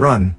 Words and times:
Run. 0.00 0.32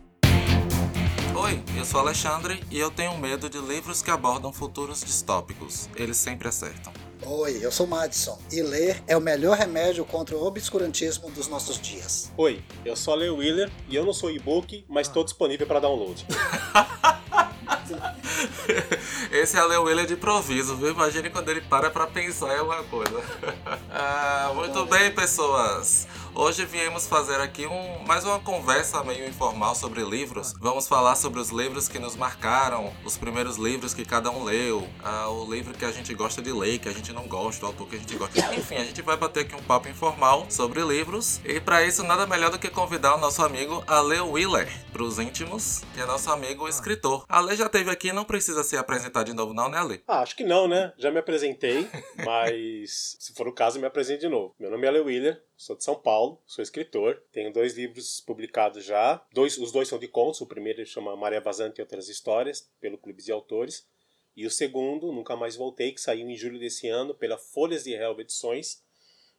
Oi, 1.36 1.64
eu 1.78 1.86
sou 1.86 2.00
Alexandre 2.00 2.64
e 2.72 2.80
eu 2.80 2.90
tenho 2.90 3.16
medo 3.20 3.48
de 3.48 3.60
livros 3.60 4.02
que 4.02 4.10
abordam 4.10 4.52
futuros 4.52 5.02
distópicos. 5.02 5.88
Eles 5.96 6.18
sempre 6.18 6.48
acertam. 6.48 6.92
Oi, 7.24 7.60
eu 7.62 7.72
sou 7.72 7.86
Madison 7.86 8.40
e 8.52 8.64
ler 8.64 9.04
é 9.06 9.16
o 9.16 9.22
melhor 9.22 9.56
remédio 9.56 10.04
contra 10.04 10.36
o 10.36 10.44
obscurantismo 10.44 11.30
dos 11.30 11.48
nossos 11.48 11.80
dias. 11.80 12.32
Oi, 12.36 12.64
eu 12.84 12.96
sou 12.96 13.14
a 13.14 13.18
Leo 13.18 13.38
Wheeler 13.38 13.70
e 13.88 13.96
eu 13.96 14.04
não 14.04 14.14
sou 14.14 14.32
e-book, 14.32 14.84
mas 14.90 15.06
estou 15.06 15.24
disponível 15.24 15.68
para 15.68 15.80
download. 15.80 16.26
Esse 19.32 19.58
é 19.58 19.64
o 19.64 19.84
William 19.84 20.06
de 20.06 20.14
improviso, 20.14 20.76
viu? 20.76 20.90
Imagine 20.90 21.30
quando 21.30 21.50
ele 21.50 21.62
para 21.62 21.90
pra 21.90 22.08
pensar 22.08 22.56
em 22.56 22.60
alguma 22.60 22.84
coisa. 22.84 23.22
ah, 23.92 24.52
muito 24.56 24.86
bem, 24.86 25.12
pessoas. 25.12 26.08
Hoje 26.34 26.66
viemos 26.66 27.08
fazer 27.08 27.42
aqui 27.42 27.68
um, 27.68 28.00
mais 28.08 28.24
uma 28.24 28.40
conversa 28.40 29.04
meio 29.04 29.28
informal 29.28 29.76
sobre 29.76 30.02
livros. 30.02 30.54
Vamos 30.62 30.88
falar 30.88 31.16
sobre 31.18 31.42
os 31.42 31.50
livros 31.50 31.90
que 31.90 32.00
nos 32.00 32.16
marcaram, 32.16 32.92
os 33.06 33.18
primeiros 33.18 33.58
livros 33.58 33.94
que 33.94 34.06
cada 34.06 34.32
um 34.32 34.46
leu, 34.46 34.88
ah, 35.04 35.30
o 35.30 35.52
livro 35.52 35.74
que 35.74 35.84
a 35.84 35.92
gente 35.92 36.14
gosta 36.14 36.42
de 36.42 36.52
ler, 36.54 36.80
que 36.80 36.88
a 36.88 36.94
gente 36.94 37.12
não 37.12 37.28
gosta, 37.28 37.66
o 37.66 37.68
autor 37.68 37.88
que 37.90 37.98
a 37.98 38.00
gente 38.00 38.16
gosta. 38.16 38.40
Enfim, 38.56 38.76
a 38.76 38.84
gente 38.86 39.02
vai 39.02 39.18
bater 39.18 39.42
aqui 39.42 39.56
um 39.56 39.62
papo 39.64 39.90
informal 39.90 40.46
sobre 40.50 40.82
livros. 40.82 41.42
E 41.44 41.60
para 41.60 41.84
isso, 41.84 42.02
nada 42.02 42.26
melhor 42.26 42.50
do 42.50 42.58
que 42.58 42.70
convidar 42.70 43.16
o 43.16 43.20
nosso 43.20 43.44
amigo 43.44 43.84
Ale 43.86 44.22
Wheeler, 44.22 44.70
para 44.94 45.04
os 45.04 45.20
íntimos, 45.20 45.82
que 45.94 46.00
é 46.00 46.06
nosso 46.06 46.32
amigo 46.32 46.68
escritor. 46.68 47.26
Ale 47.28 47.58
já 47.58 47.68
teve 47.68 47.92
aqui, 47.92 48.14
não 48.14 48.24
precisa 48.24 48.64
se 48.64 48.78
apresentar 48.78 49.24
de 49.24 49.34
novo, 49.34 49.54
não, 49.54 49.70
né, 49.70 49.78
Ale? 49.78 50.04
Ah, 50.08 50.22
acho 50.22 50.38
que 50.38 50.46
não, 50.46 50.66
né? 50.66 50.94
Já 50.98 51.12
me 51.12 51.20
apresentei, 51.20 51.90
mas 52.26 53.18
se 53.20 53.34
for 53.34 53.50
o 53.50 53.54
caso, 53.54 53.80
me 53.80 53.86
apresente 53.86 54.22
de 54.22 54.30
novo. 54.30 54.56
Meu 54.58 54.72
nome 54.72 54.86
é 54.86 54.90
Ale 54.90 55.02
Wheeler, 55.02 55.44
sou 55.62 55.76
de 55.76 55.84
São 55.84 55.96
Paulo, 55.96 56.42
sou 56.48 56.64
escritor, 56.64 57.22
tenho 57.32 57.54
dois 57.54 57.76
livros 57.76 58.20
publicados 58.20 58.84
já. 58.84 59.24
Dois, 59.32 59.60
os 59.60 59.72
dois 59.72 59.88
são 59.88 60.00
de 60.00 60.08
contos, 60.08 60.42
o 60.42 60.48
primeiro 60.48 60.84
chama 60.88 61.16
Maria 61.16 61.40
Vazante 61.40 61.80
e 61.80 61.84
Outras 61.84 62.10
Histórias, 62.10 62.68
pelo 62.80 62.98
Clube 62.98 63.22
de 63.22 63.32
Autores. 63.32 63.88
E 64.36 64.46
o 64.46 64.50
segundo, 64.50 65.12
Nunca 65.12 65.36
Mais 65.36 65.56
Voltei, 65.56 65.92
que 65.92 66.02
saiu 66.02 66.28
em 66.28 66.36
julho 66.36 66.60
desse 66.60 66.88
ano 66.88 67.14
pela 67.14 67.38
Folhas 67.38 67.84
de 67.84 67.94
Helva 67.94 68.22
Edições, 68.22 68.82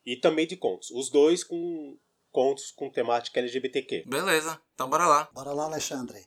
e 0.06 0.16
também 0.16 0.46
de 0.46 0.56
contos. 0.56 0.90
Os 0.92 1.10
dois 1.10 1.42
com 1.42 1.98
contos 2.30 2.70
com 2.70 2.88
temática 2.88 3.40
LGBTQ. 3.40 4.04
Beleza, 4.06 4.60
então 4.74 4.88
bora 4.88 5.06
lá. 5.06 5.28
Bora 5.32 5.52
lá, 5.52 5.64
Alexandre. 5.64 6.24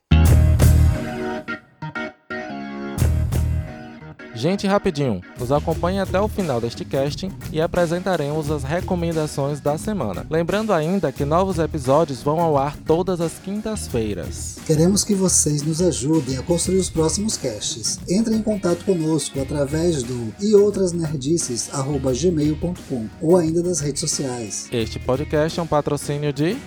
Gente, 4.36 4.68
rapidinho, 4.68 5.22
nos 5.40 5.50
acompanhe 5.50 6.00
até 6.00 6.20
o 6.20 6.28
final 6.28 6.60
deste 6.60 6.84
casting 6.84 7.32
e 7.54 7.62
apresentaremos 7.62 8.52
as 8.52 8.64
recomendações 8.64 9.62
da 9.62 9.78
semana. 9.78 10.28
Lembrando 10.30 10.74
ainda 10.74 11.10
que 11.10 11.24
novos 11.24 11.58
episódios 11.58 12.22
vão 12.22 12.42
ao 12.42 12.58
ar 12.58 12.76
todas 12.76 13.22
as 13.22 13.40
quintas-feiras. 13.40 14.58
Queremos 14.68 15.06
que 15.06 15.16
vocês 15.16 15.62
nos 15.62 15.82
ajudem 15.82 16.38
a 16.38 16.44
construir 16.44 16.80
os 16.80 16.90
próximos 16.90 17.38
casts. 17.38 17.98
Entre 18.10 18.36
em 18.36 18.42
contato 18.42 18.84
conosco 18.84 19.40
através 19.40 20.04
do 20.04 20.34
eoutrasnerdices@gmail.com 20.42 23.08
ou 23.22 23.38
ainda 23.38 23.64
das 23.64 23.80
redes 23.80 24.02
sociais. 24.02 24.68
Este 24.70 25.00
podcast 25.00 25.58
é 25.58 25.64
um 25.64 25.68
patrocínio 25.68 26.34
de 26.34 26.58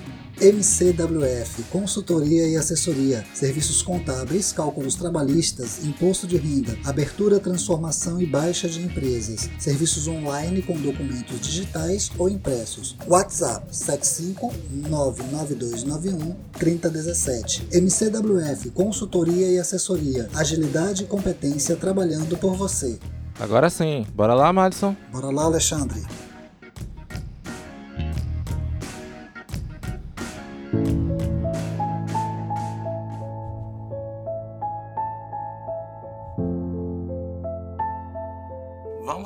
MCWF, 0.40 1.64
consultoria 1.64 2.46
e 2.46 2.56
assessoria, 2.56 3.26
serviços 3.34 3.82
contábeis, 3.82 4.52
cálculos 4.52 4.94
trabalhistas, 4.94 5.84
imposto 5.84 6.28
de 6.28 6.36
renda, 6.36 6.78
abertura, 6.84 7.40
transformação 7.40 8.22
e 8.22 8.26
baixa 8.26 8.68
de 8.68 8.80
empresas, 8.80 9.50
serviços 9.58 10.06
online 10.06 10.62
com 10.62 10.80
documentos 10.80 11.40
digitais 11.40 12.12
ou 12.16 12.28
impressos. 12.28 12.96
WhatsApp 13.08 13.66
7599291 13.72 16.36
3017. 16.52 17.66
MCWF, 17.72 18.70
consultoria 18.70 19.50
e 19.50 19.58
assessoria, 19.58 20.28
agilidade 20.36 21.02
e 21.02 21.06
competência 21.06 21.74
trabalhando 21.74 22.36
por 22.36 22.54
você. 22.54 22.96
Agora 23.40 23.68
sim, 23.68 24.06
bora 24.14 24.34
lá, 24.34 24.52
Madison. 24.52 24.94
Bora 25.10 25.30
lá, 25.30 25.42
Alexandre. 25.44 26.00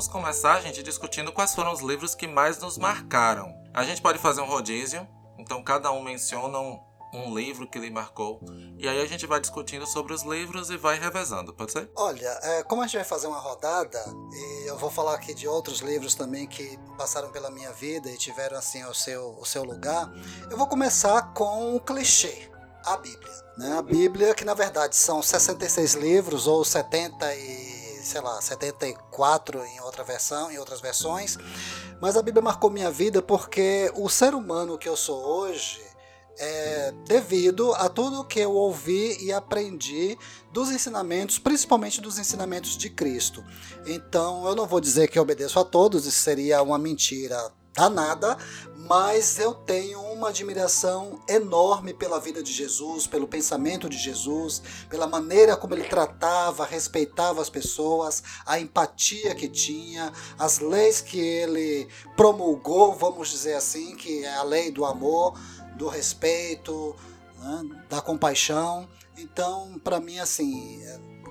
Vamos 0.03 0.13
começar, 0.13 0.61
gente, 0.61 0.83
discutindo 0.83 1.31
quais 1.31 1.55
foram 1.55 1.73
os 1.73 1.81
livros 1.81 2.13
que 2.13 2.27
mais 2.27 2.59
nos 2.59 2.77
marcaram. 2.77 3.55
A 3.73 3.85
gente 3.85 4.03
pode 4.03 4.19
fazer 4.19 4.41
um 4.41 4.47
rodízio, 4.47 5.07
então 5.39 5.63
cada 5.63 5.93
um 5.93 6.03
menciona 6.03 6.59
um, 6.59 6.81
um 7.15 7.33
livro 7.33 7.71
que 7.71 7.79
lhe 7.79 7.89
marcou. 7.89 8.41
E 8.77 8.89
aí 8.89 9.01
a 9.01 9.07
gente 9.07 9.29
vai 9.29 9.39
discutindo 9.39 9.87
sobre 9.87 10.13
os 10.13 10.25
livros 10.25 10.71
e 10.71 10.77
vai 10.77 10.99
revezando, 10.99 11.55
pode 11.55 11.71
ser? 11.71 11.89
Olha, 11.95 12.37
é, 12.43 12.65
como 12.65 12.83
a 12.83 12.87
gente 12.87 12.97
vai 12.97 13.05
fazer 13.05 13.29
uma 13.29 13.39
rodada, 13.39 14.05
e 14.33 14.69
eu 14.69 14.77
vou 14.77 14.91
falar 14.91 15.15
aqui 15.15 15.33
de 15.35 15.47
outros 15.47 15.79
livros 15.79 16.17
também 16.17 16.49
que 16.49 16.77
passaram 16.99 17.31
pela 17.31 17.49
minha 17.49 17.71
vida 17.71 18.11
e 18.11 18.19
tiveram 18.19 18.59
assim 18.59 18.85
o 18.85 18.95
seu, 18.95 19.39
o 19.39 19.47
seu 19.47 19.63
lugar, 19.63 20.13
eu 20.51 20.59
vou 20.59 20.67
começar 20.67 21.33
com 21.33 21.77
o 21.77 21.81
clichê, 21.81 22.51
a 22.85 22.97
Bíblia. 22.97 23.33
Né? 23.57 23.79
A 23.79 23.83
Bíblia, 23.83 24.35
que 24.35 24.45
na 24.45 24.55
verdade 24.55 24.97
são 24.97 25.23
66 25.23 25.95
livros 25.95 26.49
ou 26.49 26.65
70 26.65 27.33
e 27.37 27.82
sei 28.03 28.21
lá, 28.21 28.41
74 28.41 29.65
em 29.65 29.81
outra 29.81 30.05
versão, 30.05 30.51
em 30.51 30.59
outras 30.59 30.81
versões. 30.81 31.39
Mas 32.01 32.17
a 32.17 32.23
Bíblia 32.23 32.43
marcou 32.43 32.71
minha 32.71 32.91
vida 32.91 33.23
porque 33.23 33.91
o 33.95 34.09
ser 34.09 34.35
humano 34.35 34.77
que 34.77 34.89
eu 34.89 34.97
sou 34.97 35.23
hoje 35.25 35.81
é 36.39 36.93
devido 37.07 37.73
a 37.75 37.89
tudo 37.89 38.25
que 38.25 38.41
eu 38.41 38.53
ouvi 38.53 39.17
e 39.23 39.33
aprendi 39.33 40.19
dos 40.53 40.71
ensinamentos, 40.71 41.39
principalmente 41.39 42.01
dos 42.01 42.19
ensinamentos 42.19 42.77
de 42.77 42.91
Cristo. 42.91 43.45
Então, 43.87 44.47
eu 44.47 44.55
não 44.55 44.67
vou 44.67 44.81
dizer 44.81 45.09
que 45.09 45.19
eu 45.19 45.23
obedeço 45.23 45.59
a 45.59 45.65
todos, 45.65 46.07
isso 46.07 46.19
seria 46.19 46.63
uma 46.63 46.79
mentira 46.79 47.53
danada, 47.75 48.37
mas 48.89 49.39
eu 49.39 49.55
tenho 49.55 50.01
uma 50.01 50.29
admiração 50.29 51.23
enorme 51.29 51.95
pela 51.95 52.21
vida 52.21 52.43
de 52.43 52.53
Jesus, 52.53 53.07
pelo 53.07 53.27
pensamento 53.27 53.89
de 53.89 53.97
Jesus, 53.97 54.63
pela 54.89 55.07
maneira 55.07 55.57
como 55.57 55.75
ele 55.75 55.85
tratava, 55.85 56.65
respeitava 56.67 57.41
as 57.41 57.49
pessoas, 57.49 58.23
a 58.45 58.59
empatia 58.59 59.35
que 59.35 59.49
tinha, 59.49 60.13
as 60.39 60.59
leis 60.59 61.01
que 61.01 61.19
ele 61.19 61.89
promulgou, 62.17 62.95
vamos 62.95 63.31
dizer 63.31 63.55
assim, 63.55 63.97
que 63.97 64.25
é 64.25 64.35
a 64.35 64.43
lei 64.43 64.71
do 64.71 64.85
amor, 64.85 65.39
do 65.77 65.89
respeito, 65.89 66.95
né, 67.39 67.85
da 67.89 68.01
compaixão. 68.01 68.89
Então, 69.17 69.81
para 69.83 70.01
mim, 70.01 70.19
assim, 70.19 70.83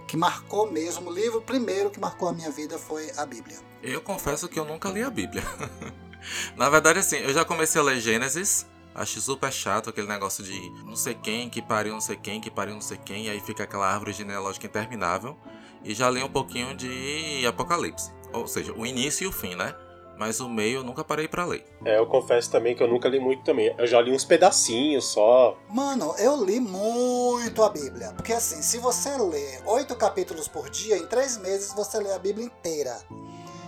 que 0.08 0.18
marcou 0.18 0.72
mesmo, 0.72 1.09
o 1.09 1.13
livro 1.13 1.41
primeiro 1.41 1.90
que 1.90 2.00
marcou 2.00 2.29
a 2.29 2.34
minha 2.34 2.50
vida 2.50 2.78
foi 2.78 3.12
a 3.18 3.25
Bíblia. 3.25 3.58
Eu 3.84 4.02
confesso 4.02 4.47
que 4.47 4.59
eu 4.59 4.66
nunca 4.66 4.90
li 4.90 5.02
a 5.03 5.09
Bíblia. 5.09 5.44
Na 6.55 6.69
verdade, 6.69 6.99
assim, 6.99 7.17
eu 7.17 7.33
já 7.33 7.43
comecei 7.45 7.79
a 7.79 7.83
ler 7.83 7.99
Gênesis. 7.99 8.65
Acho 8.93 9.21
super 9.21 9.51
chato 9.51 9.89
aquele 9.89 10.07
negócio 10.07 10.43
de 10.43 10.69
não 10.83 10.97
sei 10.97 11.13
quem 11.13 11.49
que 11.49 11.61
pariu 11.61 11.93
não 11.93 12.01
sei 12.01 12.17
quem, 12.17 12.41
que 12.41 12.51
pariu 12.51 12.73
não 12.73 12.81
sei 12.81 12.97
quem, 12.97 13.27
e 13.27 13.29
aí 13.29 13.39
fica 13.39 13.63
aquela 13.63 13.87
árvore 13.87 14.11
genealógica 14.11 14.67
interminável. 14.67 15.37
E 15.83 15.93
já 15.93 16.09
li 16.09 16.21
um 16.21 16.29
pouquinho 16.29 16.75
de 16.75 17.45
Apocalipse. 17.47 18.11
Ou 18.33 18.47
seja, 18.47 18.73
o 18.73 18.85
início 18.85 19.23
e 19.23 19.27
o 19.27 19.31
fim, 19.31 19.55
né? 19.55 19.73
Mas 20.17 20.39
o 20.39 20.47
meio 20.47 20.79
eu 20.79 20.83
nunca 20.83 21.03
parei 21.03 21.27
para 21.27 21.45
ler. 21.45 21.65
É, 21.83 21.97
eu 21.97 22.05
confesso 22.05 22.51
também 22.51 22.75
que 22.75 22.83
eu 22.83 22.87
nunca 22.87 23.09
li 23.09 23.19
muito 23.19 23.43
também. 23.43 23.73
Eu 23.75 23.87
já 23.87 23.99
li 23.99 24.11
uns 24.11 24.23
pedacinhos 24.23 25.05
só. 25.05 25.57
Mano, 25.67 26.13
eu 26.19 26.45
li 26.45 26.59
muito 26.59 27.63
a 27.63 27.69
Bíblia. 27.69 28.13
Porque 28.13 28.31
assim, 28.31 28.61
se 28.61 28.77
você 28.77 29.17
lê 29.17 29.59
oito 29.65 29.95
capítulos 29.95 30.47
por 30.47 30.69
dia, 30.69 30.97
em 30.97 31.07
três 31.07 31.37
meses 31.37 31.73
você 31.73 31.97
lê 31.97 32.11
a 32.13 32.19
Bíblia 32.19 32.45
inteira. 32.45 33.01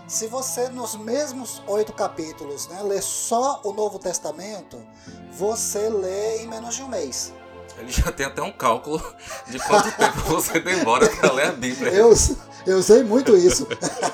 Se 0.08 0.28
você, 0.28 0.68
nos 0.70 0.96
mesmos 0.96 1.62
oito 1.66 1.94
capítulos, 1.94 2.68
né, 2.68 2.82
lê 2.84 3.02
só 3.02 3.62
o 3.64 3.72
Novo 3.72 3.98
Testamento, 3.98 4.78
você 5.32 5.90
lê 5.90 6.44
em 6.44 6.48
menos 6.48 6.76
de 6.76 6.84
um 6.84 6.88
mês. 6.90 7.34
Ele 7.78 7.92
já 7.92 8.12
tem 8.12 8.26
até 8.26 8.42
um 8.42 8.52
cálculo 8.52 9.02
de 9.48 9.58
quanto 9.60 9.92
tempo 9.98 10.20
você 10.22 10.60
demora 10.60 11.10
para 11.10 11.32
ler 11.32 11.48
a 11.48 11.52
Bíblia. 11.54 11.92
Eu, 11.92 12.14
eu 12.68 12.84
sei 12.84 13.04
muito 13.04 13.36
isso. 13.36 13.68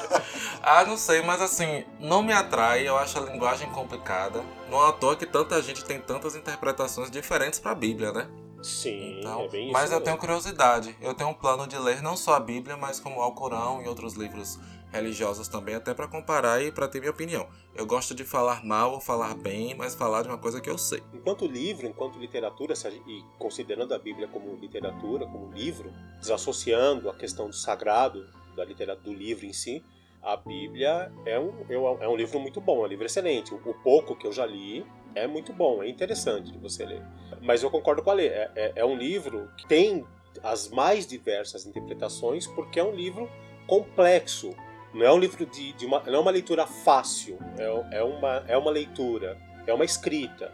ah, 0.62 0.86
não 0.86 0.96
sei, 0.96 1.22
mas 1.22 1.42
assim, 1.42 1.84
não 2.00 2.22
me 2.22 2.34
atrai, 2.34 2.88
eu 2.88 2.98
acho 2.98 3.18
a 3.18 3.22
linguagem 3.22 3.70
complicada. 3.72 4.44
Não 4.70 4.86
é 4.86 4.90
à 4.90 4.92
toa 4.92 5.16
que 5.16 5.26
tanta 5.26 5.62
gente 5.62 5.84
tem 5.84 6.00
tantas 6.00 6.36
interpretações 6.36 7.12
diferentes 7.12 7.60
para 7.60 7.72
a 7.72 7.76
Bíblia, 7.76 8.12
né? 8.12 8.30
Sim, 8.62 9.20
então, 9.20 9.42
é 9.42 9.48
bem 9.48 9.64
isso. 9.66 9.74
Mas 9.74 9.84
mesmo. 9.84 9.96
eu 9.96 10.02
tenho 10.02 10.18
curiosidade. 10.18 10.96
Eu 11.02 11.14
tenho 11.14 11.30
um 11.30 11.34
plano 11.34 11.66
de 11.66 11.78
ler 11.78 12.02
não 12.02 12.16
só 12.16 12.36
a 12.36 12.40
Bíblia, 12.40 12.78
mas 12.78 13.00
como 13.00 13.20
o 13.20 13.22
Alcorão 13.22 13.82
e 13.82 13.88
outros 13.88 14.14
livros 14.14 14.60
religiosas 14.92 15.48
também, 15.48 15.76
até 15.76 15.94
para 15.94 16.08
comparar 16.08 16.62
e 16.64 16.72
para 16.72 16.88
ter 16.88 17.00
minha 17.00 17.12
opinião. 17.12 17.48
Eu 17.76 17.86
gosto 17.86 18.14
de 18.16 18.24
falar 18.24 18.66
mal 18.66 18.94
ou 18.94 19.00
falar 19.00 19.36
bem, 19.36 19.76
mas 19.76 19.96
falar 19.96 20.24
de 20.24 20.28
uma 20.28 20.38
coisa 20.38 20.60
que 20.60 20.70
eu 20.70 20.78
sei. 20.78 21.02
Enquanto 21.14 21.46
livro, 21.46 21.88
enquanto 21.88 22.20
literatura, 22.20 22.74
e 23.08 23.24
considerando 23.38 23.94
a 23.94 24.00
Bíblia 24.00 24.28
como 24.28 24.56
literatura, 24.56 25.26
como 25.26 25.52
livro, 25.52 25.92
desassociando 26.20 27.10
a 27.10 27.16
questão 27.16 27.48
do 27.48 27.56
sagrado 27.56 28.28
da 28.56 28.66
literatura, 28.66 29.04
do 29.04 29.14
livro 29.14 29.46
em 29.46 29.54
si, 29.54 29.84
a 30.22 30.36
Bíblia 30.36 31.12
é 31.26 31.40
um, 31.40 31.54
é 32.02 32.08
um 32.08 32.16
livro 32.16 32.40
muito 32.40 32.60
bom, 32.60 32.84
é 32.84 32.88
um 32.88 32.88
livro 32.88 33.06
excelente. 33.06 33.54
O 33.54 33.74
pouco 33.84 34.16
que 34.16 34.28
eu 34.28 34.32
já 34.32 34.46
li, 34.46 34.86
é 35.16 35.28
muito 35.28 35.54
bom, 35.54 35.82
é 35.82 35.90
interessante 35.90 36.52
de 36.52 36.58
você 36.58 36.86
ler. 36.86 37.02
Mas 37.42 37.64
eu 37.64 37.70
concordo 37.70 38.04
com 38.04 38.10
a 38.10 38.14
Lê, 38.14 38.28
é, 38.28 38.52
é, 38.56 38.74
é 38.78 38.86
um 38.86 38.98
livro 38.98 39.50
que 39.58 39.68
tem 39.68 40.06
as 40.44 40.70
mais 40.70 41.08
diversas 41.08 41.66
interpretações 41.66 42.48
porque 42.48 42.80
é 42.80 42.84
um 42.84 42.94
livro 42.94 43.30
complexo. 43.68 44.52
Não 44.94 45.06
é 45.06 45.12
um 45.12 45.20
livro 45.20 45.46
de, 45.46 45.74
de 45.74 45.86
uma, 45.86 46.00
não 46.02 46.16
é 46.16 46.20
uma 46.20 46.32
leitura 46.32 46.66
fácil, 46.66 47.38
é, 47.58 47.98
é, 47.98 48.04
uma, 48.04 48.44
é 48.48 48.58
uma 48.58 48.72
leitura, 48.72 49.38
é 49.68 49.74
uma 49.74 49.86
escrita 49.86 50.52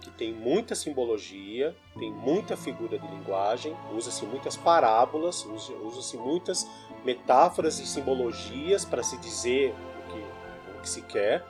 que 0.00 0.10
tem 0.10 0.32
muita 0.32 0.74
simbologia, 0.74 1.74
tem 1.98 2.10
muita 2.12 2.56
figura 2.56 2.98
de 2.98 3.06
linguagem, 3.06 3.76
usa-se 3.94 4.24
muitas 4.24 4.56
parábolas, 4.56 5.44
usa-se 5.44 6.16
muitas 6.16 6.66
metáforas 7.04 7.78
e 7.78 7.86
simbologias 7.86 8.84
para 8.84 9.02
se 9.02 9.16
dizer 9.18 9.74
o 9.74 10.12
que, 10.12 10.78
o 10.78 10.80
que 10.80 10.88
se 10.88 11.02
quer. 11.02 11.44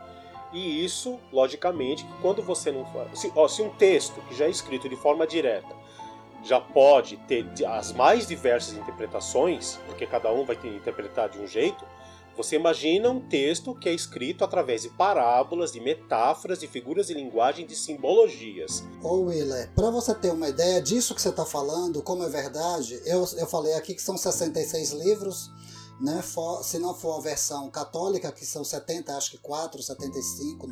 E 0.53 0.85
isso, 0.85 1.19
logicamente, 1.33 2.05
quando 2.21 2.43
você 2.43 2.73
não. 2.73 2.85
Se, 3.15 3.33
ó, 3.37 3.47
se 3.47 3.63
um 3.63 3.71
texto 3.71 4.21
que 4.23 4.35
já 4.35 4.47
é 4.47 4.51
escrito 4.51 4.89
de 4.89 4.97
forma 4.97 5.27
direta 5.27 5.81
já 6.43 6.61
pode 6.61 7.17
ter 7.19 7.47
as 7.67 7.93
mais 7.93 8.27
diversas 8.27 8.77
interpretações, 8.77 9.79
porque 9.87 10.07
cada 10.07 10.33
um 10.33 10.45
vai 10.45 10.57
ter 10.57 10.69
interpretar 10.69 11.29
de 11.29 11.39
um 11.39 11.47
jeito, 11.47 11.85
você 12.37 12.57
imagina 12.57 13.11
um 13.11 13.21
texto 13.29 13.75
que 13.75 13.89
é 13.89 13.93
escrito 13.93 14.45
através 14.45 14.83
de 14.83 14.89
parábolas, 14.91 15.73
de 15.73 15.81
metáforas, 15.81 16.61
de 16.61 16.67
figuras 16.67 17.09
de 17.09 17.15
linguagem, 17.15 17.67
de 17.67 17.77
simbologias. 17.77 18.83
Ô 19.03 19.23
Willer, 19.23 19.71
para 19.75 19.91
você 19.91 20.15
ter 20.15 20.33
uma 20.33 20.49
ideia 20.49 20.81
disso 20.81 21.15
que 21.15 21.21
você 21.21 21.29
está 21.29 21.45
falando, 21.45 22.03
como 22.03 22.23
é 22.23 22.29
verdade, 22.29 23.01
eu, 23.05 23.27
eu 23.37 23.47
falei 23.47 23.75
aqui 23.75 23.95
que 23.95 24.03
são 24.03 24.17
66 24.17 24.93
livros, 24.93 25.51
né? 26.01 26.23
For, 26.23 26.65
se 26.65 26.79
não 26.79 26.95
for 26.95 27.19
a 27.19 27.21
versão 27.21 27.71
católica, 27.71 28.33
que 28.33 28.47
são 28.47 28.65
70, 28.65 29.17
acho 29.17 29.33
que 29.33 29.39
4, 29.39 29.83
75. 29.83 30.67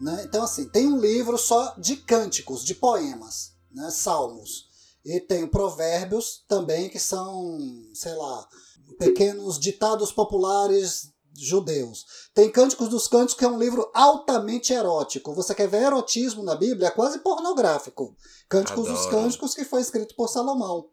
Né? 0.00 0.24
Então, 0.24 0.42
assim, 0.42 0.68
tem 0.68 0.86
um 0.86 0.98
livro 0.98 1.36
só 1.36 1.74
de 1.76 1.96
cânticos, 1.96 2.64
de 2.64 2.74
poemas, 2.74 3.52
né? 3.70 3.90
salmos. 3.90 4.68
E 5.04 5.20
tem 5.20 5.46
provérbios 5.46 6.42
também, 6.48 6.88
que 6.88 6.98
são, 6.98 7.58
sei 7.92 8.14
lá, 8.14 8.48
pequenos 8.98 9.58
ditados 9.58 10.12
populares 10.12 11.12
judeus. 11.36 12.06
Tem 12.32 12.50
Cânticos 12.50 12.88
dos 12.88 13.08
Cânticos, 13.08 13.34
que 13.34 13.44
é 13.44 13.48
um 13.48 13.58
livro 13.58 13.90
altamente 13.92 14.72
erótico. 14.72 15.34
Você 15.34 15.54
quer 15.54 15.68
ver 15.68 15.82
erotismo 15.82 16.42
na 16.42 16.54
Bíblia? 16.54 16.88
É 16.88 16.90
quase 16.90 17.18
pornográfico. 17.18 18.16
Cânticos 18.48 18.86
Adoro. 18.86 18.96
dos 18.96 19.10
Cânticos, 19.10 19.54
que 19.54 19.64
foi 19.64 19.80
escrito 19.80 20.14
por 20.14 20.28
Salomão. 20.28 20.88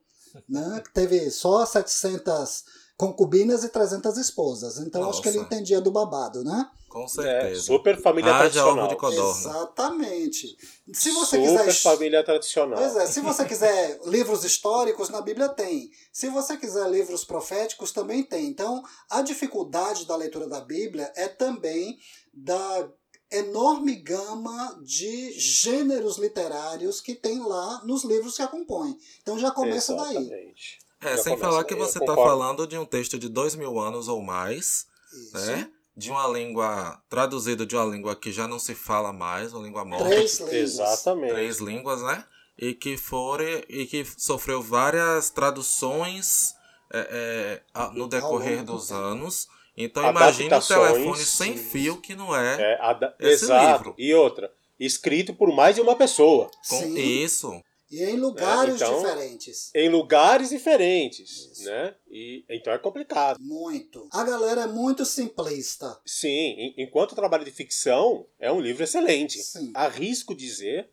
Né? 0.47 0.81
Teve 0.93 1.29
só 1.29 1.65
700 1.65 2.63
concubinas 3.01 3.63
e 3.63 3.69
300 3.69 4.15
esposas. 4.17 4.77
Então 4.77 5.01
Nossa. 5.01 5.13
acho 5.13 5.23
que 5.23 5.29
ele 5.29 5.39
entendia 5.39 5.81
do 5.81 5.89
babado, 5.89 6.43
né? 6.43 6.69
Com 6.87 7.07
certeza. 7.07 7.47
É, 7.47 7.55
super 7.55 7.99
família 7.99 8.31
tradicional. 8.31 8.87
de 8.87 8.95
codorna. 8.95 9.39
Exatamente. 9.39 10.55
Se 10.93 11.09
você 11.09 11.37
super 11.37 11.65
quiser 11.65 11.73
família 11.73 12.23
tradicional. 12.23 12.77
Pois 12.77 12.95
é, 12.95 13.07
se 13.07 13.19
você 13.21 13.43
quiser 13.45 13.99
livros 14.05 14.43
históricos, 14.43 15.09
na 15.09 15.19
Bíblia 15.19 15.49
tem. 15.49 15.89
Se 16.13 16.29
você 16.29 16.55
quiser 16.57 16.87
livros 16.91 17.23
proféticos, 17.25 17.91
também 17.91 18.21
tem. 18.21 18.45
Então, 18.45 18.83
a 19.09 19.23
dificuldade 19.23 20.05
da 20.05 20.15
leitura 20.15 20.47
da 20.47 20.61
Bíblia 20.61 21.11
é 21.15 21.27
também 21.27 21.97
da 22.31 22.87
enorme 23.31 23.95
gama 23.95 24.79
de 24.83 25.31
gêneros 25.39 26.19
literários 26.19 27.01
que 27.01 27.15
tem 27.15 27.39
lá 27.39 27.81
nos 27.83 28.03
livros 28.03 28.35
que 28.35 28.43
a 28.43 28.47
compõem. 28.47 28.95
Então 29.23 29.39
já 29.39 29.49
começa 29.49 29.93
Exatamente. 29.93 30.29
daí. 30.29 30.80
É, 31.01 31.17
sem 31.17 31.35
falar 31.37 31.63
que 31.63 31.75
você 31.75 31.97
está 31.97 32.13
falando 32.13 32.67
de 32.67 32.77
um 32.77 32.85
texto 32.85 33.17
de 33.17 33.27
dois 33.27 33.55
mil 33.55 33.79
anos 33.79 34.07
ou 34.07 34.21
mais, 34.21 34.85
Isso. 35.11 35.37
né? 35.37 35.69
De 35.97 36.09
uma 36.11 36.27
língua 36.27 37.01
traduzida 37.09 37.65
de 37.65 37.75
uma 37.75 37.85
língua 37.85 38.15
que 38.15 38.31
já 38.31 38.47
não 38.47 38.59
se 38.59 38.75
fala 38.75 39.11
mais, 39.11 39.53
uma 39.53 39.63
língua 39.63 39.83
morta. 39.83 40.05
Três 40.05 40.39
línguas. 40.39 40.53
Exatamente. 40.53 41.33
Três 41.33 41.57
línguas, 41.59 42.01
né? 42.01 42.23
E 42.57 42.73
que 42.73 42.97
foram 42.97 43.45
e 43.67 43.85
que 43.85 44.05
sofreu 44.17 44.61
várias 44.61 45.29
traduções 45.29 46.53
é, 46.93 47.61
é, 47.73 47.89
no 47.93 48.07
decorrer 48.07 48.63
dos 48.63 48.91
anos. 48.91 49.47
Então 49.75 50.07
imagine 50.07 50.53
o 50.53 50.61
telefone 50.61 51.25
sem 51.25 51.57
fio 51.57 51.97
que 51.97 52.15
não 52.15 52.35
é, 52.35 52.61
é 52.61 53.15
esse 53.19 53.45
Exato. 53.45 53.77
livro. 53.77 53.95
E 53.97 54.13
outra, 54.13 54.51
escrito 54.79 55.33
por 55.33 55.53
mais 55.53 55.75
de 55.75 55.81
uma 55.81 55.95
pessoa. 55.95 56.49
Com 56.69 56.79
Sim. 56.79 56.95
isso. 56.95 57.63
E 57.91 58.03
em 58.03 58.15
lugares 58.15 58.81
é, 58.81 58.85
então, 58.85 59.01
diferentes. 59.01 59.71
Em 59.75 59.89
lugares 59.89 60.49
diferentes, 60.49 61.51
Isso. 61.51 61.65
né? 61.65 61.93
E 62.09 62.45
então 62.49 62.71
é 62.71 62.77
complicado. 62.77 63.37
Muito. 63.41 64.07
A 64.13 64.23
galera 64.23 64.61
é 64.61 64.67
muito 64.67 65.03
simplista. 65.05 65.99
Sim, 66.05 66.73
enquanto 66.77 67.15
trabalho 67.15 67.43
de 67.43 67.51
ficção, 67.51 68.25
é 68.39 68.49
um 68.49 68.61
livro 68.61 68.83
excelente. 68.83 69.39
Sim. 69.43 69.71
Arrisco 69.75 70.33
dizer 70.33 70.89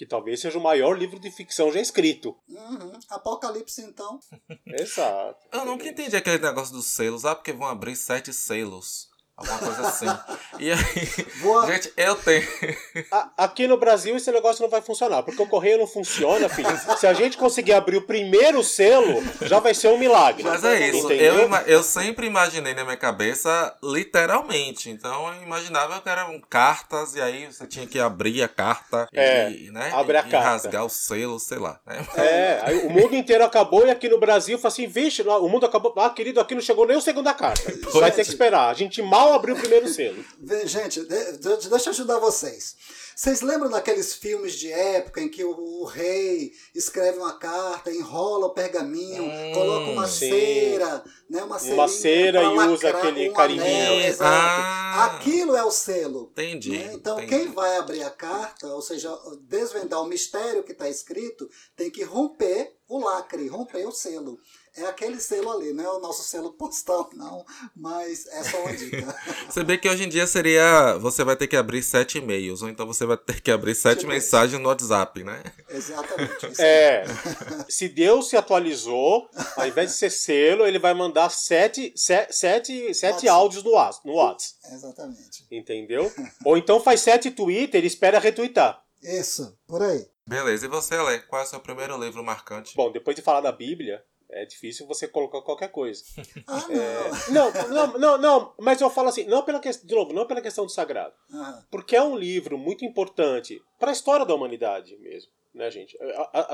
que 0.00 0.06
talvez 0.06 0.40
seja 0.40 0.58
o 0.58 0.62
maior 0.62 0.98
livro 0.98 1.20
de 1.20 1.30
ficção 1.30 1.70
já 1.70 1.78
escrito. 1.78 2.34
Uhum. 2.48 2.92
Apocalipse, 3.10 3.82
então. 3.82 4.18
Exato. 4.66 5.46
Eu 5.52 5.66
nunca 5.66 5.86
entendi 5.86 6.16
aquele 6.16 6.38
negócio 6.38 6.72
dos 6.74 6.86
selos. 6.86 7.26
Ah, 7.26 7.34
porque 7.34 7.52
vão 7.52 7.68
abrir 7.68 7.94
sete 7.94 8.32
selos. 8.32 9.09
Alguma 9.40 9.58
coisa 9.58 9.88
assim. 9.88 10.06
E 10.58 10.70
aí, 10.70 11.26
Boa. 11.40 11.66
gente, 11.66 11.90
eu 11.96 12.14
tenho. 12.16 12.46
Aqui 13.36 13.66
no 13.66 13.78
Brasil 13.78 14.14
esse 14.14 14.30
negócio 14.30 14.62
não 14.62 14.68
vai 14.68 14.82
funcionar, 14.82 15.22
porque 15.22 15.40
o 15.40 15.46
correio 15.46 15.78
não 15.78 15.86
funciona, 15.86 16.46
filho. 16.48 16.68
Se 16.98 17.06
a 17.06 17.14
gente 17.14 17.38
conseguir 17.38 17.72
abrir 17.72 17.96
o 17.96 18.02
primeiro 18.02 18.62
selo, 18.62 19.22
já 19.40 19.58
vai 19.58 19.72
ser 19.72 19.88
um 19.88 19.96
milagre. 19.96 20.42
Mas 20.42 20.62
é 20.62 20.88
isso. 20.88 21.10
Eu, 21.10 21.48
eu 21.66 21.82
sempre 21.82 22.26
imaginei 22.26 22.74
na 22.74 22.84
minha 22.84 22.98
cabeça, 22.98 23.74
literalmente. 23.82 24.90
Então 24.90 25.32
eu 25.32 25.42
imaginava 25.42 26.00
que 26.02 26.08
eram 26.10 26.38
cartas, 26.40 27.14
e 27.14 27.22
aí 27.22 27.46
você 27.46 27.66
tinha 27.66 27.86
que 27.86 27.98
abrir 27.98 28.42
a 28.42 28.48
carta 28.48 29.08
é, 29.14 29.50
e, 29.50 29.70
né, 29.70 29.90
abre 29.94 30.18
a 30.18 30.20
e, 30.20 30.30
carta. 30.30 30.48
rasgar 30.48 30.84
o 30.84 30.90
selo, 30.90 31.40
sei 31.40 31.58
lá. 31.58 31.80
Né? 31.86 32.06
É, 32.16 32.60
aí 32.62 32.78
o 32.86 32.90
mundo 32.90 33.16
inteiro 33.16 33.42
acabou 33.42 33.86
e 33.86 33.90
aqui 33.90 34.08
no 34.08 34.20
Brasil 34.20 34.58
fala 34.58 34.72
assim: 34.72 34.86
vixe, 34.86 35.22
o 35.22 35.48
mundo 35.48 35.64
acabou. 35.64 35.94
Ah, 35.96 36.10
querido, 36.10 36.40
aqui 36.40 36.54
não 36.54 36.60
chegou 36.60 36.86
nem 36.86 36.98
o 36.98 37.00
segundo 37.00 37.24
da 37.24 37.34
carta. 37.34 37.72
Vai 37.98 38.10
ter 38.10 38.24
que 38.24 38.30
esperar. 38.30 38.68
A 38.68 38.74
gente 38.74 39.00
mal 39.00 39.29
mal 39.30 39.38
abriu 39.38 39.54
o 39.54 39.58
primeiro 39.58 39.88
selo. 39.88 40.24
Gente, 40.66 41.00
deixa 41.04 41.88
eu 41.88 41.92
ajudar 41.92 42.18
vocês. 42.18 42.76
Vocês 43.14 43.42
lembram 43.42 43.70
daqueles 43.70 44.14
filmes 44.14 44.54
de 44.54 44.72
época 44.72 45.20
em 45.20 45.28
que 45.28 45.44
o, 45.44 45.50
o 45.50 45.84
rei 45.84 46.52
escreve 46.74 47.18
uma 47.18 47.38
carta, 47.38 47.92
enrola 47.92 48.46
o 48.46 48.54
pergaminho, 48.54 49.24
hum, 49.24 49.52
coloca 49.52 49.90
uma 49.90 50.08
sim. 50.08 50.30
cera, 50.30 51.04
né, 51.28 51.42
uma, 51.42 51.58
uma 51.58 51.88
cera 51.88 52.42
e 52.42 52.58
usa 52.68 52.88
aquele 52.88 53.28
um 53.28 53.32
carimbinho. 53.34 54.00
exato. 54.00 54.24
Ah, 54.24 55.04
Aquilo 55.04 55.54
é 55.54 55.62
o 55.62 55.70
selo. 55.70 56.30
Entendi. 56.32 56.70
Né? 56.70 56.92
Então 56.94 57.20
entendi. 57.20 57.44
quem 57.44 57.52
vai 57.52 57.76
abrir 57.76 58.02
a 58.02 58.10
carta, 58.10 58.66
ou 58.68 58.80
seja, 58.80 59.14
desvendar 59.42 60.00
o 60.00 60.06
mistério 60.06 60.62
que 60.62 60.72
está 60.72 60.88
escrito, 60.88 61.48
tem 61.76 61.90
que 61.90 62.02
romper 62.02 62.74
o 62.88 62.98
lacre, 62.98 63.46
romper 63.48 63.86
o 63.86 63.92
selo 63.92 64.38
é 64.76 64.84
aquele 64.86 65.20
selo 65.20 65.50
ali, 65.50 65.72
não 65.72 65.84
é 65.84 65.90
o 65.90 66.00
nosso 66.00 66.22
selo 66.22 66.52
postal, 66.58 67.10
não, 67.14 67.44
mas 67.74 68.26
é 68.26 68.42
só 68.44 68.60
uma 68.62 68.76
dica. 68.76 69.16
Você 69.48 69.64
vê 69.64 69.78
que 69.78 69.88
hoje 69.88 70.04
em 70.04 70.08
dia 70.08 70.26
seria. 70.26 70.96
Você 70.98 71.24
vai 71.24 71.36
ter 71.36 71.46
que 71.46 71.56
abrir 71.56 71.82
sete 71.82 72.18
e-mails, 72.18 72.62
ou 72.62 72.68
então 72.68 72.86
você 72.86 73.04
vai 73.04 73.16
ter 73.16 73.40
que 73.40 73.50
abrir 73.50 73.74
sete 73.74 74.06
mensagens 74.06 74.60
no 74.60 74.68
WhatsApp, 74.68 75.24
né? 75.24 75.42
Exatamente. 75.68 76.60
É. 76.60 77.04
se 77.68 77.88
Deus 77.88 78.28
se 78.28 78.36
atualizou, 78.36 79.28
ao 79.56 79.66
invés 79.66 79.90
de 79.90 79.96
ser 79.96 80.10
selo, 80.10 80.66
ele 80.66 80.78
vai 80.78 80.94
mandar 80.94 81.30
sete, 81.30 81.92
sete, 81.96 82.32
sete, 82.32 82.94
sete 82.94 83.28
áudios 83.28 83.64
no 83.64 83.72
WhatsApp. 83.72 84.06
No 84.06 84.14
WhatsApp. 84.14 84.58
Exatamente. 84.72 85.46
Entendeu? 85.50 86.12
Ou 86.44 86.56
então 86.56 86.80
faz 86.80 87.00
sete 87.00 87.30
Twitter 87.30 87.82
e 87.82 87.86
espera 87.86 88.18
retweetar. 88.18 88.82
Isso, 89.02 89.58
por 89.66 89.82
aí. 89.82 90.06
Beleza, 90.30 90.66
e 90.66 90.68
você, 90.68 90.94
Ale? 90.94 91.20
Qual 91.22 91.42
é 91.42 91.44
o 91.44 91.48
seu 91.48 91.58
primeiro 91.58 91.98
livro 91.98 92.22
marcante? 92.22 92.76
Bom, 92.76 92.92
depois 92.92 93.16
de 93.16 93.22
falar 93.22 93.40
da 93.40 93.50
Bíblia, 93.50 94.00
é 94.32 94.44
difícil 94.44 94.86
você 94.86 95.06
colocar 95.08 95.42
qualquer 95.42 95.68
coisa. 95.68 96.02
Ah, 96.46 96.66
não. 97.30 97.48
É, 97.48 97.68
não, 97.68 97.68
não, 97.68 97.98
não, 97.98 98.18
não, 98.18 98.54
mas 98.58 98.80
eu 98.80 98.90
falo 98.90 99.08
assim, 99.08 99.24
não 99.24 99.42
pela 99.42 99.60
que, 99.60 99.70
de 99.70 99.94
novo, 99.94 100.12
não 100.12 100.26
pela 100.26 100.40
questão 100.40 100.64
do 100.64 100.72
sagrado. 100.72 101.14
Ah. 101.32 101.62
Porque 101.70 101.94
é 101.94 102.02
um 102.02 102.16
livro 102.16 102.58
muito 102.58 102.84
importante 102.84 103.60
para 103.78 103.90
a 103.90 103.92
história 103.92 104.26
da 104.26 104.34
humanidade 104.34 104.96
mesmo, 104.98 105.30
né, 105.54 105.70
gente? 105.70 105.96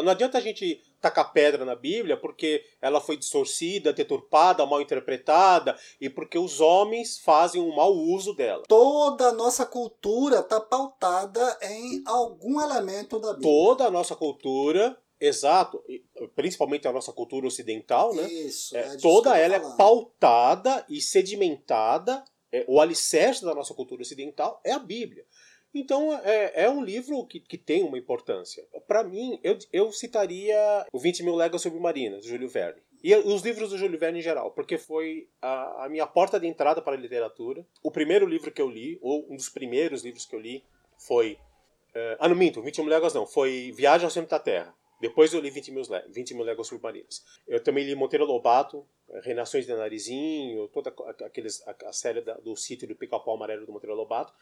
Não 0.02 0.10
adianta 0.10 0.38
a 0.38 0.40
gente 0.40 0.82
tacar 1.00 1.32
pedra 1.32 1.64
na 1.64 1.74
Bíblia 1.74 2.16
porque 2.16 2.62
ela 2.80 3.00
foi 3.00 3.16
distorcida, 3.16 3.92
deturpada, 3.92 4.66
mal 4.66 4.80
interpretada 4.80 5.78
e 6.00 6.10
porque 6.10 6.38
os 6.38 6.60
homens 6.60 7.18
fazem 7.18 7.60
um 7.60 7.74
mau 7.74 7.92
uso 7.94 8.34
dela. 8.34 8.64
Toda 8.68 9.28
a 9.28 9.32
nossa 9.32 9.64
cultura 9.64 10.40
está 10.40 10.60
pautada 10.60 11.58
em 11.62 12.02
algum 12.06 12.60
elemento 12.60 13.18
da 13.18 13.32
Bíblia. 13.32 13.50
Toda 13.50 13.84
a 13.86 13.90
nossa 13.90 14.14
cultura 14.14 14.98
Exato, 15.20 15.82
principalmente 16.34 16.86
a 16.86 16.92
nossa 16.92 17.12
cultura 17.12 17.46
ocidental, 17.46 18.14
né? 18.14 18.30
Isso, 18.30 18.76
é, 18.76 18.80
é 18.80 18.96
toda 18.98 19.36
ela 19.38 19.56
é 19.56 19.76
pautada 19.76 20.84
e 20.88 21.00
sedimentada. 21.00 22.22
É, 22.52 22.64
o 22.68 22.80
alicerce 22.80 23.44
da 23.44 23.54
nossa 23.54 23.74
cultura 23.74 24.02
ocidental 24.02 24.60
é 24.64 24.72
a 24.72 24.78
Bíblia. 24.78 25.24
Então 25.74 26.12
é, 26.22 26.64
é 26.64 26.70
um 26.70 26.82
livro 26.82 27.26
que, 27.26 27.40
que 27.40 27.58
tem 27.58 27.82
uma 27.82 27.98
importância. 27.98 28.64
Para 28.86 29.02
mim, 29.02 29.38
eu, 29.42 29.58
eu 29.72 29.92
citaria 29.92 30.86
o 30.92 30.98
20 30.98 31.22
mil 31.22 31.34
léguas 31.34 31.62
submarinas, 31.62 32.22
do 32.22 32.28
Júlio 32.28 32.48
Verne. 32.48 32.80
E 33.02 33.14
os 33.14 33.42
livros 33.42 33.70
do 33.70 33.78
Júlio 33.78 33.98
Verne 33.98 34.20
em 34.20 34.22
geral, 34.22 34.50
porque 34.52 34.78
foi 34.78 35.28
a, 35.40 35.84
a 35.84 35.88
minha 35.88 36.06
porta 36.06 36.40
de 36.40 36.46
entrada 36.46 36.80
para 36.80 36.94
a 36.94 37.00
literatura. 37.00 37.66
O 37.82 37.90
primeiro 37.90 38.26
livro 38.26 38.50
que 38.50 38.60
eu 38.60 38.70
li, 38.70 38.98
ou 39.02 39.26
um 39.30 39.36
dos 39.36 39.48
primeiros 39.48 40.02
livros 40.02 40.24
que 40.24 40.34
eu 40.34 40.40
li, 40.40 40.64
foi 40.98 41.38
Uh, 41.96 42.12
ah, 42.18 42.28
não 42.28 42.36
minto, 42.36 42.60
20 42.60 42.82
mil 42.82 42.90
léguas 42.90 43.14
não. 43.14 43.26
Foi 43.26 43.72
Viagem 43.74 44.04
ao 44.04 44.10
Centro 44.10 44.28
da 44.28 44.38
Terra. 44.38 44.74
Depois 45.00 45.32
eu 45.32 45.40
li 45.40 45.50
20 45.50 45.72
mil, 45.72 45.82
20 46.08 46.34
mil 46.34 46.44
léguas 46.44 46.68
submarinas. 46.68 47.22
Eu 47.46 47.62
também 47.62 47.84
li 47.84 47.94
Monteiro 47.94 48.24
Lobato, 48.24 48.86
Renações 49.22 49.66
de 49.66 49.74
Narizinho, 49.74 50.68
toda 50.68 50.94
aqueles, 51.24 51.62
a, 51.66 51.88
a 51.88 51.92
série 51.92 52.22
da, 52.22 52.34
do 52.34 52.56
sítio 52.56 52.88
do 52.88 52.96
Pica-Pau 52.96 53.34
Amarelo 53.34 53.66
do 53.66 53.72
Monteiro 53.72 53.94
Lobato. 53.94 54.32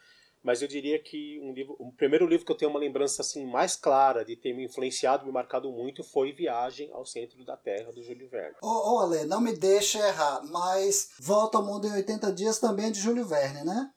Mas 0.45 0.61
eu 0.61 0.67
diria 0.67 0.99
que 0.99 1.39
um 1.41 1.53
livro, 1.53 1.75
o 1.79 1.91
primeiro 1.91 2.27
livro 2.27 2.45
que 2.45 2.51
eu 2.51 2.57
tenho 2.57 2.69
uma 2.69 2.79
lembrança 2.79 3.23
assim 3.23 3.45
mais 3.45 3.75
clara 3.75 4.23
de 4.23 4.35
ter 4.35 4.53
me 4.53 4.65
influenciado, 4.65 5.25
me 5.25 5.31
marcado 5.31 5.71
muito, 5.71 6.03
foi 6.03 6.31
Viagem 6.31 6.91
ao 6.93 7.03
Centro 7.03 7.43
da 7.43 7.57
Terra, 7.57 7.91
do 7.91 8.03
Júlio 8.03 8.29
Verne. 8.29 8.55
Ô, 8.61 8.67
oh, 8.67 8.93
oh, 8.93 8.99
Ale, 8.99 9.25
não 9.25 9.41
me 9.41 9.53
deixe 9.53 9.97
errar, 9.97 10.41
mas 10.45 11.09
Volta 11.19 11.57
ao 11.57 11.65
Mundo 11.65 11.87
em 11.87 11.93
80 11.93 12.31
Dias 12.31 12.59
também 12.59 12.87
é 12.87 12.91
de 12.91 12.99
Júlio 12.99 13.25
Verne, 13.25 13.63
né? 13.63 13.89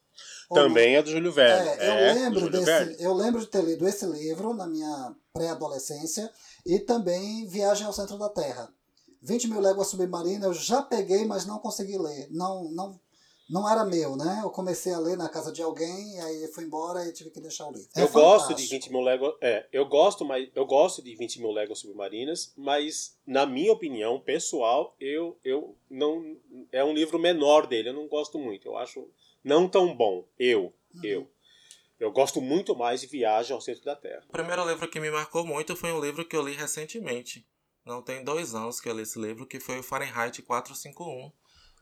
Também 0.49 0.97
é 0.97 1.03
do 1.03 1.11
Júlio 1.11 1.31
Verne. 1.31 1.69
É, 1.69 1.88
eu, 1.88 1.93
é, 1.93 2.12
lembro 2.15 2.50
desse, 2.50 3.05
eu 3.05 3.12
lembro 3.12 3.41
de 3.41 3.47
ter 3.47 3.62
lido 3.62 3.87
esse 3.87 4.07
livro 4.07 4.55
na 4.55 4.67
minha 4.67 5.15
pré-adolescência 5.35 6.31
e 6.69 6.79
também 6.79 7.47
Viagem 7.47 7.87
ao 7.87 7.93
Centro 7.95 8.19
da 8.19 8.29
Terra. 8.29 8.71
20 9.23 9.49
mil 9.49 9.61
léguas 9.61 9.89
submarinas 9.89 10.45
eu 10.45 10.55
já 10.55 10.83
peguei, 10.83 11.25
mas 11.25 11.47
não 11.47 11.59
consegui 11.59 11.97
ler. 11.97 12.29
Não, 12.31 12.71
não, 12.71 13.01
não 13.49 13.69
era 13.69 13.87
meu, 13.87 14.15
né? 14.17 14.43
Eu 14.45 14.51
comecei 14.51 14.93
a 14.93 14.99
ler 14.99 15.17
na 15.17 15.31
casa 15.31 15.51
de 15.51 15.63
alguém, 15.63 16.21
aí 16.21 16.47
fui 16.49 16.65
embora 16.65 17.07
e 17.07 17.13
tive 17.13 17.31
que 17.31 17.41
deixar 17.41 17.67
o 17.67 17.73
livro. 17.73 17.89
É 17.97 18.03
eu 18.03 18.07
fantástico. 18.07 18.51
gosto 18.51 18.55
de 18.55 18.67
20 18.67 18.93
mil 18.93 19.01
léguas. 19.01 19.35
É, 19.41 19.67
eu 19.73 19.87
gosto, 19.87 20.27
mas 20.27 20.47
eu 20.55 20.67
gosto 20.67 21.03
de 21.03 21.17
20 21.17 21.41
mil 21.41 21.53
léguas 21.53 21.79
submarinas, 21.79 22.53
mas 22.55 23.17
na 23.27 23.47
minha 23.47 23.73
opinião 23.73 24.21
pessoal, 24.21 24.95
eu, 25.01 25.39
eu 25.43 25.75
não 25.91 26.37
é 26.71 26.85
um 26.85 26.93
livro 26.93 27.19
menor 27.19 27.67
dele. 27.67 27.89
Eu 27.89 27.95
não 27.95 28.07
gosto 28.07 28.39
muito. 28.39 28.69
Eu 28.69 28.77
acho 28.77 29.09
não 29.43 29.67
tão 29.67 29.97
bom. 29.97 30.29
Eu, 30.39 30.73
uhum. 30.95 31.01
eu. 31.03 31.31
Eu 31.99 32.12
gosto 32.12 32.40
muito 32.40 32.76
mais 32.76 33.00
de 33.00 33.07
Viagem 33.07 33.52
ao 33.52 33.61
Centro 33.61 33.85
da 33.85 33.97
Terra. 33.97 34.25
O 34.28 34.33
primeiro 34.33 34.67
livro 34.69 34.88
que 34.88 35.00
me 35.00 35.11
marcou 35.11 35.45
muito 35.45 35.75
foi 35.75 35.93
um 35.93 36.00
livro 36.00 36.25
que 36.25 36.37
eu 36.37 36.47
li 36.47 36.55
recentemente. 36.55 37.47
Não 37.85 38.02
tem 38.02 38.23
dois 38.23 38.55
anos 38.55 38.81
que 38.81 38.88
eu 38.88 38.95
li 38.95 39.02
esse 39.02 39.19
livro, 39.19 39.47
que 39.47 39.59
foi 39.59 39.78
o 39.78 39.83
Fahrenheit 39.83 40.43
451, 40.43 41.33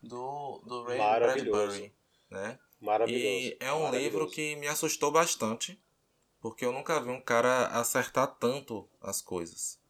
do, 0.02 0.62
do 0.64 0.84
Ray 0.84 0.98
Bradbury. 0.98 1.94
Né? 2.30 2.58
Maravilhoso. 2.80 3.24
E 3.24 3.56
é 3.60 3.72
um 3.72 3.90
livro 3.90 4.30
que 4.30 4.56
me 4.56 4.68
assustou 4.68 5.10
bastante, 5.10 5.82
porque 6.40 6.64
eu 6.64 6.72
nunca 6.72 7.00
vi 7.00 7.10
um 7.10 7.20
cara 7.20 7.66
acertar 7.66 8.26
tanto 8.38 8.88
as 9.00 9.20
coisas. 9.20 9.80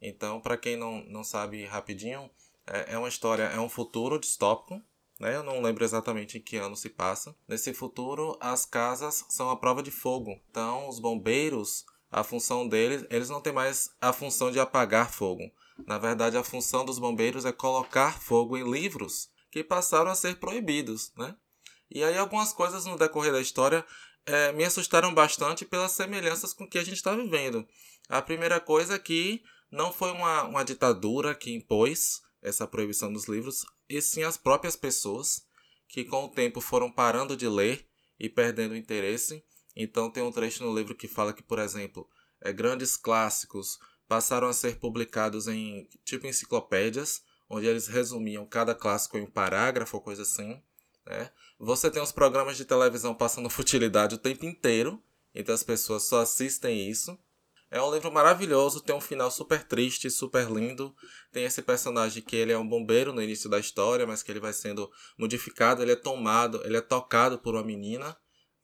Então, 0.00 0.40
para 0.40 0.56
quem 0.56 0.76
não, 0.76 1.02
não 1.04 1.24
sabe 1.24 1.64
rapidinho, 1.64 2.30
é, 2.66 2.94
é 2.94 2.98
uma 2.98 3.08
história, 3.08 3.44
é 3.44 3.58
um 3.58 3.68
futuro 3.68 4.18
distópico, 4.18 4.82
né? 5.22 5.36
Eu 5.36 5.44
não 5.44 5.62
lembro 5.62 5.84
exatamente 5.84 6.36
em 6.36 6.40
que 6.40 6.56
ano 6.56 6.74
se 6.74 6.90
passa. 6.90 7.32
Nesse 7.46 7.72
futuro, 7.72 8.36
as 8.40 8.66
casas 8.66 9.24
são 9.28 9.50
a 9.50 9.56
prova 9.56 9.80
de 9.80 9.92
fogo. 9.92 10.36
Então, 10.50 10.88
os 10.88 10.98
bombeiros, 10.98 11.86
a 12.10 12.24
função 12.24 12.66
deles, 12.66 13.06
eles 13.08 13.28
não 13.28 13.40
têm 13.40 13.52
mais 13.52 13.94
a 14.00 14.12
função 14.12 14.50
de 14.50 14.58
apagar 14.58 15.12
fogo. 15.12 15.48
Na 15.86 15.96
verdade, 15.96 16.36
a 16.36 16.42
função 16.42 16.84
dos 16.84 16.98
bombeiros 16.98 17.44
é 17.44 17.52
colocar 17.52 18.20
fogo 18.20 18.58
em 18.58 18.68
livros 18.68 19.30
que 19.48 19.62
passaram 19.62 20.10
a 20.10 20.16
ser 20.16 20.40
proibidos, 20.40 21.12
né? 21.16 21.36
E 21.88 22.02
aí 22.02 22.18
algumas 22.18 22.52
coisas 22.52 22.84
no 22.84 22.98
decorrer 22.98 23.30
da 23.30 23.40
história 23.40 23.84
é, 24.26 24.50
me 24.52 24.64
assustaram 24.64 25.14
bastante 25.14 25.64
pelas 25.64 25.92
semelhanças 25.92 26.52
com 26.52 26.66
que 26.66 26.78
a 26.78 26.84
gente 26.84 26.96
está 26.96 27.14
vivendo. 27.14 27.64
A 28.08 28.20
primeira 28.20 28.58
coisa 28.58 28.94
é 28.94 28.98
que 28.98 29.40
não 29.70 29.92
foi 29.92 30.10
uma, 30.10 30.42
uma 30.44 30.64
ditadura 30.64 31.32
que 31.32 31.54
impôs 31.54 32.22
essa 32.42 32.66
proibição 32.66 33.12
dos 33.12 33.28
livros, 33.28 33.64
e 33.96 34.02
sim 34.02 34.22
as 34.22 34.36
próprias 34.36 34.76
pessoas 34.76 35.46
que 35.86 36.04
com 36.04 36.24
o 36.24 36.28
tempo 36.28 36.60
foram 36.60 36.90
parando 36.90 37.36
de 37.36 37.46
ler 37.46 37.86
e 38.18 38.28
perdendo 38.28 38.74
interesse. 38.74 39.44
Então 39.76 40.10
tem 40.10 40.22
um 40.22 40.32
trecho 40.32 40.64
no 40.64 40.74
livro 40.74 40.94
que 40.94 41.06
fala 41.06 41.34
que, 41.34 41.42
por 41.42 41.58
exemplo, 41.58 42.08
é, 42.40 42.52
grandes 42.52 42.96
clássicos 42.96 43.78
passaram 44.08 44.48
a 44.48 44.52
ser 44.52 44.78
publicados 44.78 45.48
em 45.48 45.88
tipo 46.04 46.26
enciclopédias, 46.26 47.22
onde 47.48 47.66
eles 47.66 47.88
resumiam 47.88 48.46
cada 48.46 48.74
clássico 48.74 49.18
em 49.18 49.22
um 49.22 49.30
parágrafo 49.30 49.96
ou 49.96 50.02
coisa 50.02 50.22
assim. 50.22 50.62
Né? 51.06 51.30
Você 51.58 51.90
tem 51.90 52.02
os 52.02 52.12
programas 52.12 52.56
de 52.56 52.64
televisão 52.64 53.14
passando 53.14 53.48
futilidade 53.50 54.14
o 54.14 54.18
tempo 54.18 54.46
inteiro, 54.46 55.02
então 55.34 55.54
as 55.54 55.62
pessoas 55.62 56.04
só 56.04 56.22
assistem 56.22 56.88
isso. 56.88 57.18
É 57.72 57.80
um 57.80 57.90
livro 57.90 58.12
maravilhoso, 58.12 58.82
tem 58.82 58.94
um 58.94 59.00
final 59.00 59.30
super 59.30 59.64
triste, 59.64 60.10
super 60.10 60.46
lindo. 60.50 60.94
Tem 61.32 61.44
esse 61.44 61.62
personagem 61.62 62.22
que 62.22 62.36
ele 62.36 62.52
é 62.52 62.58
um 62.58 62.68
bombeiro 62.68 63.14
no 63.14 63.22
início 63.22 63.48
da 63.48 63.58
história, 63.58 64.06
mas 64.06 64.22
que 64.22 64.30
ele 64.30 64.40
vai 64.40 64.52
sendo 64.52 64.92
modificado, 65.16 65.80
ele 65.80 65.92
é 65.92 65.96
tomado, 65.96 66.60
ele 66.66 66.76
é 66.76 66.82
tocado 66.82 67.38
por 67.38 67.54
uma 67.54 67.64
menina, 67.64 68.14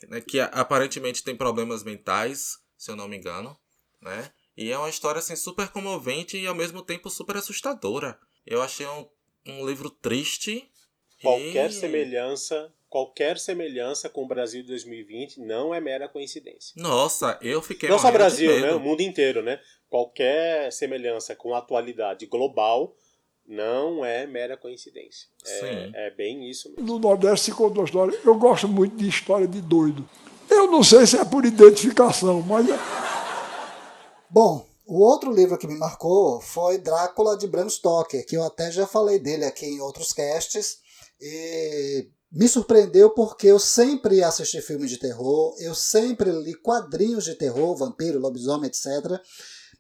né, 0.09 0.21
que 0.21 0.39
aparentemente 0.39 1.25
tem 1.25 1.35
problemas 1.35 1.83
mentais, 1.83 2.59
se 2.77 2.91
eu 2.91 2.97
não 2.97 3.09
me 3.09 3.17
engano, 3.17 3.59
né? 4.03 4.31
E 4.55 4.71
é 4.71 4.77
uma 4.77 4.91
história 4.91 5.21
assim 5.21 5.37
super 5.37 5.69
comovente 5.69 6.37
e 6.37 6.47
ao 6.47 6.55
mesmo 6.55 6.83
tempo 6.83 7.09
super 7.09 7.39
assustadora. 7.39 8.21
Eu 8.45 8.61
achei 8.61 8.87
um, 8.87 9.09
um 9.47 9.67
livro 9.67 9.89
triste. 9.89 10.71
Qualquer 11.23 11.71
e... 11.71 11.73
semelhança 11.73 12.71
qualquer 12.89 13.39
semelhança 13.39 14.09
com 14.09 14.25
o 14.25 14.29
Brasil 14.29 14.63
de 14.63 14.69
2020 14.69 15.41
não 15.41 15.75
é 15.75 15.81
mera 15.81 16.09
coincidência. 16.09 16.73
Nossa, 16.77 17.39
eu 17.43 17.61
fiquei 17.63 17.89
Não 17.89 17.99
só 17.99 18.11
Brasil, 18.11 18.61
né? 18.61 18.73
O 18.73 18.81
mundo 18.81 19.01
inteiro, 19.01 19.43
né? 19.43 19.61
Qualquer 19.89 20.73
semelhança 20.73 21.35
com 21.35 21.55
a 21.55 21.59
atualidade 21.59 22.27
global 22.27 22.95
não 23.47 24.05
é 24.05 24.27
mera 24.27 24.57
coincidência. 24.57 25.29
É, 25.47 25.91
é, 26.07 26.11
bem 26.11 26.51
isso 26.51 26.69
mesmo. 26.71 26.85
No 26.85 26.99
Nordeste 26.99 27.47
se 27.47 27.53
conta 27.53 27.81
uma 27.81 27.85
história. 27.85 28.19
Eu 28.25 28.35
gosto 28.35 28.69
muito 28.69 28.97
de 28.97 29.09
história 29.09 29.47
de 29.47 29.61
doido. 29.61 30.09
Eu 30.51 30.71
não 30.71 30.83
sei 30.83 31.07
se 31.07 31.17
é 31.19 31.25
por 31.25 31.45
identificação, 31.45 32.43
mas. 32.43 32.69
É. 32.69 32.79
Bom, 34.29 34.67
o 34.87 35.03
outro 35.03 35.33
livro 35.33 35.57
que 35.57 35.67
me 35.67 35.79
marcou 35.79 36.41
foi 36.41 36.79
Drácula 36.79 37.37
de 37.37 37.47
Bram 37.47 37.69
Stoker, 37.69 38.27
que 38.27 38.37
eu 38.37 38.43
até 38.43 38.71
já 38.71 38.87
falei 38.87 39.19
dele 39.19 39.45
aqui 39.45 39.67
em 39.67 39.81
outros 39.81 40.13
casts. 40.13 40.79
E 41.21 42.09
me 42.31 42.49
surpreendeu 42.49 43.11
porque 43.11 43.47
eu 43.47 43.59
sempre 43.59 44.23
assisti 44.23 44.61
filmes 44.61 44.91
de 44.91 44.99
terror, 44.99 45.55
eu 45.59 45.75
sempre 45.75 46.31
li 46.31 46.55
quadrinhos 46.55 47.25
de 47.25 47.35
terror, 47.35 47.77
vampiro, 47.77 48.19
lobisomem, 48.19 48.69
etc. 48.69 49.21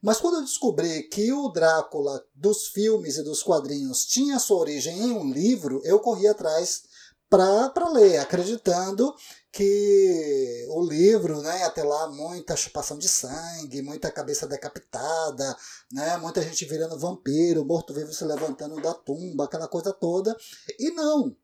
Mas 0.01 0.19
quando 0.19 0.37
eu 0.37 0.43
descobri 0.43 1.09
que 1.09 1.33
o 1.33 1.49
Drácula 1.49 2.25
dos 2.35 2.69
filmes 2.69 3.17
e 3.17 3.23
dos 3.23 3.43
quadrinhos 3.43 4.07
tinha 4.07 4.39
sua 4.39 4.59
origem 4.59 4.97
em 4.97 5.13
um 5.13 5.31
livro, 5.31 5.81
eu 5.85 5.99
corri 5.99 6.27
atrás 6.27 6.83
para 7.29 7.91
ler, 7.91 8.19
acreditando 8.19 9.15
que 9.53 10.67
o 10.71 10.83
livro 10.83 11.43
né, 11.43 11.69
ter 11.71 11.83
lá 11.83 12.09
muita 12.09 12.57
chupação 12.57 12.97
de 12.97 13.09
sangue, 13.09 13.83
muita 13.83 14.11
cabeça 14.11 14.47
decapitada, 14.47 15.57
né, 15.93 16.17
muita 16.19 16.43
gente 16.43 16.65
virando 16.65 16.99
vampiro, 16.99 17.65
morto-vivo 17.65 18.13
se 18.13 18.25
levantando 18.25 18.81
da 18.81 18.95
tumba, 18.95 19.45
aquela 19.45 19.69
coisa 19.69 19.93
toda. 19.93 20.35
E 20.79 20.91
não, 20.93 21.37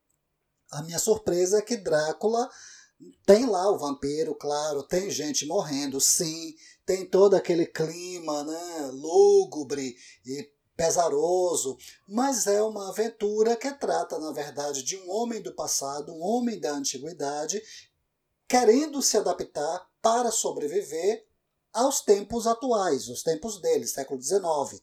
a 0.74 0.82
minha 0.82 0.98
surpresa 0.98 1.58
é 1.58 1.62
que 1.62 1.76
Drácula 1.76 2.48
tem 3.26 3.46
lá 3.46 3.70
o 3.70 3.78
vampiro, 3.78 4.34
claro, 4.34 4.82
tem 4.82 5.10
gente 5.10 5.46
morrendo, 5.46 6.00
sim, 6.00 6.54
tem 6.86 7.06
todo 7.06 7.34
aquele 7.34 7.66
clima, 7.66 8.44
né, 8.44 8.90
lúgubre 8.92 9.96
e 10.24 10.50
pesaroso, 10.76 11.76
mas 12.06 12.46
é 12.46 12.62
uma 12.62 12.88
aventura 12.88 13.56
que 13.56 13.72
trata, 13.72 14.18
na 14.18 14.32
verdade, 14.32 14.82
de 14.82 14.96
um 14.96 15.10
homem 15.10 15.40
do 15.40 15.54
passado, 15.54 16.12
um 16.12 16.22
homem 16.22 16.58
da 16.58 16.72
antiguidade, 16.72 17.62
querendo 18.48 19.00
se 19.00 19.16
adaptar 19.16 19.86
para 20.02 20.30
sobreviver 20.30 21.26
aos 21.72 22.00
tempos 22.00 22.46
atuais, 22.46 23.08
os 23.08 23.22
tempos 23.22 23.60
dele, 23.60 23.86
século 23.86 24.20
XIX. 24.20 24.82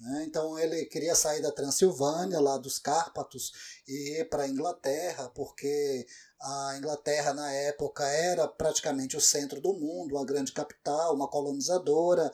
Né? 0.00 0.24
Então 0.26 0.58
ele 0.58 0.86
queria 0.86 1.14
sair 1.14 1.42
da 1.42 1.52
Transilvânia, 1.52 2.40
lá 2.40 2.56
dos 2.56 2.78
Cárpatos, 2.78 3.52
e 3.86 4.20
ir 4.20 4.24
para 4.30 4.44
a 4.44 4.48
Inglaterra, 4.48 5.28
porque 5.34 6.06
a 6.40 6.74
Inglaterra 6.78 7.34
na 7.34 7.52
época 7.52 8.02
era 8.06 8.48
praticamente 8.48 9.14
o 9.14 9.20
centro 9.20 9.60
do 9.60 9.74
mundo, 9.74 10.16
uma 10.16 10.24
grande 10.24 10.52
capital, 10.52 11.14
uma 11.14 11.28
colonizadora, 11.28 12.32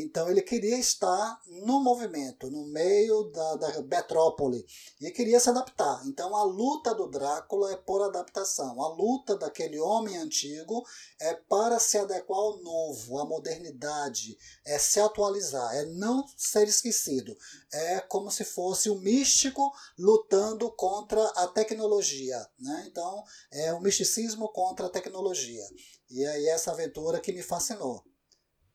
então 0.00 0.30
ele 0.30 0.40
queria 0.40 0.78
estar 0.78 1.40
no 1.46 1.82
movimento, 1.82 2.50
no 2.50 2.66
meio 2.66 3.24
da, 3.24 3.56
da 3.56 3.82
metrópole, 3.82 4.64
e 5.00 5.10
queria 5.10 5.38
se 5.38 5.50
adaptar. 5.50 6.02
Então 6.06 6.34
a 6.34 6.44
luta 6.44 6.94
do 6.94 7.08
Drácula 7.08 7.72
é 7.72 7.76
por 7.76 8.02
adaptação, 8.02 8.82
a 8.82 8.88
luta 8.88 9.36
daquele 9.36 9.78
homem 9.78 10.16
antigo 10.16 10.82
é 11.20 11.34
para 11.34 11.78
se 11.78 11.98
adequar 11.98 12.38
ao 12.38 12.62
novo, 12.62 13.18
à 13.18 13.26
modernidade, 13.26 14.38
é 14.64 14.78
se 14.78 14.98
atualizar, 14.98 15.74
é 15.76 15.84
não 15.86 16.24
ser 16.36 16.66
esquecido. 16.68 17.36
É 17.72 18.00
como 18.00 18.30
se 18.30 18.44
fosse 18.44 18.88
o 18.88 18.98
místico 18.98 19.72
lutando 19.98 20.70
contra 20.72 21.22
a 21.36 21.46
tecnologia. 21.48 22.38
Né? 22.58 22.84
Então 22.86 23.24
é 23.50 23.72
o 23.72 23.80
misticismo 23.80 24.48
contra 24.52 24.86
a 24.86 24.90
tecnologia. 24.90 25.64
E 26.10 26.24
aí 26.24 26.46
essa 26.48 26.70
aventura 26.70 27.20
que 27.20 27.32
me 27.32 27.42
fascinou. 27.42 28.04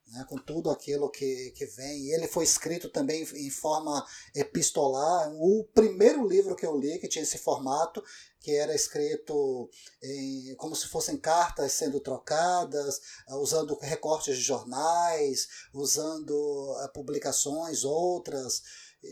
Né, 0.09 0.25
com 0.29 0.37
tudo 0.37 0.69
aquilo 0.69 1.09
que, 1.09 1.51
que 1.55 1.65
vem. 1.65 2.05
E 2.05 2.13
ele 2.13 2.27
foi 2.27 2.43
escrito 2.43 2.89
também 2.89 3.23
em 3.23 3.49
forma 3.49 4.05
epistolar. 4.35 5.31
O 5.35 5.65
primeiro 5.73 6.27
livro 6.27 6.55
que 6.55 6.65
eu 6.65 6.77
li, 6.77 6.99
que 6.99 7.07
tinha 7.07 7.23
esse 7.23 7.37
formato, 7.37 8.03
que 8.39 8.55
era 8.55 8.73
escrito 8.73 9.69
em, 10.01 10.55
como 10.55 10.75
se 10.75 10.87
fossem 10.87 11.17
cartas 11.17 11.73
sendo 11.73 11.99
trocadas, 11.99 13.01
usando 13.41 13.77
recortes 13.81 14.37
de 14.37 14.43
jornais, 14.43 15.47
usando 15.73 16.31
uh, 16.31 16.91
publicações 16.93 17.83
outras 17.83 18.61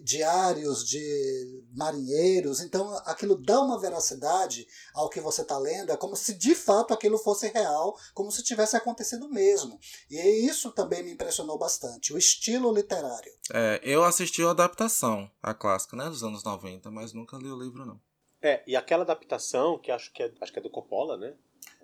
diários 0.04 0.88
de 0.88 1.64
marinheiros, 1.74 2.60
então 2.62 2.96
aquilo 3.06 3.36
dá 3.36 3.60
uma 3.62 3.80
veracidade 3.80 4.68
ao 4.94 5.10
que 5.10 5.20
você 5.20 5.42
está 5.42 5.58
lendo, 5.58 5.92
é 5.92 5.98
como 5.98 6.16
se 6.16 6.34
de 6.34 6.56
fato 6.56 6.94
aquilo 6.94 7.18
fosse 7.18 7.48
real, 7.50 7.98
como 8.14 8.32
se 8.32 8.44
tivesse 8.44 8.75
acontecido 8.75 9.30
mesmo. 9.30 9.80
E 10.10 10.18
isso 10.46 10.72
também 10.72 11.04
me 11.04 11.12
impressionou 11.12 11.58
bastante, 11.58 12.14
o 12.14 12.18
estilo 12.18 12.74
literário. 12.74 13.32
É, 13.54 13.80
eu 13.84 14.04
assisti 14.04 14.44
a 14.44 14.52
adaptação, 14.52 15.30
a 15.42 15.54
clássica, 15.54 15.96
né, 15.96 16.10
dos 16.10 16.24
anos 16.24 16.44
90, 16.44 16.90
mas 16.92 17.14
nunca 17.14 17.38
li 17.38 17.50
o 17.50 17.60
livro 17.60 17.86
não. 17.86 18.00
É, 18.42 18.64
e 18.68 18.75
aquela 18.75 19.04
adaptação, 19.04 19.80
que 19.80 19.92
acho 19.92 20.14
que 20.14 20.22
é, 20.22 20.32
acho 20.40 20.54
que 20.54 20.60
é 20.60 20.62
do 20.62 20.70
Coppola, 20.70 21.18
né? 21.18 21.34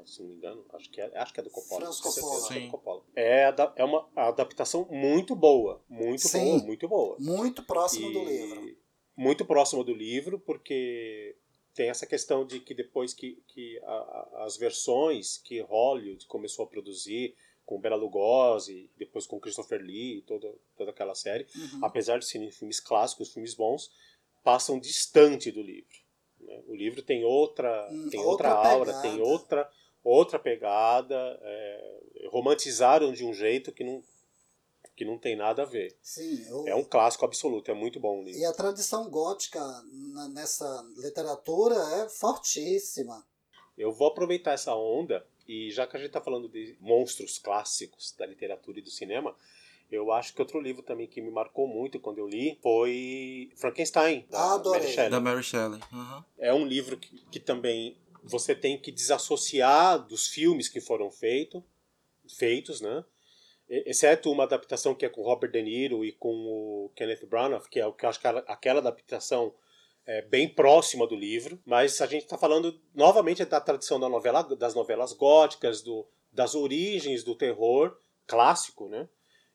Se 0.07 0.21
não 0.21 0.29
me 0.29 0.35
engano, 0.35 0.65
acho 0.73 0.89
que 0.89 0.99
é, 1.01 1.17
acho 1.17 1.33
que 1.33 1.39
é 1.39 1.43
do 1.43 1.49
Coppola. 1.49 1.81
Franz 1.81 1.99
Coppola. 1.99 2.39
Certeza, 2.39 2.53
é, 2.59 2.65
do 2.65 2.71
Coppola. 2.71 3.03
É, 3.15 3.53
é 3.77 3.83
uma 3.85 4.07
adaptação 4.15 4.87
muito 4.89 5.35
boa, 5.35 5.81
muito 5.89 6.27
Sim, 6.27 6.39
boa, 6.45 6.63
muito 6.63 6.87
boa. 6.87 7.15
Muito 7.19 7.63
próximo 7.63 8.09
E 8.09 8.13
do 8.13 8.23
livro. 8.25 8.77
Muito 9.15 9.45
próximo 9.45 9.83
do 9.83 9.93
livro, 9.93 10.39
porque 10.39 11.35
tem 11.73 11.89
essa 11.89 12.05
questão 12.05 12.45
de 12.45 12.59
que 12.59 12.73
depois 12.73 13.13
que, 13.13 13.41
que 13.47 13.79
a- 13.83 13.85
a- 13.85 14.43
as 14.45 14.57
versões 14.57 15.37
que 15.37 15.59
Hollywood 15.61 16.25
começou 16.27 16.65
a 16.65 16.67
produzir, 16.67 17.35
com 17.65 17.79
Bela 17.79 17.95
Lugosi, 17.95 18.89
depois 18.97 19.25
com 19.27 19.39
Christopher 19.39 19.81
Lee, 19.81 20.17
e 20.17 20.21
toda, 20.23 20.53
toda 20.75 20.91
aquela 20.91 21.15
série, 21.15 21.45
Uhum. 21.55 21.79
apesar 21.85 22.17
de 22.19 22.25
serem 22.25 22.51
filmes 22.51 22.79
clássicos, 22.79 23.31
filmes 23.31 23.53
bons, 23.53 23.89
passam 24.43 24.79
distante 24.79 25.51
do 25.51 25.61
livro. 25.61 26.01
né? 26.39 26.59
O 26.67 26.75
livro 26.75 27.03
tem 27.03 27.23
outra, 27.23 27.87
Hum, 27.91 28.09
tem 28.09 28.25
outra 28.25 28.49
outra, 28.49 28.69
aura, 28.69 28.85
pegada. 28.93 29.01
tem 29.03 29.21
outra, 29.21 29.69
outra 30.03 30.39
pegada, 30.39 31.15
é, 31.41 32.27
romantizaram 32.29 33.11
de 33.13 33.23
um 33.25 33.33
jeito 33.33 33.71
que 33.71 33.83
não, 33.83 34.03
que 34.95 35.05
não 35.05 35.17
tem 35.17 35.35
nada 35.35 35.63
a 35.63 35.65
ver. 35.65 35.95
Sim, 36.01 36.45
eu- 36.49 36.67
É 36.67 36.75
um 36.75 36.83
clássico 36.83 37.25
absoluto, 37.25 37.69
é 37.71 37.73
muito 37.73 37.99
bom 37.99 38.19
o 38.21 38.23
livro. 38.23 38.39
E 38.39 38.45
a 38.45 38.53
tradição 38.53 39.09
gótica 39.09 39.59
na- 39.91 40.29
nessa 40.29 40.85
literatura 40.97 41.75
é 42.03 42.09
fortíssima. 42.09 43.25
Eu 43.77 43.91
vou 43.91 44.07
aproveitar 44.07 44.51
essa 44.53 44.75
onda 44.75 45.25
e 45.47 45.71
já 45.71 45.87
que 45.87 45.95
a 45.95 45.99
gente 45.99 46.07
está 46.09 46.21
falando 46.21 46.47
de 46.49 46.75
monstros 46.79 47.39
clássicos 47.39 48.13
da 48.17 48.25
literatura 48.25 48.79
e 48.79 48.81
do 48.81 48.89
cinema, 48.91 49.35
eu 49.91 50.11
acho 50.11 50.33
que 50.33 50.41
outro 50.41 50.59
livro 50.59 50.81
também 50.83 51.07
que 51.07 51.21
me 51.21 51.31
marcou 51.31 51.67
muito 51.67 51.99
quando 51.99 52.19
eu 52.19 52.27
li 52.27 52.57
foi 52.61 53.51
Frankenstein, 53.55 54.25
da 54.29 54.53
Adorei. 54.53 54.81
Mary 54.81 54.93
Shelley. 54.93 55.09
Da 55.11 55.19
Mary 55.19 55.43
Shelley. 55.43 55.81
Uhum. 55.91 56.23
É 56.37 56.53
um 56.53 56.65
livro 56.65 56.97
que, 56.97 57.17
que 57.31 57.39
também 57.39 57.97
você 58.23 58.53
tem 58.55 58.79
que 58.79 58.91
desassociar 58.91 60.05
dos 60.07 60.27
filmes 60.27 60.67
que 60.69 60.79
foram 60.81 61.09
feito, 61.11 61.63
feitos, 62.37 62.81
né? 62.81 63.03
Exceto 63.69 64.29
uma 64.31 64.43
adaptação 64.43 64.93
que 64.93 65.05
é 65.05 65.09
com 65.09 65.21
Robert 65.23 65.49
De 65.51 65.61
Niro 65.61 66.03
e 66.03 66.11
com 66.11 66.29
o 66.29 66.91
Kenneth 66.95 67.25
Branagh, 67.25 67.63
que 67.69 67.79
é 67.79 67.85
o 67.87 67.93
que 67.93 68.05
eu 68.05 68.09
acho 68.09 68.19
que 68.19 68.27
ela- 68.27 68.43
aquela 68.47 68.79
adaptação 68.79 69.53
é 70.05 70.21
bem 70.23 70.49
próxima 70.49 71.07
do 71.07 71.15
livro, 71.15 71.61
mas 71.65 72.01
a 72.01 72.05
gente 72.07 72.23
está 72.23 72.37
falando 72.37 72.79
novamente 72.93 73.45
da 73.45 73.61
tradição 73.61 73.99
da 73.99 74.09
novela, 74.09 74.41
das 74.43 74.73
novelas 74.75 75.13
góticas, 75.13 75.81
do, 75.81 76.05
das 76.31 76.53
origens 76.55 77.23
do 77.23 77.35
terror 77.35 77.95
clássico, 78.27 78.89
né? 78.89 79.07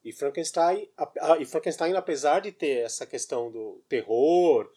E 0.05 0.13
Frankenstein, 0.13 0.89
a- 0.97 1.33
a- 1.33 1.39
e 1.39 1.45
Frankenstein, 1.45 1.93
apesar 1.95 2.41
de 2.41 2.53
ter 2.53 2.85
essa 2.85 3.05
questão 3.05 3.51
do 3.51 3.83
terror, 3.89 4.71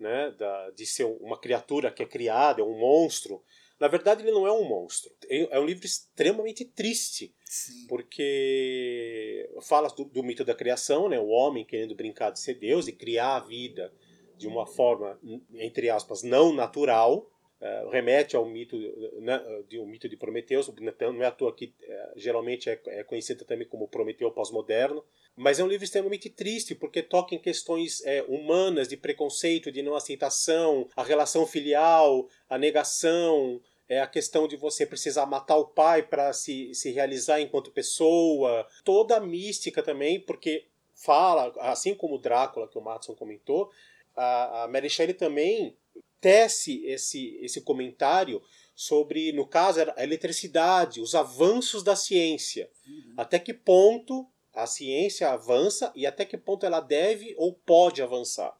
né, 0.00 0.34
da, 0.38 0.70
de 0.70 0.86
ser 0.86 1.04
uma 1.04 1.38
criatura 1.38 1.90
que 1.90 2.02
é 2.02 2.06
criada, 2.06 2.62
é 2.62 2.64
um 2.64 2.78
monstro, 2.78 3.42
na 3.78 3.86
verdade 3.86 4.22
ele 4.22 4.32
não 4.32 4.46
é 4.46 4.52
um 4.52 4.64
monstro. 4.64 5.12
É 5.28 5.56
é 5.56 5.60
um 5.60 5.66
livro 5.66 5.86
extremamente 5.86 6.64
triste, 6.64 7.34
Sim. 7.44 7.86
porque 7.88 9.48
fala 9.62 9.88
do, 9.88 10.04
do 10.04 10.22
mito 10.22 10.44
da 10.44 10.54
criação, 10.54 11.08
né, 11.08 11.18
o 11.18 11.28
homem 11.28 11.64
querendo 11.64 11.94
brincar 11.94 12.30
de 12.30 12.40
ser 12.40 12.54
Deus 12.54 12.88
e 12.88 12.92
criar 12.92 13.36
a 13.36 13.40
vida 13.40 13.92
de 14.36 14.48
uma 14.48 14.66
forma, 14.66 15.20
entre 15.52 15.90
aspas, 15.90 16.22
não 16.22 16.50
natural, 16.50 17.30
eh, 17.60 17.88
remete 17.90 18.34
ao 18.34 18.46
mito, 18.46 18.74
né, 19.20 19.38
de 19.68 19.78
um 19.78 19.84
mito 19.84 20.08
de 20.08 20.16
Prometeus, 20.16 20.72
não 20.98 21.22
é 21.22 21.26
à 21.26 21.30
toa 21.30 21.54
que 21.54 21.74
eh, 21.82 22.12
geralmente 22.16 22.70
é, 22.70 22.80
é 22.86 23.04
conhecido 23.04 23.44
também 23.44 23.68
como 23.68 23.86
Prometeu 23.86 24.30
pós-moderno, 24.30 25.04
mas 25.40 25.58
é 25.58 25.64
um 25.64 25.66
livro 25.66 25.84
extremamente 25.84 26.28
triste 26.28 26.74
porque 26.74 27.02
toca 27.02 27.34
em 27.34 27.38
questões 27.38 28.02
eh, 28.04 28.22
humanas 28.28 28.86
de 28.86 28.94
preconceito, 28.94 29.72
de 29.72 29.82
não 29.82 29.94
aceitação, 29.94 30.86
a 30.94 31.02
relação 31.02 31.46
filial, 31.46 32.28
a 32.46 32.58
negação, 32.58 33.58
é 33.88 34.02
a 34.02 34.06
questão 34.06 34.46
de 34.46 34.54
você 34.54 34.84
precisar 34.84 35.24
matar 35.24 35.56
o 35.56 35.64
pai 35.64 36.02
para 36.02 36.30
se, 36.34 36.74
se 36.74 36.90
realizar 36.90 37.40
enquanto 37.40 37.70
pessoa, 37.70 38.66
toda 38.84 39.16
a 39.16 39.20
mística 39.20 39.82
também, 39.82 40.20
porque 40.20 40.66
fala, 40.94 41.50
assim 41.60 41.94
como 41.94 42.16
o 42.16 42.18
Drácula 42.18 42.68
que 42.68 42.76
o 42.76 42.82
Matson 42.82 43.14
comentou, 43.14 43.70
a, 44.14 44.64
a 44.64 44.68
Mary 44.68 44.90
Shelley 44.90 45.14
também 45.14 45.74
tece 46.20 46.84
esse, 46.84 47.38
esse 47.40 47.62
comentário 47.62 48.42
sobre, 48.76 49.32
no 49.32 49.46
caso, 49.46 49.80
a 49.96 50.04
eletricidade, 50.04 51.00
os 51.00 51.14
avanços 51.14 51.82
da 51.82 51.96
ciência. 51.96 52.70
Até 53.16 53.38
que 53.38 53.54
ponto 53.54 54.28
a 54.52 54.66
ciência 54.66 55.30
avança 55.30 55.92
e 55.94 56.06
até 56.06 56.24
que 56.24 56.36
ponto 56.36 56.64
ela 56.66 56.80
deve 56.80 57.34
ou 57.38 57.52
pode 57.54 58.02
avançar. 58.02 58.52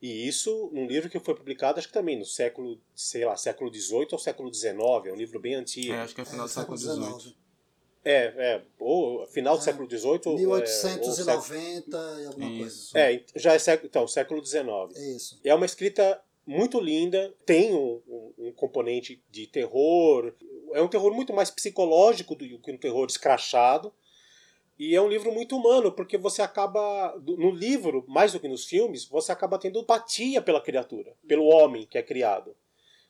E 0.00 0.26
isso 0.26 0.68
num 0.72 0.86
livro 0.86 1.08
que 1.08 1.20
foi 1.20 1.34
publicado, 1.34 1.78
acho 1.78 1.86
que 1.88 1.94
também 1.94 2.18
no 2.18 2.24
século, 2.24 2.80
sei 2.94 3.24
lá, 3.24 3.36
século 3.36 3.72
XVIII 3.72 4.08
ou 4.12 4.18
século 4.18 4.52
XIX, 4.52 4.74
é 5.06 5.12
um 5.12 5.16
livro 5.16 5.38
bem 5.40 5.54
antigo. 5.54 5.92
É, 5.94 6.00
acho 6.00 6.14
que 6.14 6.20
é 6.20 6.24
final 6.24 6.46
do 6.46 6.50
século 6.52 6.76
XVIII. 6.76 7.36
É, 8.04 8.14
é, 8.36 8.62
ou 8.80 9.24
final 9.28 9.54
do 9.56 9.60
É, 9.60 9.64
século 9.64 9.88
XVIII. 9.88 10.20
ou, 10.26 10.56
é, 10.56 10.60
ou 10.60 10.66
século- 10.66 11.06
1890 11.06 11.96
e 12.20 12.26
alguma 12.26 12.48
coisa. 12.48 12.66
Isso. 12.66 12.98
É, 12.98 13.24
já 13.36 13.54
é 13.54 13.58
século, 13.60 13.88
então, 13.88 14.08
século 14.08 14.44
XIX. 14.44 14.96
Isso. 14.96 15.40
É 15.44 15.54
uma 15.54 15.66
escrita 15.66 16.20
muito 16.44 16.80
linda, 16.80 17.32
tem 17.46 17.72
um, 17.72 18.02
um- 18.08 18.32
um 18.48 18.52
componente 18.52 19.22
de 19.30 19.46
terror, 19.46 20.34
é 20.72 20.82
um 20.82 20.88
terror 20.88 21.14
muito 21.14 21.32
mais 21.32 21.48
psicológico 21.48 22.34
do 22.34 22.58
que 22.58 22.72
um 22.72 22.76
terror 22.76 23.06
escrachado. 23.06 23.94
E 24.78 24.94
é 24.94 25.00
um 25.00 25.08
livro 25.08 25.30
muito 25.32 25.56
humano, 25.56 25.92
porque 25.92 26.16
você 26.16 26.42
acaba, 26.42 27.14
no 27.24 27.50
livro, 27.50 28.04
mais 28.08 28.32
do 28.32 28.40
que 28.40 28.48
nos 28.48 28.64
filmes, 28.64 29.06
você 29.06 29.30
acaba 29.30 29.58
tendo 29.58 29.78
empatia 29.78 30.40
pela 30.42 30.60
criatura, 30.60 31.14
pelo 31.28 31.44
homem 31.44 31.86
que 31.86 31.98
é 31.98 32.02
criado. 32.02 32.56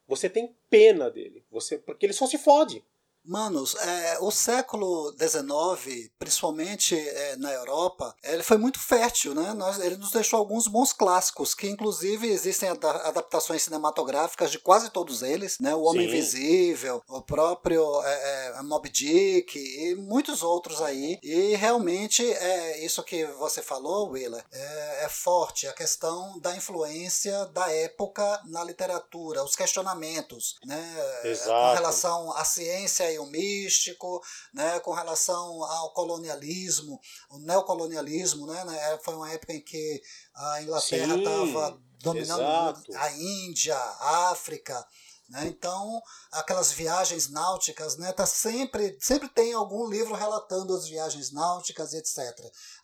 Você 0.07 0.29
tem 0.29 0.55
pena 0.69 1.11
dele, 1.11 1.45
você 1.51 1.79
porque 1.79 2.07
ele 2.07 2.13
só 2.13 2.27
se 2.27 2.37
fode. 2.37 2.85
Manos, 3.25 3.75
é, 3.77 4.19
o 4.21 4.31
século 4.31 5.15
XIX, 5.19 6.11
principalmente 6.19 6.99
é, 6.99 7.37
na 7.37 7.53
Europa, 7.53 8.15
ele 8.23 8.43
foi 8.43 8.57
muito 8.57 8.81
fértil, 8.81 9.35
né? 9.35 9.53
Nós, 9.55 9.79
ele 9.79 9.97
nos 9.97 10.11
deixou 10.11 10.39
alguns 10.39 10.67
bons 10.67 10.93
clássicos, 10.93 11.55
que 11.55 11.69
inclusive 11.69 12.27
existem 12.29 12.69
ada- 12.69 13.09
adaptações 13.09 13.63
cinematográficas 13.63 14.51
de 14.51 14.59
quase 14.59 14.91
todos 14.91 15.23
eles, 15.23 15.59
né? 15.61 15.75
O 15.75 15.83
Homem 15.83 16.09
Sim. 16.09 16.13
Invisível, 16.17 17.03
o 17.09 17.23
próprio 17.23 18.03
é, 18.03 18.55
é, 18.59 18.63
Moby 18.63 18.91
Dick 18.91 19.57
e 19.59 19.95
muitos 19.95 20.43
outros 20.43 20.83
aí. 20.83 21.19
E 21.23 21.55
realmente 21.55 22.29
é 22.29 22.85
isso 22.85 23.03
que 23.05 23.25
você 23.39 23.63
falou, 23.63 24.11
Willa, 24.11 24.45
é, 24.53 25.05
é 25.05 25.09
forte 25.09 25.67
a 25.69 25.73
questão 25.73 26.39
da 26.41 26.57
influência 26.57 27.47
da 27.47 27.71
época 27.71 28.41
na 28.47 28.65
literatura, 28.65 29.45
os 29.45 29.55
questionamentos, 29.55 30.57
né? 30.67 30.83
Com 31.23 31.29
Exato. 31.29 31.75
relação 31.75 32.33
à 32.37 32.45
ciência 32.45 33.12
o 33.19 33.27
místico, 33.27 34.23
né, 34.53 34.81
com 34.81 34.93
relação 34.93 35.65
ao 35.65 35.93
colonialismo, 35.93 37.01
o 37.31 37.39
neocolonialismo, 37.39 38.47
né, 38.47 38.65
né, 38.65 38.99
foi 39.03 39.15
uma 39.15 39.31
época 39.31 39.53
em 39.53 39.61
que 39.61 40.03
a 40.35 40.63
Inglaterra 40.63 41.17
estava 41.17 41.81
dominando 42.03 42.41
exato. 42.41 42.97
a 42.97 43.13
Índia, 43.13 43.77
a 43.77 44.31
África, 44.31 44.87
né, 45.33 45.47
então 45.47 46.03
aquelas 46.31 46.73
viagens 46.73 47.31
náuticas, 47.31 47.97
né, 47.97 48.13
tá 48.13 48.27
sempre, 48.27 48.99
sempre 49.01 49.31
tem 49.31 49.55
algum 49.55 49.89
livro 49.89 50.15
relatando 50.15 50.77
as 50.77 50.87
viagens 50.87 51.33
náuticas 51.33 51.95
e 51.95 51.97
etc. 51.97 52.19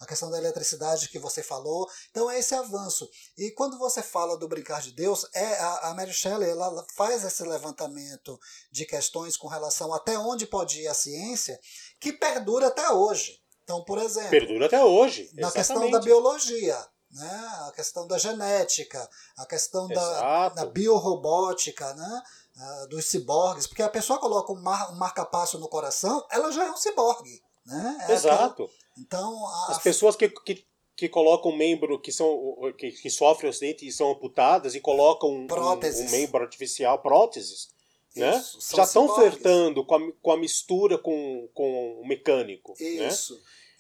A 0.01 0.07
questão 0.07 0.31
da 0.31 0.39
eletricidade 0.39 1.11
que 1.11 1.19
você 1.19 1.43
falou, 1.43 1.87
então 2.11 2.31
é 2.31 2.39
esse 2.39 2.55
avanço. 2.55 3.07
E 3.37 3.51
quando 3.51 3.79
você 3.79 4.03
fala 4.03 4.39
do 4.39 4.49
brincar 4.49 4.81
de 4.81 4.93
Deus, 4.93 5.29
é 5.35 5.59
a, 5.59 5.91
a 5.91 5.95
Mary 5.95 6.15
Shelley 6.15 6.49
ela 6.49 6.87
faz 6.97 7.23
esse 7.23 7.43
levantamento 7.43 8.39
de 8.73 8.87
questões 8.87 9.37
com 9.37 9.47
relação 9.47 9.93
até 9.93 10.19
onde 10.19 10.47
pode 10.47 10.81
ir 10.81 10.89
a 10.89 10.95
ciência, 10.95 11.61
que 12.01 12.15
perdura 12.15 12.69
até 12.69 12.91
hoje. 12.91 13.39
Então, 13.63 13.85
por 13.85 13.99
exemplo, 13.99 14.31
Perdura 14.31 14.65
até 14.65 14.83
hoje. 14.83 15.31
na 15.35 15.49
exatamente. 15.49 15.53
questão 15.53 15.91
da 15.91 16.01
biologia, 16.01 16.87
né? 17.11 17.49
a 17.67 17.73
questão 17.75 18.07
da 18.07 18.19
genética, 18.19 19.09
a 19.37 19.47
questão 19.47 19.89
da, 19.89 19.95
Exato. 19.95 20.57
da 20.57 20.67
biorrobótica, 20.67 21.95
né? 21.95 22.23
ah, 22.59 22.87
dos 22.91 23.07
ciborgues, 23.07 23.67
porque 23.67 23.83
a 23.83 23.89
pessoa 23.89 24.19
coloca 24.19 24.53
um, 24.53 24.61
mar, 24.61 24.93
um 24.93 24.97
marca-passo 24.97 25.59
no 25.59 25.69
coração, 25.69 26.27
ela 26.31 26.51
já 26.51 26.67
é 26.67 26.71
um 26.71 26.77
ciborgue. 26.77 27.43
Né? 27.65 28.07
É 28.09 28.13
Exato. 28.13 28.65
aquela- 28.65 28.69
Então, 28.99 29.47
a, 29.47 29.73
As 29.73 29.79
pessoas 29.79 30.17
que, 30.17 30.29
que, 30.29 30.65
que 30.97 31.09
colocam 31.09 31.53
um 31.53 31.57
membro 31.57 32.01
que, 32.01 32.11
são, 32.11 32.57
que, 32.77 32.91
que 32.91 33.11
sofrem 33.11 33.51
acidente 33.51 33.87
e 33.87 33.93
são 33.93 34.11
amputadas 34.11 34.75
e 34.75 34.81
colocam 34.81 35.31
um, 35.31 35.47
um, 35.47 36.11
membro 36.11 36.43
artificial, 36.43 36.99
próteses, 37.01 37.69
né? 38.17 38.37
Isso, 38.37 38.59
já 38.75 38.83
estão 38.83 39.03
ciborgues. 39.03 39.31
flertando 39.31 39.85
com 39.85 39.95
a, 39.95 40.13
com 40.21 40.33
a 40.33 40.37
mistura 40.37 40.99
com, 40.99 41.49
com 41.55 42.01
o 42.03 42.09
mecânico. 42.09 42.75
Né? 42.81 43.09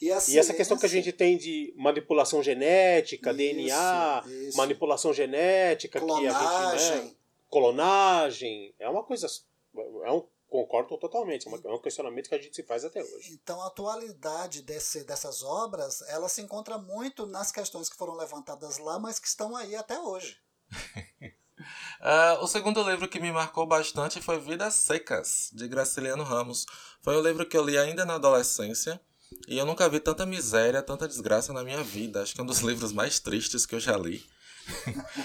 E, 0.01 0.13
a 0.13 0.19
E 0.29 0.39
essa 0.39 0.55
questão 0.55 0.77
que 0.79 0.87
a 0.87 0.89
ciência- 0.89 1.05
gente 1.11 1.17
tem 1.17 1.37
de 1.37 1.75
manipulação 1.77 2.43
genética, 2.43 3.31
Isso, 3.31 3.37
DNA, 3.37 4.25
isso. 4.27 4.57
manipulação 4.57 5.13
genética, 5.13 5.99
que 6.01 6.05
a 6.05 6.09
gente. 6.09 6.23
Né, 6.25 6.31
clonagem. 6.31 7.17
clonagem, 7.51 8.75
é 8.79 8.89
uma 8.89 9.03
coisa. 9.03 9.27
É 10.05 10.13
um, 10.13 10.25
concordo 10.49 10.97
totalmente, 10.99 11.47
é 11.47 11.51
uma- 11.51 11.61
é 11.65 11.75
um 11.75 11.81
questionamento 11.81 12.29
que 12.29 12.35
a 12.35 12.41
gente 12.41 12.55
se 12.57 12.63
faz 12.63 12.85
até 12.85 13.03
hoje. 13.03 13.33
Então, 13.33 13.61
a 13.63 13.67
atualidade 13.67 14.63
desse, 14.63 15.05
dessas 15.05 15.43
obras, 15.43 16.01
ela 16.09 16.29
se 16.29 16.41
encontra 16.41 16.79
muito 16.79 17.27
nas 17.27 17.51
questões 17.53 17.89
que 17.89 17.97
foram 17.97 18.15
levantadas 18.15 18.79
lá, 18.79 18.99
mas 18.99 19.19
que 19.19 19.27
estão 19.29 19.57
aí 19.57 19.75
até 19.77 19.99
hoje. 20.01 20.39
Ah, 22.01 22.39
o 22.41 22.47
segundo 22.47 22.89
livro 22.89 23.09
que 23.09 23.19
me 23.19 23.33
marcou 23.33 23.67
bastante 23.67 24.23
foi 24.23 24.39
Vidas 24.39 24.75
Secas, 24.75 25.51
de 25.53 25.67
Graciliano 25.67 26.23
Ramos. 26.23 26.65
Foi 27.03 27.17
um 27.17 27.21
livro 27.21 27.45
que 27.45 27.57
eu 27.57 27.65
li 27.65 27.77
ainda 27.77 28.05
na 28.05 28.15
adolescência 28.15 29.01
e 29.47 29.59
eu 29.59 29.67
nunca 29.67 29.88
vi 29.88 30.01
tanta 30.01 30.25
miséria, 30.27 30.83
tanta 30.83 31.07
desgraça 31.09 31.53
na 31.53 31.62
minha 31.62 31.83
vida. 31.83 32.23
Acho 32.23 32.35
que 32.35 32.41
é 32.41 32.45
um 32.45 32.47
dos 32.47 32.61
livros 32.61 32.93
mais 32.93 33.19
tristes 33.21 33.64
que 33.67 33.75
eu 33.75 33.81
já 33.81 33.97
li. 33.97 34.23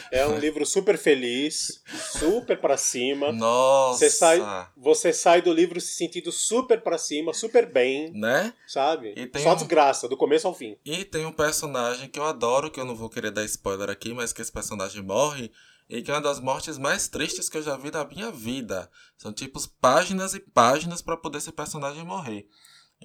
É 0.10 0.26
um 0.26 0.39
livro 0.39 0.66
super 0.66 0.98
feliz, 0.98 1.82
super 2.18 2.58
pra 2.62 2.78
cima. 2.78 3.30
Nossa! 3.34 4.00
Você 4.00 4.10
sai, 4.10 4.68
você 4.78 5.12
sai 5.12 5.42
do 5.42 5.52
livro 5.52 5.82
se 5.82 5.92
sentindo 5.94 6.32
super 6.32 6.80
pra 6.82 6.98
cima, 6.98 7.34
super 7.34 7.70
bem, 7.70 8.10
Né? 8.13 8.54
sabe? 8.66 9.13
Só 9.42 9.52
um- 9.52 9.56
desgraça, 9.56 10.08
do 10.08 10.16
começo 10.16 10.48
ao 10.48 10.56
fim. 10.56 10.78
E 10.86 11.04
tem 11.04 11.26
um 11.26 11.32
personagem 11.34 12.08
que 12.08 12.18
eu 12.18 12.24
adoro, 12.24 12.72
que 12.72 12.80
eu 12.80 12.86
não 12.86 12.96
vou 12.96 13.10
querer 13.10 13.32
dar 13.32 13.44
spoiler 13.44 13.89
aqui, 13.89 14.13
mas 14.13 14.32
que 14.32 14.42
esse 14.42 14.52
personagem 14.52 15.02
morre. 15.04 15.52
E 15.89 16.02
que 16.02 16.10
é 16.10 16.13
uma 16.13 16.22
das 16.22 16.39
mortes 16.39 16.78
mais 16.78 17.10
tristes 17.10 17.50
que 17.50 17.58
eu 17.58 17.62
já 17.62 17.76
vi 17.76 17.92
na 17.92 18.06
minha 18.06 18.32
vida. 18.32 18.89
São 19.18 19.34
tipos 19.34 19.68
páginas 19.68 20.34
e 20.34 20.39
páginas 20.39 21.02
para 21.02 21.18
poder 21.18 21.39
esse 21.39 21.52
personagem 21.52 22.06
morrer. 22.06 22.48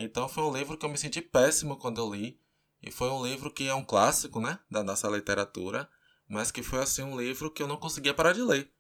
Então 0.00 0.28
foi 0.28 0.44
um 0.44 0.56
livro 0.56 0.78
que 0.78 0.86
eu 0.86 0.88
me 0.88 0.96
senti 0.96 1.20
péssimo 1.20 1.76
quando 1.76 2.00
eu 2.00 2.14
li. 2.14 2.40
E 2.80 2.92
foi 2.92 3.10
um 3.10 3.26
livro 3.26 3.50
que 3.50 3.66
é 3.66 3.74
um 3.74 3.84
clássico, 3.84 4.40
né? 4.40 4.60
Da 4.70 4.84
nossa 4.84 5.08
literatura. 5.08 5.88
Mas 6.28 6.52
que 6.52 6.62
foi 6.62 6.80
assim 6.80 7.02
um 7.02 7.20
livro 7.20 7.50
que 7.50 7.60
eu 7.60 7.66
não 7.66 7.76
conseguia 7.76 8.14
parar 8.14 8.32
de 8.32 8.40
ler. 8.40 8.70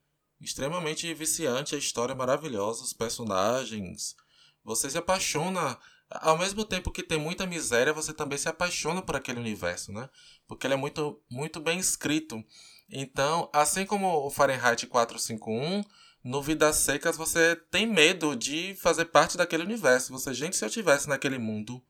Extremamente 0.40 1.12
viciante, 1.14 1.74
a 1.74 1.78
história 1.78 2.12
é 2.12 2.16
maravilhosa, 2.16 2.84
os 2.84 2.92
personagens. 2.92 4.14
Você 4.62 4.88
se 4.88 4.96
apaixona. 4.96 5.76
Ao 6.08 6.38
mesmo 6.38 6.64
tempo 6.64 6.92
que 6.92 7.02
tem 7.02 7.18
muita 7.18 7.46
miséria, 7.46 7.92
você 7.92 8.14
também 8.14 8.38
se 8.38 8.48
apaixona 8.48 9.02
por 9.02 9.16
aquele 9.16 9.40
universo, 9.40 9.92
né? 9.92 10.08
Porque 10.46 10.66
ele 10.66 10.74
é 10.74 10.76
muito, 10.76 11.20
muito 11.28 11.58
bem 11.58 11.80
escrito. 11.80 12.42
Então, 12.88 13.50
assim 13.52 13.84
como 13.84 14.06
o 14.24 14.30
Fahrenheit 14.30 14.86
451, 14.86 15.82
no 16.28 16.42
Vidas 16.42 16.76
Secas 16.76 17.16
você 17.16 17.56
tem 17.70 17.86
medo 17.86 18.36
de 18.36 18.74
fazer 18.74 19.06
parte 19.06 19.36
daquele 19.38 19.62
universo. 19.62 20.12
Você, 20.12 20.34
gente, 20.34 20.56
se 20.56 20.64
eu 20.64 20.68
tivesse 20.68 21.08
naquele 21.08 21.38
mundo, 21.38 21.82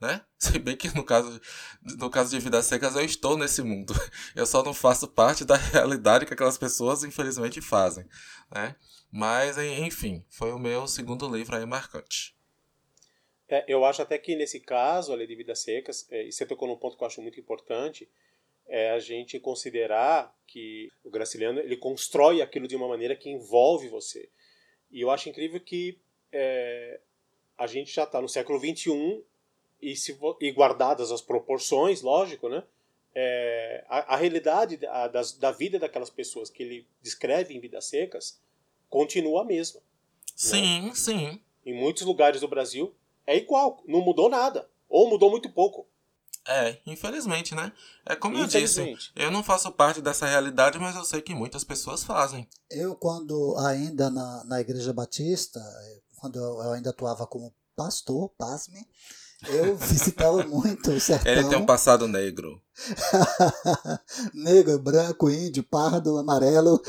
né? 0.00 0.24
Se 0.38 0.58
bem 0.58 0.74
que 0.74 0.88
no 0.94 1.04
caso, 1.04 1.40
no 1.98 2.08
caso 2.08 2.30
de 2.30 2.42
Vidas 2.42 2.64
Secas 2.64 2.96
eu 2.96 3.04
estou 3.04 3.36
nesse 3.36 3.62
mundo. 3.62 3.94
Eu 4.34 4.46
só 4.46 4.62
não 4.62 4.74
faço 4.74 5.06
parte 5.06 5.44
da 5.44 5.56
realidade 5.72 6.26
que 6.26 6.34
aquelas 6.34 6.58
pessoas 6.58 7.04
infelizmente 7.04 7.60
fazem, 7.60 8.04
né? 8.50 8.74
Mas, 9.10 9.56
enfim, 9.58 10.24
foi 10.28 10.50
o 10.52 10.58
meu 10.58 10.88
segundo 10.88 11.32
livro 11.32 11.54
aí 11.54 11.64
marcante. 11.64 12.36
É, 13.48 13.64
eu 13.68 13.84
acho 13.84 14.02
até 14.02 14.18
que 14.18 14.34
nesse 14.34 14.58
caso, 14.60 15.12
a 15.12 15.16
Lei 15.16 15.26
de 15.26 15.36
Vidas 15.36 15.60
Secas, 15.60 16.06
é, 16.10 16.26
e 16.26 16.32
você 16.32 16.44
tocou 16.44 16.66
num 16.66 16.76
ponto 16.76 16.96
que 16.96 17.04
eu 17.04 17.06
acho 17.06 17.22
muito 17.22 17.38
importante, 17.38 18.10
é 18.66 18.90
a 18.90 18.98
gente 18.98 19.38
considerar 19.40 20.34
que 20.46 20.90
o 21.04 21.10
Graciliano 21.10 21.60
ele 21.60 21.76
constrói 21.76 22.40
aquilo 22.42 22.66
de 22.68 22.76
uma 22.76 22.88
maneira 22.88 23.16
que 23.16 23.30
envolve 23.30 23.88
você. 23.88 24.28
E 24.90 25.00
eu 25.00 25.10
acho 25.10 25.28
incrível 25.28 25.60
que 25.60 25.98
é, 26.32 27.00
a 27.58 27.66
gente 27.66 27.92
já 27.92 28.04
está 28.04 28.20
no 28.20 28.28
século 28.28 28.58
XXI 28.58 29.22
e, 29.82 29.96
se, 29.96 30.18
e 30.40 30.50
guardadas 30.52 31.10
as 31.12 31.20
proporções, 31.20 32.02
lógico, 32.02 32.48
né? 32.48 32.62
É, 33.14 33.84
a, 33.88 34.14
a 34.14 34.16
realidade 34.16 34.76
da, 34.76 35.06
das- 35.08 35.36
da 35.38 35.52
vida 35.52 35.78
daquelas 35.78 36.10
pessoas 36.10 36.50
que 36.50 36.62
ele 36.62 36.86
descreve 37.00 37.54
em 37.54 37.60
Vidas 37.60 37.84
Secas 37.84 38.40
continua 38.90 39.42
a 39.42 39.44
mesma. 39.44 39.80
Sim, 40.34 40.92
sim. 40.94 41.40
Em 41.64 41.72
muitos 41.74 42.02
lugares 42.02 42.40
do 42.40 42.48
Brasil 42.48 42.94
é 43.26 43.36
igual, 43.36 43.82
não 43.86 44.00
mudou 44.00 44.28
nada. 44.28 44.68
Ou 44.88 45.08
mudou 45.08 45.30
muito 45.30 45.48
pouco. 45.50 45.86
É, 46.46 46.78
infelizmente, 46.86 47.54
né? 47.54 47.72
É 48.04 48.14
como 48.14 48.36
eu 48.36 48.46
disse, 48.46 48.94
eu 49.16 49.30
não 49.30 49.42
faço 49.42 49.72
parte 49.72 50.02
dessa 50.02 50.26
realidade, 50.26 50.78
mas 50.78 50.94
eu 50.94 51.04
sei 51.04 51.22
que 51.22 51.34
muitas 51.34 51.64
pessoas 51.64 52.04
fazem. 52.04 52.46
Eu, 52.70 52.94
quando 52.94 53.56
ainda 53.58 54.10
na, 54.10 54.44
na 54.44 54.60
Igreja 54.60 54.92
Batista, 54.92 55.58
eh, 55.58 56.00
quando 56.16 56.38
eu, 56.38 56.62
eu 56.62 56.72
ainda 56.72 56.90
atuava 56.90 57.26
como 57.26 57.54
pastor, 57.74 58.28
pasme, 58.36 58.86
eu 59.48 59.76
visitava 59.76 60.42
muito 60.44 60.90
o 60.90 61.00
sertão. 61.00 61.32
Ele 61.32 61.48
tem 61.48 61.58
um 61.58 61.66
passado 61.66 62.06
negro. 62.08 62.60
Negro, 64.34 64.78
branco, 64.80 65.30
índio, 65.30 65.62
pardo, 65.62 66.18
amarelo. 66.18 66.82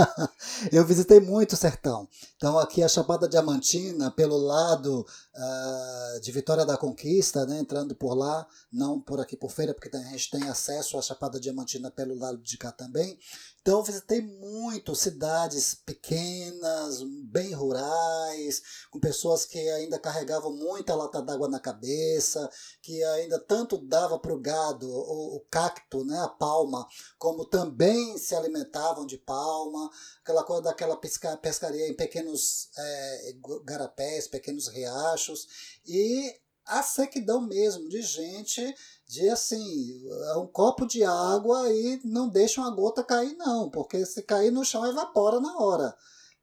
eu 0.70 0.84
visitei 0.84 1.20
muito 1.20 1.52
o 1.52 1.56
sertão. 1.56 2.06
Então, 2.36 2.58
aqui 2.58 2.82
a 2.82 2.88
Chapada 2.88 3.28
Diamantina, 3.28 4.10
pelo 4.10 4.36
lado 4.36 5.06
ah, 5.34 6.18
de 6.22 6.30
Vitória 6.32 6.66
da 6.66 6.76
Conquista, 6.76 7.46
né, 7.46 7.58
entrando 7.58 7.94
por 7.94 8.14
lá, 8.14 8.46
não 8.70 9.00
por 9.00 9.20
aqui 9.20 9.36
por 9.36 9.50
feira, 9.50 9.72
porque 9.72 9.94
a 9.96 10.00
gente 10.10 10.30
tem 10.30 10.48
acesso 10.48 10.98
à 10.98 11.02
Chapada 11.02 11.40
Diamantina 11.40 11.90
pelo 11.90 12.18
lado 12.18 12.38
de 12.38 12.58
cá 12.58 12.70
também. 12.70 13.18
Então, 13.62 13.78
eu 13.78 13.84
visitei 13.84 14.20
muito 14.20 14.92
cidades 14.92 15.72
pequenas, 15.72 17.00
bem 17.30 17.52
rurais, 17.52 18.60
com 18.90 18.98
pessoas 18.98 19.46
que 19.46 19.56
ainda 19.70 20.00
carregavam 20.00 20.52
muita 20.52 20.96
lata 20.96 21.22
d'água 21.22 21.48
na 21.48 21.60
cabeça, 21.60 22.50
que 22.82 23.00
ainda 23.04 23.38
tanto 23.38 23.78
dava 23.78 24.18
para 24.18 24.34
o 24.34 24.40
gado 24.40 24.90
o, 24.90 25.38
cacto, 25.48 26.04
né, 26.04 26.18
a 26.18 26.28
palma, 26.28 26.88
como 27.16 27.44
também 27.44 28.18
se 28.18 28.34
alimentavam 28.34 29.06
de 29.06 29.16
palma, 29.16 29.88
aquela 30.22 30.42
coisa 30.42 30.62
daquela 30.62 30.96
pesca, 30.96 31.36
pescaria 31.36 31.86
em 31.86 31.94
pequenos 31.94 32.68
é, 32.76 33.34
garapés, 33.64 34.26
pequenos 34.26 34.66
riachos, 34.66 35.78
e 35.86 36.34
a 36.66 36.82
sequidão 36.82 37.40
mesmo 37.40 37.88
de 37.88 38.02
gente 38.02 38.74
de 39.08 39.28
assim, 39.28 40.02
é 40.32 40.36
um 40.36 40.46
copo 40.46 40.86
de 40.86 41.04
água 41.04 41.70
e 41.70 42.00
não 42.04 42.28
deixa 42.28 42.60
uma 42.60 42.70
gota 42.70 43.04
cair 43.04 43.34
não, 43.36 43.68
porque 43.68 44.04
se 44.06 44.22
cair 44.22 44.50
no 44.50 44.64
chão 44.64 44.86
evapora 44.86 45.38
na 45.40 45.58
hora. 45.58 45.94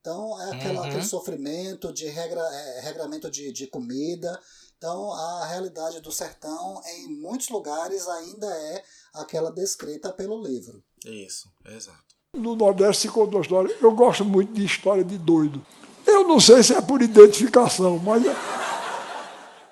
Então 0.01 0.39
é 0.41 0.51
aquela, 0.51 0.81
Uhum. 0.81 0.87
aquele 0.87 1.03
sofrimento 1.03 1.91
de 1.91 2.05
regra, 2.07 2.41
é, 2.41 2.81
regramento 2.81 3.29
de, 3.29 3.51
de 3.51 3.67
comida. 3.67 4.39
Então 4.77 5.11
a 5.13 5.45
realidade 5.47 5.99
do 5.99 6.11
sertão 6.11 6.79
em 6.85 7.07
muitos 7.19 7.49
lugares 7.49 8.07
ainda 8.07 8.47
é 8.47 8.83
aquela 9.13 9.51
descrita 9.51 10.11
pelo 10.13 10.41
livro. 10.41 10.81
Isso, 11.05 11.49
exato. 11.65 12.03
No 12.35 12.55
Nordeste 12.55 13.03
se 13.03 13.07
conta 13.09 13.35
uma 13.35 13.41
história. 13.41 13.75
Eu 13.81 13.91
gosto 13.93 14.23
muito 14.23 14.53
de 14.53 14.63
história 14.63 15.03
de 15.03 15.17
doido. 15.17 15.65
Eu 16.05 16.27
não 16.27 16.39
sei 16.39 16.61
se 16.63 16.73
é 16.73 16.81
por 16.81 17.01
identificação, 17.01 17.97
mas 17.99 18.23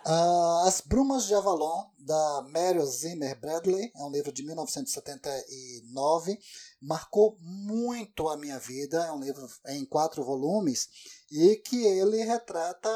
Ah, 0.10 0.64
As 0.66 0.80
Brumas 0.80 1.26
de 1.26 1.36
Avalon, 1.36 1.84
da 2.00 2.42
Mary 2.44 2.80
Zimmer 2.86 3.38
Bradley, 3.38 3.92
é 3.94 4.02
um 4.02 4.10
livro 4.10 4.32
de 4.32 4.42
1979, 4.42 6.40
marcou 6.82 7.38
muito 7.42 8.30
a 8.30 8.38
minha 8.38 8.58
vida, 8.58 9.06
é 9.06 9.12
um 9.12 9.20
livro 9.20 9.46
em 9.66 9.84
quatro 9.84 10.24
volumes, 10.24 10.88
e 11.30 11.58
que 11.58 11.84
ele 11.86 12.24
retrata 12.24 12.90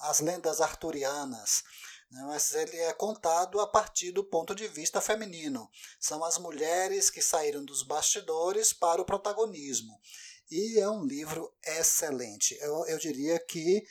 as 0.00 0.18
lendas 0.18 0.60
arturianas, 0.60 1.62
né, 2.10 2.20
mas 2.26 2.52
ele 2.52 2.78
é 2.78 2.92
contado 2.94 3.60
a 3.60 3.66
partir 3.68 4.10
do 4.10 4.24
ponto 4.24 4.56
de 4.56 4.66
vista 4.66 5.00
feminino. 5.00 5.70
São 6.00 6.24
as 6.24 6.36
mulheres 6.36 7.10
que 7.10 7.22
saíram 7.22 7.64
dos 7.64 7.84
bastidores 7.84 8.72
para 8.72 9.00
o 9.00 9.04
protagonismo. 9.04 9.96
E 10.50 10.80
é 10.80 10.90
um 10.90 11.04
livro 11.04 11.54
excelente. 11.64 12.58
Eu, 12.60 12.84
eu 12.86 12.98
diria 12.98 13.38
que 13.38 13.86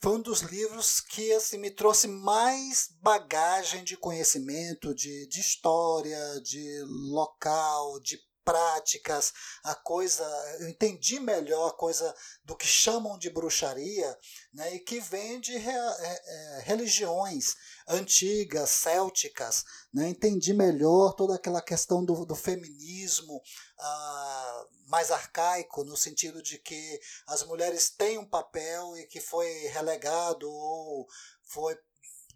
foi 0.00 0.12
um 0.16 0.22
dos 0.22 0.40
livros 0.42 1.00
que 1.00 1.32
assim, 1.32 1.58
me 1.58 1.70
trouxe 1.70 2.06
mais 2.06 2.88
bagagem 3.00 3.82
de 3.82 3.96
conhecimento, 3.96 4.94
de, 4.94 5.26
de 5.26 5.40
história, 5.40 6.40
de 6.42 6.82
local, 7.10 8.00
de 8.00 8.18
práticas, 8.48 9.34
a 9.62 9.74
coisa, 9.74 10.24
eu 10.60 10.70
entendi 10.70 11.20
melhor 11.20 11.68
a 11.68 11.76
coisa 11.76 12.14
do 12.42 12.56
que 12.56 12.66
chamam 12.66 13.18
de 13.18 13.28
bruxaria, 13.28 14.16
né, 14.54 14.74
e 14.74 14.80
que 14.80 15.00
vem 15.00 15.38
de 15.38 15.54
re, 15.58 15.70
é, 15.70 15.76
é, 15.76 16.62
religiões 16.64 17.54
antigas, 17.88 18.70
célticas, 18.70 19.64
né, 19.92 20.08
entendi 20.08 20.52
melhor 20.52 21.14
toda 21.14 21.34
aquela 21.34 21.62
questão 21.62 22.04
do, 22.04 22.24
do 22.24 22.34
feminismo 22.34 23.40
ah, 23.78 24.66
mais 24.86 25.10
arcaico, 25.10 25.84
no 25.84 25.96
sentido 25.96 26.42
de 26.42 26.58
que 26.58 27.00
as 27.26 27.42
mulheres 27.44 27.90
têm 27.90 28.18
um 28.18 28.28
papel 28.28 28.96
e 28.96 29.06
que 29.06 29.20
foi 29.20 29.48
relegado 29.68 30.50
ou 30.50 31.06
foi 31.42 31.76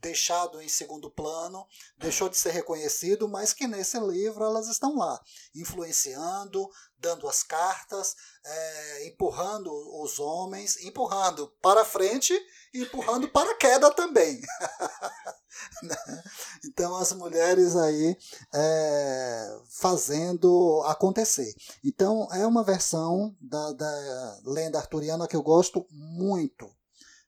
deixado 0.03 0.61
em 0.61 0.69
segundo 0.69 1.09
plano, 1.09 1.65
deixou 1.97 2.29
de 2.29 2.37
ser 2.37 2.51
reconhecido, 2.51 3.29
mas 3.29 3.53
que 3.53 3.69
nesse 3.69 3.99
livro 4.01 4.45
elas 4.45 4.69
estão 4.69 4.97
lá, 4.97 5.19
influenciando, 5.55 6.69
dando 6.99 7.29
as 7.29 7.43
cartas, 7.43 8.15
é, 8.45 9.07
empurrando 9.07 9.71
os 10.03 10.19
homens, 10.19 10.77
empurrando 10.85 11.49
para 11.63 11.85
frente 11.85 12.35
e 12.75 12.83
empurrando 12.83 13.29
para 13.29 13.53
a 13.53 13.57
queda 13.57 13.93
também. 13.93 14.41
então 16.65 16.97
as 16.97 17.13
mulheres 17.13 17.77
aí 17.77 18.17
é, 18.53 19.61
fazendo 19.71 20.83
acontecer. 20.87 21.55
Então 21.85 22.27
é 22.33 22.47
uma 22.47 22.65
versão 22.65 23.37
da, 23.41 23.73
da 23.73 24.41
lenda 24.45 24.79
arturiana 24.79 25.29
que 25.29 25.37
eu 25.37 25.43
gosto 25.43 25.87
muito. 25.91 26.69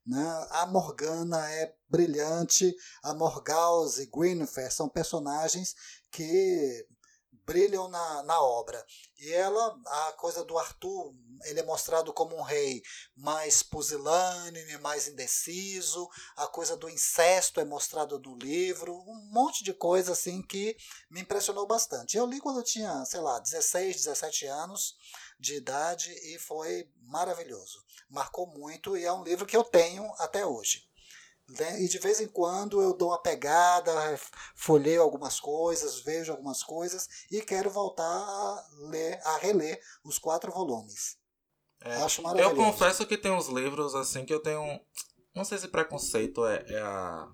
Né? 0.06 0.46
A 0.50 0.66
Morgana 0.66 1.50
é 1.50 1.74
brilhante, 1.88 2.74
a 3.02 3.14
Morgause 3.14 4.02
e 4.02 4.06
Guinevere 4.06 4.70
são 4.70 4.88
personagens 4.88 5.74
que 6.10 6.86
brilham 7.46 7.88
na, 7.88 8.22
na 8.22 8.40
obra. 8.40 8.84
E 9.18 9.32
ela, 9.32 9.80
a 9.86 10.12
coisa 10.12 10.44
do 10.44 10.58
Arthur, 10.58 11.14
ele 11.44 11.60
é 11.60 11.64
mostrado 11.64 12.12
como 12.12 12.36
um 12.36 12.42
rei 12.42 12.82
mais 13.16 13.62
pusilânime, 13.62 14.78
mais 14.78 15.08
indeciso, 15.08 16.08
a 16.36 16.46
coisa 16.46 16.76
do 16.76 16.88
incesto 16.88 17.60
é 17.60 17.64
mostrada 17.64 18.18
no 18.18 18.36
livro, 18.36 18.94
um 18.94 19.30
monte 19.30 19.62
de 19.62 19.72
coisa 19.72 20.12
assim 20.12 20.42
que 20.42 20.76
me 21.10 21.20
impressionou 21.20 21.66
bastante. 21.66 22.16
Eu 22.16 22.26
li 22.26 22.40
quando 22.40 22.58
eu 22.58 22.64
tinha, 22.64 23.04
sei 23.04 23.20
lá, 23.20 23.38
16, 23.38 23.96
17 23.96 24.46
anos 24.46 24.94
de 25.38 25.56
idade 25.56 26.10
e 26.10 26.38
foi 26.38 26.88
maravilhoso. 27.02 27.84
Marcou 28.08 28.46
muito 28.46 28.96
e 28.96 29.04
é 29.04 29.12
um 29.12 29.24
livro 29.24 29.46
que 29.46 29.56
eu 29.56 29.64
tenho 29.64 30.04
até 30.18 30.44
hoje. 30.44 30.88
Né? 31.48 31.82
E 31.82 31.88
de 31.88 31.98
vez 31.98 32.20
em 32.20 32.28
quando 32.28 32.80
eu 32.80 32.96
dou 32.96 33.08
uma 33.08 33.20
pegada, 33.20 33.92
folheio 34.54 35.02
algumas 35.02 35.38
coisas, 35.38 36.00
vejo 36.00 36.32
algumas 36.32 36.62
coisas 36.62 37.06
e 37.30 37.42
quero 37.42 37.68
voltar 37.68 38.04
a 38.04 38.66
ler, 38.88 39.20
a 39.24 39.36
reler 39.36 39.78
os 40.02 40.18
quatro 40.18 40.50
volumes. 40.50 41.18
É, 41.82 41.96
Acho 41.96 42.22
maravilhoso. 42.22 42.54
Eu 42.54 42.64
confesso 42.64 43.06
que 43.06 43.18
tem 43.18 43.30
uns 43.30 43.48
livros 43.48 43.94
assim 43.94 44.24
que 44.24 44.32
eu 44.32 44.40
tenho. 44.40 44.80
Não 45.34 45.44
sei 45.44 45.58
se 45.58 45.68
preconceito 45.68 46.46
é, 46.46 46.64
é, 46.66 46.80
a, 46.80 47.28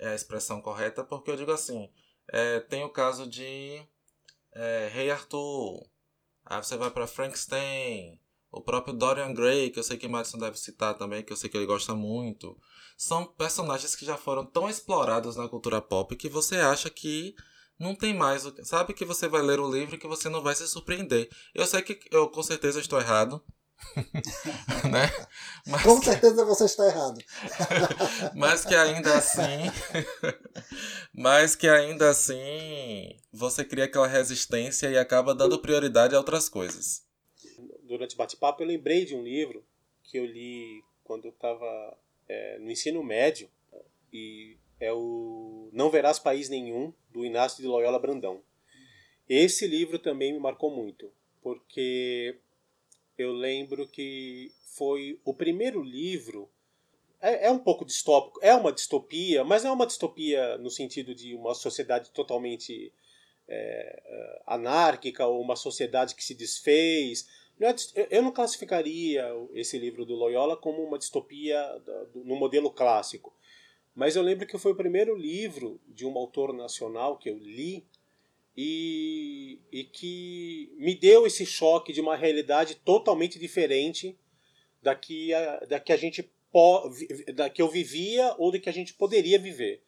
é 0.00 0.08
a 0.08 0.14
expressão 0.14 0.60
correta, 0.60 1.04
porque 1.04 1.30
eu 1.30 1.36
digo 1.36 1.52
assim: 1.52 1.88
é, 2.28 2.58
tem 2.60 2.82
o 2.82 2.92
caso 2.92 3.28
de 3.28 3.86
é, 4.52 4.88
Rei 4.92 5.08
Arthur, 5.08 5.88
aí 6.46 6.62
você 6.62 6.76
vai 6.76 6.90
para 6.90 7.06
Frankenstein, 7.06 8.20
o 8.50 8.60
próprio 8.60 8.94
Dorian 8.94 9.34
Gray, 9.34 9.70
que 9.70 9.78
eu 9.78 9.82
sei 9.82 9.98
que 9.98 10.08
Madison 10.08 10.38
deve 10.38 10.56
citar 10.56 10.94
também, 10.94 11.22
que 11.22 11.32
eu 11.32 11.36
sei 11.36 11.50
que 11.50 11.56
ele 11.56 11.66
gosta 11.66 11.94
muito. 11.94 12.56
São 12.96 13.26
personagens 13.26 13.94
que 13.94 14.06
já 14.06 14.16
foram 14.16 14.46
tão 14.46 14.70
explorados 14.70 15.36
na 15.36 15.48
cultura 15.48 15.82
pop 15.82 16.16
que 16.16 16.28
você 16.28 16.56
acha 16.56 16.88
que 16.88 17.34
não 17.78 17.94
tem 17.94 18.14
mais. 18.14 18.50
Sabe 18.62 18.94
que 18.94 19.04
você 19.04 19.28
vai 19.28 19.42
ler 19.42 19.60
o 19.60 19.70
livro 19.70 19.96
e 19.96 19.98
que 19.98 20.06
você 20.06 20.28
não 20.28 20.42
vai 20.42 20.54
se 20.54 20.66
surpreender. 20.66 21.28
Eu 21.54 21.66
sei 21.66 21.82
que 21.82 21.98
eu 22.10 22.28
com 22.28 22.42
certeza 22.42 22.80
estou 22.80 22.98
errado. 22.98 23.42
né? 24.90 25.10
Mas 25.66 25.82
com 25.82 25.98
que... 25.98 26.06
certeza 26.06 26.44
você 26.44 26.64
está 26.64 26.86
errado. 26.86 27.18
mas 28.34 28.64
que 28.64 28.74
ainda 28.74 29.16
assim. 29.16 29.70
mas 31.12 31.54
que 31.56 31.68
ainda 31.68 32.10
assim 32.10 33.18
você 33.32 33.64
cria 33.64 33.84
aquela 33.84 34.06
resistência 34.06 34.88
e 34.88 34.98
acaba 34.98 35.34
dando 35.34 35.58
prioridade 35.58 36.14
a 36.14 36.18
outras 36.18 36.48
coisas 36.48 37.06
durante 37.86 38.14
o 38.14 38.18
bate-papo, 38.18 38.62
eu 38.62 38.66
lembrei 38.66 39.04
de 39.04 39.14
um 39.14 39.22
livro 39.22 39.64
que 40.02 40.18
eu 40.18 40.26
li 40.26 40.82
quando 41.04 41.26
eu 41.26 41.30
estava 41.30 41.96
é, 42.28 42.58
no 42.58 42.70
ensino 42.70 43.02
médio, 43.02 43.48
e 44.12 44.56
é 44.80 44.92
o 44.92 45.70
Não 45.72 45.90
Verás 45.90 46.18
País 46.18 46.48
Nenhum, 46.48 46.92
do 47.10 47.24
Inácio 47.24 47.62
de 47.62 47.68
Loyola 47.68 47.98
Brandão. 47.98 48.42
Esse 49.28 49.66
livro 49.66 49.98
também 49.98 50.32
me 50.32 50.38
marcou 50.38 50.70
muito, 50.70 51.10
porque 51.42 52.38
eu 53.18 53.32
lembro 53.32 53.86
que 53.86 54.52
foi 54.76 55.18
o 55.24 55.32
primeiro 55.32 55.82
livro. 55.82 56.50
É, 57.20 57.46
é, 57.46 57.50
um 57.50 57.58
pouco 57.58 57.84
distópico, 57.84 58.38
é 58.42 58.54
uma 58.54 58.70
distopia, 58.70 59.42
mas 59.42 59.64
não 59.64 59.70
é 59.70 59.74
uma 59.74 59.86
distopia 59.86 60.58
no 60.58 60.70
sentido 60.70 61.14
de 61.14 61.34
uma 61.34 61.54
sociedade 61.54 62.10
totalmente 62.10 62.92
é, 63.48 64.02
é 64.04 64.42
anárquica 64.46 65.26
ou 65.26 65.40
uma 65.40 65.56
sociedade 65.56 66.14
que 66.14 66.22
se 66.22 66.34
desfez. 66.34 67.26
É 67.58 68.18
eu 68.18 68.22
não 68.22 68.32
classificaria 68.32 69.24
esse 69.54 69.78
livro 69.78 70.04
do 70.04 70.14
Loyola 70.14 70.58
como 70.58 70.82
uma 70.82 70.98
distopia 70.98 71.58
no 72.14 72.36
modelo 72.36 72.70
clássico, 72.70 73.34
mas 73.94 74.14
eu 74.14 74.22
lembro 74.22 74.46
que 74.46 74.58
foi 74.58 74.72
o 74.72 74.76
primeiro 74.76 75.16
livro 75.16 75.80
de 75.88 76.04
um 76.04 76.18
autor 76.18 76.52
nacional 76.52 77.16
que 77.16 77.30
eu 77.30 77.38
li 77.38 77.86
e, 78.56 79.60
e 79.70 79.84
que 79.84 80.72
me 80.78 80.94
deu 80.94 81.26
esse 81.26 81.44
choque 81.44 81.92
de 81.92 82.00
uma 82.00 82.16
realidade 82.16 82.76
totalmente 82.76 83.38
diferente 83.38 84.16
da 84.82 84.94
que 84.94 85.34
a, 85.34 85.60
da 85.60 85.80
que 85.80 85.92
a 85.92 85.96
gente 85.96 86.28
da 87.34 87.50
que 87.50 87.60
eu 87.60 87.68
vivia 87.68 88.34
ou 88.38 88.50
da 88.50 88.58
que 88.58 88.68
a 88.68 88.72
gente 88.72 88.94
poderia 88.94 89.38
viver. 89.38 89.82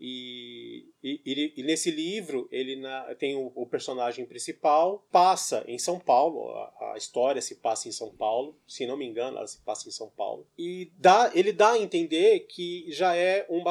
E, 0.00 0.92
e, 1.02 1.54
e, 1.56 1.62
nesse 1.64 1.90
livro 1.90 2.48
ele 2.52 2.76
na, 2.76 3.12
tem 3.16 3.34
o, 3.34 3.50
o, 3.52 3.66
personagem 3.66 4.24
principal 4.24 5.04
passa 5.10 5.64
em 5.66 5.76
São 5.76 5.98
Paulo 5.98 6.50
a, 6.50 6.92
a, 6.92 6.96
história 6.96 7.42
se 7.42 7.56
passa 7.56 7.88
em 7.88 7.92
São 7.92 8.14
Paulo 8.14 8.56
se 8.64 8.86
não 8.86 8.96
me 8.96 9.04
engano 9.04 9.38
ela 9.38 9.46
se 9.48 9.58
passa 9.58 9.88
em 9.88 9.90
São 9.90 10.08
Paulo. 10.08 10.46
E 10.56 10.92
dá 10.96 11.32
ele 11.34 11.52
dá 11.52 11.72
a 11.72 11.78
entender 11.78 12.46
que 12.46 12.86
já 12.92 13.16
é 13.16 13.44
um 13.50 13.64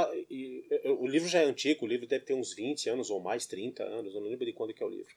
o 1.00 1.08
livro 1.08 1.30
já 1.30 1.40
é 1.40 1.46
antigo 1.46 1.86
o 1.86 1.88
livro 1.88 2.06
deve 2.06 2.26
ter 2.26 2.34
uns 2.34 2.54
20 2.54 2.90
anos 2.90 3.10
ou 3.10 3.22
mais 3.22 3.46
30 3.46 3.84
anos 3.84 4.14
eu 4.14 4.20
não 4.20 4.28
lembro 4.28 4.46
de 4.46 4.52
quando 4.52 4.74
que 4.74 4.84
é 4.84 4.86
o 4.86 4.90
livro. 4.90 5.14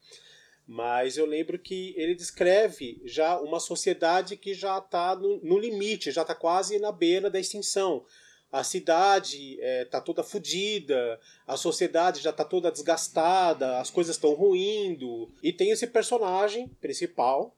Mas 0.64 1.16
eu 1.16 1.26
lembro 1.26 1.58
que 1.58 1.92
ele 1.96 2.14
descreve 2.14 3.02
já 3.04 3.40
uma 3.40 3.58
sociedade 3.58 4.36
que 4.36 4.54
já 4.54 4.78
está 4.78 5.16
no, 5.16 5.40
no 5.42 5.58
limite 5.58 6.12
já 6.12 6.22
está 6.22 6.36
quase 6.36 6.78
na 6.78 6.92
beira 6.92 7.28
da 7.28 7.40
extinção 7.40 8.06
a 8.52 8.64
cidade 8.64 9.58
é, 9.60 9.84
toda 10.04 10.24
fodida, 10.24 11.20
a 11.46 11.56
sociedade 11.56 12.20
já 12.20 12.30
está 12.30 12.44
toda 12.44 12.70
desgastada, 12.70 13.78
as 13.78 13.90
coisas 13.90 14.16
estão 14.16 14.34
ruindo. 14.34 15.30
E 15.42 15.52
tem 15.52 15.70
esse 15.70 15.86
personagem 15.86 16.68
principal 16.80 17.54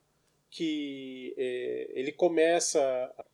que 0.51 1.35
é, 1.39 1.91
ele 1.95 2.13
começa. 2.13 2.81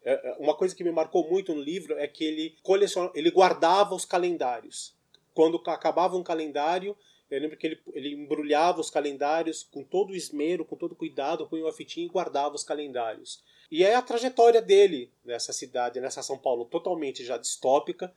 É, 0.04 0.36
uma 0.38 0.54
coisa 0.54 0.74
que 0.74 0.84
me 0.84 0.92
marcou 0.92 1.28
muito 1.28 1.52
no 1.52 1.60
livro 1.60 1.98
é 1.98 2.06
que 2.06 2.22
ele 2.22 2.56
coleciona, 2.62 3.10
ele 3.12 3.30
guardava 3.30 3.94
os 3.94 4.04
calendários. 4.04 4.96
Quando 5.34 5.60
acabava 5.66 6.16
um 6.16 6.22
calendário, 6.22 6.96
eu 7.28 7.40
lembro 7.40 7.56
que 7.56 7.66
ele, 7.66 7.80
ele 7.92 8.14
embrulhava 8.14 8.80
os 8.80 8.88
calendários 8.88 9.64
com 9.64 9.82
todo 9.82 10.10
o 10.10 10.16
esmero, 10.16 10.64
com 10.64 10.76
todo 10.76 10.92
o 10.92 10.96
cuidado, 10.96 11.46
punha 11.48 11.64
uma 11.64 11.72
fitinha 11.72 12.06
e 12.06 12.10
guardava 12.10 12.54
os 12.54 12.62
calendários. 12.62 13.42
E 13.70 13.84
é 13.84 13.94
a 13.94 14.02
trajetória 14.02 14.62
dele 14.62 15.12
nessa 15.24 15.52
cidade, 15.52 16.00
nessa 16.00 16.22
São 16.22 16.38
Paulo 16.38 16.64
totalmente 16.64 17.24
já 17.24 17.36
distópica. 17.36 18.12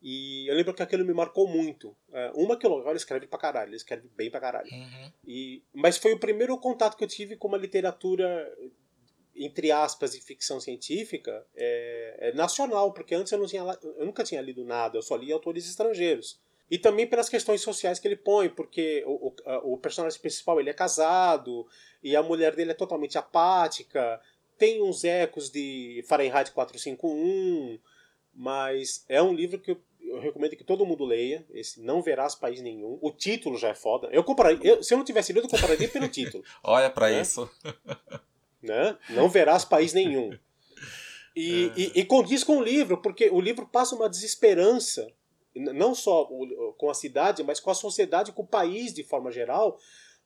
E 0.00 0.46
eu 0.46 0.54
lembro 0.54 0.74
que 0.74 0.82
aquilo 0.82 1.04
me 1.04 1.14
marcou 1.14 1.48
muito. 1.48 1.96
É, 2.12 2.30
uma 2.34 2.58
que 2.58 2.66
o 2.66 2.70
Loyola 2.70 2.94
escreve 2.94 3.26
pra 3.26 3.38
caralho, 3.38 3.70
ele 3.70 3.76
escreve 3.76 4.06
bem 4.14 4.30
pra 4.30 4.38
caralho. 4.38 4.70
Uhum. 4.70 5.12
E, 5.26 5.62
mas 5.72 5.96
foi 5.96 6.12
o 6.12 6.18
primeiro 6.18 6.56
contato 6.58 6.96
que 6.96 7.02
eu 7.02 7.08
tive 7.08 7.36
com 7.36 7.48
uma 7.48 7.56
literatura, 7.56 8.52
entre 9.34 9.72
aspas, 9.72 10.12
de 10.12 10.20
ficção 10.20 10.60
científica 10.60 11.44
é, 11.56 12.16
é 12.18 12.32
nacional, 12.34 12.92
porque 12.92 13.14
antes 13.14 13.32
eu, 13.32 13.38
não 13.38 13.46
tinha, 13.46 13.62
eu 13.82 14.04
nunca 14.04 14.22
tinha 14.22 14.42
lido 14.42 14.62
nada, 14.62 14.98
eu 14.98 15.02
só 15.02 15.16
li 15.16 15.32
autores 15.32 15.66
estrangeiros. 15.66 16.38
E 16.70 16.78
também 16.78 17.06
pelas 17.06 17.28
questões 17.28 17.62
sociais 17.62 17.98
que 17.98 18.06
ele 18.06 18.16
põe, 18.16 18.48
porque 18.48 19.02
o, 19.06 19.28
o, 19.28 19.74
o 19.74 19.78
personagem 19.78 20.20
principal 20.20 20.60
ele 20.60 20.70
é 20.70 20.74
casado, 20.74 21.66
e 22.02 22.14
a 22.14 22.22
mulher 22.22 22.54
dele 22.54 22.72
é 22.72 22.74
totalmente 22.74 23.16
apática, 23.16 24.20
tem 24.58 24.82
uns 24.82 25.04
ecos 25.04 25.50
de 25.50 26.04
Fahrenheit 26.08 26.50
451, 26.52 27.78
mas 28.32 29.04
é 29.08 29.22
um 29.22 29.32
livro 29.32 29.60
que 29.60 29.70
eu, 29.70 29.80
eu 30.00 30.20
recomendo 30.20 30.56
que 30.56 30.64
todo 30.64 30.86
mundo 30.86 31.04
leia. 31.04 31.46
Esse 31.50 31.80
Não 31.80 32.02
Verás 32.02 32.34
País 32.34 32.60
Nenhum. 32.60 32.98
O 33.00 33.10
título 33.10 33.56
já 33.58 33.68
é 33.68 33.74
foda. 33.74 34.08
Eu 34.10 34.24
compraria, 34.24 34.58
eu, 34.62 34.82
se 34.82 34.94
eu 34.94 34.98
não 34.98 35.04
tivesse 35.04 35.32
lido, 35.32 35.46
eu 35.46 35.50
compraria 35.50 35.88
pelo 35.88 36.08
título. 36.08 36.44
Olha 36.62 36.90
para 36.90 37.10
né? 37.10 37.20
isso. 37.20 37.50
Né? 38.62 38.96
Não 39.10 39.28
Verás 39.28 39.62
País 39.62 39.92
Nenhum. 39.92 40.30
E, 41.36 41.66
é. 41.66 41.72
e, 41.78 41.92
e 41.96 42.04
condiz 42.06 42.42
com 42.42 42.56
o 42.56 42.62
livro, 42.62 42.96
porque 42.96 43.28
o 43.28 43.38
livro 43.38 43.66
passa 43.66 43.94
uma 43.94 44.08
desesperança, 44.08 45.06
não 45.54 45.94
só 45.94 46.26
com 46.78 46.88
a 46.88 46.94
cidade, 46.94 47.42
mas 47.42 47.60
com 47.60 47.70
a 47.70 47.74
sociedade, 47.74 48.32
com 48.32 48.42
o 48.42 48.46
país 48.46 48.94
de 48.94 49.04
forma 49.04 49.30
geral, 49.30 49.78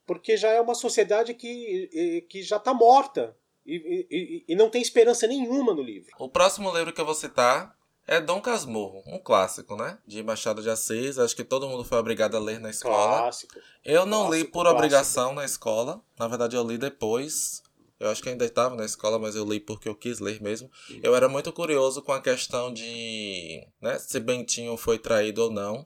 porque 0.05 0.37
já 0.37 0.49
é 0.51 0.61
uma 0.61 0.73
sociedade 0.73 1.33
que, 1.33 2.25
que 2.29 2.41
já 2.41 2.55
está 2.55 2.73
morta. 2.73 3.35
E, 3.69 4.07
e, 4.09 4.45
e, 4.47 4.55
não 4.55 4.69
tem 4.69 4.81
esperança 4.81 5.27
nenhuma 5.27 5.73
no 5.73 5.83
livro. 5.83 6.11
O 6.17 6.27
próximo 6.27 6.75
livro 6.75 6.91
que 6.91 6.99
eu 6.99 7.05
vou 7.05 7.13
citar 7.13 7.77
é 8.07 8.19
Dom 8.19 8.41
Casmurro, 8.41 9.03
um 9.05 9.19
clássico, 9.19 9.75
né? 9.75 9.99
De 10.07 10.23
Machado 10.23 10.63
de 10.63 10.69
Assis. 10.69 11.19
Acho 11.19 11.35
que 11.35 11.43
todo 11.43 11.67
mundo 11.67 11.83
foi 11.83 11.99
obrigado 11.99 12.35
a 12.35 12.39
ler 12.39 12.59
na 12.59 12.71
escola. 12.71 13.19
Clássico. 13.19 13.53
Eu 13.85 14.05
não 14.05 14.25
clássico, 14.25 14.35
li 14.35 14.43
por 14.45 14.61
clássico. 14.63 14.77
obrigação 14.77 15.33
na 15.33 15.45
escola. 15.45 16.01
Na 16.17 16.27
verdade, 16.27 16.55
eu 16.55 16.63
li 16.63 16.77
depois, 16.77 17.61
Eu 17.99 18.09
acho 18.09 18.23
que 18.23 18.29
ainda 18.29 18.45
estava 18.45 18.75
na 18.75 18.85
escola, 18.85 19.19
mas 19.19 19.35
eu 19.35 19.43
li 19.43 19.59
porque 19.59 19.89
eu 19.89 19.93
quis 19.93 20.19
ler 20.19 20.41
mesmo. 20.41 20.71
Eu 21.03 21.13
era 21.15 21.27
muito 21.27 21.51
curioso 21.51 22.01
com 22.01 22.13
a 22.13 22.21
questão 22.21 22.73
de 22.73 23.67
né, 23.81 23.99
se 23.99 24.19
Bentinho 24.21 24.77
foi 24.77 24.97
traído 24.97 25.43
ou 25.43 25.51
não. 25.51 25.85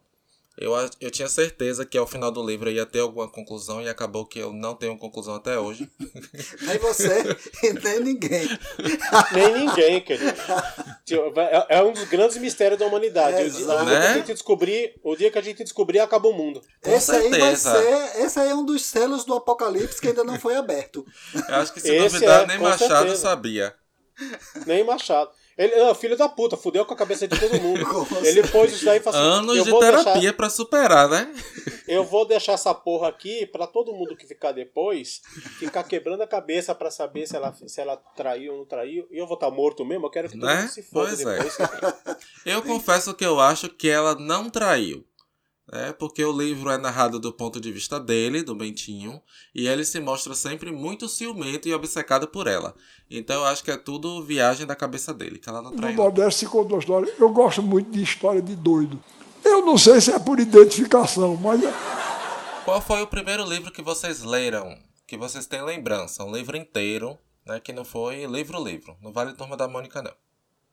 Eu, 0.56 0.74
eu 1.02 1.10
tinha 1.10 1.28
certeza 1.28 1.84
que 1.84 1.98
ao 1.98 2.06
final 2.06 2.32
do 2.32 2.46
livro 2.46 2.70
ia 2.70 2.86
ter 2.86 3.00
alguma 3.00 3.28
conclusão 3.28 3.82
e 3.82 3.89
acabou 3.89 4.24
que 4.24 4.38
eu 4.38 4.54
não 4.54 4.76
tenho 4.76 4.98
conclusão 4.98 5.34
até 5.34 5.58
hoje. 5.58 5.89
nem 6.62 6.78
você 6.78 7.24
e 7.63 7.74
nem 7.74 8.00
ninguém. 8.02 8.48
nem 9.34 9.52
ninguém, 9.52 10.02
querido. 10.02 10.32
É, 11.38 11.78
é 11.78 11.84
um 11.84 11.92
dos 11.92 12.04
grandes 12.04 12.38
mistérios 12.38 12.80
da 12.80 12.86
humanidade. 12.86 13.42
É, 13.42 13.46
o, 13.46 13.50
dia, 13.50 13.84
né? 13.84 13.86
que 13.86 13.94
a 13.94 14.13
gente 14.13 14.34
descobrir, 14.34 14.94
o 15.04 15.16
dia 15.16 15.32
que 15.32 15.39
a 15.39 15.42
gente 15.42 15.63
descobrir, 15.63 16.00
acaba 16.00 16.28
o 16.28 16.34
mundo. 16.34 16.62
Com 16.84 16.92
esse 16.92 17.08
certeza. 17.08 17.36
aí 17.36 17.42
vai 17.42 17.56
ser. 17.56 18.24
Esse 18.24 18.39
aí 18.39 18.50
é 18.50 18.56
um 18.56 18.63
dos 18.63 18.86
selos 18.86 19.26
do 19.26 19.34
apocalipse 19.34 20.00
que 20.00 20.10
ainda 20.10 20.24
não 20.24 20.39
foi 20.39 20.56
aberto. 20.56 21.04
Eu 21.34 21.56
acho 21.56 21.74
que 21.74 21.82
se 21.82 21.96
esse 21.96 22.13
duvidar, 22.13 22.44
é, 22.44 22.48
nem 22.48 22.60
Machado 22.60 22.89
certeza. 22.89 23.16
sabia. 23.16 23.76
Nem 24.68 24.84
Machado. 24.84 25.32
Ele, 25.58 25.76
não, 25.76 25.94
filho 25.94 26.18
da 26.18 26.28
puta, 26.28 26.58
fudeu 26.58 26.86
com 26.86 26.94
a 26.94 26.98
cabeça 26.98 27.28
de 27.28 27.39
todo 27.39 27.62
mundo. 27.62 27.86
ele 28.26 28.48
pôs 28.48 28.74
isso 28.74 28.86
daí 28.86 28.98
e 28.98 29.02
falou 29.02 29.20
assim, 29.20 29.39
Anos 29.39 29.63
de 29.63 29.80
terapia 29.80 30.13
deixar, 30.13 30.34
pra 30.34 30.50
superar, 30.50 31.10
né? 31.10 31.32
eu 31.88 32.04
vou 32.04 32.26
deixar 32.28 32.54
essa 32.54 32.74
porra 32.74 33.10
aqui 33.10 33.46
pra 33.46 33.68
todo 33.68 33.94
mundo 33.94 34.16
que 34.16 34.26
ficar 34.26 34.52
depois 34.52 35.22
ficar 35.60 35.84
quebrando 35.84 36.22
a 36.22 36.28
cabeça 36.28 36.74
pra 36.74 36.89
saber 36.89 37.28
se 37.28 37.36
ela, 37.36 37.54
se 37.54 37.80
ela 37.80 37.96
traiu 37.98 38.54
ou 38.54 38.60
não 38.60 38.66
traiu. 38.66 39.08
E 39.12 39.18
eu 39.18 39.28
vou 39.28 39.36
estar 39.36 39.50
tá 39.50 39.56
morto 39.56 39.86
mesmo, 39.86 40.08
eu 40.08 40.10
quero 40.10 40.28
que 40.28 40.38
todo 40.38 40.48
né? 40.48 40.62
mundo 40.62 40.70
se 40.70 40.82
foda 40.82 41.08
pois 41.08 41.22
é. 41.22 41.26
depois. 41.26 41.60
É. 41.60 42.54
eu 42.56 42.62
confesso 42.63 43.13
que 43.13 43.26
eu 43.26 43.39
acho 43.39 43.70
que 43.70 43.89
ela 43.89 44.16
não 44.16 44.50
traiu. 44.50 45.06
É, 45.71 45.93
porque 45.93 46.23
o 46.23 46.32
livro 46.32 46.69
é 46.69 46.78
narrado 46.78 47.19
do 47.19 47.32
ponto 47.32 47.60
de 47.60 47.71
vista 47.71 47.99
dele, 47.99 48.43
do 48.43 48.54
Bentinho, 48.54 49.21
e 49.56 49.67
ele 49.67 49.86
se 49.86 49.99
mostra 49.99 50.36
sempre 50.36 50.71
muito 50.71 51.08
ciumento 51.08 51.69
e 51.69 51.73
obcecado 51.73 52.28
por 52.28 52.47
ela. 52.47 52.76
Então 53.10 53.41
eu 53.41 53.45
acho 53.45 53.63
que 53.63 53.71
é 53.71 53.78
tudo 53.78 54.21
viagem 54.21 54.67
da 54.67 54.76
cabeça 54.76 55.13
dele, 55.13 55.39
que 55.39 55.47
ela 55.47 55.62
não 55.62 55.71
traiu. 55.71 55.95
No 55.95 56.04
Nordeste 56.04 56.45
conta 56.45 56.73
uma 56.73 56.80
história. 56.80 57.13
Eu 57.17 57.30
gosto 57.30 57.63
muito 57.63 57.89
de 57.91 58.04
história 58.04 58.41
de 58.41 58.56
doido. 58.56 59.02
Eu 59.43 59.65
não 59.65 59.78
sei 59.78 60.02
se 60.02 60.12
é 60.12 60.19
por 60.19 60.39
identificação, 60.39 61.36
mas. 61.38 61.63
É 61.63 61.73
Qual 62.65 62.82
foi 62.82 63.02
o 63.02 63.08
primeiro 63.08 63.45
livro 63.45 63.71
que 63.71 63.82
vocês 63.82 64.21
leram? 64.23 64.78
Que 65.08 65.17
vocês 65.17 65.45
têm 65.45 65.62
lembrança? 65.62 66.23
Um 66.23 66.34
livro 66.34 66.58
inteiro, 66.58 67.17
né? 67.45 67.60
Que 67.60 67.71
não 67.73 67.86
foi 67.86 68.26
livro-livro. 68.26 68.97
Não 69.02 69.12
vale 69.13 69.34
Turma 69.34 69.56
da 69.56 69.67
Mônica, 69.67 70.02
não. 70.02 70.13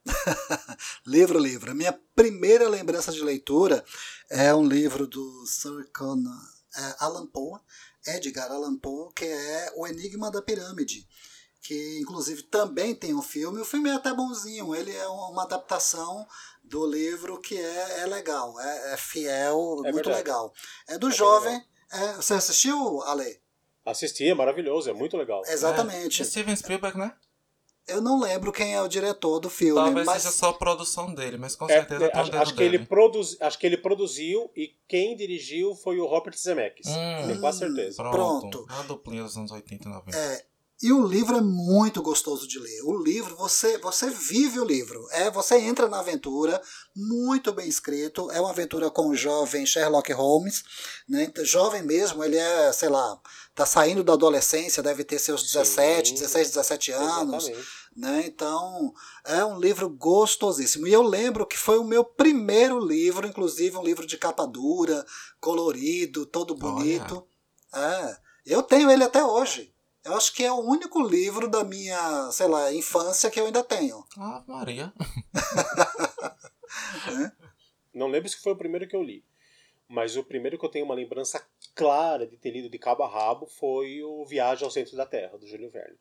livro, 1.06 1.38
livro. 1.38 1.70
A 1.70 1.74
minha 1.74 1.98
primeira 2.14 2.68
lembrança 2.68 3.12
de 3.12 3.22
leitura 3.22 3.84
é 4.28 4.54
um 4.54 4.66
livro 4.66 5.06
do 5.06 5.46
Sir 5.46 5.90
Conan 5.92 6.40
é, 6.76 6.94
Allan 6.98 7.26
Poe, 7.26 7.60
Edgar 8.06 8.50
Allan 8.50 8.76
Poe, 8.76 9.12
que 9.14 9.24
é 9.24 9.72
O 9.76 9.86
Enigma 9.86 10.30
da 10.30 10.40
Pirâmide, 10.40 11.06
que 11.60 11.98
inclusive 12.00 12.42
também 12.44 12.94
tem 12.94 13.14
um 13.14 13.22
filme. 13.22 13.60
O 13.60 13.64
filme 13.64 13.90
é 13.90 13.94
até 13.94 14.12
bonzinho, 14.14 14.74
ele 14.74 14.94
é 14.94 15.08
uma 15.08 15.42
adaptação 15.42 16.26
do 16.62 16.86
livro 16.86 17.40
que 17.40 17.56
é, 17.56 18.00
é 18.00 18.06
legal, 18.06 18.58
é, 18.60 18.94
é 18.94 18.96
fiel, 18.96 19.82
é 19.84 19.92
muito 19.92 19.94
verdade. 19.94 20.16
legal. 20.16 20.54
É 20.86 20.98
do 20.98 21.08
é 21.08 21.12
jovem. 21.12 21.64
É, 21.92 22.12
você 22.14 22.34
assistiu, 22.34 23.02
Ale? 23.02 23.40
Assisti, 23.84 24.28
é 24.28 24.34
maravilhoso, 24.34 24.88
é 24.88 24.92
muito 24.92 25.16
legal. 25.16 25.42
Exatamente. 25.46 26.22
É, 26.22 26.24
Steven 26.24 26.54
Spielberg, 26.54 26.96
né? 26.96 27.12
Eu 27.88 28.00
não 28.00 28.20
lembro 28.20 28.52
quem 28.52 28.74
é 28.74 28.80
o 28.80 28.88
diretor 28.88 29.40
do 29.40 29.50
filme. 29.50 29.80
Talvez 29.80 30.06
mas... 30.06 30.22
seja 30.22 30.34
só 30.34 30.50
a 30.50 30.54
produção 30.54 31.12
dele, 31.12 31.36
mas 31.38 31.56
com 31.56 31.64
é, 31.64 31.74
certeza 31.74 32.06
é, 32.06 32.16
acho, 32.16 32.36
acho 32.36 32.54
que 32.54 32.62
ele 32.62 32.78
produz, 32.78 33.36
Acho 33.40 33.58
que 33.58 33.66
ele 33.66 33.76
produziu 33.76 34.50
e 34.56 34.76
quem 34.86 35.16
dirigiu 35.16 35.74
foi 35.74 35.98
o 35.98 36.06
Robert 36.06 36.36
Zemeckis. 36.36 36.86
Hum, 36.86 37.26
Tenho 37.26 37.40
quase 37.40 37.58
certeza. 37.58 37.96
Pronto. 37.96 38.50
pronto. 38.50 38.66
A 38.68 38.82
duplinha 38.82 39.22
dos 39.22 39.36
anos 39.36 39.50
80 39.50 39.88
e 39.88 39.90
90. 39.90 40.16
É, 40.16 40.44
e 40.82 40.92
o 40.92 41.06
livro 41.06 41.36
é 41.36 41.42
muito 41.42 42.00
gostoso 42.00 42.48
de 42.48 42.58
ler. 42.58 42.82
O 42.84 42.96
livro, 42.96 43.36
você, 43.36 43.76
você 43.78 44.08
vive 44.08 44.58
o 44.58 44.64
livro. 44.64 45.06
É, 45.10 45.30
você 45.30 45.58
entra 45.58 45.86
na 45.88 46.00
aventura, 46.00 46.60
muito 46.96 47.52
bem 47.52 47.68
escrito. 47.68 48.30
É 48.30 48.40
uma 48.40 48.48
aventura 48.48 48.90
com 48.90 49.08
o 49.08 49.14
jovem 49.14 49.66
Sherlock 49.66 50.10
Holmes, 50.12 50.64
né? 51.06 51.24
Então, 51.24 51.44
jovem 51.44 51.82
mesmo, 51.82 52.24
ele 52.24 52.38
é, 52.38 52.72
sei 52.72 52.88
lá, 52.88 53.20
tá 53.54 53.66
saindo 53.66 54.02
da 54.02 54.14
adolescência, 54.14 54.82
deve 54.82 55.04
ter 55.04 55.18
seus 55.18 55.42
17, 55.42 56.08
Sim, 56.08 56.14
16, 56.14 56.48
17 56.48 56.92
anos. 56.92 57.50
Né? 57.94 58.24
Então, 58.24 58.94
é 59.26 59.44
um 59.44 59.60
livro 59.60 59.90
gostosíssimo. 59.90 60.86
E 60.86 60.92
eu 60.94 61.02
lembro 61.02 61.46
que 61.46 61.58
foi 61.58 61.78
o 61.78 61.84
meu 61.84 62.02
primeiro 62.02 62.78
livro, 62.78 63.26
inclusive 63.26 63.76
um 63.76 63.84
livro 63.84 64.06
de 64.06 64.16
capa 64.16 64.46
dura, 64.46 65.04
colorido, 65.38 66.24
todo 66.24 66.54
bonito. 66.54 67.26
É, 67.74 68.16
eu 68.46 68.62
tenho 68.62 68.90
ele 68.90 69.04
até 69.04 69.22
hoje. 69.22 69.74
Eu 70.10 70.16
acho 70.16 70.34
que 70.34 70.42
é 70.42 70.50
o 70.50 70.58
único 70.58 71.00
livro 71.00 71.48
da 71.48 71.62
minha, 71.62 72.32
sei 72.32 72.48
lá, 72.48 72.72
infância 72.72 73.30
que 73.30 73.38
eu 73.38 73.46
ainda 73.46 73.62
tenho. 73.62 74.04
Ah, 74.18 74.42
Maria. 74.44 74.92
é? 77.06 77.32
Não 77.94 78.08
lembro 78.08 78.28
se 78.28 78.36
foi 78.36 78.52
o 78.52 78.56
primeiro 78.56 78.88
que 78.88 78.96
eu 78.96 79.04
li. 79.04 79.24
Mas 79.88 80.16
o 80.16 80.24
primeiro 80.24 80.58
que 80.58 80.64
eu 80.64 80.68
tenho 80.68 80.84
uma 80.84 80.96
lembrança 80.96 81.40
clara 81.76 82.26
de 82.26 82.36
ter 82.36 82.50
lido 82.50 82.68
de 82.68 82.76
cabo 82.76 83.04
a 83.04 83.08
rabo 83.08 83.46
foi 83.46 84.02
o 84.02 84.24
Viagem 84.24 84.64
ao 84.64 84.70
Centro 84.70 84.96
da 84.96 85.06
Terra, 85.06 85.38
do 85.38 85.46
Júlio 85.46 85.70
Verne. 85.70 85.96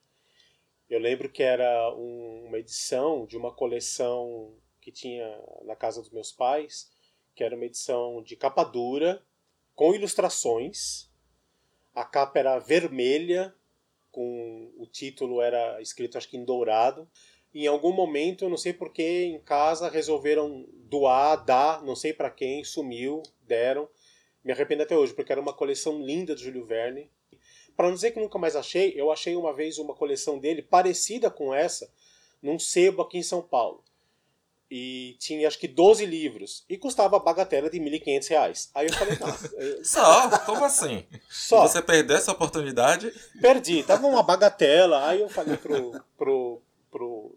Eu 0.90 1.00
lembro 1.00 1.30
que 1.30 1.44
era 1.44 1.94
um, 1.96 2.46
uma 2.48 2.58
edição 2.58 3.28
de 3.28 3.38
uma 3.38 3.54
coleção 3.54 4.56
que 4.82 4.92
tinha 4.92 5.40
na 5.66 5.76
casa 5.76 6.02
dos 6.02 6.10
meus 6.10 6.32
pais, 6.32 6.92
que 7.36 7.44
era 7.44 7.56
uma 7.56 7.66
edição 7.66 8.24
de 8.24 8.36
capa 8.36 8.64
dura, 8.64 9.24
com 9.76 9.94
ilustrações. 9.94 11.12
A 11.94 12.04
capa 12.04 12.40
era 12.40 12.58
vermelha, 12.58 13.56
com 14.12 14.72
o 14.78 14.86
título 14.86 15.42
era 15.42 15.82
escrito 15.82 16.18
acho 16.18 16.30
que 16.30 16.38
em 16.38 16.46
dourado. 16.46 17.08
Em 17.54 17.66
algum 17.66 17.92
momento, 17.92 18.46
eu 18.46 18.50
não 18.50 18.58
sei 18.58 18.74
porque, 18.74 19.04
em 19.04 19.40
casa 19.40 19.90
resolveram 19.90 20.68
doar, 20.90 21.44
dar, 21.44 21.84
não 21.84 21.96
sei 21.96 22.14
para 22.14 22.30
quem, 22.30 22.64
sumiu, 22.64 23.24
deram. 23.42 23.90
Me 24.44 24.52
arrependo 24.52 24.84
até 24.84 24.96
hoje, 24.96 25.14
porque 25.14 25.32
era 25.32 25.42
uma 25.42 25.54
coleção 25.54 26.02
linda 26.04 26.36
do 26.36 26.42
Júlio 26.42 26.66
Verne. 26.66 27.10
Para 27.76 27.88
não 27.88 27.96
dizer 27.96 28.12
que 28.12 28.20
nunca 28.20 28.38
mais 28.38 28.56
achei, 28.56 28.94
eu 28.96 29.12
achei 29.12 29.36
uma 29.36 29.54
vez 29.54 29.80
uma 29.80 29.96
coleção 29.96 30.38
dele 30.38 30.62
parecida 30.62 31.32
com 31.32 31.54
essa, 31.54 31.92
num 32.42 32.60
sebo 32.60 33.02
aqui 33.02 33.18
em 33.18 33.24
São 33.24 33.42
Paulo 33.42 33.84
e 34.70 35.16
tinha 35.20 35.48
acho 35.48 35.58
que 35.58 35.68
12 35.68 36.06
livros 36.06 36.64
e 36.70 36.78
custava 36.78 37.18
a 37.18 37.20
bagatela 37.20 37.70
de 37.70 37.80
1.500 37.80 38.28
reais. 38.30 38.72
Aí 38.76 38.88
eu 38.88 38.94
falei, 38.94 39.18
não. 39.20 39.30
Só? 39.84 40.40
Como 40.46 40.64
assim? 40.64 41.06
Só. 41.28 41.68
Você 41.68 41.82
perdeu 41.82 42.16
essa 42.16 42.32
oportunidade? 42.32 43.12
Perdi, 43.42 43.84
tava 43.84 44.06
uma 44.06 44.22
bagatela. 44.22 45.08
Aí 45.08 45.22
eu 45.22 45.30
falei 45.30 45.58
pro, 45.58 45.92
pro, 46.16 46.62
pro, 46.92 47.36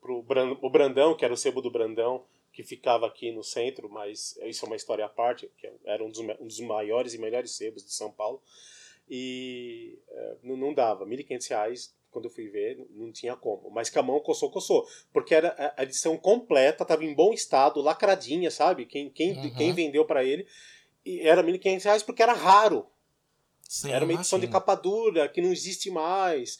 pro, 0.00 0.24
pro 0.24 0.58
o 0.62 0.70
Brandão, 0.70 1.14
que 1.14 1.24
era 1.24 1.34
o 1.34 1.36
sebo 1.36 1.60
do 1.60 1.70
Brandão, 1.70 2.24
que 2.52 2.62
ficava 2.62 3.06
aqui 3.06 3.30
no 3.32 3.44
centro, 3.44 3.90
mas 3.90 4.38
isso 4.44 4.64
é 4.64 4.66
uma 4.66 4.76
história 4.76 5.04
à 5.04 5.08
parte, 5.08 5.50
que 5.58 5.70
era 5.84 6.02
um 6.02 6.08
dos, 6.08 6.20
um 6.20 6.46
dos 6.46 6.60
maiores 6.60 7.12
e 7.12 7.18
melhores 7.18 7.52
sebos 7.52 7.84
de 7.84 7.92
São 7.92 8.10
Paulo. 8.10 8.40
E 9.10 9.98
é, 10.08 10.36
não, 10.42 10.56
não 10.56 10.72
dava, 10.72 11.04
1.500 11.04 11.48
reais 11.50 11.94
quando 12.12 12.26
eu 12.26 12.30
fui 12.30 12.46
ver, 12.48 12.86
não 12.90 13.10
tinha 13.10 13.34
como. 13.34 13.70
Mas 13.70 13.88
que 13.88 13.98
a 13.98 14.02
mão 14.02 14.20
coçou, 14.20 14.50
coçou. 14.50 14.86
Porque 15.12 15.34
era 15.34 15.74
a 15.76 15.82
edição 15.82 16.16
completa, 16.16 16.84
estava 16.84 17.04
em 17.04 17.14
bom 17.14 17.32
estado, 17.32 17.80
lacradinha, 17.80 18.50
sabe? 18.50 18.84
Quem, 18.84 19.08
quem, 19.10 19.32
uhum. 19.32 19.54
quem 19.54 19.72
vendeu 19.72 20.04
para 20.04 20.22
ele. 20.22 20.46
E 21.04 21.20
era 21.20 21.40
R$ 21.40 21.50
1.500 21.58 22.04
porque 22.04 22.22
era 22.22 22.34
raro. 22.34 22.86
Sim, 23.62 23.90
era 23.90 24.04
uma 24.04 24.12
edição 24.12 24.38
imagino. 24.38 24.52
de 24.52 24.52
capa 24.52 24.74
dura, 24.74 25.28
que 25.28 25.40
não 25.40 25.50
existe 25.50 25.90
mais. 25.90 26.58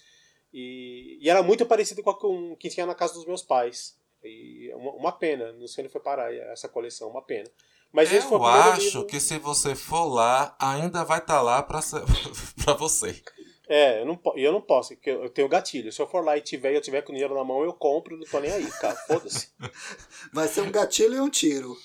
E, 0.52 1.18
e 1.20 1.28
era 1.28 1.42
muito 1.42 1.66
parecido 1.66 2.02
com 2.02 2.10
a 2.10 2.56
que 2.56 2.70
tinha 2.70 2.86
na 2.86 2.94
casa 2.94 3.14
dos 3.14 3.26
meus 3.26 3.42
pais. 3.42 3.96
E 4.24 4.70
é 4.70 4.76
uma, 4.76 4.92
uma 4.92 5.12
pena, 5.12 5.52
não 5.52 5.68
sei 5.68 5.84
onde 5.84 5.92
foi 5.92 6.00
parar 6.00 6.32
essa 6.32 6.68
coleção, 6.68 7.10
uma 7.10 7.22
pena. 7.22 7.50
Mas 7.92 8.10
eu 8.10 8.44
acho 8.46 8.80
livro... 8.80 9.06
que 9.06 9.20
se 9.20 9.38
você 9.38 9.74
for 9.74 10.06
lá, 10.06 10.56
ainda 10.58 11.04
vai 11.04 11.18
estar 11.18 11.36
tá 11.36 11.42
lá 11.42 11.62
para 11.62 11.80
você. 12.78 13.22
É, 13.68 14.00
eu 14.00 14.06
não, 14.06 14.20
eu 14.34 14.52
não 14.52 14.60
posso, 14.60 14.94
porque 14.94 15.10
eu 15.10 15.30
tenho 15.30 15.48
gatilho. 15.48 15.92
Se 15.92 16.02
eu 16.02 16.06
for 16.06 16.24
lá 16.24 16.36
e 16.36 16.40
tiver, 16.40 16.74
eu 16.74 16.80
tiver 16.80 17.02
com 17.02 17.12
dinheiro 17.12 17.34
na 17.34 17.44
mão, 17.44 17.62
eu 17.62 17.72
compro, 17.72 18.16
não 18.16 18.26
tô 18.26 18.40
nem 18.40 18.50
aí, 18.50 18.70
cara. 18.72 18.96
Foda-se. 19.06 19.50
Vai 20.32 20.48
ser 20.48 20.62
um 20.62 20.70
gatilho 20.70 21.14
e 21.14 21.20
um 21.20 21.30
tiro. 21.30 21.76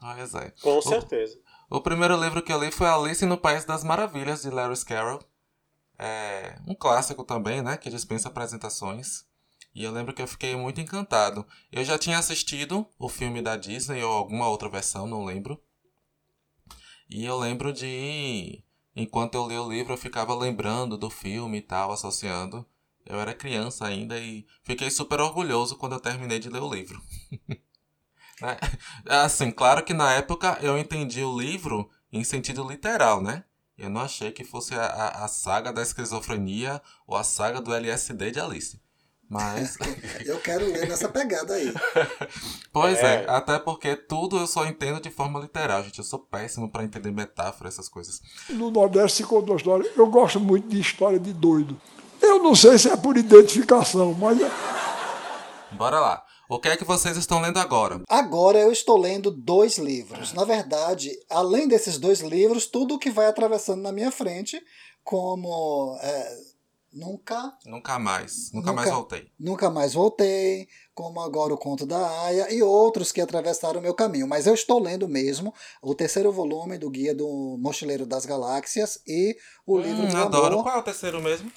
Ah, 0.00 0.20
exato. 0.20 0.62
Com 0.62 0.80
certeza. 0.80 1.38
O, 1.68 1.78
o, 1.78 1.80
primeiro 1.80 2.16
livro 2.16 2.42
que 2.42 2.52
eu 2.52 2.62
li 2.62 2.70
foi 2.70 2.86
Alice 2.86 3.24
no 3.26 3.38
País 3.38 3.64
das 3.64 3.82
Maravilhas, 3.82 4.42
de 4.42 4.50
Lewis 4.50 4.84
Carroll. 4.84 5.20
É 5.98 6.56
um 6.66 6.74
clássico 6.74 7.24
também, 7.24 7.62
né? 7.62 7.76
Que 7.76 7.90
dispensa 7.90 8.28
apresentações. 8.28 9.24
E 9.74 9.82
eu 9.82 9.90
lembro 9.90 10.14
que 10.14 10.22
eu 10.22 10.28
fiquei 10.28 10.54
muito 10.54 10.80
encantado. 10.80 11.44
Eu 11.72 11.84
já 11.84 11.98
tinha 11.98 12.18
assistido 12.18 12.86
o 12.98 13.08
filme 13.08 13.42
da 13.42 13.56
Disney 13.56 14.02
ou 14.02 14.12
alguma 14.12 14.48
outra 14.48 14.68
versão, 14.68 15.06
não 15.06 15.24
lembro. 15.24 15.60
E 17.10 17.24
eu 17.24 17.36
lembro 17.36 17.72
de 17.72 18.62
Enquanto 18.96 19.34
eu 19.34 19.48
li 19.48 19.58
o 19.58 19.68
livro, 19.68 19.92
eu 19.92 19.98
ficava 19.98 20.34
lembrando 20.34 20.96
do 20.96 21.10
filme 21.10 21.58
e 21.58 21.62
tal, 21.62 21.92
associando. 21.92 22.64
Eu 23.04 23.20
era 23.20 23.34
criança 23.34 23.86
ainda 23.86 24.18
e 24.18 24.46
fiquei 24.62 24.90
super 24.90 25.20
orgulhoso 25.20 25.76
quando 25.76 25.92
eu 25.94 26.00
terminei 26.00 26.38
de 26.38 26.48
ler 26.48 26.62
o 26.62 26.72
livro. 26.72 27.02
assim, 29.06 29.50
claro 29.50 29.84
que 29.84 29.92
na 29.92 30.12
época 30.12 30.58
eu 30.62 30.78
entendi 30.78 31.22
o 31.22 31.38
livro 31.38 31.90
em 32.12 32.24
sentido 32.24 32.66
literal, 32.66 33.20
né? 33.20 33.44
Eu 33.76 33.90
não 33.90 34.00
achei 34.00 34.30
que 34.30 34.44
fosse 34.44 34.74
a, 34.74 34.84
a, 34.84 35.24
a 35.24 35.28
saga 35.28 35.72
da 35.72 35.82
esquizofrenia 35.82 36.80
ou 37.06 37.16
a 37.16 37.24
saga 37.24 37.60
do 37.60 37.74
LSD 37.74 38.30
de 38.30 38.40
Alice. 38.40 38.80
Mas. 39.28 39.76
Eu 40.24 40.38
quero 40.40 40.64
ler 40.66 40.88
nessa 40.88 41.08
pegada 41.08 41.54
aí. 41.54 41.72
pois 42.72 42.98
é. 42.98 43.24
É. 43.24 43.30
até 43.30 43.58
porque 43.58 43.96
tudo 43.96 44.38
eu 44.38 44.46
só 44.46 44.66
entendo 44.66 45.00
de 45.00 45.10
forma 45.10 45.40
literal, 45.40 45.82
gente. 45.82 45.98
Eu 45.98 46.04
sou 46.04 46.18
péssimo 46.18 46.70
pra 46.70 46.84
entender 46.84 47.10
metáfora, 47.10 47.68
essas 47.68 47.88
coisas. 47.88 48.20
No 48.50 48.70
Nordeste 48.70 49.18
se 49.18 49.24
conta 49.24 49.50
uma 49.52 49.56
história. 49.56 49.90
Eu 49.96 50.06
gosto 50.08 50.38
muito 50.38 50.68
de 50.68 50.80
história 50.80 51.18
de 51.18 51.32
doido. 51.32 51.80
Eu 52.20 52.42
não 52.42 52.54
sei 52.54 52.78
se 52.78 52.88
é 52.90 52.96
por 52.96 53.16
identificação, 53.16 54.14
mas 54.14 54.40
é- 54.40 54.50
Bora 55.72 55.98
lá. 56.00 56.22
O 56.48 56.60
que 56.60 56.68
é 56.68 56.76
que 56.76 56.84
vocês 56.84 57.16
estão 57.16 57.40
lendo 57.40 57.58
agora? 57.58 58.02
Agora 58.08 58.58
eu 58.58 58.70
estou 58.70 58.98
lendo 58.98 59.30
dois 59.30 59.78
livros. 59.78 60.32
Na 60.34 60.44
verdade, 60.44 61.10
além 61.30 61.66
desses 61.66 61.98
dois 61.98 62.20
livros, 62.20 62.66
tudo 62.66 62.98
que 62.98 63.10
vai 63.10 63.26
atravessando 63.26 63.80
na 63.82 63.90
minha 63.90 64.12
frente, 64.12 64.62
como 65.02 65.98
é, 66.02 66.36
Nunca, 66.94 67.52
Nunca 67.66 67.98
mais. 67.98 68.52
Nunca, 68.52 68.70
Nunca. 68.70 68.72
mais 68.72 68.90
voltei. 68.90 69.30
Nunca 69.38 69.68
Mais 69.70 69.94
Voltei, 69.94 70.68
como 70.94 71.20
agora 71.20 71.52
o 71.52 71.58
Conto 71.58 71.84
da 71.84 72.22
Aya 72.22 72.54
e 72.54 72.62
outros 72.62 73.10
que 73.10 73.20
atravessaram 73.20 73.80
o 73.80 73.82
meu 73.82 73.92
caminho. 73.94 74.28
Mas 74.28 74.46
eu 74.46 74.54
estou 74.54 74.80
lendo 74.80 75.08
mesmo 75.08 75.52
o 75.82 75.92
terceiro 75.92 76.30
volume 76.30 76.78
do 76.78 76.88
Guia 76.88 77.12
do 77.12 77.56
Mochileiro 77.58 78.06
das 78.06 78.24
Galáxias 78.24 79.00
e 79.06 79.36
o 79.66 79.76
livro 79.76 80.04
Hum, 80.04 80.08
do 80.08 80.16
adoro. 80.18 80.46
amor. 80.54 80.62
Qual 80.62 80.76
é 80.76 80.78
o 80.78 80.82
terceiro 80.84 81.20
mesmo? 81.20 81.50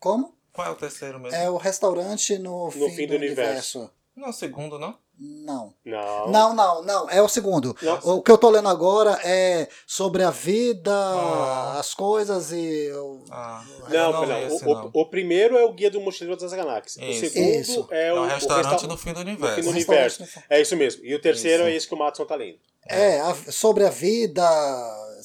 Como? 0.00 0.34
Qual 0.52 0.66
é 0.66 0.70
o 0.70 0.74
terceiro 0.76 1.20
mesmo? 1.20 1.38
É 1.38 1.48
o 1.48 1.56
restaurante 1.56 2.36
no, 2.36 2.68
fim, 2.72 3.06
do, 3.06 3.14
universo. 3.14 3.88
Não 4.16 4.26
é 4.26 4.30
o 4.30 4.32
segundo, 4.32 4.76
não? 4.76 4.98
Não. 5.22 5.74
Não. 5.84 6.28
Não, 6.30 6.54
não, 6.54 6.82
não. 6.82 7.10
É 7.10 7.20
o 7.20 7.28
segundo. 7.28 7.76
Nossa. 7.82 8.10
O 8.10 8.22
que 8.22 8.30
eu 8.30 8.38
tô 8.38 8.48
lendo 8.48 8.68
agora 8.70 9.18
é 9.22 9.68
sobre 9.86 10.22
a 10.22 10.30
vida, 10.30 10.90
Ah. 10.90 11.76
as 11.78 11.92
coisas 11.92 12.50
e. 12.52 12.90
Ah, 13.30 13.62
Não, 13.90 14.12
não, 14.12 14.24
li 14.24 14.44
esse, 14.46 14.64
o, 14.64 14.74
não. 14.74 14.90
o, 14.94 15.00
o 15.02 15.06
primeiro 15.10 15.58
é 15.58 15.64
o 15.64 15.72
Guia 15.74 15.90
do 15.90 16.00
Mochileiro 16.00 16.40
das 16.40 16.52
Galáxias. 16.54 16.96
Isso. 17.06 17.26
O 17.26 17.28
segundo 17.28 17.54
Isso. 17.60 17.88
é 17.90 18.06
É 18.08 18.12
o, 18.14 18.20
o 18.22 18.26
restaurante 18.26 18.70
resta- 18.72 18.86
no 18.86 18.96
fim 18.96 19.12
do 19.12 19.16
no 19.22 19.30
universo. 19.30 19.54
fim 19.56 19.62
do 19.62 19.70
universo. 19.70 20.24
É 20.48 20.60
isso 20.60 20.74
mesmo. 20.76 21.04
E 21.04 21.14
o 21.14 21.20
terceiro 21.20 21.64
Isso. 21.64 21.72
é 21.72 21.76
esse 21.76 21.86
que 21.86 21.94
o 21.94 21.98
Matson 21.98 22.24
tá 22.24 22.34
lendo. 22.36 22.58
É, 22.88 23.20
a- 23.20 23.34
sobre 23.52 23.84
a 23.84 23.90
vida, 23.90 24.42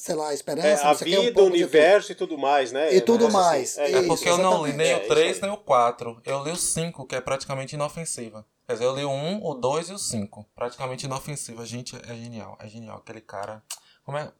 sei 0.06 0.14
lá, 0.14 0.28
a 0.28 0.34
esperança, 0.34 0.68
É, 0.68 0.84
a 0.84 0.88
não 0.88 0.94
sei 0.94 1.08
o 1.08 1.10
que, 1.10 1.18
um 1.18 1.22
vida, 1.22 1.30
o 1.30 1.30
de 1.30 1.32
tudo. 1.34 1.52
universo 1.54 2.12
e 2.12 2.14
tudo 2.14 2.38
mais, 2.38 2.72
né? 2.72 2.94
E 2.94 3.00
tudo 3.00 3.26
É, 3.26 3.30
mais. 3.30 3.76
É, 3.76 3.84
É 3.92 3.98
Isso, 3.98 4.08
porque 4.08 4.28
eu 4.28 4.38
não 4.38 4.64
li 4.64 4.72
nem 4.72 4.90
É, 4.92 4.96
o 4.96 4.98
isso 5.00 5.08
3 5.08 5.36
aí. 5.36 5.42
nem 5.42 5.50
o 5.50 5.56
4. 5.56 6.20
Eu 6.24 6.44
li 6.44 6.50
o 6.52 6.56
5, 6.56 7.06
que 7.06 7.14
é 7.16 7.20
praticamente 7.20 7.74
inofensiva. 7.74 8.46
Quer 8.66 8.72
dizer, 8.74 8.84
eu 8.84 8.96
li 8.96 9.04
o 9.04 9.10
1, 9.10 9.44
o 9.44 9.54
2 9.54 9.88
e 9.90 9.92
o 9.92 9.98
5. 9.98 10.46
Praticamente 10.54 11.06
inofensiva. 11.06 11.64
Gente, 11.66 11.94
é 11.96 12.14
genial. 12.14 12.56
É 12.60 12.66
genial. 12.68 12.98
Aquele 12.98 13.20
cara. 13.20 13.62
Como 14.04 14.16
é? 14.18 14.32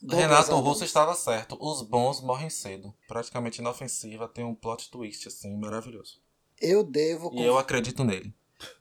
Douglas 0.00 0.20
Renato. 0.48 0.56
Russo 0.58 0.84
estava 0.84 1.14
certo. 1.14 1.56
Os 1.60 1.80
bons 1.82 2.20
morrem 2.20 2.50
cedo. 2.50 2.92
Praticamente 3.06 3.60
inofensiva. 3.60 4.26
Tem 4.28 4.44
um 4.44 4.54
plot 4.54 4.90
twist, 4.90 5.28
assim, 5.28 5.56
maravilhoso. 5.56 6.20
Eu 6.60 6.82
devo, 6.82 7.30
E 7.34 7.42
eu 7.44 7.56
acredito 7.58 8.02
nele. 8.04 8.32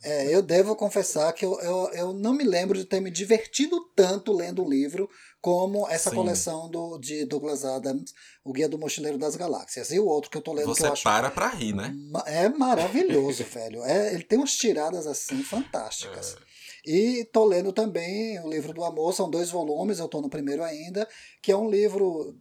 é, 0.03 0.34
eu 0.36 0.41
devo 0.43 0.75
confessar 0.75 1.32
que 1.34 1.43
eu, 1.45 1.59
eu, 1.61 1.89
eu 1.93 2.13
não 2.13 2.34
me 2.34 2.43
lembro 2.43 2.77
de 2.77 2.86
ter 2.86 2.99
me 2.99 3.09
divertido 3.09 3.79
tanto 3.95 4.32
lendo 4.32 4.63
um 4.63 4.69
livro 4.69 5.09
como 5.41 5.89
essa 5.89 6.11
Sim. 6.11 6.15
coleção 6.15 6.69
do, 6.69 6.99
de 6.99 7.25
Douglas 7.25 7.65
Adams, 7.65 8.13
O 8.43 8.53
Guia 8.53 8.69
do 8.69 8.77
Mochileiro 8.77 9.17
das 9.17 9.35
Galáxias. 9.35 9.91
E 9.91 9.99
o 9.99 10.05
outro 10.05 10.29
que 10.29 10.37
eu 10.37 10.41
tô 10.41 10.53
lendo 10.53 10.71
que 10.71 10.79
Você 10.79 10.85
eu 10.85 10.93
acho 10.93 11.03
para 11.03 11.31
pra 11.31 11.49
rir, 11.49 11.73
né? 11.73 11.93
É 12.27 12.47
maravilhoso, 12.47 13.43
velho. 13.51 13.83
É, 13.83 14.13
ele 14.13 14.23
tem 14.23 14.37
umas 14.37 14.55
tiradas 14.55 15.07
assim 15.07 15.43
fantásticas. 15.43 16.37
E 16.85 17.27
tô 17.33 17.43
lendo 17.43 17.73
também 17.73 18.39
o 18.39 18.49
livro 18.49 18.73
do 18.73 18.83
amor, 18.83 19.13
são 19.13 19.29
dois 19.29 19.49
volumes, 19.49 19.99
eu 19.99 20.07
tô 20.07 20.21
no 20.21 20.29
primeiro 20.29 20.63
ainda, 20.63 21.07
que 21.41 21.51
é 21.51 21.57
um 21.57 21.69
livro 21.69 22.35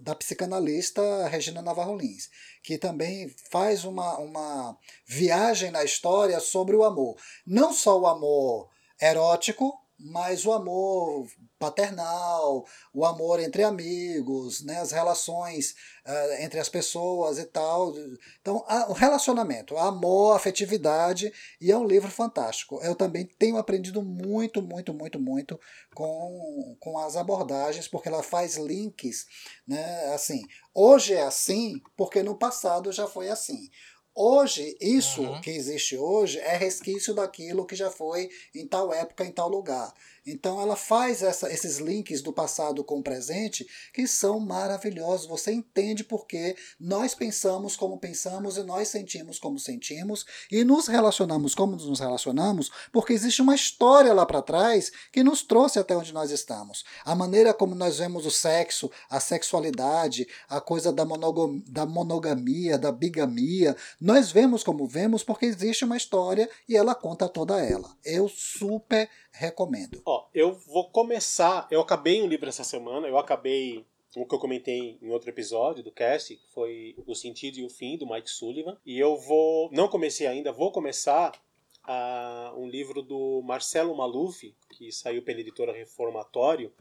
da 0.00 0.14
psicanalista 0.14 1.28
Regina 1.28 1.62
Navarro 1.62 1.96
Lins, 1.96 2.28
que 2.62 2.76
também 2.76 3.32
faz 3.50 3.84
uma, 3.84 4.18
uma 4.18 4.76
viagem 5.06 5.70
na 5.70 5.84
história 5.84 6.38
sobre 6.40 6.74
o 6.74 6.84
amor. 6.84 7.16
Não 7.46 7.72
só 7.72 8.00
o 8.00 8.06
amor 8.06 8.68
erótico, 9.00 9.72
mas 9.98 10.44
o 10.44 10.52
amor 10.52 11.26
paternal, 11.64 12.64
o 12.92 13.04
amor 13.04 13.40
entre 13.40 13.62
amigos, 13.62 14.62
né, 14.64 14.78
as 14.80 14.92
relações 14.92 15.74
ah, 16.06 16.42
entre 16.42 16.58
as 16.60 16.68
pessoas 16.68 17.38
e 17.38 17.44
tal. 17.46 17.94
Então, 18.40 18.64
a- 18.68 18.86
o 18.90 18.92
relacionamento, 18.92 19.76
amor, 19.78 20.36
afetividade, 20.36 21.32
e 21.60 21.70
é 21.72 21.76
um 21.78 21.86
livro 21.86 22.10
fantástico. 22.10 22.80
Eu 22.82 22.94
também 22.94 23.26
tenho 23.38 23.56
aprendido 23.56 24.02
muito, 24.02 24.60
muito, 24.60 24.92
muito, 24.92 25.18
muito 25.18 25.58
com, 25.94 26.76
com 26.80 26.98
as 26.98 27.16
abordagens, 27.16 27.88
porque 27.88 28.08
ela 28.08 28.22
faz 28.22 28.56
links, 28.56 29.26
né? 29.66 30.12
Assim, 30.14 30.42
hoje 30.74 31.14
é 31.14 31.22
assim, 31.22 31.80
porque 31.96 32.22
no 32.22 32.36
passado 32.36 32.92
já 32.92 33.06
foi 33.06 33.28
assim. 33.30 33.70
Hoje, 34.16 34.76
isso 34.80 35.22
Uhum. 35.22 35.40
que 35.40 35.50
existe 35.50 35.96
hoje 35.96 36.38
é 36.38 36.56
resquício 36.56 37.12
daquilo 37.14 37.66
que 37.66 37.74
já 37.74 37.90
foi 37.90 38.28
em 38.54 38.64
tal 38.66 38.92
época, 38.92 39.24
em 39.24 39.32
tal 39.32 39.48
lugar. 39.48 39.92
Então 40.26 40.60
ela 40.60 40.74
faz 40.76 41.22
essa- 41.22 41.52
esses 41.52 41.78
links 41.78 42.22
do 42.22 42.32
passado 42.32 42.82
com 42.82 42.98
o 42.98 43.02
presente 43.02 43.66
que 43.92 44.06
são 44.06 44.40
maravilhosos. 44.40 45.26
Você 45.26 45.52
entende 45.52 46.02
porque 46.02 46.56
nós 46.80 47.14
pensamos 47.14 47.76
como 47.76 47.98
pensamos 47.98 48.56
e 48.56 48.62
nós 48.62 48.88
sentimos 48.88 49.38
como 49.38 49.58
sentimos 49.58 50.24
e 50.50 50.64
nos 50.64 50.86
relacionamos 50.86 51.54
como 51.54 51.76
nos 51.76 52.00
relacionamos, 52.00 52.70
porque 52.92 53.12
existe 53.12 53.42
uma 53.42 53.54
história 53.54 54.12
lá 54.14 54.24
para 54.24 54.40
trás 54.42 54.90
que 55.12 55.22
nos 55.22 55.42
trouxe 55.42 55.78
até 55.78 55.96
onde 55.96 56.12
nós 56.12 56.30
estamos. 56.30 56.84
A 57.04 57.14
maneira 57.14 57.52
como 57.52 57.74
nós 57.74 57.98
vemos 57.98 58.24
o 58.24 58.30
sexo, 58.30 58.90
a 59.10 59.20
sexualidade, 59.20 60.26
a 60.48 60.60
coisa 60.60 60.92
da, 60.92 61.04
monogo- 61.04 61.62
da 61.66 61.84
monogamia, 61.86 62.78
da 62.78 62.90
bigamia, 62.90 63.76
nós 64.00 64.30
vemos 64.32 64.64
como 64.64 64.86
vemos 64.86 65.22
porque 65.22 65.46
existe 65.46 65.84
uma 65.84 65.96
história 65.96 66.48
e 66.68 66.76
ela 66.76 66.94
conta 66.94 67.28
toda 67.28 67.60
ela. 67.60 67.94
Eu 68.04 68.28
super 68.28 69.08
recomendo. 69.32 70.00
Ó, 70.14 70.28
eu 70.32 70.52
vou 70.52 70.88
começar. 70.90 71.66
Eu 71.72 71.80
acabei 71.80 72.22
um 72.22 72.28
livro 72.28 72.48
essa 72.48 72.62
semana. 72.62 73.08
Eu 73.08 73.18
acabei 73.18 73.84
o 74.14 74.24
que 74.24 74.32
eu 74.32 74.38
comentei 74.38 74.96
em 75.02 75.10
outro 75.10 75.28
episódio 75.28 75.82
do 75.82 75.90
cast, 75.90 76.36
que 76.36 76.46
foi 76.52 76.94
O 77.04 77.16
Sentido 77.16 77.58
e 77.58 77.64
o 77.64 77.68
Fim, 77.68 77.98
do 77.98 78.06
Mike 78.06 78.30
Sullivan. 78.30 78.78
E 78.86 78.96
eu 78.96 79.16
vou. 79.16 79.68
Não 79.72 79.88
comecei 79.88 80.28
ainda, 80.28 80.52
vou 80.52 80.70
começar 80.70 81.32
a, 81.82 82.54
um 82.56 82.68
livro 82.68 83.02
do 83.02 83.42
Marcelo 83.42 83.96
Maluf, 83.96 84.54
que 84.70 84.92
saiu 84.92 85.20
pela 85.20 85.40
editora 85.40 85.72
Reformatório, 85.72 86.72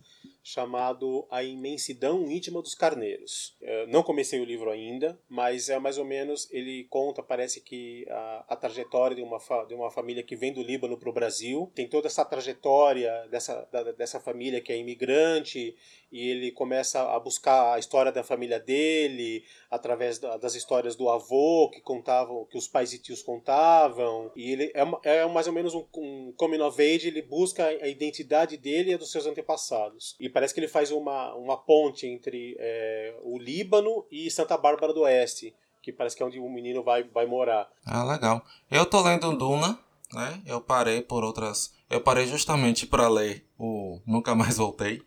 chamado 0.44 1.26
A 1.32 1.41
Imensidão 1.41 2.30
Íntima 2.30 2.62
dos 2.62 2.76
Carneiros. 2.76 3.56
Eu 3.62 3.88
não 3.88 4.04
comecei 4.04 4.39
o 4.41 4.46
livro 4.46 4.70
ainda, 4.70 5.18
mas 5.30 5.70
é 5.70 5.80
mais 5.80 5.98
ou 5.98 6.04
menos, 6.04 6.48
ele 6.52 6.84
conta, 6.89 7.24
parece 7.24 7.62
que 7.62 8.06
a, 8.10 8.46
a 8.50 8.56
trajetória 8.56 9.16
de 9.16 9.22
uma, 9.22 9.38
de 9.68 9.74
uma 9.74 9.89
família 9.89 10.22
que 10.22 10.36
vem 10.36 10.52
do 10.52 10.62
Líbano 10.62 10.98
para 10.98 11.10
o 11.10 11.14
Brasil, 11.14 11.72
tem 11.74 11.88
toda 11.88 12.08
essa 12.08 12.26
trajetória 12.26 13.26
dessa, 13.32 13.68
da- 13.72 13.91
dessa 13.94 14.20
família 14.20 14.60
que 14.60 14.74
é 14.74 14.78
imigrante, 14.78 15.76
e 16.14 16.30
ele 16.30 16.51
começa 16.51 17.01
a 17.11 17.20
buscar 17.20 17.74
a 17.74 17.80
história 17.80 18.11
da 18.11 18.24
família 18.24 18.59
dele, 18.59 19.43
através 19.70 20.20
da- 20.20 20.38
das 20.38 20.53
histórias 20.53 20.95
do 20.95 21.09
avô 21.09 21.70
que 21.74 21.82
contavam, 21.82 22.45
que 22.45 22.57
os 22.57 22.68
pais 22.68 22.93
e 22.93 22.99
tios 22.99 23.24
contavam, 23.24 24.32
e 24.36 24.51
ele 24.51 24.72
é, 25.03 25.20
é 25.22 25.26
mais 25.26 25.47
ou 25.47 25.53
menos 25.53 25.74
um, 25.74 25.84
um 25.97 26.32
coming 26.38 26.61
of 26.61 26.80
age, 26.82 27.07
ele 27.07 27.22
busca 27.24 27.66
a 27.66 27.88
identidade 27.88 28.55
dele 28.57 28.91
e 28.91 28.93
a 28.93 28.97
dos 28.97 29.11
seus 29.11 29.26
antepassados. 29.26 30.16
E 30.20 30.30
parece 30.30 30.53
que 30.53 30.59
ele 30.59 30.68
faz 30.68 30.91
uma, 30.91 31.34
uma 31.34 31.57
ponte 31.57 32.05
entre 32.05 32.55
é, 32.59 33.16
o 33.24 33.39
Líbano 33.39 34.05
e 34.11 34.30
Santa 34.30 34.55
Bárbara 34.57 34.93
do 34.93 35.01
Oeste, 35.01 35.53
que 35.82 35.91
parece 35.91 36.16
que 36.16 36.22
é 36.22 36.26
onde 36.26 36.39
o 36.39 36.47
menino 36.49 36.84
vai, 36.84 37.03
vai 37.03 37.26
morar. 37.26 37.68
Ah, 37.86 38.03
legal. 38.05 38.41
Eu 38.70 38.86
tô 38.86 39.01
lendo 39.01 39.36
Duna, 39.36 39.78
né? 40.14 40.41
Eu 40.45 40.61
parei 40.61 41.01
por 41.01 41.24
outras. 41.24 41.74
Eu 41.89 41.99
parei 42.01 42.26
justamente 42.28 42.86
pra 42.86 43.09
ler 43.09 43.45
o 43.57 43.99
Nunca 44.05 44.34
Mais 44.36 44.57
Voltei. 44.57 45.01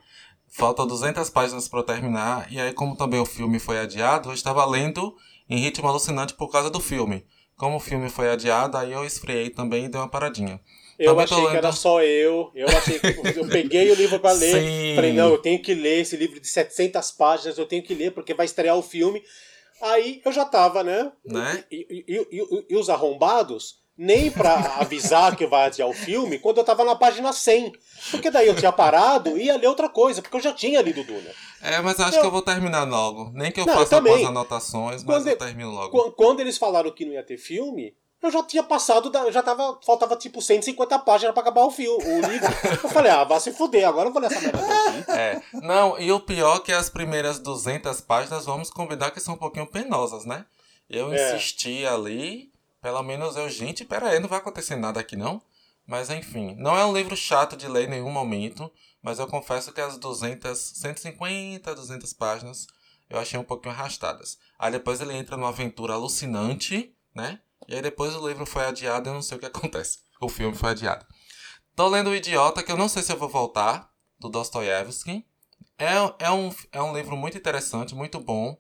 Faltam 0.57 0.87
200 0.87 1.29
páginas 1.29 1.69
eu 1.73 1.83
terminar. 1.83 2.51
E 2.51 2.59
aí, 2.59 2.73
como 2.73 2.97
também 2.97 3.21
o 3.21 3.27
filme 3.27 3.59
foi 3.59 3.79
adiado, 3.79 4.31
eu 4.31 4.35
estava 4.35 4.65
lendo 4.65 5.15
em 5.51 5.59
ritmo 5.59 5.87
alucinante 5.87 6.33
por 6.33 6.51
causa 6.51 6.71
do 6.71 6.81
filme. 6.81 7.27
Como 7.57 7.77
o 7.77 7.81
filme 7.81 8.09
foi 8.09 8.31
adiado, 8.31 8.77
aí 8.79 8.91
eu 8.93 9.05
esfriei 9.05 9.51
também 9.51 9.85
e 9.85 9.89
dei 9.89 10.01
uma 10.01 10.09
paradinha. 10.09 10.59
Eu 10.99 11.11
Também 11.11 11.25
achei 11.25 11.37
que 11.37 11.45
lendo- 11.45 11.57
era 11.57 11.73
só 11.73 12.03
eu. 12.03 12.51
Eu 12.55 12.69
achei 12.69 12.99
que 12.99 13.39
eu 13.39 13.47
peguei 13.49 13.91
o 13.91 13.95
livro 13.95 14.19
para 14.19 14.33
ler. 14.33 14.53
Sim. 14.65 14.95
Falei, 14.95 15.13
não, 15.13 15.29
eu 15.29 15.39
tenho 15.39 15.61
que 15.61 15.75
ler 15.75 16.01
esse 16.01 16.17
livro 16.17 16.41
de 16.41 16.49
700 16.49 17.11
páginas, 17.11 17.59
eu 17.59 17.67
tenho 17.67 17.83
que 17.83 17.95
ler 17.95 18.13
porque 18.13 18.33
vai 18.33 18.47
estrear 18.47 18.77
o 18.77 18.83
filme. 18.83 19.23
Aí 19.83 20.23
eu 20.25 20.33
já 20.33 20.47
tava, 20.47 20.83
né? 20.83 21.13
Né? 21.23 21.65
E, 21.71 21.87
e- 22.09 22.15
e- 22.17 22.27
e- 22.41 22.67
e 22.71 22.77
os 22.79 22.89
arrombados, 22.89 23.75
nem 23.99 24.31
pra 24.31 24.55
avisar 24.81 25.35
que 25.37 25.47
vai 25.47 25.67
adiar 25.67 25.89
o 25.89 25.93
filme, 25.95 26.39
quando 26.39 26.59
eu 26.59 26.65
tava 26.65 26.85
na 26.85 26.95
página 26.95 27.33
100. 27.33 27.73
Porque 28.11 28.31
daí 28.31 28.47
eu 28.47 28.55
tinha 28.55 28.71
parado 28.73 29.37
e 29.39 29.45
ia 29.45 29.57
ler 29.57 29.67
outra 29.69 29.89
coisa, 29.89 30.21
porque 30.23 30.37
eu 30.37 30.41
já 30.41 30.53
tinha 30.53 30.83
lido 30.83 31.03
Duna. 31.05 31.31
É, 31.63 31.81
mas 31.81 31.99
acho 31.99 32.17
Eu- 32.17 32.21
que 32.21 32.27
eu 32.27 32.31
vou 32.31 32.43
terminar 32.43 32.85
logo. 32.85 33.31
Nem 33.35 33.51
que 33.51 33.61
eu 33.61 33.67
Não, 33.67 33.75
faça 33.75 33.97
algumas 33.97 34.23
anotações, 34.25 35.03
mas 35.03 35.17
Quando 35.17 35.29
eu 35.29 35.37
termino 35.39 35.71
logo. 35.71 35.91
Qu- 35.91 36.13
Quando 36.13 36.41
eles 36.41 36.59
falaram 36.59 36.91
que 36.93 37.05
não 37.05 37.13
ia 37.13 37.23
ter 37.25 37.39
filme, 37.39 37.95
eu 38.23 38.31
já 38.31 38.43
tinha 38.43 38.63
passado, 38.63 39.09
da, 39.11 39.31
já 39.31 39.43
tava, 39.43 39.79
faltava 39.85 40.15
tipo 40.17 40.41
150 40.43 40.99
páginas 41.01 41.33
pra 41.33 41.43
acabar 41.43 41.65
o 41.65 41.71
filme, 41.71 42.03
o 42.05 42.21
livro. 42.29 42.49
Eu 42.83 42.89
falei, 42.91 43.11
ah, 43.11 43.25
vai 43.25 43.41
se 43.41 43.53
fuder, 43.53 43.87
agora 43.89 44.09
eu 44.09 44.13
vou 44.13 44.21
ler 44.21 44.31
essa 44.31 44.41
merda 44.41 44.59
aqui. 44.59 45.11
É, 45.11 45.43
não, 45.55 45.99
e 45.99 46.13
o 46.13 46.21
pior 46.21 46.57
é 46.57 46.61
que 46.61 46.73
as 46.73 46.89
primeiras 46.91 47.39
200 47.39 48.01
páginas, 48.03 48.45
vamos 48.45 48.71
combinar 48.71 49.11
que 49.11 49.21
são 49.21 49.35
um 49.35 49.39
pouquinho 49.39 49.67
penosas, 49.67 50.25
né? 50.27 50.45
Eu 50.89 51.13
É. 51.13 51.35
insisti 51.35 51.85
ali, 51.87 52.51
pelo 52.87 53.03
menos 53.03 53.35
eu, 53.35 53.51
gente, 53.51 53.85
pera 53.85 54.11
aí, 54.11 54.21
não 54.21 54.29
vai 54.29 54.39
acontecer 54.39 54.77
nada 54.77 55.01
aqui 55.01 55.17
não. 55.17 55.43
Mas 55.85 56.09
enfim, 56.09 56.55
não 56.57 56.79
é 56.79 56.87
um 56.87 56.93
livro 56.93 57.17
chato 57.17 57.57
de 57.57 57.67
ler 57.67 57.89
em 57.89 57.91
nenhum 57.91 58.13
momento, 58.13 58.71
mas 59.03 59.19
eu 59.19 59.27
confesso 59.27 59.73
que 59.73 59.81
as 59.81 59.99
200, 59.99 60.57
150, 60.57 61.75
200 61.75 62.13
páginas 62.13 62.69
eu 63.11 63.19
achei 63.19 63.41
um 63.41 63.43
pouquinho 63.43 63.75
arrastadas. 63.75 64.39
Aí 64.57 64.71
depois 64.71 65.01
ele 65.01 65.15
entra 65.15 65.37
numa 65.37 65.49
aventura 65.49 65.95
alucinante, 65.95 66.95
né? 67.13 67.41
E 67.67 67.75
aí 67.75 67.83
depois 67.83 68.15
o 68.15 68.29
livro 68.29 68.47
foi 68.47 68.65
adiado 68.65 69.09
e 69.09 69.11
eu 69.11 69.15
não 69.15 69.23
sei 69.23 69.37
o 69.37 69.41
que 69.41 69.47
acontece. 69.51 69.99
O 70.21 70.29
filme 70.29 70.57
foi 70.57 70.71
adiado. 70.71 71.05
Tô 71.75 71.89
lendo 71.89 72.11
O 72.11 72.15
Idiota, 72.15 72.63
que 72.63 72.71
eu 72.71 72.77
não 72.77 72.89
sei 72.89 73.03
se 73.03 73.13
eu 73.13 73.19
vou 73.19 73.29
voltar, 73.29 73.93
do 74.17 74.29
Dostoiévski. 74.29 75.27
É, 75.77 76.27
é, 76.27 76.31
um, 76.31 76.55
é 76.71 76.81
um 76.81 76.97
livro 76.97 77.17
muito 77.17 77.37
interessante, 77.37 77.97
muito 77.97 78.21
bom, 78.21 78.57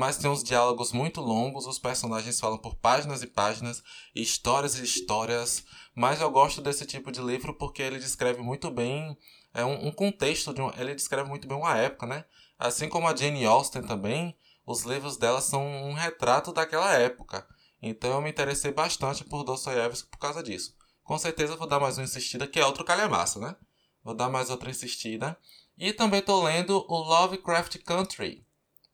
mas 0.00 0.16
tem 0.16 0.30
uns 0.30 0.42
diálogos 0.42 0.92
muito 0.92 1.20
longos, 1.20 1.66
os 1.66 1.78
personagens 1.78 2.40
falam 2.40 2.56
por 2.56 2.74
páginas 2.74 3.22
e 3.22 3.26
páginas, 3.26 3.82
histórias 4.14 4.78
e 4.78 4.82
histórias, 4.82 5.62
mas 5.94 6.22
eu 6.22 6.30
gosto 6.30 6.62
desse 6.62 6.86
tipo 6.86 7.12
de 7.12 7.20
livro 7.20 7.52
porque 7.52 7.82
ele 7.82 7.98
descreve 7.98 8.40
muito 8.40 8.70
bem 8.70 9.14
é 9.52 9.62
um, 9.62 9.88
um 9.88 9.92
contexto, 9.92 10.54
de 10.54 10.62
um, 10.62 10.72
ele 10.78 10.94
descreve 10.94 11.28
muito 11.28 11.46
bem 11.46 11.54
uma 11.54 11.76
época, 11.76 12.06
né? 12.06 12.24
Assim 12.58 12.88
como 12.88 13.08
a 13.08 13.14
Jane 13.14 13.44
Austen 13.44 13.82
também, 13.82 14.34
os 14.64 14.84
livros 14.84 15.18
dela 15.18 15.42
são 15.42 15.66
um 15.66 15.92
retrato 15.92 16.50
daquela 16.50 16.94
época. 16.94 17.46
Então 17.82 18.10
eu 18.10 18.22
me 18.22 18.30
interessei 18.30 18.72
bastante 18.72 19.22
por 19.22 19.44
Dostoiévski 19.44 20.08
por 20.08 20.18
causa 20.18 20.42
disso. 20.42 20.74
Com 21.04 21.18
certeza 21.18 21.56
vou 21.56 21.66
dar 21.66 21.78
mais 21.78 21.98
uma 21.98 22.04
insistida, 22.04 22.46
que 22.46 22.58
é 22.58 22.64
outro 22.64 22.84
calhamaço, 22.84 23.38
né? 23.38 23.54
Vou 24.02 24.14
dar 24.14 24.30
mais 24.30 24.48
outra 24.48 24.70
insistida. 24.70 25.36
E 25.76 25.92
também 25.92 26.22
tô 26.22 26.42
lendo 26.42 26.86
o 26.88 26.98
Lovecraft 27.00 27.76
Country, 27.84 28.46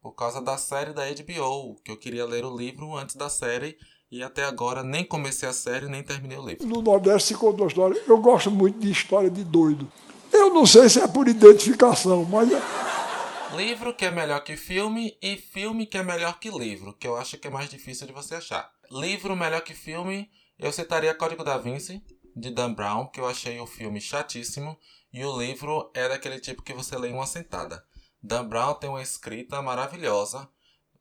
por 0.06 0.12
causa 0.14 0.40
da 0.40 0.56
série 0.56 0.92
da 0.92 1.02
HBO, 1.04 1.74
que 1.84 1.90
eu 1.90 1.96
queria 1.96 2.24
ler 2.24 2.44
o 2.44 2.56
livro 2.56 2.96
antes 2.96 3.16
da 3.16 3.28
série 3.28 3.76
e 4.08 4.22
até 4.22 4.44
agora 4.44 4.84
nem 4.84 5.04
comecei 5.04 5.48
a 5.48 5.52
série 5.52 5.88
nem 5.88 6.00
terminei 6.00 6.38
o 6.38 6.46
livro. 6.46 6.64
No 6.64 6.80
Nordeste 6.80 7.30
se 7.30 7.34
conta 7.34 7.62
uma 7.62 7.66
história. 7.66 8.00
Eu 8.06 8.18
gosto 8.18 8.48
muito 8.48 8.78
de 8.78 8.88
história 8.88 9.28
de 9.28 9.42
doido. 9.42 9.90
Eu 10.32 10.54
não 10.54 10.64
sei 10.64 10.88
se 10.88 11.00
é 11.00 11.08
por 11.08 11.26
identificação, 11.26 12.24
mas 12.24 12.48
é- 12.52 13.56
Livro 13.56 13.92
que 13.94 14.04
é 14.04 14.10
melhor 14.12 14.44
que 14.44 14.56
filme 14.56 15.18
e 15.20 15.36
filme 15.36 15.86
que 15.86 15.98
é 15.98 16.04
melhor 16.04 16.38
que 16.38 16.50
livro, 16.50 16.92
que 16.92 17.08
eu 17.08 17.16
acho 17.16 17.36
que 17.36 17.48
é 17.48 17.50
mais 17.50 17.68
difícil 17.68 18.06
de 18.06 18.12
você 18.12 18.36
achar. 18.36 18.70
Livro 18.92 19.34
melhor 19.34 19.62
que 19.62 19.74
filme, 19.74 20.30
eu 20.56 20.70
citaria 20.70 21.14
Código 21.14 21.42
da 21.42 21.58
Vinci, 21.58 22.00
de 22.36 22.50
Dan 22.52 22.74
Brown, 22.74 23.08
que 23.08 23.18
eu 23.18 23.26
achei 23.26 23.58
o 23.58 23.66
filme 23.66 24.00
chatíssimo, 24.00 24.78
e 25.12 25.24
o 25.24 25.36
livro 25.36 25.90
é 25.94 26.08
daquele 26.08 26.38
tipo 26.38 26.62
que 26.62 26.72
você 26.72 26.96
lê 26.96 27.08
em 27.08 27.14
uma 27.14 27.26
sentada. 27.26 27.82
Dan 28.26 28.48
Brown 28.48 28.74
tem 28.74 28.90
uma 28.90 29.02
escrita 29.02 29.62
maravilhosa, 29.62 30.48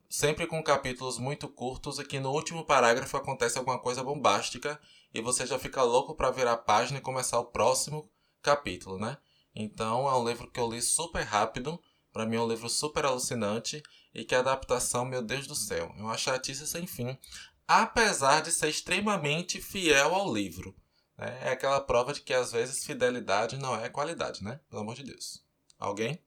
sempre 0.08 0.46
com 0.46 0.62
capítulos 0.62 1.18
muito 1.18 1.48
curtos 1.48 1.98
e 1.98 2.04
que 2.04 2.20
no 2.20 2.30
último 2.30 2.64
parágrafo 2.64 3.16
acontece 3.16 3.58
alguma 3.58 3.80
coisa 3.80 4.02
bombástica 4.02 4.80
e 5.12 5.20
você 5.20 5.44
já 5.44 5.58
fica 5.58 5.82
louco 5.82 6.14
para 6.14 6.30
virar 6.30 6.52
a 6.52 6.56
página 6.56 6.98
e 6.98 7.02
começar 7.02 7.40
o 7.40 7.46
próximo 7.46 8.08
capítulo, 8.40 8.96
né? 8.96 9.18
Então 9.54 10.08
é 10.08 10.14
um 10.16 10.26
livro 10.26 10.48
que 10.48 10.60
eu 10.60 10.70
li 10.70 10.80
super 10.80 11.24
rápido, 11.24 11.82
para 12.12 12.24
mim 12.24 12.36
é 12.36 12.40
um 12.40 12.48
livro 12.48 12.68
super 12.68 13.04
alucinante 13.04 13.82
e 14.14 14.24
que 14.24 14.34
a 14.34 14.38
adaptação, 14.38 15.04
meu 15.04 15.20
Deus 15.20 15.48
do 15.48 15.54
céu, 15.56 15.92
é 15.98 16.02
uma 16.02 16.16
chatice 16.16 16.64
sem 16.64 16.86
fim, 16.86 17.18
apesar 17.66 18.40
de 18.40 18.52
ser 18.52 18.68
extremamente 18.68 19.60
fiel 19.60 20.14
ao 20.14 20.32
livro. 20.32 20.76
né? 21.18 21.40
É 21.42 21.50
aquela 21.50 21.80
prova 21.80 22.12
de 22.12 22.20
que 22.20 22.32
às 22.32 22.52
vezes 22.52 22.84
fidelidade 22.84 23.58
não 23.58 23.74
é 23.74 23.88
qualidade, 23.88 24.44
né? 24.44 24.60
Pelo 24.70 24.82
amor 24.82 24.94
de 24.94 25.02
Deus. 25.02 25.44
Alguém? 25.76 26.24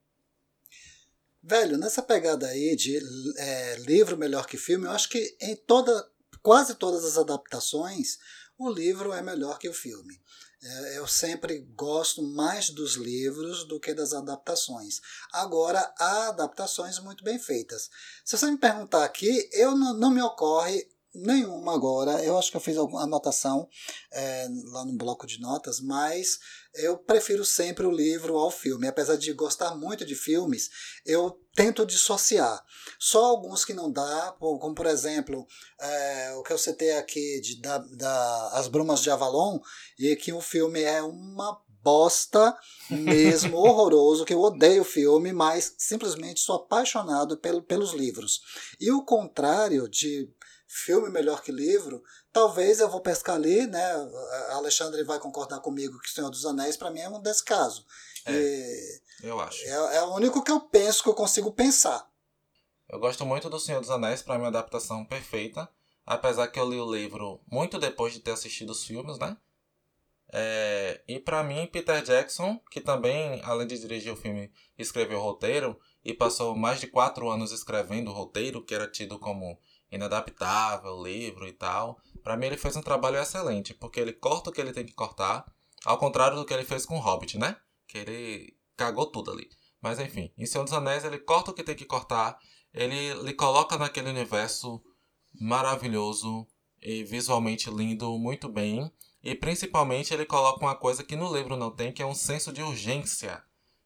Velho, 1.42 1.78
nessa 1.78 2.02
pegada 2.02 2.46
aí 2.46 2.76
de 2.76 3.00
é, 3.38 3.76
livro 3.78 4.16
melhor 4.16 4.46
que 4.46 4.58
filme, 4.58 4.86
eu 4.86 4.90
acho 4.90 5.08
que 5.08 5.36
em 5.40 5.56
toda, 5.56 6.06
quase 6.42 6.74
todas 6.74 7.04
as 7.04 7.16
adaptações, 7.16 8.18
o 8.58 8.70
livro 8.70 9.12
é 9.12 9.22
melhor 9.22 9.58
que 9.58 9.68
o 9.68 9.72
filme. 9.72 10.20
É, 10.62 10.98
eu 10.98 11.06
sempre 11.06 11.60
gosto 11.74 12.22
mais 12.22 12.68
dos 12.68 12.96
livros 12.96 13.64
do 13.64 13.80
que 13.80 13.94
das 13.94 14.12
adaptações. 14.12 15.00
Agora, 15.32 15.80
há 15.98 16.28
adaptações 16.28 16.98
muito 16.98 17.24
bem 17.24 17.38
feitas. 17.38 17.88
Se 18.22 18.36
você 18.36 18.50
me 18.50 18.58
perguntar 18.58 19.02
aqui, 19.02 19.48
eu 19.54 19.74
não, 19.74 19.94
não 19.94 20.10
me 20.10 20.20
ocorre 20.20 20.86
nenhuma 21.14 21.74
agora. 21.74 22.22
Eu 22.24 22.38
acho 22.38 22.50
que 22.50 22.56
eu 22.56 22.60
fiz 22.60 22.76
alguma 22.76 23.02
anotação 23.02 23.68
é, 24.12 24.46
lá 24.66 24.84
no 24.84 24.96
bloco 24.96 25.26
de 25.26 25.40
notas, 25.40 25.80
mas 25.80 26.38
eu 26.74 26.96
prefiro 26.98 27.44
sempre 27.44 27.86
o 27.86 27.90
livro 27.90 28.36
ao 28.36 28.50
filme. 28.50 28.86
Apesar 28.86 29.16
de 29.16 29.32
gostar 29.32 29.74
muito 29.74 30.04
de 30.04 30.14
filmes, 30.14 30.70
eu 31.04 31.38
tento 31.54 31.84
dissociar. 31.84 32.64
Só 32.98 33.24
alguns 33.24 33.64
que 33.64 33.74
não 33.74 33.90
dá, 33.90 34.34
como 34.38 34.74
por 34.74 34.86
exemplo, 34.86 35.46
é, 35.80 36.34
o 36.34 36.42
que 36.42 36.52
eu 36.52 36.58
citei 36.58 36.92
aqui 36.96 37.40
de, 37.40 37.60
da, 37.60 37.78
da, 37.78 38.48
As 38.52 38.68
Brumas 38.68 39.00
de 39.00 39.10
Avalon, 39.10 39.58
e 39.98 40.14
que 40.16 40.32
o 40.32 40.40
filme 40.40 40.82
é 40.82 41.02
uma 41.02 41.60
bosta 41.82 42.56
mesmo, 42.88 43.56
horroroso, 43.58 44.24
que 44.24 44.34
eu 44.34 44.40
odeio 44.40 44.82
o 44.82 44.84
filme, 44.84 45.32
mas 45.32 45.74
simplesmente 45.78 46.40
sou 46.40 46.56
apaixonado 46.56 47.36
pelo, 47.38 47.62
pelos 47.62 47.92
livros. 47.92 48.40
E 48.78 48.90
o 48.92 49.04
contrário 49.04 49.88
de 49.88 50.28
filme 50.72 51.10
melhor 51.10 51.42
que 51.42 51.50
livro, 51.50 52.02
talvez 52.32 52.78
eu 52.78 52.88
vou 52.88 53.00
pescar 53.00 53.34
ali, 53.34 53.66
né? 53.66 53.92
A 54.50 54.54
Alexandre 54.54 55.02
vai 55.02 55.18
concordar 55.18 55.58
comigo 55.60 55.98
que 55.98 56.08
O 56.08 56.12
Senhor 56.12 56.30
dos 56.30 56.46
Anéis, 56.46 56.76
para 56.76 56.90
mim, 56.92 57.00
é 57.00 57.08
um 57.08 57.20
desse 57.20 57.44
caso. 57.44 57.84
É, 58.24 59.00
E 59.22 59.26
eu 59.26 59.40
acho. 59.40 59.64
é, 59.64 59.96
é 59.96 60.02
o 60.02 60.14
único 60.14 60.44
que 60.44 60.50
eu 60.52 60.60
penso 60.60 61.02
que 61.02 61.08
eu 61.08 61.14
consigo 61.14 61.50
pensar. 61.52 62.08
Eu 62.88 63.00
gosto 63.00 63.26
muito 63.26 63.50
do 63.50 63.58
Senhor 63.58 63.80
dos 63.80 63.90
Anéis, 63.90 64.22
para 64.22 64.34
mim 64.34 64.42
é 64.42 64.44
uma 64.44 64.48
adaptação 64.48 65.04
perfeita. 65.04 65.68
Apesar 66.06 66.48
que 66.48 66.58
eu 66.58 66.68
li 66.68 66.78
o 66.80 66.92
livro 66.92 67.40
muito 67.50 67.78
depois 67.78 68.12
de 68.12 68.20
ter 68.20 68.30
assistido 68.32 68.70
os 68.70 68.84
filmes, 68.84 69.18
né? 69.18 69.36
É, 70.32 71.00
e 71.08 71.18
para 71.18 71.42
mim, 71.42 71.66
Peter 71.66 72.02
Jackson, 72.02 72.60
que 72.70 72.80
também, 72.80 73.40
além 73.44 73.66
de 73.66 73.78
dirigir 73.78 74.12
o 74.12 74.16
filme, 74.16 74.52
escreveu 74.78 75.18
o 75.18 75.22
roteiro 75.22 75.78
e 76.04 76.14
passou 76.14 76.56
mais 76.56 76.78
de 76.80 76.86
quatro 76.86 77.28
anos 77.28 77.50
escrevendo 77.52 78.10
o 78.10 78.14
roteiro, 78.14 78.64
que 78.64 78.74
era 78.74 78.86
tido 78.88 79.18
como 79.18 79.58
inadaptável, 79.90 81.02
livro 81.02 81.46
e 81.46 81.52
tal. 81.52 82.00
Para 82.22 82.36
mim, 82.36 82.46
ele 82.46 82.56
fez 82.56 82.76
um 82.76 82.82
trabalho 82.82 83.18
excelente, 83.18 83.74
porque 83.74 84.00
ele 84.00 84.12
corta 84.12 84.50
o 84.50 84.52
que 84.52 84.60
ele 84.60 84.72
tem 84.72 84.84
que 84.84 84.92
cortar, 84.92 85.44
ao 85.84 85.98
contrário 85.98 86.36
do 86.36 86.44
que 86.44 86.54
ele 86.54 86.64
fez 86.64 86.86
com 86.86 86.96
o 86.96 87.00
Hobbit, 87.00 87.38
né? 87.38 87.56
Que 87.86 87.98
ele 87.98 88.56
cagou 88.76 89.06
tudo 89.06 89.30
ali. 89.30 89.48
Mas 89.80 89.98
enfim, 89.98 90.32
em 90.36 90.46
Senhor 90.46 90.64
dos 90.64 90.72
Anéis, 90.72 91.04
ele 91.04 91.18
corta 91.18 91.50
o 91.50 91.54
que 91.54 91.64
tem 91.64 91.74
que 91.74 91.84
cortar, 91.84 92.38
ele 92.72 93.14
lhe 93.22 93.32
coloca 93.32 93.76
naquele 93.78 94.10
universo 94.10 94.82
maravilhoso 95.40 96.46
e 96.80 97.04
visualmente 97.04 97.70
lindo, 97.70 98.16
muito 98.18 98.48
bem. 98.48 98.90
E 99.22 99.34
principalmente 99.34 100.14
ele 100.14 100.24
coloca 100.24 100.64
uma 100.64 100.74
coisa 100.74 101.04
que 101.04 101.16
no 101.16 101.34
livro 101.34 101.56
não 101.56 101.70
tem, 101.70 101.92
que 101.92 102.02
é 102.02 102.06
um 102.06 102.14
senso 102.14 102.52
de 102.52 102.62
urgência. 102.62 103.42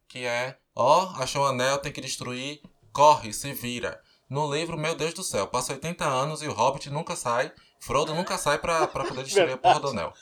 Que 0.08 0.24
é, 0.24 0.58
ó, 0.74 1.10
achou 1.16 1.42
o 1.42 1.46
anel, 1.46 1.78
tem 1.78 1.92
que 1.92 2.00
destruir, 2.00 2.60
corre, 2.92 3.32
se 3.32 3.52
vira. 3.52 4.00
No 4.28 4.52
livro, 4.52 4.76
meu 4.78 4.94
Deus 4.94 5.12
do 5.14 5.22
céu, 5.22 5.46
passa 5.46 5.72
80 5.72 6.04
anos 6.04 6.42
e 6.42 6.48
o 6.48 6.52
Hobbit 6.52 6.90
nunca 6.90 7.14
sai, 7.14 7.52
Frodo 7.80 8.14
nunca 8.14 8.38
sai 8.38 8.58
pra, 8.58 8.86
pra 8.86 9.04
poder 9.04 9.22
destruir 9.24 9.52
a 9.52 9.58
porra 9.58 9.80
do 9.80 9.88
anel. 9.88 10.12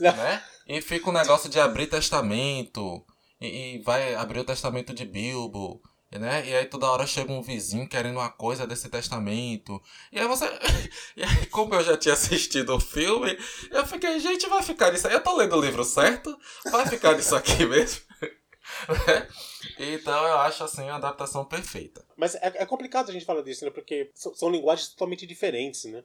né? 0.00 0.42
E 0.66 0.80
fica 0.82 1.08
um 1.08 1.12
negócio 1.12 1.48
de 1.48 1.60
abrir 1.60 1.86
testamento, 1.86 3.04
e, 3.40 3.76
e 3.76 3.82
vai 3.82 4.14
abrir 4.14 4.40
o 4.40 4.44
testamento 4.44 4.92
de 4.92 5.04
Bilbo, 5.04 5.80
né? 6.10 6.44
E 6.48 6.54
aí 6.56 6.64
toda 6.66 6.90
hora 6.90 7.06
chega 7.06 7.32
um 7.32 7.42
vizinho 7.42 7.88
querendo 7.88 8.16
uma 8.16 8.30
coisa 8.30 8.66
desse 8.66 8.88
testamento. 8.88 9.80
E 10.10 10.18
aí 10.18 10.26
você. 10.26 10.46
E 11.16 11.22
aí, 11.24 11.46
como 11.46 11.74
eu 11.74 11.82
já 11.82 11.96
tinha 11.96 12.12
assistido 12.14 12.74
o 12.74 12.80
filme, 12.80 13.38
eu 13.70 13.86
fiquei, 13.86 14.18
gente, 14.20 14.46
vai 14.48 14.62
ficar 14.62 14.92
nisso 14.92 15.06
aí. 15.06 15.14
Eu 15.14 15.22
tô 15.22 15.34
lendo 15.34 15.56
o 15.56 15.60
livro 15.60 15.82
certo? 15.82 16.36
Vai 16.70 16.86
ficar 16.86 17.14
nisso 17.16 17.34
aqui 17.34 17.64
mesmo? 17.64 18.00
Então 19.78 20.26
eu 20.26 20.38
acho 20.38 20.64
assim 20.64 20.84
uma 20.84 20.96
adaptação 20.96 21.44
perfeita. 21.44 22.02
Mas 22.16 22.34
é, 22.36 22.52
é 22.54 22.66
complicado 22.66 23.10
a 23.10 23.12
gente 23.12 23.26
falar 23.26 23.42
disso, 23.42 23.64
né? 23.64 23.70
Porque 23.70 24.10
são, 24.14 24.34
são 24.34 24.48
linguagens 24.48 24.88
totalmente 24.88 25.26
diferentes, 25.26 25.84
né? 25.84 26.02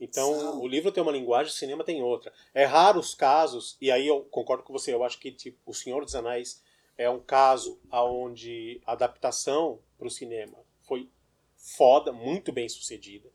Então, 0.00 0.34
São. 0.34 0.60
o 0.60 0.66
livro 0.66 0.90
tem 0.90 1.02
uma 1.02 1.12
linguagem, 1.12 1.52
o 1.52 1.56
cinema 1.56 1.84
tem 1.84 2.02
outra. 2.02 2.32
É 2.52 2.64
raro 2.64 2.98
os 2.98 3.14
casos, 3.14 3.76
e 3.80 3.90
aí 3.90 4.06
eu 4.06 4.22
concordo 4.22 4.64
com 4.64 4.72
você, 4.72 4.92
eu 4.92 5.04
acho 5.04 5.18
que 5.18 5.30
tipo, 5.30 5.58
O 5.64 5.72
Senhor 5.72 6.04
dos 6.04 6.14
Anéis 6.14 6.62
é 6.98 7.08
um 7.08 7.20
caso 7.20 7.80
onde 7.90 8.80
a 8.84 8.92
adaptação 8.92 9.80
para 9.96 10.06
o 10.06 10.10
cinema 10.10 10.58
foi 10.82 11.08
foda, 11.56 12.12
muito 12.12 12.52
bem 12.52 12.68
sucedida. 12.68 13.30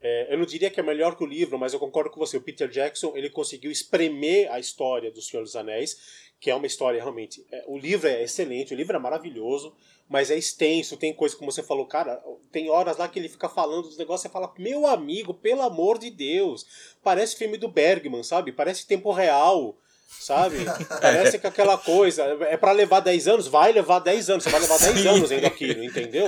É, 0.00 0.32
eu 0.32 0.38
não 0.38 0.46
diria 0.46 0.70
que 0.70 0.78
é 0.78 0.82
melhor 0.82 1.16
que 1.16 1.24
o 1.24 1.26
livro, 1.26 1.58
mas 1.58 1.72
eu 1.72 1.78
concordo 1.78 2.10
com 2.10 2.20
você. 2.20 2.36
O 2.36 2.42
Peter 2.42 2.68
Jackson 2.68 3.12
ele 3.16 3.30
conseguiu 3.30 3.70
espremer 3.70 4.50
a 4.52 4.58
história 4.58 5.10
do 5.10 5.22
Senhor 5.22 5.42
dos 5.42 5.56
Anéis, 5.56 6.26
que 6.38 6.50
é 6.50 6.54
uma 6.54 6.66
história 6.66 7.00
realmente. 7.00 7.44
É, 7.50 7.64
o 7.66 7.78
livro 7.78 8.08
é 8.08 8.22
excelente, 8.22 8.74
o 8.74 8.76
livro 8.76 8.96
é 8.96 8.98
maravilhoso, 8.98 9.74
mas 10.08 10.30
é 10.30 10.36
extenso. 10.36 10.96
Tem 10.96 11.12
coisa 11.14 11.36
como 11.36 11.50
você 11.50 11.62
falou, 11.62 11.86
cara. 11.86 12.22
Tem 12.52 12.68
horas 12.68 12.98
lá 12.98 13.08
que 13.08 13.18
ele 13.18 13.28
fica 13.28 13.48
falando 13.48 13.84
dos 13.84 13.96
negócios 13.96 14.28
e 14.28 14.32
fala: 14.32 14.52
Meu 14.58 14.86
amigo, 14.86 15.34
pelo 15.34 15.62
amor 15.62 15.98
de 15.98 16.10
Deus, 16.10 16.96
parece 17.02 17.36
filme 17.36 17.56
do 17.56 17.68
Bergman, 17.68 18.22
sabe? 18.22 18.52
Parece 18.52 18.86
tempo 18.86 19.10
real 19.12 19.76
sabe? 20.08 20.64
Parece 21.00 21.38
que 21.38 21.46
aquela 21.46 21.76
coisa 21.78 22.22
é 22.48 22.56
para 22.56 22.72
levar 22.72 23.00
10 23.00 23.28
anos, 23.28 23.46
vai 23.46 23.72
levar 23.72 23.98
10 24.00 24.30
anos, 24.30 24.44
você 24.44 24.50
vai 24.50 24.60
levar 24.60 24.78
10 24.78 24.98
Sim. 24.98 25.08
anos 25.08 25.32
ainda 25.32 25.46
aquilo, 25.46 25.84
entendeu? 25.84 26.26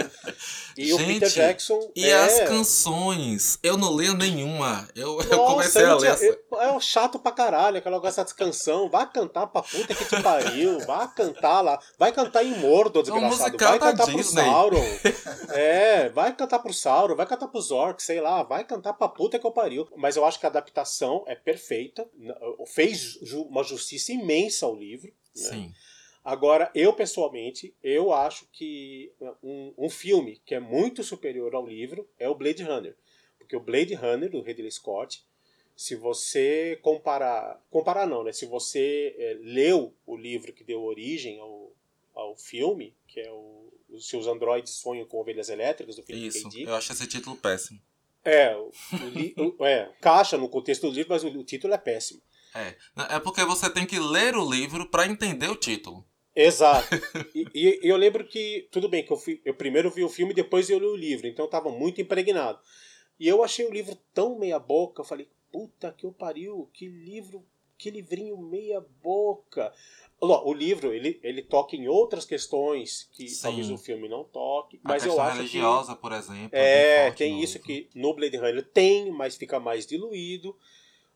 E 0.76 0.87
Gente, 0.87 1.03
o 1.03 1.07
Peter 1.07 1.29
Jackson. 1.29 1.91
E 1.97 2.09
é... 2.09 2.14
as 2.14 2.49
canções? 2.49 3.59
Eu 3.62 3.76
não 3.76 3.93
leio 3.93 4.14
nenhuma. 4.14 4.89
Eu, 4.95 5.16
Nossa, 5.16 5.35
eu 5.35 5.39
comecei 5.39 5.85
a 5.85 5.95
ler. 5.97 6.16
Eu, 6.22 6.61
é 6.61 6.72
um 6.72 6.81
chato 6.81 7.18
pra 7.18 7.33
caralho 7.33 7.79
aquela 7.79 8.01
essa 8.07 8.24
canção. 8.26 8.89
Vai 8.89 9.11
cantar 9.11 9.49
pra 9.49 9.62
puta 9.62 9.95
que 9.95 10.05
te 10.05 10.22
pariu. 10.22 10.79
Vai 10.87 11.09
cantar 11.14 11.61
lá. 11.61 11.81
Vai 11.99 12.12
cantar 12.12 12.45
em 12.45 12.57
Mordor, 12.59 13.03
desgraçado. 13.03 13.59
Vai 13.59 13.79
cantar 13.79 14.07
pro 14.07 14.16
Disney. 14.16 14.45
Sauron. 14.45 14.85
É, 15.51 16.11
vai 16.11 16.35
cantar 16.35 16.59
pro 16.59 16.72
Sauron, 16.72 17.16
vai 17.16 17.26
cantar 17.26 17.49
pros 17.49 17.70
orcs, 17.70 18.05
sei 18.05 18.20
lá. 18.20 18.43
Vai 18.43 18.64
cantar 18.64 18.93
pra 18.93 19.09
puta 19.09 19.39
que 19.39 19.47
eu 19.47 19.51
pariu. 19.51 19.89
Mas 19.97 20.14
eu 20.16 20.24
acho 20.24 20.39
que 20.39 20.47
a 20.47 20.49
adaptação 20.49 21.24
é 21.26 21.35
perfeita. 21.35 22.07
Fez 22.66 23.18
uma 23.33 23.64
justiça 23.68 24.12
imensa 24.12 24.66
ao 24.66 24.74
livro. 24.74 25.12
Né? 25.36 25.42
Sim. 25.42 25.74
Agora, 26.24 26.70
eu 26.74 26.92
pessoalmente, 26.92 27.74
eu 27.82 28.12
acho 28.12 28.46
que 28.52 29.10
um, 29.42 29.72
um, 29.78 29.88
filme 29.88 30.42
que 30.44 30.54
é 30.54 30.60
muito 30.60 31.02
superior 31.02 31.54
ao 31.54 31.66
livro 31.66 32.06
é 32.18 32.28
o 32.28 32.34
Blade 32.34 32.62
Runner. 32.62 32.94
Porque 33.38 33.56
o 33.56 33.60
Blade 33.60 33.94
Runner, 33.94 34.30
do 34.30 34.42
Ridley 34.42 34.70
Scott, 34.70 35.24
se 35.74 35.94
você 35.94 36.78
comparar... 36.82 37.64
Comparar 37.70 38.06
não, 38.06 38.24
né? 38.24 38.32
Se 38.32 38.44
você 38.44 39.14
é, 39.16 39.38
leu 39.40 39.94
o 40.04 40.16
livro 40.16 40.52
que 40.52 40.64
deu 40.64 40.82
origem 40.82 41.38
ao, 41.38 41.72
ao 42.14 42.36
filme, 42.36 42.94
que 43.06 43.20
é 43.20 43.32
o 43.32 43.72
Os 43.88 44.06
Seus 44.08 44.26
Androides 44.26 44.74
Sonham 44.74 45.06
com 45.06 45.18
Ovelhas 45.18 45.48
Elétricas, 45.48 45.96
do 45.96 46.02
Philip 46.02 46.26
Isso, 46.26 46.42
K. 46.42 46.48
Dick, 46.50 46.64
eu 46.64 46.74
acho 46.74 46.92
esse 46.92 47.06
título 47.06 47.36
péssimo. 47.36 47.80
É, 48.24 48.54
o, 48.54 48.70
o, 49.58 49.64
é, 49.64 49.90
caixa 50.02 50.36
no 50.36 50.48
contexto 50.48 50.88
do 50.88 50.92
livro, 50.92 51.10
mas 51.10 51.24
o, 51.24 51.28
o 51.28 51.44
título 51.44 51.72
é 51.72 51.78
péssimo. 51.78 52.20
É, 52.59 52.76
é 53.16 53.20
porque 53.20 53.44
você 53.44 53.70
tem 53.70 53.86
que 53.86 53.98
ler 53.98 54.36
o 54.36 54.48
livro 54.48 54.86
para 54.90 55.06
entender 55.06 55.48
o 55.48 55.56
título. 55.56 56.04
Exato. 56.34 56.88
e, 57.34 57.46
e, 57.54 57.80
eu 57.82 57.96
lembro 57.96 58.24
que, 58.24 58.68
tudo 58.70 58.88
bem, 58.88 59.04
que 59.04 59.12
eu, 59.12 59.16
fui, 59.16 59.40
eu 59.44 59.54
primeiro 59.54 59.90
vi 59.90 60.04
o 60.04 60.09
filme 60.09 60.32
e 60.32 60.36
depois 60.36 60.70
eu 60.70 60.78
li 60.78 60.86
o 60.86 60.96
livro, 60.96 61.26
então 61.26 61.44
eu 61.44 61.50
tava 61.50 61.70
muito 61.70 62.00
impregnado. 62.00 62.61
E 63.18 63.26
eu 63.26 63.42
achei 63.42 63.66
o 63.66 63.72
livro 63.72 63.96
tão 64.14 64.38
meia 64.38 64.59
boca, 64.59 65.00
eu 65.00 65.04
falei, 65.04 65.28
puta 65.50 65.92
que 65.92 66.06
eu 66.06 66.12
pariu, 66.12 66.70
que 66.72 66.86
livro, 66.86 67.44
que 67.76 67.90
livrinho 67.90 68.38
meia 68.38 68.80
boca. 69.02 69.72
O 70.20 70.52
livro, 70.52 70.92
ele, 70.92 71.18
ele 71.22 71.42
toca 71.42 71.76
em 71.76 71.88
outras 71.88 72.24
questões 72.24 73.09
que 73.12 73.28
Sim. 73.28 73.42
talvez 73.42 73.70
o 73.70 73.78
filme 73.78 74.09
não 74.09 74.24
toque, 74.24 74.80
mas 74.82 75.04
eu 75.04 75.20
acho 75.20 75.36
religiosa, 75.36 75.94
que, 75.94 76.00
por 76.00 76.12
exemplo. 76.12 76.50
É, 76.52 77.06
é 77.06 77.11
tem 77.12 77.40
isso 77.40 77.61
que 77.61 77.88
no 77.94 78.14
Blade 78.14 78.36
Runner 78.36 78.64
tem, 78.64 79.11
mas 79.12 79.36
fica 79.36 79.59
mais 79.61 79.86
diluído. 79.86 80.56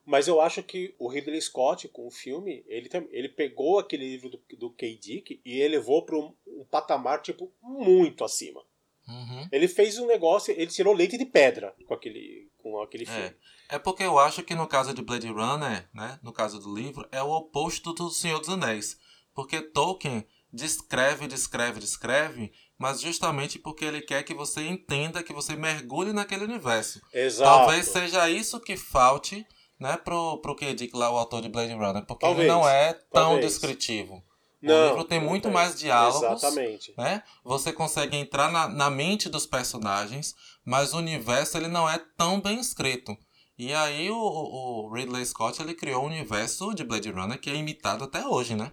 Mas 0.04 0.26
eu 0.26 0.40
acho 0.40 0.62
que 0.62 0.94
o 0.98 1.08
Ridley 1.08 1.40
Scott, 1.40 1.88
com 1.88 2.06
o 2.06 2.10
filme, 2.10 2.64
ele, 2.66 2.88
ele 3.10 3.28
pegou 3.28 3.78
aquele 3.78 4.08
livro 4.08 4.28
do, 4.28 4.42
do 4.58 4.70
K. 4.70 4.96
Dick 4.96 5.40
e 5.44 5.60
elevou 5.60 6.04
para 6.04 6.16
um, 6.16 6.34
um, 6.46 6.64
patamar, 6.64 7.22
tipo, 7.22 7.52
muito 7.62 8.24
acima. 8.24 8.60
Uhum. 9.06 9.48
Ele 9.50 9.68
fez 9.68 9.98
um 9.98 10.06
negócio, 10.06 10.52
ele 10.52 10.70
tirou 10.70 10.94
leite 10.94 11.16
de 11.16 11.24
pedra 11.24 11.74
com 11.86 11.94
aquele, 11.94 12.50
com 12.58 12.80
aquele 12.80 13.06
filme. 13.06 13.34
É. 13.70 13.76
é 13.76 13.78
porque 13.78 14.02
eu 14.02 14.18
acho 14.18 14.42
que 14.42 14.54
no 14.54 14.66
caso 14.66 14.92
de 14.92 15.02
Blade 15.02 15.28
Runner, 15.28 15.88
né, 15.94 16.18
no 16.22 16.32
caso 16.32 16.58
do 16.58 16.74
livro, 16.74 17.06
é 17.12 17.22
o 17.22 17.30
oposto 17.30 17.92
do 17.92 18.10
Senhor 18.10 18.38
dos 18.40 18.48
Anéis. 18.48 18.98
Porque 19.34 19.60
Tolkien 19.60 20.26
descreve, 20.52 21.26
descreve, 21.26 21.80
descreve, 21.80 22.52
mas 22.76 23.00
justamente 23.00 23.58
porque 23.58 23.84
ele 23.84 24.02
quer 24.02 24.22
que 24.22 24.34
você 24.34 24.66
entenda, 24.66 25.22
que 25.22 25.32
você 25.32 25.56
mergulhe 25.56 26.12
naquele 26.12 26.44
universo. 26.44 27.00
Exato. 27.12 27.50
Talvez 27.50 27.86
seja 27.86 28.28
isso 28.28 28.60
que 28.60 28.76
falte 28.76 29.46
né, 29.82 29.96
pro, 29.96 30.38
pro 30.38 30.54
K. 30.54 30.72
Dick 30.74 30.96
lá, 30.96 31.10
o 31.10 31.18
autor 31.18 31.42
de 31.42 31.48
Blade 31.48 31.72
Runner, 31.72 32.06
porque 32.06 32.24
talvez, 32.24 32.48
ele 32.48 32.56
não 32.56 32.68
é 32.68 32.92
tão 32.92 33.02
talvez. 33.10 33.46
descritivo. 33.46 34.22
Não, 34.62 34.74
o 34.74 34.88
livro 34.90 35.04
tem 35.04 35.20
muito 35.20 35.44
tem. 35.44 35.52
mais 35.52 35.76
diálogos. 35.76 36.22
Exatamente. 36.22 36.94
Né? 36.96 37.20
Você 37.42 37.72
consegue 37.72 38.16
entrar 38.16 38.50
na, 38.52 38.68
na 38.68 38.88
mente 38.88 39.28
dos 39.28 39.44
personagens, 39.44 40.36
mas 40.64 40.94
o 40.94 40.98
universo 40.98 41.58
ele 41.58 41.66
não 41.66 41.90
é 41.90 42.00
tão 42.16 42.40
bem 42.40 42.60
escrito. 42.60 43.16
E 43.58 43.74
aí 43.74 44.08
o, 44.08 44.16
o 44.16 44.94
Ridley 44.94 45.26
Scott 45.26 45.60
ele 45.60 45.74
criou 45.74 46.04
o 46.04 46.06
universo 46.06 46.72
de 46.72 46.84
Blade 46.84 47.10
Runner 47.10 47.40
que 47.40 47.50
é 47.50 47.56
imitado 47.56 48.04
até 48.04 48.24
hoje, 48.24 48.54
né? 48.54 48.72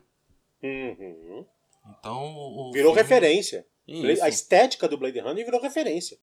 Uhum. 0.62 1.43
Então 1.99 2.24
o 2.24 2.72
virou 2.72 2.93
filme... 2.93 3.01
referência. 3.01 3.66
Isso. 3.88 4.24
A 4.24 4.30
estética 4.30 4.88
do 4.88 4.97
Blade 4.97 5.20
Runner 5.20 5.43
virou 5.43 5.60
referência. 5.60 6.20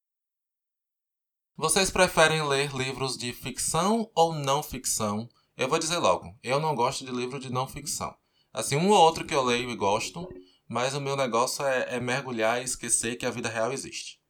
Vocês 1.59 1.91
preferem 1.91 2.47
ler 2.47 2.71
livros 2.75 3.17
de 3.17 3.33
ficção 3.33 4.11
ou 4.15 4.35
não 4.35 4.63
ficção? 4.63 5.27
Eu 5.57 5.71
vou 5.71 5.79
dizer 5.79 5.97
logo, 5.97 6.39
eu 6.43 6.61
não 6.61 6.75
gosto 6.75 7.03
de 7.03 7.11
livro 7.11 7.41
de 7.41 7.51
não 7.51 7.67
ficção. 7.67 8.15
Assim, 8.53 8.77
um 8.77 8.91
ou 8.91 8.99
outro 8.99 9.27
que 9.27 9.35
eu 9.35 9.43
leio 9.43 9.71
e 9.71 9.75
gosto, 9.75 10.29
mas 10.69 10.93
o 10.93 11.01
meu 11.01 11.17
negócio 11.17 11.65
é, 11.65 11.97
é 11.97 11.99
mergulhar 11.99 12.61
e 12.61 12.65
esquecer 12.67 13.17
que 13.17 13.25
a 13.25 13.31
vida 13.31 13.49
real 13.49 13.73
existe. 13.73 14.21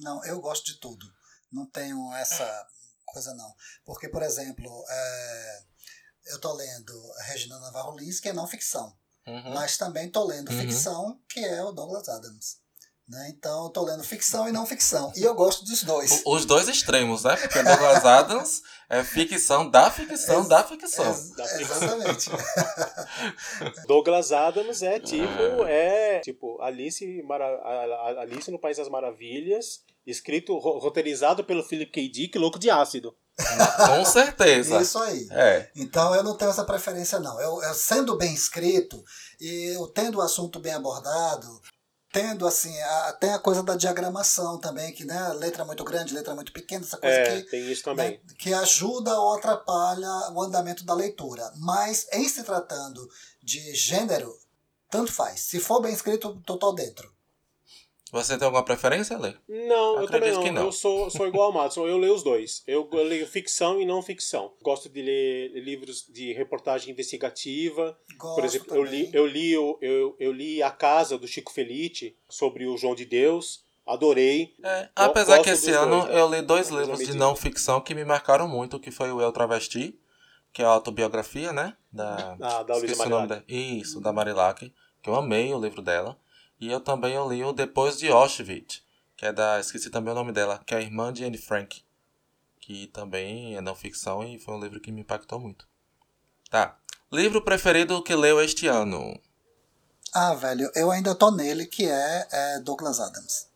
Não, 0.00 0.24
eu 0.24 0.40
gosto 0.40 0.66
de 0.66 0.78
tudo. 0.78 1.04
Não 1.50 1.66
tenho 1.66 2.12
essa 2.14 2.48
coisa 3.04 3.34
não. 3.34 3.52
Porque, 3.84 4.08
por 4.08 4.22
exemplo, 4.22 4.84
é, 4.88 5.64
eu 6.26 6.40
tô 6.40 6.52
lendo 6.52 6.92
Regina 7.26 7.58
Navarro 7.58 7.98
Lins, 7.98 8.20
que 8.20 8.28
é 8.28 8.32
não 8.32 8.46
ficção. 8.46 8.96
Uhum. 9.26 9.54
Mas 9.54 9.76
também 9.76 10.08
tô 10.08 10.24
lendo 10.24 10.52
uhum. 10.52 10.60
ficção, 10.60 11.20
que 11.28 11.40
é 11.40 11.64
o 11.64 11.72
Douglas 11.72 12.08
Adams. 12.08 12.62
Né? 13.06 13.34
Então 13.36 13.64
eu 13.64 13.68
tô 13.70 13.84
lendo 13.84 14.02
ficção 14.02 14.48
e 14.48 14.52
não 14.52 14.64
ficção. 14.64 15.12
E 15.14 15.22
eu 15.22 15.34
gosto 15.34 15.62
dos 15.62 15.82
dois. 15.82 16.22
Os 16.24 16.46
dois 16.46 16.68
extremos, 16.68 17.24
né? 17.24 17.36
Porque 17.36 17.62
Douglas 17.62 18.02
Adams 18.06 18.62
é 18.88 19.04
ficção 19.04 19.68
da 19.70 19.90
ficção 19.90 20.38
ex 20.38 20.48
da 20.48 20.64
ficção. 20.64 21.04
Da 21.36 21.46
ficção. 21.46 21.60
Exatamente. 21.60 22.30
Douglas 23.86 24.32
Adams 24.32 24.82
é 24.82 24.98
tipo, 24.98 25.64
é 25.66 26.20
tipo 26.20 26.58
Alice, 26.62 27.22
Mara 27.24 27.44
Alice 28.22 28.50
no 28.50 28.58
País 28.58 28.78
das 28.78 28.88
Maravilhas, 28.88 29.82
escrito, 30.06 30.56
roteirizado 30.58 31.44
pelo 31.44 31.62
Philip 31.62 31.92
K. 31.92 32.08
Dick, 32.08 32.38
louco 32.38 32.58
de 32.58 32.70
ácido. 32.70 33.14
Com 33.86 34.04
certeza. 34.04 34.80
Isso 34.80 34.98
aí. 34.98 35.26
É. 35.30 35.70
Então 35.74 36.14
eu 36.14 36.22
não 36.22 36.36
tenho 36.36 36.50
essa 36.50 36.64
preferência, 36.64 37.18
não. 37.18 37.40
Eu, 37.40 37.60
eu 37.62 37.74
sendo 37.74 38.16
bem 38.16 38.32
escrito 38.32 39.02
e 39.40 39.74
eu 39.74 39.88
tendo 39.88 40.18
o 40.18 40.22
assunto 40.22 40.60
bem 40.60 40.72
abordado, 40.72 41.60
tendo 42.14 42.46
assim, 42.46 42.80
até 43.08 43.32
a 43.32 43.40
coisa 43.40 43.60
da 43.60 43.74
diagramação 43.74 44.56
também, 44.56 44.92
que 44.92 45.04
né, 45.04 45.32
letra 45.32 45.64
muito 45.64 45.82
grande, 45.82 46.14
letra 46.14 46.32
muito 46.32 46.52
pequena, 46.52 46.84
essa 46.84 46.96
coisa 46.96 47.16
é, 47.16 47.42
que, 47.42 47.50
tem 47.50 47.72
isso 47.72 47.82
também. 47.82 48.12
Né, 48.12 48.20
que 48.38 48.54
ajuda 48.54 49.18
ou 49.18 49.34
atrapalha 49.34 50.08
o 50.32 50.40
andamento 50.40 50.84
da 50.84 50.94
leitura. 50.94 51.52
Mas 51.56 52.06
em 52.12 52.28
se 52.28 52.44
tratando 52.44 53.10
de 53.42 53.74
gênero, 53.74 54.32
tanto 54.88 55.12
faz. 55.12 55.40
Se 55.40 55.58
for 55.58 55.80
bem 55.80 55.92
escrito, 55.92 56.40
tô 56.46 56.72
dentro. 56.72 57.12
Você 58.14 58.38
tem 58.38 58.44
alguma 58.44 58.64
preferência, 58.64 59.18
Lê? 59.18 59.34
Não, 59.48 60.00
eu 60.00 60.06
também 60.06 60.32
não. 60.32 60.52
não. 60.52 60.62
Eu 60.66 60.72
sou, 60.72 61.10
sou 61.10 61.26
igual 61.26 61.46
ao 61.46 61.52
Matos, 61.52 61.76
eu 61.76 61.98
leio 61.98 62.14
os 62.14 62.22
dois. 62.22 62.62
Eu, 62.64 62.88
eu, 62.92 63.02
leio 63.02 63.26
ficção 63.26 63.80
e 63.80 63.84
não 63.84 64.00
ficção. 64.00 64.52
Gosto 64.62 64.88
de 64.88 65.02
ler 65.02 65.50
livros 65.54 66.06
de 66.08 66.32
reportagem 66.32 66.92
investigativa. 66.92 67.98
Gosto 68.16 68.36
Por 68.36 68.44
exemplo, 68.44 68.76
eu 68.76 68.84
li, 68.84 69.10
eu, 69.12 69.26
li, 69.26 69.50
eu, 69.50 69.78
eu, 69.82 70.16
eu 70.20 70.32
li 70.32 70.62
A 70.62 70.70
Casa, 70.70 71.18
do 71.18 71.26
Chico 71.26 71.52
Felice, 71.52 72.16
sobre 72.28 72.66
o 72.66 72.76
João 72.76 72.94
de 72.94 73.04
Deus. 73.04 73.64
Adorei. 73.84 74.54
É, 74.62 74.88
apesar 74.94 75.42
que 75.42 75.50
esse 75.50 75.72
ano 75.72 76.02
dois, 76.02 76.14
né? 76.14 76.20
eu 76.20 76.30
li 76.30 76.42
dois 76.42 76.68
livros 76.68 77.00
de 77.00 77.16
não 77.16 77.34
ficção 77.34 77.80
que 77.80 77.96
me 77.96 78.04
marcaram 78.04 78.46
muito, 78.46 78.78
que 78.78 78.92
foi 78.92 79.10
o 79.10 79.20
Eu 79.20 79.32
Travesti, 79.32 79.98
que 80.52 80.62
é 80.62 80.64
a 80.64 80.68
autobiografia, 80.68 81.52
né? 81.52 81.76
Da, 81.92 82.36
ah, 82.40 82.62
da 82.62 82.76
Luísa 82.76 83.04
Marilac. 83.08 83.44
Isso, 83.48 84.00
da 84.00 84.12
Marilac, 84.12 84.72
que 85.02 85.10
eu 85.10 85.16
amei 85.16 85.52
o 85.52 85.60
livro 85.60 85.82
dela. 85.82 86.16
E 86.60 86.70
eu 86.70 86.80
também 86.80 87.14
eu 87.14 87.28
li 87.30 87.42
o 87.42 87.52
Depois 87.52 87.98
de 87.98 88.08
Auschwitz, 88.08 88.82
que 89.16 89.26
é 89.26 89.32
da. 89.32 89.60
Esqueci 89.60 89.90
também 89.90 90.12
o 90.12 90.14
nome 90.14 90.32
dela, 90.32 90.62
que 90.64 90.74
é 90.74 90.78
a 90.78 90.80
irmã 90.80 91.12
de 91.12 91.24
Anne 91.24 91.38
Frank. 91.38 91.82
Que 92.60 92.86
também 92.88 93.56
é 93.56 93.60
não 93.60 93.74
ficção 93.74 94.24
e 94.24 94.38
foi 94.38 94.54
um 94.54 94.60
livro 94.60 94.80
que 94.80 94.90
me 94.90 95.02
impactou 95.02 95.38
muito. 95.38 95.68
Tá. 96.48 96.78
Livro 97.12 97.42
preferido 97.42 98.02
que 98.02 98.14
leu 98.14 98.40
este 98.40 98.66
ano? 98.66 99.20
Ah, 100.12 100.34
velho, 100.34 100.70
eu 100.74 100.90
ainda 100.90 101.14
tô 101.14 101.30
nele, 101.30 101.66
que 101.66 101.84
é, 101.84 102.28
é 102.30 102.60
Douglas 102.60 103.00
Adams. 103.00 103.48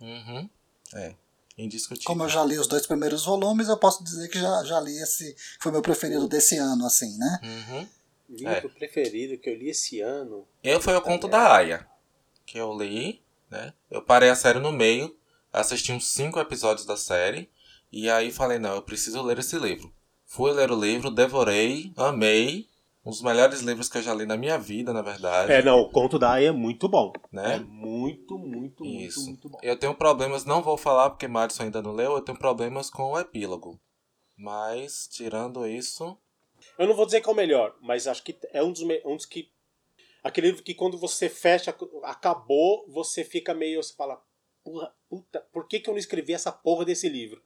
Uhum. 0.00 0.48
É. 0.94 1.14
Indiscutível. 1.56 2.06
Como 2.06 2.24
eu 2.24 2.28
já 2.28 2.42
li 2.42 2.58
os 2.58 2.66
dois 2.66 2.86
primeiros 2.86 3.24
volumes, 3.24 3.68
eu 3.68 3.76
posso 3.76 4.02
dizer 4.02 4.28
que 4.28 4.40
já, 4.40 4.64
já 4.64 4.80
li 4.80 4.96
esse. 4.98 5.36
Foi 5.60 5.70
meu 5.70 5.82
preferido 5.82 6.26
desse 6.26 6.56
ano, 6.56 6.86
assim, 6.86 7.16
né? 7.18 7.40
Uhum. 7.42 7.88
Livro 8.30 8.52
é. 8.52 8.60
preferido 8.68 9.38
que 9.38 9.50
eu 9.50 9.56
li 9.56 9.68
esse 9.68 10.00
ano. 10.00 10.46
Eu 10.64 10.80
foi 10.80 10.96
o 10.96 11.02
Conto 11.02 11.28
da 11.28 11.54
Aya 11.54 11.89
que 12.50 12.58
eu 12.58 12.76
li, 12.76 13.22
né? 13.48 13.72
Eu 13.88 14.02
parei 14.02 14.28
a 14.28 14.34
série 14.34 14.58
no 14.58 14.72
meio, 14.72 15.16
assisti 15.52 15.92
uns 15.92 16.08
cinco 16.08 16.40
episódios 16.40 16.84
da 16.84 16.96
série 16.96 17.48
E 17.92 18.10
aí 18.10 18.32
falei, 18.32 18.58
não, 18.58 18.74
eu 18.74 18.82
preciso 18.82 19.22
ler 19.22 19.38
esse 19.38 19.56
livro. 19.56 19.92
Fui 20.26 20.50
ler 20.52 20.70
o 20.70 20.80
livro, 20.80 21.10
devorei, 21.10 21.92
amei. 21.96 22.68
Um 23.04 23.10
dos 23.10 23.22
melhores 23.22 23.60
livros 23.60 23.88
que 23.88 23.98
eu 23.98 24.02
já 24.02 24.12
li 24.12 24.26
na 24.26 24.36
minha 24.36 24.58
vida, 24.58 24.92
na 24.92 25.00
verdade. 25.00 25.52
É, 25.52 25.62
não, 25.62 25.78
o 25.78 25.90
conto 25.90 26.18
da 26.18 26.32
Aya 26.32 26.48
é 26.48 26.52
muito 26.52 26.88
bom. 26.88 27.12
Né? 27.32 27.56
É 27.56 27.58
muito, 27.60 28.36
muito, 28.36 28.84
Isso. 28.84 29.20
muito, 29.20 29.30
muito 29.30 29.48
bom. 29.48 29.58
Eu 29.62 29.76
tenho 29.76 29.94
problemas, 29.94 30.44
não 30.44 30.60
vou 30.60 30.76
falar 30.76 31.10
porque 31.10 31.28
Madison 31.28 31.62
ainda 31.62 31.80
não 31.80 31.92
leu, 31.92 32.12
eu 32.12 32.20
tenho 32.20 32.38
problemas 32.38 32.90
com 32.90 33.12
o 33.12 33.18
epílogo. 33.18 33.80
Mas, 34.36 35.08
tirando 35.08 35.66
isso. 35.66 36.18
Eu 36.76 36.88
não 36.88 36.94
vou 36.94 37.06
dizer 37.06 37.20
que 37.20 37.28
é 37.28 37.32
o 37.32 37.36
melhor, 37.36 37.74
mas 37.80 38.06
acho 38.06 38.22
que 38.22 38.36
é 38.52 38.62
um 38.62 38.72
dos, 38.72 38.82
um 39.04 39.16
dos 39.16 39.26
que. 39.26 39.50
Aquele 40.22 40.48
livro 40.48 40.62
que 40.62 40.74
quando 40.74 40.98
você 40.98 41.28
fecha, 41.28 41.74
acabou, 42.02 42.84
você 42.88 43.24
fica 43.24 43.54
meio. 43.54 43.82
Você 43.82 43.94
fala, 43.94 44.22
porra, 44.62 44.94
puta, 45.08 45.40
por 45.52 45.66
que, 45.66 45.80
que 45.80 45.88
eu 45.88 45.94
não 45.94 45.98
escrevi 45.98 46.32
essa 46.32 46.52
porra 46.52 46.84
desse 46.84 47.08
livro? 47.08 47.42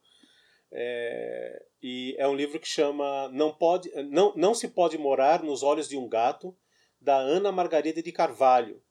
É, 0.73 1.65
e 1.81 2.17
é 2.19 2.27
um 2.27 2.35
livro 2.35 2.59
que 2.59 2.67
chama 2.67 3.29
Não, 3.29 3.55
pode, 3.55 3.91
não, 4.11 4.35
não 4.35 4.55
Se 4.55 4.69
Pode 4.69 4.99
Morar 4.99 5.43
nos 5.43 5.63
Olhos 5.63 5.89
de 5.89 5.97
um 5.97 6.09
Gato, 6.09 6.57
da 7.01 7.17
Ana 7.17 7.53
Margarida 7.53 8.03
de 8.03 8.11
Carvalho, 8.11 8.83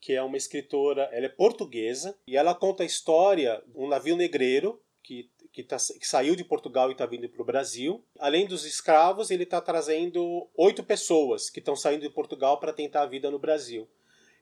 que 0.00 0.12
é 0.12 0.22
uma 0.22 0.36
escritora, 0.36 1.08
ela 1.12 1.26
é 1.26 1.28
portuguesa, 1.28 2.18
e 2.26 2.36
ela 2.36 2.54
conta 2.54 2.82
a 2.82 2.86
história 2.86 3.62
de 3.66 3.76
um 3.76 3.88
navio 3.88 4.16
negreiro 4.16 4.80
que, 5.02 5.30
que, 5.52 5.62
tá, 5.62 5.76
que 5.76 6.06
saiu 6.06 6.36
de 6.36 6.44
Portugal 6.44 6.88
e 6.88 6.92
está 6.92 7.06
vindo 7.06 7.28
para 7.28 7.42
o 7.42 7.44
Brasil. 7.44 8.04
Além 8.18 8.46
dos 8.46 8.64
escravos, 8.64 9.30
ele 9.30 9.44
está 9.44 9.60
trazendo 9.60 10.48
oito 10.56 10.82
pessoas 10.82 11.50
que 11.50 11.58
estão 11.58 11.76
saindo 11.76 12.02
de 12.02 12.10
Portugal 12.10 12.58
para 12.58 12.72
tentar 12.72 13.02
a 13.02 13.06
vida 13.06 13.30
no 13.30 13.38
Brasil. 13.38 13.88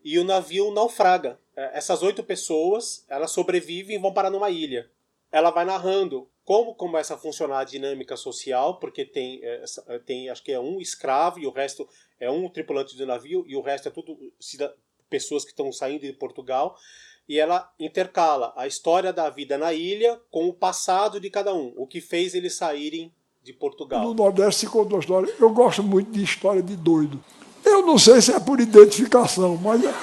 E 0.04 0.18
o 0.18 0.24
navio 0.24 0.70
naufraga. 0.70 1.38
É, 1.57 1.78
Essas 1.78 2.02
oito 2.02 2.22
pessoas, 2.22 3.04
elas 3.09 3.30
sobrevivem 3.30 3.96
e 3.96 3.98
vão 3.98 4.12
parar 4.12 4.30
numa 4.30 4.50
ilha. 4.50 4.90
Ela 5.32 5.50
vai 5.50 5.64
narrando 5.64 6.28
como 6.44 6.76
começa 6.76 7.14
a 7.14 7.18
funcionar 7.18 7.59
a 7.59 7.64
dinâmica 7.64 8.16
social, 8.16 8.78
porque 8.78 9.04
tem, 9.04 9.40
é, 9.42 9.64
é, 9.88 9.98
tem 9.98 10.30
acho 10.30 10.44
que 10.44 10.52
é 10.52 10.61
um 10.61 10.80
escravo 10.80 11.40
e 11.40 11.46
o 11.46 11.50
resto 11.50 11.88
é 12.20 12.30
um 12.30 12.48
tripulante 12.48 12.96
do 12.96 13.04
navio 13.04 13.44
e 13.48 13.57
o 13.57 13.61
resto 13.61 13.88
é 13.88 13.90
tudo 13.90 14.16
pessoas 15.11 15.44
que 15.44 15.50
estão 15.50 15.72
saindo 15.72 16.02
de 16.02 16.12
Portugal. 16.12 16.76
E 17.29 17.39
ela 17.39 17.68
intercala 17.79 18.53
a 18.57 18.66
história 18.66 19.12
da 19.12 19.29
vida 19.31 19.59
na 19.59 19.72
ilha 19.72 20.20
com 20.31 20.49
o 20.49 20.53
passado 20.53 21.18
de 21.20 21.29
cada 21.31 21.53
um, 21.55 21.72
o 21.77 21.87
que 21.87 22.01
fez 22.01 22.35
eles 22.35 22.55
saírem 22.55 23.12
de 23.43 23.53
Portugal. 23.53 24.03
No 24.05 24.14
Nordeste 24.14 24.61
se 24.61 24.66
conta 24.66 24.95
uma 24.95 25.01
história. 25.01 25.35
Eu 25.39 25.51
gosto 25.51 25.83
muito 25.83 26.11
de 26.11 26.22
história 26.22 26.62
de 26.62 26.77
doido. 26.77 27.22
Eu 27.64 27.85
não 27.85 27.99
sei 27.99 28.20
se 28.22 28.33
é 28.33 28.39
por 28.41 28.61
identificação, 28.61 29.57
mas 29.57 29.85
é- 29.85 29.95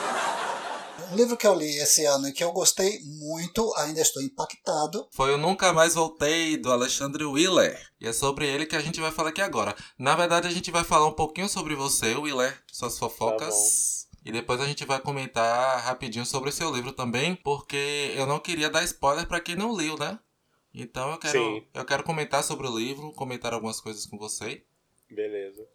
Um 1.11 1.15
livro 1.15 1.38
que 1.38 1.45
eu 1.45 1.53
li 1.53 1.78
esse 1.78 2.03
ano 2.05 2.28
e 2.28 2.34
que 2.34 2.43
eu 2.43 2.51
gostei 2.51 2.99
muito, 3.19 3.71
ainda 3.78 4.01
estou 4.01 4.21
impactado. 4.24 5.07
Foi 5.11 5.32
o 5.34 5.38
Nunca 5.38 5.71
Mais 5.71 5.93
Voltei, 5.93 6.57
do 6.57 6.71
Alexandre 6.71 7.24
Willer. 7.24 7.80
E 8.01 8.07
é 8.07 8.11
sobre 8.13 8.47
ele 8.47 8.65
que 8.65 8.76
a 8.76 8.82
gente 8.82 8.99
vai 8.99 9.11
falar 9.11 9.30
aqui 9.30 9.41
agora. 9.41 9.76
Na 9.97 10.15
verdade, 10.15 10.47
a 10.47 10.51
gente 10.51 10.71
vai 10.71 10.84
falar 10.84 11.05
um 11.05 11.11
pouquinho 11.13 11.47
sobre 11.47 11.76
você, 11.76 12.15
Willer, 12.15 12.59
suas 12.71 12.97
fofocas. 12.97 14.02
E 14.26 14.32
depois 14.32 14.61
a 14.61 14.65
gente 14.65 14.86
vai 14.86 14.99
comentar 14.99 15.84
rapidinho 15.84 16.26
sobre 16.26 16.49
o 16.49 16.53
seu 16.53 16.74
livro 16.74 16.93
também, 16.93 17.36
porque 17.36 18.13
eu 18.15 18.26
não 18.26 18.39
queria 18.39 18.69
dar 18.69 18.84
spoiler 18.84 19.28
pra 19.28 19.39
quem 19.39 19.55
não 19.55 19.74
leu, 19.74 19.97
né? 19.97 20.19
Então 20.74 21.11
eu 21.11 21.17
quero, 21.17 21.39
Sim. 21.39 21.67
eu 21.74 21.86
quero 21.86 22.03
comentar 22.03 22.43
sobre 22.43 22.67
o 22.67 22.78
livro, 22.78 23.11
comentar 23.13 23.53
algumas 23.53 23.80
coisas 23.80 24.05
com 24.05 24.17
você. 24.17 24.65
Beleza. 25.09 25.67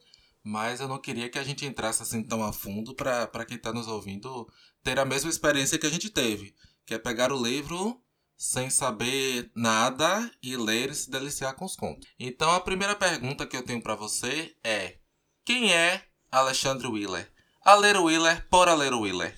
Mas 0.43 0.81
eu 0.81 0.89
não 0.89 0.99
queria 0.99 1.29
que 1.29 1.39
a 1.39 1.45
gente 1.45 1.67
entrasse 1.67 2.03
assim 2.03 2.23
tão 2.23 2.43
a 2.43 2.53
fundo 2.53 2.95
pra 2.95 3.45
quem 3.47 3.59
tá 3.59 3.73
nos 3.73 3.87
ouvindo 3.87 4.51
ter 4.83 4.99
a 4.99 5.05
mesma 5.05 5.31
experiência 5.31 5.79
que 5.79 5.87
a 5.87 5.91
gente 5.91 6.11
teve. 6.11 6.55
Que 6.87 6.95
é 6.95 6.99
pegar 6.99 7.31
o 7.31 7.43
livro 7.43 8.03
sem 8.37 8.71
saber 8.71 9.51
nada 9.55 10.31
e 10.43 10.57
ler 10.57 10.91
e 10.91 10.95
se 10.95 11.11
deliciar 11.11 11.55
com 11.55 11.65
os 11.65 11.77
contos. 11.77 12.09
Então 12.19 12.51
a 12.51 12.61
primeira 12.61 12.97
pergunta 12.97 13.47
que 13.47 13.57
eu 13.57 13.63
tenho 13.63 13.83
pra 13.83 13.95
você 13.95 14.57
é: 14.65 14.97
Quem 15.45 15.73
é 15.73 16.03
Alexandre 16.31 16.87
Willer? 16.87 17.31
A 17.69 17.75
ler 17.75 17.99
Willer 17.99 18.49
por 18.49 18.67
a 18.67 18.75
ler 18.75 18.95
Willer. 18.95 19.37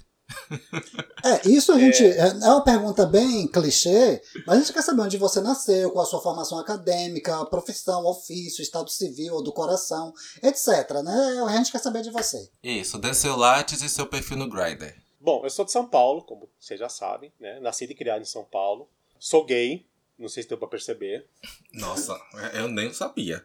É, 1.24 1.48
isso 1.48 1.72
a 1.72 1.78
gente. 1.80 2.04
É, 2.04 2.28
é 2.28 2.48
uma 2.48 2.62
pergunta 2.62 3.04
bem 3.04 3.48
clichê, 3.48 4.22
mas 4.46 4.56
a 4.56 4.60
gente 4.60 4.72
quer 4.72 4.82
saber 4.82 5.02
onde 5.02 5.16
você 5.16 5.40
nasceu, 5.40 5.90
qual 5.90 6.04
a 6.04 6.08
sua 6.08 6.22
formação 6.22 6.56
acadêmica, 6.56 7.44
profissão, 7.46 8.06
ofício, 8.06 8.62
estado 8.62 8.88
civil 8.88 9.34
ou 9.34 9.42
do 9.42 9.52
coração, 9.52 10.14
etc. 10.44 11.02
Né? 11.02 11.42
A 11.44 11.56
gente 11.56 11.72
quer 11.72 11.80
saber 11.80 12.02
de 12.02 12.12
você. 12.12 12.48
Isso, 12.62 12.98
dê 12.98 13.12
seu 13.12 13.34
látis 13.36 13.82
e 13.82 13.88
seu 13.88 14.06
perfil 14.06 14.36
no 14.36 14.48
Grindr. 14.48 14.94
Bom, 15.20 15.40
eu 15.42 15.50
sou 15.50 15.64
de 15.64 15.72
São 15.72 15.84
Paulo, 15.88 16.22
como 16.22 16.48
vocês 16.56 16.78
já 16.78 16.88
sabem, 16.88 17.32
né? 17.40 17.58
Nascido 17.58 17.90
e 17.90 17.96
criado 17.96 18.22
em 18.22 18.26
São 18.26 18.44
Paulo. 18.44 18.88
Sou 19.18 19.44
gay, 19.44 19.84
não 20.16 20.28
sei 20.28 20.44
se 20.44 20.48
deu 20.48 20.56
pra 20.56 20.68
perceber. 20.68 21.26
Nossa, 21.74 22.16
eu 22.54 22.68
nem 22.68 22.92
sabia. 22.92 23.44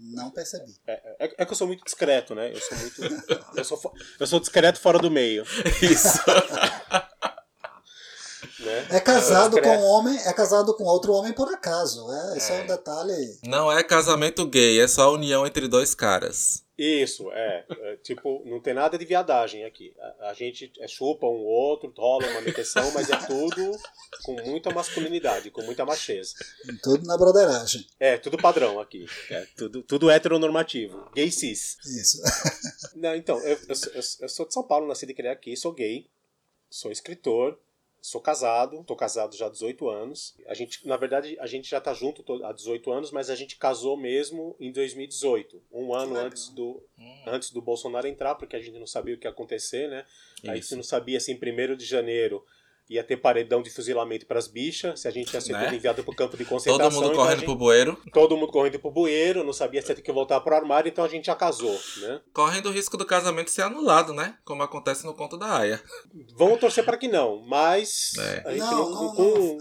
Não 0.00 0.30
percebi. 0.30 0.72
É, 0.86 1.34
é 1.38 1.44
que 1.44 1.52
eu 1.52 1.56
sou 1.56 1.66
muito 1.66 1.84
discreto, 1.84 2.34
né? 2.34 2.52
Eu 2.52 2.60
sou 2.60 2.78
muito. 2.78 3.44
eu, 3.56 3.64
sou, 3.64 3.76
fo- 3.76 3.92
eu 4.20 4.26
sou 4.26 4.38
discreto 4.38 4.78
fora 4.80 4.98
do 4.98 5.10
meio. 5.10 5.44
Isso. 5.82 6.18
Né? 8.60 8.86
É 8.90 9.00
casado 9.00 9.60
com 9.60 9.68
um 9.68 9.84
homem, 9.84 10.16
é 10.26 10.32
casado 10.32 10.74
com 10.74 10.82
outro 10.84 11.12
homem 11.12 11.32
por 11.32 11.48
acaso. 11.52 12.10
É, 12.12 12.36
esse 12.36 12.52
é, 12.52 12.62
um 12.62 12.66
detalhe. 12.66 13.38
Não 13.44 13.70
é 13.70 13.82
casamento 13.84 14.44
gay, 14.46 14.80
é 14.80 14.88
só 14.88 15.12
união 15.12 15.46
entre 15.46 15.68
dois 15.68 15.94
caras. 15.94 16.62
Isso, 16.78 17.32
é, 17.32 17.64
é, 17.68 17.96
Tipo, 17.96 18.42
não 18.46 18.60
tem 18.60 18.72
nada 18.72 18.96
de 18.96 19.04
viadagem 19.04 19.64
aqui. 19.64 19.92
A, 19.98 20.28
a 20.30 20.34
gente 20.34 20.70
é, 20.78 20.86
chupa 20.86 21.26
um 21.26 21.44
outro, 21.44 21.92
rola 21.96 22.24
uma 22.28 22.40
meteção, 22.40 22.88
mas 22.92 23.10
é 23.10 23.16
tudo 23.26 23.72
com 24.22 24.34
muita 24.44 24.70
masculinidade, 24.70 25.50
com 25.50 25.62
muita 25.62 25.84
macheza. 25.84 26.34
Tudo 26.82 27.04
na 27.04 27.16
broderagem. 27.18 27.84
É, 27.98 28.16
tudo 28.16 28.36
padrão 28.38 28.78
aqui. 28.78 29.06
É, 29.28 29.44
tudo, 29.56 29.82
tudo 29.82 30.08
heteronormativo. 30.10 31.10
Gay 31.14 31.32
cis. 31.32 31.76
Isso. 31.84 32.22
Não, 32.94 33.14
então, 33.16 33.38
eu, 33.40 33.58
eu, 33.68 33.74
sou- 33.74 33.92
eu, 33.92 34.02
eu 34.20 34.28
sou 34.28 34.46
de 34.46 34.54
São 34.54 34.62
Paulo, 34.62 34.86
nascido 34.86 35.10
e 35.10 35.14
criado 35.14 35.34
aqui, 35.34 35.56
sou 35.56 35.72
gay, 35.72 36.08
sou 36.70 36.92
escritor, 36.92 37.58
sou 38.00 38.20
casado, 38.20 38.82
tô 38.84 38.94
casado 38.96 39.36
já 39.36 39.46
há 39.46 39.48
18 39.50 39.88
anos. 39.88 40.34
A 40.46 40.54
gente, 40.54 40.86
na 40.86 40.96
verdade, 40.96 41.36
a 41.40 41.46
gente 41.46 41.68
já 41.68 41.80
tá 41.80 41.92
junto 41.92 42.22
to- 42.22 42.44
há 42.44 42.52
18 42.52 42.90
anos, 42.92 43.10
mas 43.10 43.28
a 43.30 43.34
gente 43.34 43.56
casou 43.56 43.96
mesmo 43.96 44.56
em 44.60 44.70
2018, 44.72 45.60
um 45.72 45.94
ano 45.94 46.16
antes 46.16 46.48
do 46.48 46.82
antes 47.26 47.50
do 47.50 47.60
Bolsonaro 47.60 48.06
entrar, 48.06 48.34
porque 48.36 48.56
a 48.56 48.60
gente 48.60 48.78
não 48.78 48.86
sabia 48.86 49.14
o 49.14 49.18
que 49.18 49.26
ia 49.26 49.30
acontecer, 49.30 49.88
né? 49.88 50.04
A 50.44 50.54
gente 50.54 50.64
Isso. 50.64 50.76
não 50.76 50.82
sabia 50.82 51.18
se 51.20 51.32
em 51.32 51.36
1 51.38 51.76
de 51.76 51.84
janeiro 51.84 52.44
ia 52.88 53.04
ter 53.04 53.16
paredão 53.18 53.60
de 53.62 53.70
fuzilamento 53.70 54.24
para 54.26 54.38
as 54.38 54.48
bichas, 54.48 55.00
se 55.00 55.08
a 55.08 55.10
gente 55.10 55.32
ia 55.34 55.40
ser 55.40 55.52
Né? 55.52 55.74
enviado 55.74 56.02
pro 56.02 56.14
campo 56.14 56.36
de 56.36 56.44
concentração. 56.44 56.88
Todo 56.90 56.94
mundo 56.94 57.04
então 57.12 57.16
correndo 57.22 57.36
gente- 57.40 57.44
pro 57.46 57.54
bueiro. 57.56 58.00
Todo 58.12 58.36
mundo 58.36 58.50
correndo 58.52 58.78
pro 58.78 58.90
bueiro, 58.90 59.44
não 59.44 59.52
sabia 59.52 59.82
se 59.82 59.90
ia 59.90 59.94
ter 59.96 60.02
que 60.02 60.12
voltar 60.12 60.40
pro 60.40 60.54
armário, 60.54 60.88
então 60.88 61.04
a 61.04 61.08
gente 61.08 61.26
já 61.26 61.34
casou, 61.34 61.78
né? 61.98 62.20
Correndo 62.32 62.66
o 62.66 62.72
risco 62.72 62.96
do 62.96 63.04
casamento 63.04 63.50
ser 63.50 63.62
anulado, 63.62 64.12
né? 64.14 64.36
Como 64.44 64.62
acontece 64.62 65.04
no 65.04 65.14
conto 65.14 65.36
da 65.36 65.58
Aya. 65.58 65.82
Vamos 66.36 66.58
torcer 66.60 66.84
para 66.84 66.96
que 66.96 67.08
não, 67.08 67.42
mas 67.46 68.12
É. 68.18 68.42
a 68.46 68.50
gente 68.52 68.60
Não, 68.60 68.90
não, 68.90 69.04
não, 69.04 69.14
com- 69.14 69.58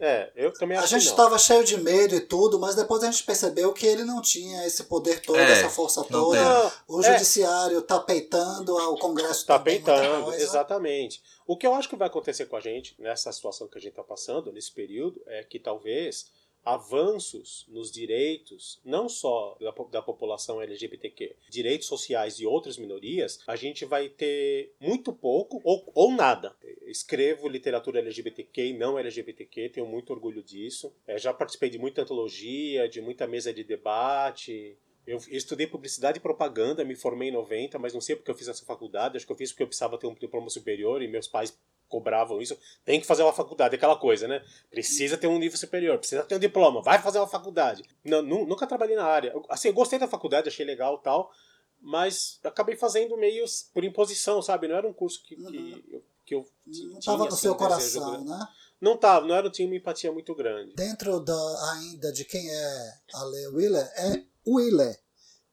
É, 0.00 0.30
eu 0.36 0.52
também 0.52 0.76
A 0.78 0.86
gente 0.86 1.06
estava 1.06 1.38
cheio 1.38 1.64
de 1.64 1.76
medo 1.76 2.14
e 2.14 2.20
tudo, 2.20 2.58
mas 2.58 2.74
depois 2.74 3.02
a 3.02 3.10
gente 3.10 3.24
percebeu 3.24 3.72
que 3.72 3.86
ele 3.86 4.04
não 4.04 4.22
tinha 4.22 4.66
esse 4.66 4.84
poder 4.84 5.20
todo, 5.20 5.38
É, 5.38 5.52
essa 5.52 5.68
força 5.68 6.04
toda. 6.04 6.38
tem. 6.38 6.72
O 6.86 7.00
é. 7.00 7.12
judiciário 7.12 7.82
tá 7.82 7.98
peitando, 7.98 8.74
o 8.74 8.98
Congresso 8.98 9.46
Tá 9.46 9.58
também, 9.58 9.74
muita 9.76 9.92
peitando, 9.94 10.34
exatamente. 10.34 11.22
O 11.46 11.56
que 11.56 11.66
eu 11.66 11.74
acho 11.74 11.88
que 11.88 11.96
vai 11.96 12.08
acontecer 12.08 12.46
com 12.46 12.56
a 12.56 12.60
gente 12.60 12.94
nessa 12.98 13.32
situação 13.32 13.68
que 13.68 13.78
a 13.78 13.80
gente 13.80 13.90
está 13.90 14.04
passando, 14.04 14.52
nesse 14.52 14.72
período, 14.72 15.22
é 15.26 15.42
que 15.42 15.58
talvez 15.58 16.30
avanços 16.64 17.64
nos 17.68 17.90
direitos, 17.90 18.78
não 18.84 19.08
só 19.08 19.56
da, 19.58 19.72
da 19.90 20.02
população 20.02 20.60
LGBTQ, 20.60 21.34
direitos 21.48 21.88
sociais 21.88 22.36
de 22.36 22.46
outras 22.46 22.76
minorias, 22.76 23.40
a 23.46 23.56
gente 23.56 23.86
vai 23.86 24.08
ter 24.08 24.74
muito 24.78 25.12
pouco 25.12 25.60
ou, 25.64 25.90
ou 25.94 26.12
nada. 26.12 26.54
Escrevo 26.90 27.48
literatura 27.48 27.98
LGBTQ 28.00 28.66
e 28.68 28.72
não 28.72 28.98
LGBTQ, 28.98 29.68
tenho 29.70 29.86
muito 29.86 30.12
orgulho 30.12 30.42
disso. 30.42 30.94
É, 31.06 31.18
já 31.18 31.32
participei 31.32 31.70
de 31.70 31.78
muita 31.78 32.02
antologia, 32.02 32.88
de 32.88 33.00
muita 33.00 33.26
mesa 33.26 33.52
de 33.52 33.62
debate, 33.64 34.76
eu 35.06 35.18
estudei 35.28 35.66
publicidade 35.66 36.18
e 36.18 36.20
propaganda, 36.20 36.84
me 36.84 36.94
formei 36.94 37.30
em 37.30 37.32
90, 37.32 37.78
mas 37.78 37.94
não 37.94 38.00
sei 38.00 38.14
porque 38.14 38.30
eu 38.30 38.34
fiz 38.34 38.46
essa 38.46 38.64
faculdade. 38.66 39.16
Acho 39.16 39.24
que 39.26 39.32
eu 39.32 39.36
fiz 39.36 39.50
porque 39.52 39.62
eu 39.62 39.66
precisava 39.66 39.96
ter 39.96 40.06
um 40.06 40.14
diploma 40.14 40.50
superior 40.50 41.00
e 41.02 41.08
meus 41.08 41.26
pais 41.26 41.58
cobravam 41.88 42.42
isso. 42.42 42.58
Tem 42.84 43.00
que 43.00 43.06
fazer 43.06 43.22
uma 43.22 43.32
faculdade, 43.32 43.74
aquela 43.74 43.96
coisa, 43.96 44.28
né? 44.28 44.44
Precisa 44.70 45.16
ter 45.16 45.26
um 45.26 45.38
nível 45.38 45.56
superior, 45.56 45.96
precisa 45.98 46.22
ter 46.24 46.34
um 46.34 46.38
diploma, 46.38 46.82
vai 46.82 47.00
fazer 47.00 47.18
uma 47.18 47.26
faculdade. 47.26 47.82
Não, 48.04 48.20
nu- 48.20 48.46
nunca 48.46 48.66
trabalhei 48.66 48.96
na 48.96 49.04
área. 49.06 49.32
Assim, 49.48 49.68
eu 49.68 49.74
gostei 49.74 49.98
da 49.98 50.06
faculdade, 50.06 50.48
achei 50.48 50.66
legal 50.66 50.98
tal, 50.98 51.32
mas 51.80 52.38
acabei 52.44 52.76
fazendo 52.76 53.16
meio 53.16 53.46
por 53.72 53.84
imposição, 53.84 54.42
sabe? 54.42 54.68
Não 54.68 54.76
era 54.76 54.86
um 54.86 54.92
curso 54.92 55.22
que, 55.22 55.36
que, 55.36 55.84
eu, 55.90 56.02
que 56.28 56.34
eu 56.34 56.44
Não 56.66 56.98
estava 56.98 57.18
no 57.18 57.28
assim, 57.28 57.36
seu 57.36 57.54
desejo 57.54 57.56
coração, 57.56 58.10
grande. 58.10 58.28
né? 58.30 58.48
Não 58.80 58.96
tava, 58.96 59.26
não 59.26 59.34
era, 59.34 59.50
tinha 59.50 59.66
uma 59.66 59.74
empatia 59.76 60.12
muito 60.12 60.34
grande. 60.34 60.74
Dentro 60.74 61.18
da, 61.20 61.72
ainda 61.72 62.12
de 62.12 62.24
quem 62.24 62.48
é 62.48 62.92
a 63.14 63.24
Willer, 63.52 63.90
é 63.96 64.22
Willer. 64.46 64.96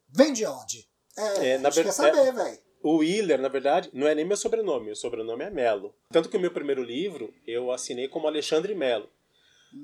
Vem 0.09 0.34
de 0.34 0.45
onde? 0.45 0.88
É, 1.17 1.49
É, 1.53 1.57
na 1.57 1.69
gente 1.69 1.86
quer 1.86 1.91
verdade- 1.93 2.17
saber, 2.17 2.32
velho. 2.34 2.59
O 2.84 2.97
Willer, 2.97 3.41
na 3.41 3.47
verdade, 3.47 3.89
não 3.93 4.05
é 4.07 4.13
nem 4.13 4.23
meu 4.26 4.38
sobrenome, 4.38 4.86
meu 4.88 4.95
sobrenome 4.95 5.43
é 5.43 5.49
Melo. 5.49 5.95
Tanto 6.11 6.30
que 6.30 6.38
o 6.38 6.39
meu 6.39 6.51
primeiro 6.51 6.84
livro 6.84 7.34
eu 7.47 7.71
assinei 7.71 8.07
como 8.07 8.28
Alexandre 8.28 8.76
Melo. 8.76 9.09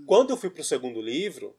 Quando 0.05 0.29
eu 0.29 0.37
fui 0.37 0.51
pro 0.51 0.63
segundo 0.63 1.01
livro, 1.01 1.57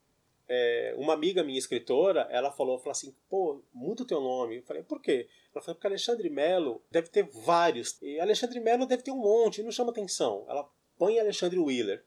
é, 0.49 0.95
uma 0.97 1.15
amiga 1.15 1.43
minha 1.43 1.59
escritora, 1.59 2.29
ela 2.31 2.53
falou, 2.53 2.79
falou 2.79 2.93
assim, 2.93 3.13
pô, 3.29 3.61
muda 3.75 4.05
o 4.05 4.07
teu 4.07 4.21
nome. 4.21 4.59
Eu 4.59 4.63
falei, 4.63 4.85
por 4.85 5.01
quê? 5.03 5.29
Ela 5.55 5.63
falou, 5.63 5.75
porque 5.75 5.87
Alexandre 5.87 6.31
Melo 6.31 6.83
deve 6.91 7.09
ter 7.09 7.29
vários. 7.45 8.01
E 8.01 8.19
Alexandre 8.19 8.59
Melo 8.61 8.87
deve 8.87 9.03
ter 9.03 9.11
um 9.11 9.19
monte, 9.19 9.63
não 9.63 9.71
chama 9.71 9.91
atenção. 9.91 10.45
Ela 10.49 10.69
põe 10.99 11.19
Alexandre 11.19 11.59
Wheeler. 11.59 12.05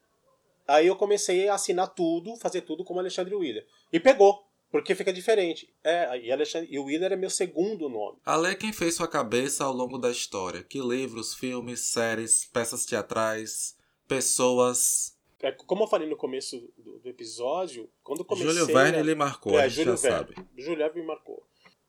Aí 0.66 0.86
eu 0.88 0.96
comecei 0.96 1.48
a 1.48 1.54
assinar 1.54 1.94
tudo, 1.94 2.36
fazer 2.36 2.62
tudo 2.62 2.84
como 2.84 2.98
Alexandre 2.98 3.34
Wheeler. 3.34 3.66
E 3.92 4.00
pegou. 4.00 4.44
Porque 4.70 4.96
fica 4.96 5.12
diferente. 5.12 5.72
É, 5.82 6.18
e, 6.18 6.32
Alexandre, 6.32 6.68
e 6.70 6.78
o 6.78 6.86
Wheeler 6.86 7.12
é 7.12 7.16
meu 7.16 7.30
segundo 7.30 7.88
nome. 7.88 8.18
Ale, 8.24 8.54
quem 8.56 8.72
fez 8.72 8.96
sua 8.96 9.06
cabeça 9.06 9.64
ao 9.64 9.72
longo 9.72 9.96
da 9.96 10.10
história? 10.10 10.62
Que 10.62 10.80
livros, 10.80 11.34
filmes, 11.34 11.80
séries, 11.80 12.44
peças 12.52 12.84
teatrais, 12.84 13.76
pessoas. 14.08 15.16
É, 15.40 15.52
como 15.52 15.84
eu 15.84 15.88
falei 15.88 16.08
no 16.08 16.16
começo 16.16 16.68
do, 16.76 16.98
do 16.98 17.08
episódio, 17.08 17.88
quando 18.02 18.24
comecei. 18.24 18.50
Júlio 18.50 18.66
Verne 18.66 18.98
a... 18.98 19.02
lhe 19.02 19.14
marcou, 19.14 19.56
é, 19.58 19.62
a 19.62 19.68
gente 19.68 19.84
Júlio 19.84 19.96
já 19.96 20.10
Verne. 20.10 20.34
sabe. 20.34 20.48
Júlio 20.58 20.78
Verne 20.78 21.00
me 21.00 21.06
marcou. 21.06 21.45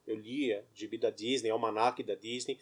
Eu 0.07 0.15
lia 0.15 0.65
Gibi 0.73 0.97
da 0.97 1.09
Disney, 1.09 1.49
Almanac 1.49 2.01
da 2.01 2.15
Disney. 2.15 2.57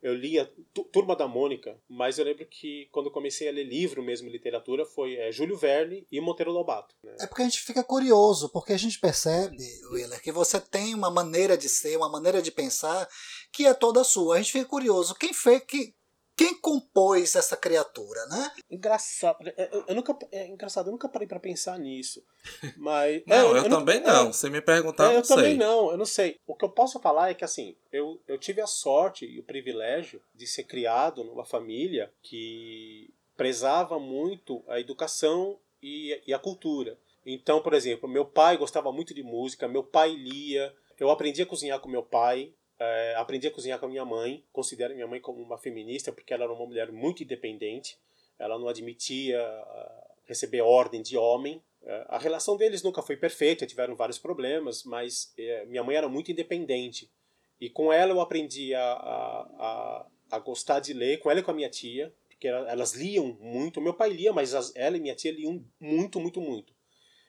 Eu 0.00 0.14
lia 0.14 0.48
Turma 0.92 1.16
da 1.16 1.26
Mônica, 1.26 1.76
mas 1.88 2.18
eu 2.18 2.24
lembro 2.24 2.46
que 2.46 2.88
quando 2.92 3.10
comecei 3.10 3.48
a 3.48 3.52
ler 3.52 3.64
livro 3.64 4.00
mesmo, 4.00 4.30
literatura, 4.30 4.84
foi 4.84 5.16
é, 5.16 5.32
Júlio 5.32 5.56
Verne 5.56 6.06
e 6.10 6.20
Monteiro 6.20 6.52
Lobato. 6.52 6.94
Né? 7.02 7.16
É 7.18 7.26
porque 7.26 7.42
a 7.42 7.44
gente 7.44 7.60
fica 7.60 7.82
curioso, 7.82 8.48
porque 8.50 8.72
a 8.72 8.76
gente 8.76 9.00
percebe, 9.00 9.56
Willer, 9.90 10.22
que 10.22 10.30
você 10.30 10.60
tem 10.60 10.94
uma 10.94 11.10
maneira 11.10 11.58
de 11.58 11.68
ser, 11.68 11.96
uma 11.96 12.08
maneira 12.08 12.40
de 12.40 12.52
pensar 12.52 13.08
que 13.50 13.66
é 13.66 13.74
toda 13.74 14.04
sua. 14.04 14.36
A 14.36 14.38
gente 14.38 14.52
fica 14.52 14.66
curioso, 14.66 15.16
quem 15.16 15.34
fez, 15.34 15.64
que, 15.64 15.92
quem 16.38 16.54
compôs 16.60 17.34
essa 17.34 17.56
criatura, 17.56 18.24
né? 18.26 18.52
Engraçado, 18.70 19.38
eu, 19.56 19.84
eu 19.88 19.94
nunca, 19.96 20.16
é 20.30 20.46
engraçado, 20.46 20.86
eu 20.86 20.92
nunca 20.92 21.08
parei 21.08 21.26
para 21.26 21.40
pensar 21.40 21.76
nisso, 21.80 22.24
mas 22.78 23.24
não, 23.26 23.36
é, 23.36 23.40
eu, 23.40 23.56
eu, 23.56 23.68
também 23.68 24.00
não. 24.00 24.26
não. 24.26 24.32
Se 24.32 24.48
me 24.48 24.60
perguntar, 24.60 25.06
É, 25.06 25.08
não 25.08 25.14
eu 25.16 25.22
também 25.22 25.44
sei. 25.46 25.56
não, 25.56 25.90
eu 25.90 25.96
não 25.98 26.04
sei. 26.04 26.38
O 26.46 26.54
que 26.54 26.64
eu 26.64 26.68
posso 26.70 27.00
falar 27.00 27.30
é 27.30 27.34
que 27.34 27.44
assim, 27.44 27.74
eu, 27.92 28.20
eu 28.28 28.38
tive 28.38 28.60
a 28.60 28.68
sorte 28.68 29.26
e 29.26 29.40
o 29.40 29.42
privilégio 29.42 30.22
de 30.32 30.46
ser 30.46 30.62
criado 30.62 31.24
numa 31.24 31.44
família 31.44 32.12
que 32.22 33.12
prezava 33.36 33.98
muito 33.98 34.62
a 34.68 34.78
educação 34.78 35.58
e, 35.82 36.22
e 36.24 36.32
a 36.32 36.38
cultura. 36.38 36.96
Então, 37.26 37.60
por 37.60 37.74
exemplo, 37.74 38.08
meu 38.08 38.24
pai 38.24 38.56
gostava 38.56 38.92
muito 38.92 39.12
de 39.12 39.24
música, 39.24 39.66
meu 39.66 39.82
pai 39.82 40.12
lia, 40.14 40.72
eu 41.00 41.10
aprendi 41.10 41.42
a 41.42 41.46
cozinhar 41.46 41.80
com 41.80 41.88
meu 41.88 42.02
pai, 42.02 42.52
é, 42.78 43.14
aprendi 43.16 43.46
a 43.46 43.50
cozinhar 43.50 43.78
com 43.78 43.86
a 43.86 43.88
minha 43.88 44.04
mãe, 44.04 44.44
considero 44.52 44.94
minha 44.94 45.06
mãe 45.06 45.20
como 45.20 45.42
uma 45.42 45.58
feminista 45.58 46.12
porque 46.12 46.32
ela 46.32 46.44
era 46.44 46.52
uma 46.52 46.66
mulher 46.66 46.92
muito 46.92 47.22
independente, 47.22 47.98
ela 48.38 48.58
não 48.58 48.68
admitia 48.68 49.42
uh, 49.42 50.14
receber 50.24 50.60
ordem 50.60 51.02
de 51.02 51.16
homem. 51.16 51.56
Uh, 51.82 52.06
a 52.06 52.18
relação 52.18 52.56
deles 52.56 52.82
nunca 52.82 53.02
foi 53.02 53.16
perfeita, 53.16 53.66
tiveram 53.66 53.96
vários 53.96 54.18
problemas, 54.18 54.84
mas 54.84 55.34
uh, 55.36 55.66
minha 55.68 55.82
mãe 55.82 55.96
era 55.96 56.08
muito 56.08 56.30
independente. 56.30 57.10
E 57.60 57.68
com 57.68 57.92
ela 57.92 58.12
eu 58.12 58.20
aprendi 58.20 58.72
a, 58.74 58.92
a, 58.92 59.40
a, 59.40 60.06
a 60.30 60.38
gostar 60.38 60.78
de 60.78 60.92
ler, 60.92 61.18
com 61.18 61.28
ela 61.28 61.40
e 61.40 61.42
com 61.42 61.50
a 61.50 61.54
minha 61.54 61.68
tia, 61.68 62.14
porque 62.28 62.46
elas 62.46 62.94
liam 62.94 63.36
muito. 63.40 63.80
Meu 63.80 63.94
pai 63.94 64.10
lia, 64.10 64.32
mas 64.32 64.54
as, 64.54 64.72
ela 64.76 64.96
e 64.96 65.00
minha 65.00 65.16
tia 65.16 65.32
liam 65.32 65.64
muito, 65.80 66.20
muito, 66.20 66.40
muito. 66.40 66.72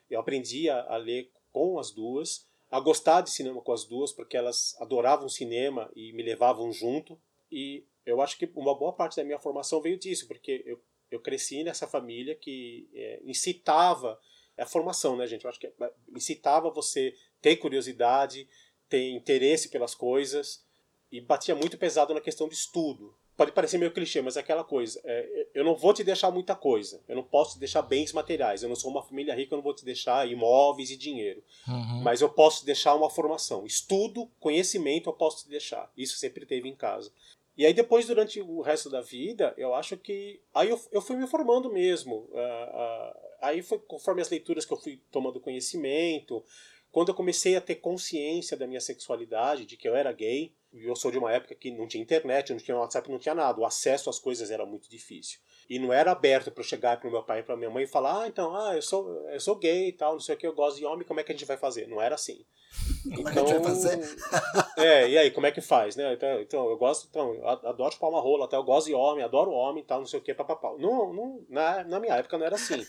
Eu 0.08 0.20
aprendi 0.20 0.70
a, 0.70 0.84
a 0.84 0.98
ler 0.98 1.32
com 1.52 1.80
as 1.80 1.90
duas 1.90 2.48
a 2.72 2.80
gostar 2.80 3.22
de 3.22 3.32
cinema 3.32 3.62
com 3.62 3.72
as 3.72 3.86
duas, 3.86 4.12
porque 4.12 4.38
elas 4.38 4.76
adoravam 4.80 5.28
cinema 5.28 5.90
e 5.96 6.14
me 6.14 6.22
levavam 6.22 6.72
junto. 6.72 7.20
E 7.52 7.84
eu 8.06 8.22
acho 8.22 8.38
que 8.38 8.50
uma 8.56 8.78
boa 8.78 8.94
parte 8.94 9.16
da 9.16 9.24
minha 9.24 9.40
formação 9.40 9.82
veio 9.82 9.98
disso, 9.98 10.28
porque 10.28 10.64
eu, 10.66 10.80
eu 11.10 11.20
cresci 11.20 11.64
nessa 11.64 11.88
família 11.88 12.36
que 12.36 12.88
é, 12.94 13.22
incitava 13.26 14.20
a 14.58 14.66
formação, 14.66 15.16
né, 15.16 15.26
gente? 15.26 15.46
Eu 15.46 15.50
acho 15.50 15.60
que 15.60 15.72
incitava 16.16 16.70
você 16.70 17.16
ter 17.42 17.56
curiosidade, 17.58 18.48
ter 18.88 19.10
interesse 19.12 19.70
pelas 19.70 19.96
coisas 19.96 20.66
e 21.12 21.22
batia 21.22 21.56
muito 21.56 21.78
pesado 21.78 22.14
na 22.14 22.22
questão 22.22 22.48
de 22.48 22.56
estudo. 22.56 23.16
Pode 23.40 23.54
parecer 23.54 23.78
meio 23.78 23.94
clichê, 23.94 24.22
mas 24.22 24.36
é 24.36 24.42
aquela 24.42 24.66
coisa. 24.66 25.00
É, 25.06 25.48
eu 25.54 25.64
não 25.64 25.74
vou 25.74 25.94
te 25.94 26.04
deixar 26.04 26.30
muita 26.30 26.58
coisa. 26.58 27.02
Eu 27.08 27.16
não 27.16 27.24
posso 27.24 27.54
te 27.54 27.60
deixar 27.60 27.82
bens 27.82 28.12
materiais. 28.12 28.62
Eu 28.62 28.68
não 28.68 28.76
sou 28.76 28.92
uma 28.92 29.02
família 29.02 29.34
rica, 29.34 29.54
eu 29.54 29.56
não 29.56 29.64
vou 29.64 29.74
te 29.74 29.86
deixar 29.86 30.30
imóveis 30.30 30.92
e 30.92 30.98
dinheiro. 30.98 31.42
Uhum. 31.66 32.02
Mas 32.02 32.20
eu 32.20 32.28
posso 32.28 32.60
te 32.60 32.66
deixar 32.66 32.94
uma 32.96 33.10
formação. 33.10 33.66
Estudo, 33.66 34.30
conhecimento, 34.42 35.08
eu 35.08 35.14
posso 35.14 35.46
te 35.46 35.50
deixar. 35.50 35.90
Isso 35.96 36.18
sempre 36.18 36.46
teve 36.46 36.68
em 36.68 36.76
casa. 36.76 37.14
E 37.58 37.66
aí 37.66 37.74
depois, 37.74 38.06
durante 38.06 38.42
o 38.42 38.60
resto 38.60 38.90
da 38.90 39.00
vida, 39.00 39.54
eu 39.58 39.74
acho 39.74 39.96
que... 39.96 40.42
Aí 40.54 40.70
eu, 40.70 40.82
eu 40.92 41.02
fui 41.02 41.16
me 41.16 41.26
formando 41.26 41.72
mesmo. 41.72 42.28
Uh, 42.32 42.34
uh, 42.34 43.20
aí 43.42 43.62
foi 43.62 43.80
conforme 43.80 44.22
as 44.22 44.30
leituras 44.30 44.66
que 44.66 44.74
eu 44.74 44.78
fui 44.78 45.02
tomando 45.10 45.40
conhecimento. 45.40 46.44
Quando 46.92 47.10
eu 47.10 47.16
comecei 47.16 47.56
a 47.56 47.62
ter 47.62 47.76
consciência 47.76 48.58
da 48.58 48.66
minha 48.66 48.82
sexualidade, 48.82 49.66
de 49.66 49.78
que 49.78 49.88
eu 49.88 49.96
era 49.96 50.12
gay, 50.12 50.54
eu 50.74 50.96
sou 50.96 51.12
de 51.12 51.18
uma 51.18 51.32
época 51.32 51.56
que 51.56 51.72
não 51.72 51.88
tinha 51.88 52.02
internet, 52.02 52.52
não 52.52 52.60
tinha 52.60 52.78
WhatsApp, 52.78 53.10
não 53.10 53.18
tinha 53.18 53.34
nada. 53.34 53.60
O 53.60 53.66
acesso 53.66 54.10
às 54.10 54.20
coisas 54.20 54.52
era 54.52 54.66
muito 54.66 54.90
difícil. 54.90 55.40
E 55.70 55.78
não 55.78 55.92
era 55.94 56.12
aberto 56.12 56.52
para 56.52 56.62
eu 56.62 56.68
chegar 56.68 57.00
para 57.00 57.08
o 57.08 57.12
meu 57.12 57.24
pai 57.24 57.40
e 57.40 57.44
para 57.44 57.56
minha 57.56 57.70
mãe 57.70 57.84
e 57.84 57.88
falar: 57.88 58.24
ah, 58.24 58.28
então, 58.28 58.56
ah, 58.56 58.76
eu 58.76 58.82
sou, 58.82 59.30
eu 59.30 59.40
sou 59.40 59.56
gay 59.56 59.90
e 59.90 59.94
tal, 59.94 60.14
não 60.14 60.20
sei 60.20 60.36
o 60.36 60.38
que, 60.38 60.48
eu 60.48 60.54
gosto 60.54 60.78
de 60.78 60.86
homem, 60.86 61.06
como 61.06 61.20
é 61.20 61.24
que 61.24 61.32
a 61.32 61.36
gente 61.36 61.46
vai 61.46 61.58
fazer? 61.58 61.88
Não 61.88 62.02
era 62.02 62.16
assim. 62.16 62.44
Como 63.16 63.28
é 63.28 63.34
que 63.34 63.40
a 63.40 63.46
gente 63.46 63.54
vai 63.54 63.64
fazer? 63.64 64.18
é, 64.78 65.10
e 65.10 65.18
aí, 65.18 65.32
como 65.32 65.48
é 65.48 65.52
que 65.52 65.60
faz, 65.60 65.96
né? 65.96 66.14
Então, 66.14 66.42
então 66.42 66.70
eu 66.70 66.78
gosto, 66.78 67.08
então, 67.10 67.34
eu 67.34 67.48
adoro 67.48 67.92
chupar 67.92 68.12
uma 68.12 68.22
rola, 68.22 68.46
até 68.46 68.58
eu 68.58 68.64
gosto 68.64 68.88
de 68.88 68.94
homem, 68.94 69.24
adoro 69.24 69.50
homem 69.50 69.82
e 69.82 69.86
tal, 69.88 70.00
não 70.00 70.06
sei 70.06 70.20
o 70.20 70.22
que, 70.22 70.36
papapá. 70.36 70.76
Não, 70.78 71.12
não, 71.12 71.44
na, 71.50 71.84
na 71.84 72.00
minha 72.00 72.14
época 72.14 72.38
não 72.38 72.46
era 72.46 72.56
assim. 72.56 72.86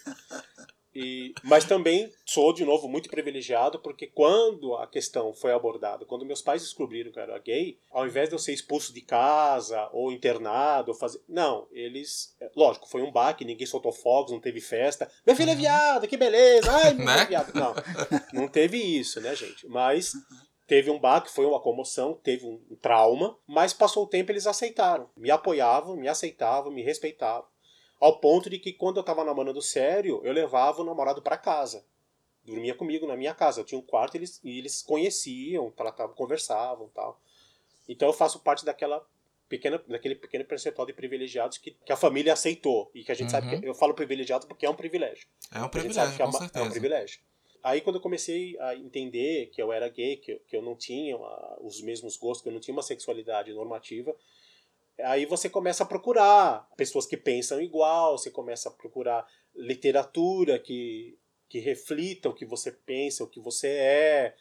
E, 0.94 1.32
mas 1.44 1.64
também 1.64 2.12
sou, 2.26 2.52
de 2.52 2.64
novo, 2.64 2.88
muito 2.88 3.08
privilegiado, 3.08 3.78
porque 3.78 4.06
quando 4.06 4.74
a 4.74 4.86
questão 4.86 5.32
foi 5.32 5.52
abordada, 5.52 6.04
quando 6.04 6.26
meus 6.26 6.42
pais 6.42 6.62
descobriram 6.62 7.12
que 7.12 7.18
eu 7.18 7.22
era 7.22 7.38
gay, 7.38 7.78
ao 7.90 8.06
invés 8.06 8.28
de 8.28 8.34
eu 8.34 8.38
ser 8.38 8.52
expulso 8.52 8.92
de 8.92 9.00
casa, 9.00 9.88
ou 9.92 10.10
internado, 10.10 10.90
ou 10.90 10.98
fazer. 10.98 11.20
Não, 11.28 11.68
eles. 11.70 12.36
Lógico, 12.56 12.88
foi 12.88 13.02
um 13.02 13.12
baque, 13.12 13.44
ninguém 13.44 13.66
soltou 13.66 13.92
fogos, 13.92 14.32
não 14.32 14.40
teve 14.40 14.60
festa. 14.60 15.10
Meu 15.26 15.36
filho 15.36 15.50
é 15.50 15.54
viado, 15.54 16.08
que 16.08 16.16
beleza! 16.16 16.70
Ai, 16.70 16.94
meu 16.94 17.06
filho 17.06 17.20
é 17.20 17.26
viado. 17.26 17.54
Não, 17.54 17.74
não 18.32 18.48
teve 18.48 18.78
isso, 18.78 19.20
né, 19.20 19.34
gente? 19.36 19.66
Mas 19.68 20.12
teve 20.70 20.88
um 20.88 21.00
baque, 21.00 21.30
foi 21.30 21.44
uma 21.46 21.60
comoção, 21.60 22.14
teve 22.14 22.46
um 22.46 22.76
trauma, 22.80 23.36
mas 23.44 23.72
passou 23.72 24.04
o 24.04 24.08
tempo 24.08 24.30
eles 24.30 24.46
aceitaram. 24.46 25.10
Me 25.16 25.28
apoiavam, 25.28 25.96
me 25.96 26.06
aceitavam, 26.06 26.70
me 26.70 26.82
respeitavam. 26.82 27.49
Ao 28.00 28.18
ponto 28.18 28.48
de 28.48 28.58
que 28.58 28.72
quando 28.72 28.96
eu 28.96 29.02
tava 29.02 29.22
namorando 29.24 29.60
sério, 29.60 30.20
eu 30.24 30.32
levava 30.32 30.80
o 30.80 30.84
namorado 30.84 31.20
para 31.20 31.36
casa. 31.36 31.84
Dormia 32.44 32.74
comigo 32.74 33.06
na 33.06 33.16
minha 33.16 33.34
casa. 33.34 33.60
Eu 33.60 33.64
tinha 33.64 33.78
um 33.78 33.82
quarto 33.82 34.14
e 34.14 34.18
eles, 34.18 34.40
e 34.42 34.58
eles 34.58 34.80
conheciam, 34.82 35.70
tratavam, 35.70 36.14
conversavam 36.14 36.88
tal. 36.94 37.20
Então 37.88 38.08
eu 38.08 38.12
faço 38.14 38.40
parte 38.40 38.64
daquela 38.64 39.06
pequena, 39.48 39.78
daquele 39.86 40.14
pequeno 40.14 40.44
percentual 40.46 40.86
de 40.86 40.94
privilegiados 40.94 41.58
que, 41.58 41.72
que 41.72 41.92
a 41.92 41.96
família 41.96 42.32
aceitou. 42.32 42.90
E 42.94 43.04
que 43.04 43.12
a 43.12 43.14
gente 43.14 43.26
Uhum. 43.26 43.30
sabe 43.40 43.60
que 43.60 43.66
eu 43.68 43.74
falo 43.74 43.92
privilegiado 43.92 44.46
porque 44.46 44.64
é 44.64 44.70
um 44.70 44.74
privilégio. 44.74 45.26
É 45.54 45.60
um 45.62 45.68
privilégio, 45.68 46.14
é, 46.14 46.16
com 46.16 46.24
uma- 46.24 46.38
certeza. 46.38 46.64
é 46.64 46.66
um 46.66 46.70
privilégio. 46.70 47.20
Aí 47.62 47.82
quando 47.82 47.96
eu 47.96 48.00
comecei 48.00 48.58
a 48.58 48.74
entender 48.74 49.50
que 49.52 49.60
eu 49.60 49.70
era 49.70 49.86
gay, 49.90 50.16
que, 50.16 50.32
eu- 50.32 50.40
que 50.48 50.56
eu 50.56 50.62
não 50.62 50.74
tinha 50.74 51.14
ah, 51.16 51.58
os 51.60 51.82
mesmos 51.82 52.16
gostos, 52.16 52.42
que 52.42 52.48
eu 52.48 52.52
não 52.54 52.60
tinha 52.60 52.74
uma 52.74 52.82
sexualidade 52.82 53.52
normativa, 53.52 54.16
aí 55.04 55.26
você 55.26 55.48
começa 55.48 55.82
a 55.82 55.86
procurar 55.86 56.68
pessoas 56.76 57.06
que 57.06 57.16
pensam 57.16 57.60
igual, 57.60 58.16
você 58.16 58.30
começa 58.30 58.68
a 58.68 58.72
procurar 58.72 59.26
literatura 59.54 60.58
que, 60.58 61.18
que 61.48 61.58
reflita 61.58 62.28
o 62.28 62.34
que 62.34 62.44
você 62.44 62.72
pensa, 62.72 63.24
o 63.24 63.28
que 63.28 63.40
você 63.40 63.68
é. 63.68 64.36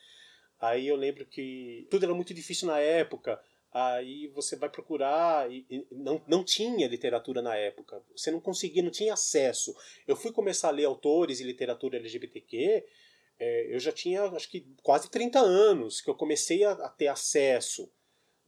Aí 0.59 0.87
eu 0.87 0.95
lembro 0.95 1.25
que 1.25 1.87
tudo 1.89 2.03
era 2.03 2.13
muito 2.13 2.33
difícil 2.33 2.67
na 2.67 2.79
época. 2.79 3.41
Aí 3.71 4.27
você 4.27 4.55
vai 4.55 4.69
procurar 4.69 5.51
e, 5.51 5.65
e 5.69 5.85
não, 5.91 6.21
não 6.27 6.43
tinha 6.43 6.87
literatura 6.87 7.41
na 7.41 7.55
época. 7.55 8.01
Você 8.15 8.31
não 8.31 8.39
conseguia, 8.39 8.81
não 8.81 8.89
tinha 8.89 9.13
acesso. 9.13 9.75
Eu 10.07 10.15
fui 10.15 10.31
começar 10.31 10.69
a 10.69 10.71
ler 10.71 10.85
autores 10.85 11.39
e 11.39 11.43
literatura 11.43 11.97
LGBTQ, 11.97 12.83
é, 13.39 13.73
eu 13.73 13.79
já 13.79 13.91
tinha 13.91 14.23
acho 14.23 14.49
que 14.49 14.67
quase 14.83 15.09
30 15.09 15.39
anos 15.39 16.01
que 16.01 16.09
eu 16.09 16.15
comecei 16.15 16.63
a, 16.65 16.71
a 16.71 16.89
ter 16.89 17.07
acesso. 17.07 17.89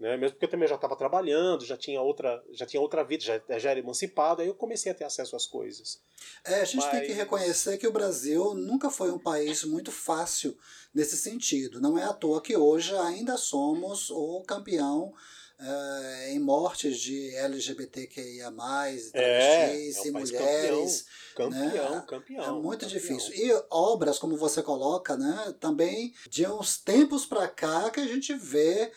Né? 0.02 0.18
Mesmo 0.18 0.32
porque 0.34 0.46
eu 0.46 0.50
também 0.50 0.68
já 0.68 0.74
estava 0.74 0.96
trabalhando, 0.96 1.64
já 1.64 1.78
tinha 1.78 2.02
outra, 2.02 2.44
já 2.52 2.66
tinha 2.66 2.82
outra 2.82 3.04
vida, 3.04 3.24
já, 3.24 3.60
já 3.60 3.70
era 3.70 3.80
emancipado, 3.80 4.42
aí 4.42 4.48
eu 4.48 4.56
comecei 4.56 4.92
a 4.92 4.96
ter 4.96 5.04
acesso 5.04 5.36
às 5.36 5.46
coisas. 5.46 6.02
É, 6.44 6.56
a 6.62 6.66
gente 6.66 6.90
tem 6.90 7.02
que 7.02 7.10
Mas- 7.10 7.18
reconhecer 7.18 7.78
que 7.78 7.86
o 7.86 7.92
Brasil 7.92 8.56
nunca 8.56 8.90
foi 8.90 9.12
um 9.12 9.20
país 9.20 9.64
muito 9.64 9.92
fácil 9.92 10.58
nesse 10.92 11.16
sentido. 11.16 11.80
Não 11.80 12.00
é 12.00 12.04
à 12.04 12.14
toa 12.14 12.42
que 12.42 12.58
hoje 12.58 12.96
ainda 12.98 13.38
somos 13.38 14.10
o 14.10 14.42
campeão 14.42 15.14
eh, 15.62 16.32
em 16.34 16.40
mortes 16.40 16.98
de 17.00 17.36
LGBTQIA, 17.36 18.52
travestis 18.52 19.14
É, 19.14 19.70
é 19.72 20.08
e 20.08 20.10
um 20.10 20.14
país 20.14 20.32
mulheres. 20.32 21.06
Campeão, 21.36 21.92
né? 21.92 22.04
campeão. 22.08 22.44
É 22.44 22.52
muito 22.52 22.82
campeão. 22.86 22.90
difícil. 22.90 23.34
E 23.36 23.64
obras, 23.70 24.18
como 24.20 24.36
você 24.36 24.62
coloca, 24.64 25.16
né, 25.16 25.54
também 25.60 26.14
de 26.30 26.46
uns 26.48 26.78
tempos 26.78 27.26
para 27.26 27.48
cá 27.48 27.90
que 27.90 28.00
a 28.00 28.08
gente 28.08 28.34
vê. 28.34 28.92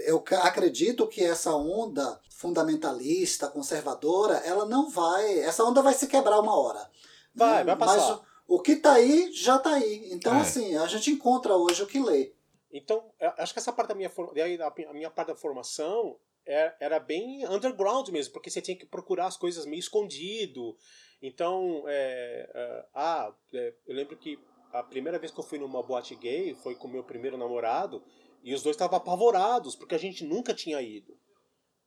Eu 0.00 0.22
acredito 0.42 1.06
que 1.06 1.22
essa 1.24 1.54
onda 1.54 2.18
fundamentalista, 2.30 3.48
conservadora, 3.48 4.34
ela 4.44 4.64
não 4.66 4.88
vai. 4.88 5.40
Essa 5.40 5.64
onda 5.64 5.82
vai 5.82 5.94
se 5.94 6.06
quebrar 6.06 6.40
uma 6.40 6.56
hora. 6.58 6.88
Vai, 7.34 7.58
né? 7.58 7.64
vai 7.64 7.76
passar. 7.76 7.96
Mas 7.96 8.18
o, 8.18 8.30
O 8.56 8.60
que 8.60 8.76
tá 8.76 8.94
aí, 8.94 9.30
já 9.32 9.58
tá 9.58 9.74
aí. 9.74 10.08
Então, 10.10 10.34
É. 10.36 10.40
assim, 10.40 10.76
a 10.76 10.86
gente 10.86 11.10
encontra 11.10 11.54
hoje 11.54 11.82
o 11.82 11.86
que 11.86 12.00
lê. 12.00 12.32
Então, 12.72 13.12
eu 13.18 13.32
acho 13.38 13.52
que 13.52 13.58
essa 13.58 13.72
parte 13.72 13.88
da 13.88 13.94
minha, 13.94 14.10
a 14.88 14.92
minha 14.92 15.10
parte 15.10 15.28
da 15.28 15.36
formação 15.36 16.18
é- 16.46 16.74
era 16.80 16.98
bem 16.98 17.46
underground 17.46 18.08
mesmo, 18.08 18.32
porque 18.32 18.50
você 18.50 18.62
tinha 18.62 18.76
que 18.76 18.86
procurar 18.86 19.26
as 19.26 19.36
coisas 19.36 19.66
meio 19.66 19.80
escondido. 19.80 20.76
Então, 21.22 21.84
é, 21.86 22.50
é, 22.54 22.86
ah, 22.94 23.34
é, 23.52 23.74
eu 23.86 23.94
lembro 23.94 24.16
que 24.16 24.38
a 24.72 24.82
primeira 24.82 25.18
vez 25.18 25.32
que 25.32 25.38
eu 25.38 25.44
fui 25.44 25.58
numa 25.58 25.82
boate 25.82 26.14
gay 26.14 26.54
foi 26.54 26.74
com 26.74 26.88
meu 26.88 27.02
primeiro 27.02 27.36
namorado 27.36 28.02
e 28.42 28.54
os 28.54 28.62
dois 28.62 28.74
estavam 28.74 28.96
apavorados, 28.96 29.74
porque 29.76 29.94
a 29.94 29.98
gente 29.98 30.24
nunca 30.24 30.54
tinha 30.54 30.80
ido. 30.80 31.18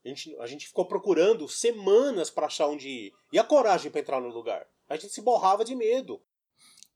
A 0.04 0.10
gente, 0.10 0.36
a 0.40 0.46
gente 0.46 0.68
ficou 0.68 0.86
procurando 0.86 1.48
semanas 1.48 2.30
para 2.30 2.48
achar 2.48 2.68
onde 2.68 2.90
ir. 2.90 3.14
E 3.32 3.40
a 3.40 3.44
coragem 3.44 3.90
para 3.90 4.02
entrar 4.02 4.20
no 4.20 4.28
lugar? 4.28 4.68
A 4.90 4.98
gente 4.98 5.14
se 5.14 5.22
borrava 5.22 5.64
de 5.64 5.76
medo. 5.76 6.22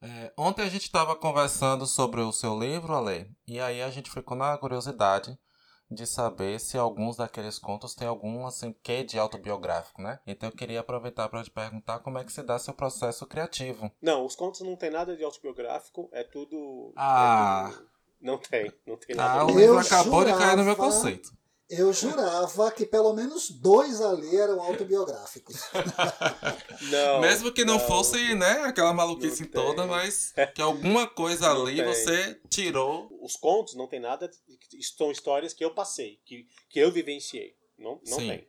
É, 0.02 0.32
ontem 0.38 0.62
a 0.64 0.70
gente 0.70 0.84
estava 0.84 1.16
conversando 1.16 1.86
sobre 1.88 2.22
o 2.22 2.32
seu 2.32 2.58
livro, 2.60 2.94
Ale, 2.94 3.30
e 3.48 3.60
aí 3.60 3.82
a 3.82 3.90
gente 3.90 4.12
ficou 4.12 4.38
na 4.38 4.56
curiosidade 4.58 5.38
de 5.90 6.06
saber 6.06 6.60
se 6.60 6.78
alguns 6.78 7.16
daqueles 7.16 7.58
contos 7.58 7.96
têm 7.96 8.08
algum 8.08 8.46
assim 8.46 8.76
quê 8.84 9.04
de 9.04 9.18
autobiográfico, 9.18 10.02
né? 10.02 10.20
Então 10.28 10.50
eu 10.50 10.56
queria 10.56 10.82
aproveitar 10.82 11.30
para 11.30 11.42
te 11.44 11.50
perguntar 11.50 12.00
como 12.00 12.18
é 12.20 12.24
que 12.26 12.32
se 12.32 12.44
dá 12.44 12.60
seu 12.60 12.74
processo 12.74 13.26
criativo. 13.26 13.90
Não, 14.02 14.26
os 14.26 14.36
contos 14.36 14.62
não 14.62 14.76
tem 14.76 14.92
nada 14.92 15.16
de 15.16 15.24
autobiográfico, 15.24 16.10
é 16.12 16.24
tudo. 16.24 16.94
Ah. 16.96 17.70
é 17.70 17.72
tudo- 17.74 17.88
não 18.20 18.38
tem, 18.38 18.72
não 18.86 18.98
tem 18.98 19.16
Ah, 19.18 19.24
nada. 19.24 19.44
o 19.46 19.48
de- 19.48 19.54
livro 19.54 19.78
acabou 19.80 20.26
de 20.26 20.32
cair 20.34 20.58
no 20.58 20.64
meu 20.66 20.76
jurava- 20.76 20.94
conceito. 20.94 21.30
Eu 21.70 21.92
jurava 21.92 22.72
que 22.72 22.86
pelo 22.86 23.14
menos 23.14 23.50
dois 23.50 24.00
ali 24.00 24.38
eram 24.38 24.62
autobiográficos. 24.62 25.58
Não, 26.90 27.20
Mesmo 27.20 27.52
que 27.52 27.66
não, 27.66 27.78
fosse, 27.80 28.36
né, 28.36 28.62
aquela 28.64 28.94
maluquice 28.94 29.44
Não 29.44 29.50
toda, 29.50 29.86
mas 29.86 30.34
que 30.56 30.62
alguma 30.62 31.06
coisa 31.08 31.54
Não 31.54 31.64
ali 31.66 31.76
tem. 31.76 31.86
você 31.86 32.40
tirou. 32.50 33.10
Os 33.22 33.36
contos 33.36 33.74
não 33.76 33.88
tem 33.88 34.00
nada. 34.00 34.30
São 34.96 35.12
histórias 35.12 35.54
que 35.54 35.66
eu 35.66 35.74
passei, 35.74 36.22
que, 36.26 36.48
que 36.70 36.80
eu 36.80 36.90
vivenciei. 36.92 37.56
Não, 37.78 38.00
não 38.08 38.20
Sim. 38.20 38.30
tem. 38.30 38.48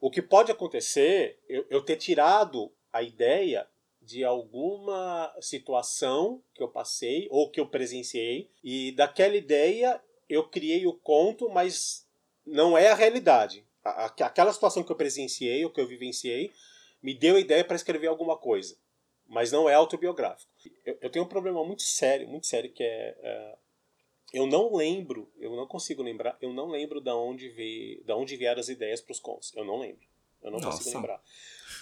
O 0.00 0.10
que 0.10 0.22
pode 0.22 0.50
acontecer, 0.50 1.38
eu, 1.48 1.64
eu 1.70 1.84
ter 1.84 1.96
tirado 1.96 2.72
a 2.92 3.02
ideia 3.02 3.68
de 4.00 4.24
alguma 4.24 5.32
situação 5.40 6.42
que 6.54 6.62
eu 6.62 6.68
passei 6.68 7.28
ou 7.30 7.50
que 7.50 7.60
eu 7.60 7.68
presenciei, 7.68 8.50
e 8.64 8.92
daquela 8.92 9.36
ideia 9.36 10.02
eu 10.28 10.48
criei 10.48 10.86
o 10.86 10.94
conto, 10.94 11.48
mas 11.50 12.08
não 12.46 12.76
é 12.76 12.88
a 12.88 12.94
realidade. 12.94 13.64
A- 13.84 14.06
Aquela 14.06 14.52
situação 14.52 14.82
que 14.82 14.92
eu 14.92 14.96
presenciei 14.96 15.64
ou 15.64 15.70
que 15.70 15.80
eu 15.80 15.86
vivenciei 15.86 16.52
me 17.02 17.14
deu 17.14 17.36
a 17.36 17.40
ideia 17.40 17.64
para 17.64 17.76
escrever 17.76 18.08
alguma 18.08 18.36
coisa, 18.36 18.76
mas 19.28 19.50
não 19.50 19.68
é 19.68 19.74
autobiográfico. 19.74 20.50
Eu, 20.84 20.98
eu 21.00 21.10
tenho 21.10 21.24
um 21.24 21.28
problema 21.28 21.64
muito 21.64 21.82
sério, 21.82 22.28
muito 22.28 22.46
sério, 22.46 22.70
que 22.72 22.82
é, 22.82 23.16
é, 23.22 23.54
eu 24.34 24.46
não 24.46 24.74
lembro, 24.74 25.30
eu 25.38 25.56
não 25.56 25.66
consigo 25.66 26.02
lembrar, 26.02 26.36
eu 26.40 26.52
não 26.52 26.68
lembro 26.68 27.00
da 27.00 27.16
onde 27.16 27.48
veio, 27.48 28.04
da 28.04 28.14
onde 28.16 28.36
vieram 28.36 28.60
as 28.60 28.68
ideias 28.68 29.00
para 29.00 29.12
os 29.12 29.20
contos. 29.20 29.52
Eu 29.56 29.64
não 29.64 29.78
lembro. 29.80 30.06
Eu 30.42 30.50
não 30.50 30.58
Nossa. 30.58 30.78
consigo 30.78 30.96
lembrar. 30.96 31.22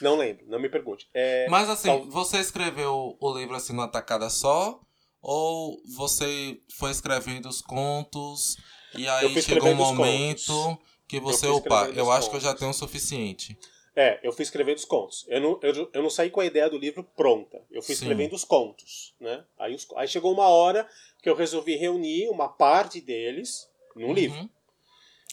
Não 0.01 0.17
lembro, 0.17 0.45
não 0.47 0.59
me 0.61 0.69
pergunte. 0.69 1.09
É, 1.13 1.49
Mas 1.49 1.69
assim, 1.69 1.89
tal- 1.89 2.05
você 2.07 2.39
escreveu 2.39 3.17
o 3.21 3.37
livro 3.39 3.55
assim 3.57 3.73
numa 3.73 3.89
tacada 3.89 4.31
só? 4.31 4.81
Ou 5.21 5.83
você 5.97 6.61
foi 6.77 6.91
escrevendo 6.93 7.49
os 7.49 7.61
contos 7.61 8.57
e 8.95 9.05
Eu 9.07 9.12
aí 9.12 9.43
chegou 9.43 9.68
um 9.70 9.74
momento 9.74 10.47
contos. 10.53 10.84
que 11.07 11.20
você, 11.20 11.47
fui 11.47 11.57
opa, 11.57 11.89
eu 11.95 12.11
acho 12.11 12.30
que 12.30 12.36
eu 12.36 12.41
já 12.41 12.55
tenho 12.55 12.70
o 12.70 12.74
suficiente. 12.74 13.59
É, 13.97 14.20
eu 14.22 14.32
fui 14.32 14.45
escrevendo 14.45 14.76
os 14.76 14.84
contos. 14.84 15.24
Eu 15.28 15.41
não, 15.41 15.59
eu, 15.62 15.91
eu 15.93 16.03
não 16.03 16.11
saí 16.11 16.30
com 16.30 16.41
a 16.41 16.45
ideia 16.47 16.70
do 16.70 16.78
livro 16.78 17.03
pronta. 17.16 17.61
Eu 17.70 17.82
fui 17.82 17.95
Sim. 17.97 18.03
escrevendo 18.05 18.34
os 18.34 18.45
contos, 18.45 19.12
né? 19.20 19.45
Aí, 19.59 19.74
os- 19.74 19.89
aí 19.97 20.07
chegou 20.07 20.32
uma 20.32 20.47
hora 20.49 20.89
que 21.20 21.28
eu 21.28 21.34
resolvi 21.34 21.74
reunir 21.74 22.28
uma 22.28 22.49
parte 22.49 23.01
deles 23.01 23.68
num 23.97 24.12
livro. 24.12 24.39
Uhum. 24.39 24.49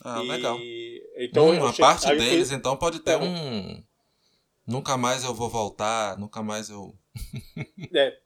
Ah, 0.04 0.22
E- 0.24 0.28
legal. 0.28 0.58
Então 1.18 1.50
Hum, 1.50 1.54
eu 1.54 1.62
uma 1.62 1.74
parte 1.74 2.10
eu 2.10 2.18
fui- 2.18 2.26
deles, 2.30 2.52
então, 2.52 2.76
pode 2.76 3.00
ter 3.02 3.12
É, 3.12 3.18
um. 3.18 3.84
Nunca 4.68 4.98
mais 4.98 5.24
eu 5.24 5.34
vou 5.34 5.48
voltar, 5.48 6.18
nunca 6.18 6.42
mais 6.42 6.70
eu. 6.72 6.96
é, 7.94 8.18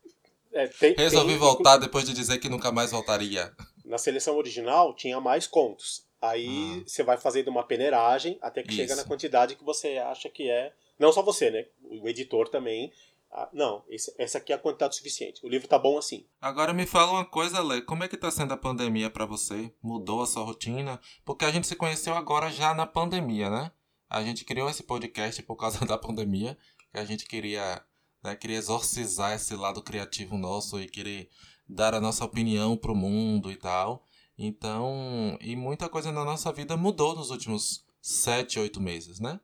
é, 0.53 0.67
tem- 0.67 0.95
Resolvi 0.95 1.31
tem- 1.31 1.37
voltar 1.37 1.75
depois 1.77 2.05
de 2.05 2.13
dizer 2.13 2.37
que 2.39 2.47
nunca 2.47 2.71
mais 2.71 2.91
voltaria. 2.91 3.53
Na 3.89 3.97
seleção 3.97 4.37
original 4.37 4.93
tinha 4.93 5.19
mais 5.19 5.47
contos. 5.47 6.07
Aí 6.21 6.47
Ah. 6.79 6.83
você 6.87 7.01
vai 7.03 7.17
fazendo 7.17 7.47
uma 7.49 7.63
peneiragem 7.63 8.37
até 8.41 8.61
que 8.63 8.71
chega 8.73 8.93
Isso. 8.93 9.01
na 9.01 9.07
quantidade 9.07 9.55
que 9.55 9.63
você 9.63 9.97
acha 9.97 10.29
que 10.29 10.49
é. 10.49 10.73
Não 10.97 11.11
só 11.11 11.21
você, 11.23 11.49
né? 11.49 11.65
O 11.83 12.07
editor 12.07 12.47
também. 12.49 12.91
Ah, 13.31 13.47
não, 13.53 13.83
esse- 13.87 14.13
essa 14.17 14.37
aqui 14.39 14.51
é 14.51 14.55
a 14.55 14.59
quantidade 14.59 14.95
suficiente. 14.95 15.45
O 15.45 15.49
livro 15.49 15.67
tá 15.67 15.77
bom 15.77 15.97
assim. 15.97 16.25
Agora 16.41 16.73
me 16.73 16.85
fala 16.85 17.11
uma 17.11 17.25
coisa, 17.25 17.61
Lê. 17.61 17.81
Como 17.81 18.03
é 18.03 18.07
que 18.07 18.17
tá 18.17 18.29
sendo 18.31 18.53
a 18.53 18.57
pandemia 18.57 19.09
pra 19.09 19.25
você? 19.25 19.71
Mudou 19.83 20.21
a 20.23 20.25
sua 20.25 20.43
rotina? 20.43 20.99
Porque 21.23 21.45
a 21.45 21.51
gente 21.51 21.67
se 21.67 21.75
conheceu 21.75 22.15
agora 22.15 22.51
já 22.51 22.73
na 22.73 22.85
pandemia, 22.87 23.49
né? 23.49 23.71
A 24.09 24.23
gente 24.23 24.43
criou 24.43 24.67
esse 24.69 24.81
podcast 24.83 25.41
por 25.43 25.55
causa 25.55 25.79
da 25.85 25.97
pandemia, 25.97 26.57
que 26.91 26.97
a 26.99 27.05
gente 27.05 27.25
queria, 27.25 27.81
né, 28.23 28.35
queria 28.35 28.57
exorcizar 28.57 29.33
esse 29.35 29.55
lado 29.55 29.81
criativo 29.83 30.35
nosso 30.37 30.79
e 30.81 30.89
querer 30.89 31.29
dar 31.69 31.93
a 31.93 32.01
nossa 32.01 32.25
opinião 32.25 32.75
pro 32.75 32.95
mundo 32.95 33.51
e 33.51 33.55
tal. 33.55 34.03
Então, 34.37 35.37
e 35.41 35.55
muita 35.55 35.87
coisa 35.87 36.11
na 36.11 36.25
nossa 36.25 36.51
vida 36.51 36.75
mudou 36.75 37.15
nos 37.15 37.29
últimos 37.29 37.85
sete, 38.01 38.59
oito 38.59 38.81
meses, 38.81 39.19
né? 39.19 39.39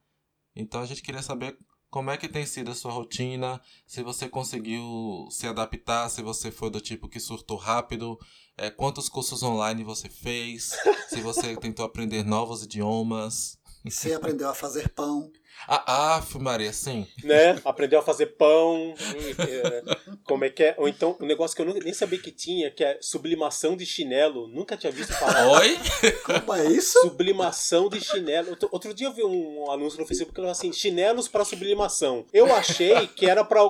Então 0.56 0.82
a 0.82 0.86
gente 0.86 1.02
queria 1.02 1.22
saber 1.22 1.58
como 1.90 2.12
é 2.12 2.18
que 2.18 2.28
tem 2.28 2.46
sido 2.46 2.72
a 2.72 2.76
sua 2.76 2.92
rotina, 2.92 3.62
se 3.86 4.04
você 4.04 4.28
conseguiu 4.28 5.28
se 5.30 5.48
adaptar, 5.48 6.10
se 6.10 6.22
você 6.22 6.52
foi 6.52 6.70
do 6.70 6.82
tipo 6.82 7.08
que 7.08 7.20
surtou 7.20 7.58
rápido, 7.58 8.20
é, 8.58 8.70
quantos 8.70 9.08
cursos 9.08 9.44
online 9.44 9.84
você 9.84 10.10
fez, 10.10 10.72
se 11.10 11.22
você 11.22 11.56
tentou 11.58 11.86
aprender 11.86 12.26
novos 12.26 12.64
idiomas. 12.64 13.58
Você 13.84 14.14
aprendeu 14.14 14.50
a 14.50 14.56
fazer 14.56 14.90
pão. 14.90 15.32
Ah, 15.68 16.18
ah, 16.18 16.24
Maria, 16.40 16.72
sim. 16.72 17.08
né? 17.24 17.60
Aprendeu 17.66 18.00
a 18.00 18.04
fazer 18.04 18.28
pão, 18.38 18.94
é, 19.40 19.84
como 20.24 20.46
é 20.46 20.50
que 20.50 20.62
é? 20.64 20.76
Ou 20.78 20.88
então, 20.88 21.18
um 21.20 21.26
negócio 21.26 21.56
que 21.56 21.62
eu 21.62 21.66
nunca- 21.66 21.80
nem 21.84 21.94
sabia 21.94 22.20
que 22.20 22.32
tinha, 22.32 22.70
que 22.70 22.84
é 22.84 23.00
sublimação 23.02 23.76
de 23.76 23.86
chinelo. 23.86 24.48
Nunca 24.48 24.78
tinha 24.78 24.92
visto 24.92 25.14
falar. 25.14 25.48
Oi? 25.60 25.78
Como 26.24 26.54
é 26.54 26.66
isso? 26.68 27.00
Sublimação 27.02 27.90
de 27.90 28.00
chinelo. 28.00 28.50
Outro, 28.52 28.70
outro 28.72 28.94
dia 28.94 29.08
eu 29.08 29.14
vi 29.14 29.24
um 29.24 29.72
anúncio 29.72 30.00
no 30.00 30.06
Facebook 30.06 30.32
que 30.34 30.36
falava 30.36 30.52
assim: 30.52 30.72
chinelos 30.72 31.28
para 31.28 31.44
sublimação. 31.44 32.26
Eu 32.32 32.54
achei 32.54 33.08
que 33.08 33.28
era 33.28 33.44
para. 33.44 33.62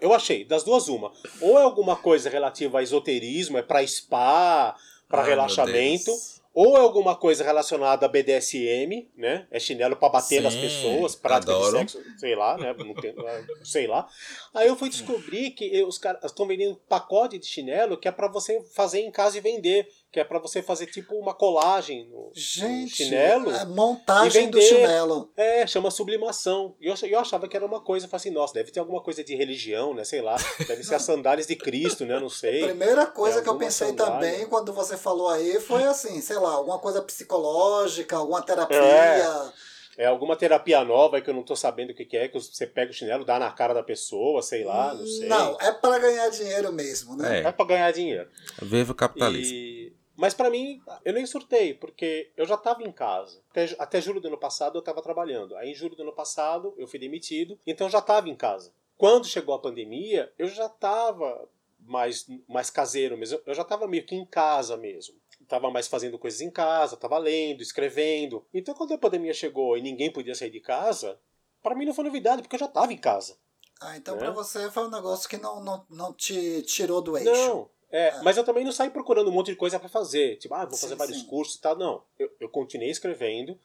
Eu, 0.00 0.12
achei, 0.12 0.44
das 0.44 0.62
duas, 0.62 0.88
uma. 0.88 1.10
Ou 1.40 1.58
é 1.58 1.62
alguma 1.62 1.96
coisa 1.96 2.28
relativa 2.28 2.80
a 2.80 2.82
esoterismo, 2.82 3.56
é 3.56 3.62
para 3.62 3.86
spa, 3.86 4.76
para 5.08 5.22
Ah, 5.22 5.24
relaxamento. 5.24 6.10
Ou 6.54 6.76
é 6.76 6.80
alguma 6.80 7.16
coisa 7.16 7.42
relacionada 7.42 8.06
a 8.06 8.08
BDSM, 8.08 9.10
né? 9.16 9.48
É 9.50 9.58
chinelo 9.58 9.96
pra 9.96 10.08
bater 10.08 10.40
nas 10.40 10.52
Sim, 10.54 10.60
pessoas, 10.60 11.16
prática 11.16 11.52
adoro. 11.52 11.84
de 11.84 11.90
sexo, 11.90 12.02
sei 12.16 12.36
lá, 12.36 12.56
né? 12.56 12.72
Tem- 13.00 13.14
ah, 13.18 13.44
sei 13.64 13.86
lá. 13.88 14.08
Aí 14.54 14.68
eu 14.68 14.76
fui 14.76 14.88
descobrir 14.88 15.50
que 15.50 15.82
os 15.82 15.98
caras 15.98 16.22
estão 16.24 16.46
vendendo 16.46 16.76
pacote 16.88 17.38
de 17.40 17.46
chinelo 17.46 17.98
que 17.98 18.06
é 18.06 18.12
pra 18.12 18.28
você 18.28 18.62
fazer 18.72 19.00
em 19.00 19.10
casa 19.10 19.36
e 19.36 19.40
vender. 19.40 19.88
Que 20.14 20.20
é 20.20 20.24
pra 20.24 20.38
você 20.38 20.62
fazer 20.62 20.86
tipo 20.86 21.16
uma 21.16 21.34
colagem 21.34 22.04
no, 22.08 22.26
no 22.28 22.30
Gente, 22.32 22.94
chinelo. 22.94 23.50
é 23.50 23.64
montagem 23.64 24.44
e 24.44 24.46
do 24.46 24.62
chinelo. 24.62 25.28
É, 25.36 25.66
chama 25.66 25.90
sublimação. 25.90 26.76
E 26.80 26.86
eu, 26.86 26.94
eu 27.02 27.18
achava 27.18 27.48
que 27.48 27.56
era 27.56 27.66
uma 27.66 27.80
coisa, 27.80 28.06
eu 28.06 28.10
falei 28.10 28.20
assim, 28.20 28.30
nossa, 28.30 28.54
deve 28.54 28.70
ter 28.70 28.78
alguma 28.78 29.02
coisa 29.02 29.24
de 29.24 29.34
religião, 29.34 29.92
né? 29.92 30.04
Sei 30.04 30.22
lá. 30.22 30.36
Deve 30.68 30.84
ser 30.84 30.94
as 30.94 31.02
sandálias 31.02 31.48
de 31.48 31.56
Cristo, 31.56 32.06
né? 32.06 32.20
Não 32.20 32.28
sei. 32.28 32.62
Primeira 32.62 33.06
coisa 33.06 33.40
É, 33.40 33.42
que 33.42 33.48
eu 33.48 33.56
pensei 33.58 33.88
sandália. 33.88 34.12
também 34.30 34.46
quando 34.46 34.72
você 34.72 34.96
falou 34.96 35.28
aí 35.28 35.58
foi 35.58 35.82
assim, 35.82 36.20
sei 36.20 36.36
lá, 36.36 36.52
alguma 36.52 36.78
coisa 36.78 37.02
psicológica, 37.02 38.16
alguma 38.16 38.40
terapia. 38.40 38.76
É. 38.78 39.52
É 39.96 40.06
alguma 40.06 40.34
terapia 40.34 40.82
nova 40.84 41.20
que 41.20 41.30
eu 41.30 41.34
não 41.34 41.44
tô 41.44 41.54
sabendo 41.54 41.90
o 41.90 41.94
que, 41.94 42.04
que 42.04 42.16
é, 42.16 42.26
que 42.26 42.36
você 42.36 42.66
pega 42.66 42.90
o 42.90 42.94
chinelo, 42.94 43.24
dá 43.24 43.38
na 43.38 43.48
cara 43.52 43.72
da 43.72 43.80
pessoa, 43.82 44.42
sei 44.42 44.64
lá, 44.64 44.92
não 44.92 45.06
sei. 45.06 45.28
Não, 45.28 45.56
é 45.60 45.70
para 45.70 46.00
ganhar 46.00 46.28
dinheiro 46.30 46.72
mesmo, 46.72 47.16
né? 47.16 47.42
É. 47.42 47.44
É 47.44 47.52
pra 47.52 47.64
ganhar 47.64 47.92
dinheiro. 47.92 48.28
Viva 48.60 48.90
o 48.90 48.94
capitalismo. 48.94 49.54
E... 49.54 49.83
Mas 50.16 50.32
pra 50.34 50.48
mim, 50.50 50.80
eu 51.04 51.12
nem 51.12 51.26
surtei, 51.26 51.74
porque 51.74 52.30
eu 52.36 52.46
já 52.46 52.56
tava 52.56 52.82
em 52.82 52.92
casa. 52.92 53.42
Até, 53.50 53.74
até 53.78 54.00
julho 54.00 54.20
do 54.20 54.28
ano 54.28 54.38
passado 54.38 54.78
eu 54.78 54.82
tava 54.82 55.02
trabalhando. 55.02 55.56
Aí 55.56 55.70
em 55.70 55.74
julho 55.74 55.96
do 55.96 56.02
ano 56.02 56.12
passado 56.12 56.72
eu 56.78 56.86
fui 56.86 56.98
demitido, 56.98 57.58
então 57.66 57.86
eu 57.86 57.90
já 57.90 58.00
tava 58.00 58.28
em 58.28 58.36
casa. 58.36 58.72
Quando 58.96 59.26
chegou 59.26 59.54
a 59.54 59.58
pandemia, 59.58 60.32
eu 60.38 60.46
já 60.46 60.68
tava 60.68 61.48
mais, 61.80 62.26
mais 62.48 62.70
caseiro 62.70 63.16
mesmo. 63.18 63.40
Eu 63.44 63.54
já 63.54 63.64
tava 63.64 63.88
meio 63.88 64.06
que 64.06 64.14
em 64.14 64.24
casa 64.24 64.76
mesmo. 64.76 65.16
Tava 65.48 65.70
mais 65.70 65.88
fazendo 65.88 66.18
coisas 66.18 66.40
em 66.40 66.50
casa, 66.50 66.96
tava 66.96 67.18
lendo, 67.18 67.60
escrevendo. 67.60 68.46
Então 68.54 68.74
quando 68.74 68.94
a 68.94 68.98
pandemia 68.98 69.34
chegou 69.34 69.76
e 69.76 69.82
ninguém 69.82 70.12
podia 70.12 70.34
sair 70.34 70.50
de 70.50 70.60
casa, 70.60 71.18
pra 71.62 71.74
mim 71.74 71.84
não 71.84 71.92
foi 71.92 72.04
novidade, 72.04 72.40
porque 72.42 72.54
eu 72.56 72.60
já 72.60 72.68
tava 72.68 72.92
em 72.92 72.98
casa. 72.98 73.36
Ah, 73.80 73.96
então 73.96 74.14
Né? 74.14 74.20
pra 74.20 74.30
você 74.30 74.70
foi 74.70 74.84
um 74.84 74.90
negócio 74.90 75.28
que 75.28 75.36
não, 75.36 75.62
não, 75.62 75.84
não 75.90 76.12
te 76.12 76.62
tirou 76.62 77.02
do 77.02 77.18
eixo. 77.18 77.30
Não, 77.30 77.68
é, 77.94 78.20
mas 78.24 78.36
eu 78.36 78.42
também 78.42 78.64
não 78.64 78.72
saí 78.72 78.90
procurando 78.90 79.30
um 79.30 79.32
monte 79.32 79.52
de 79.52 79.56
coisa 79.56 79.78
pra 79.78 79.88
fazer. 79.88 80.34
Tipo, 80.38 80.52
ah, 80.54 80.64
vou 80.64 80.76
fazer 80.76 80.94
Sim, 80.94 80.98
vários 80.98 81.20
sim. 81.20 81.26
cursos 81.26 81.54
e 81.54 81.60
tal. 81.60 81.76
Não, 81.76 82.02
eu, 82.18 82.28
eu 82.40 82.48
continuei 82.48 82.90
escrevendo. 82.90 83.56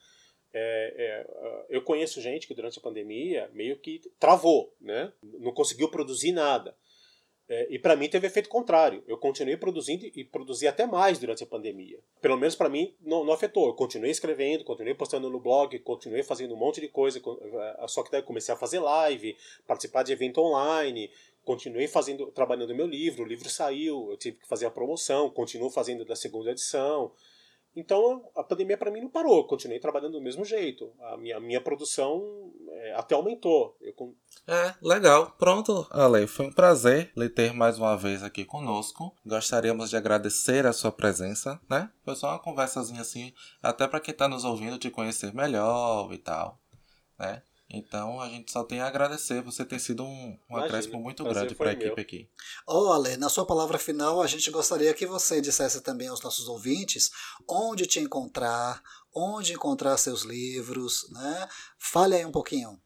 É, 0.54 0.94
é, 0.96 1.28
ah, 1.28 1.66
eu 1.68 1.82
conheço 1.82 2.22
gente 2.22 2.48
que 2.48 2.54
durante 2.54 2.78
a 2.78 2.82
pandemia 2.82 3.50
meio 3.54 3.76
que 3.80 4.00
travou, 4.20 4.72
né? 4.80 5.12
Não 5.24 5.52
conseguiu 5.52 5.90
produzir 5.90 6.32
nada. 6.32 6.76
É, 7.50 7.66
e 7.72 7.80
para 7.80 7.96
mim 7.96 8.08
teve 8.08 8.28
efeito 8.28 8.48
contrário. 8.48 9.04
Eu 9.08 9.18
continuei 9.18 9.58
produzindo 9.58 10.06
e 10.06 10.24
produzi 10.24 10.68
até 10.68 10.86
mais 10.86 11.18
durante 11.18 11.44
a 11.44 11.48
pandemia. 11.48 12.00
Pelo 12.22 12.38
menos 12.38 12.56
para 12.56 12.70
mim 12.70 12.94
não, 13.02 13.26
não, 13.26 13.34
afetou. 13.34 13.66
Eu 13.66 13.74
continuei 13.74 14.12
escrevendo, 14.12 14.64
continuei 14.64 14.94
postando 14.94 15.28
no 15.28 15.40
blog, 15.40 15.80
continuei 15.80 16.22
fazendo 16.22 16.54
um 16.54 16.58
monte 16.58 16.80
de 16.80 16.88
coisa. 16.88 17.20
É, 17.20 17.88
só 17.88 18.04
que 18.04 18.12
daí 18.12 18.22
comecei 18.22 18.54
a 18.54 18.58
fazer 18.58 18.78
live, 18.78 19.36
participar 19.66 20.04
de 20.04 20.14
evento 20.14 20.40
online, 20.40 21.10
continuei 21.50 21.88
fazendo, 21.88 22.28
trabalhando 22.28 22.76
meu 22.76 22.86
livro. 22.86 23.24
O 23.24 23.28
livro 23.28 23.50
saiu, 23.50 24.12
eu 24.12 24.18
tive 24.18 24.38
que 24.38 24.48
fazer 24.48 24.68
a 24.68 24.72
promoção, 24.72 25.32
continuo 25.32 25.72
fazendo 25.72 26.06
da 26.06 26.16
segunda 26.16 26.52
edição. 26.52 27.12
Então 27.76 28.30
a 28.36 28.44
pandemia 28.44 28.78
para 28.78 28.92
mim 28.92 29.02
não 29.02 29.10
parou, 29.10 29.48
continuei 29.48 29.80
trabalhando 29.80 30.12
do 30.12 30.22
mesmo 30.22 30.46
jeito. 30.46 30.94
A 31.02 31.18
minha, 31.18 31.38
a 31.38 31.40
minha 31.40 31.60
produção 31.60 32.54
é, 32.70 32.94
até 32.94 33.16
aumentou. 33.16 33.76
Eu... 33.82 34.16
É, 34.48 34.76
legal. 34.80 35.32
Pronto, 35.40 35.88
Ale, 35.90 36.28
foi 36.28 36.46
um 36.46 36.54
prazer 36.54 37.12
lhe 37.18 37.30
ter 37.30 37.52
mais 37.52 37.80
uma 37.80 37.98
vez 37.98 38.22
aqui 38.22 38.46
conosco. 38.46 39.12
Gostaríamos 39.26 39.90
de 39.90 39.98
agradecer 39.98 40.68
a 40.68 40.74
sua 40.74 40.92
presença, 40.92 41.60
né? 41.68 41.90
Foi 42.06 42.16
só 42.16 42.28
uma 42.28 42.40
conversazinha 42.40 43.02
assim, 43.02 43.34
até 43.64 43.88
para 43.88 44.00
quem 44.00 44.12
está 44.12 44.28
nos 44.28 44.46
ouvindo 44.46 44.78
te 44.78 44.92
conhecer 44.92 45.34
melhor 45.34 46.14
e 46.14 46.20
tal, 46.20 46.60
né? 47.18 47.42
Então 47.72 48.20
a 48.20 48.28
gente 48.28 48.52
só 48.52 48.64
tem 48.64 48.80
a 48.80 48.88
agradecer 48.88 49.44
você 49.44 49.64
ter 49.64 49.80
sido 49.80 50.04
um, 50.04 50.40
um 50.50 50.58
acréscimo 50.58 51.00
muito 51.00 51.24
grande 51.24 51.54
para 51.54 51.70
a 51.70 51.74
equipe 51.74 51.86
meu. 51.86 52.02
aqui. 52.02 52.28
Ô, 52.68 52.88
oh, 52.88 52.94
Ale, 52.94 53.16
na 53.16 53.30
sua 53.30 53.46
palavra 53.46 53.78
final, 53.78 54.22
a 54.22 54.28
gente 54.28 54.50
gostaria 54.50 54.92
que 54.94 55.06
você 55.06 55.40
dissesse 55.40 55.82
também 55.82 56.08
aos 56.08 56.22
nossos 56.22 56.48
ouvintes 56.48 57.12
onde 57.48 57.86
te 57.86 58.00
encontrar, 58.00 58.82
onde 59.14 59.54
encontrar 59.54 59.98
seus 59.98 60.24
livros, 60.24 61.08
né? 61.12 61.48
Fale 61.78 62.16
aí 62.16 62.26
um 62.26 62.32
pouquinho. 62.32 62.82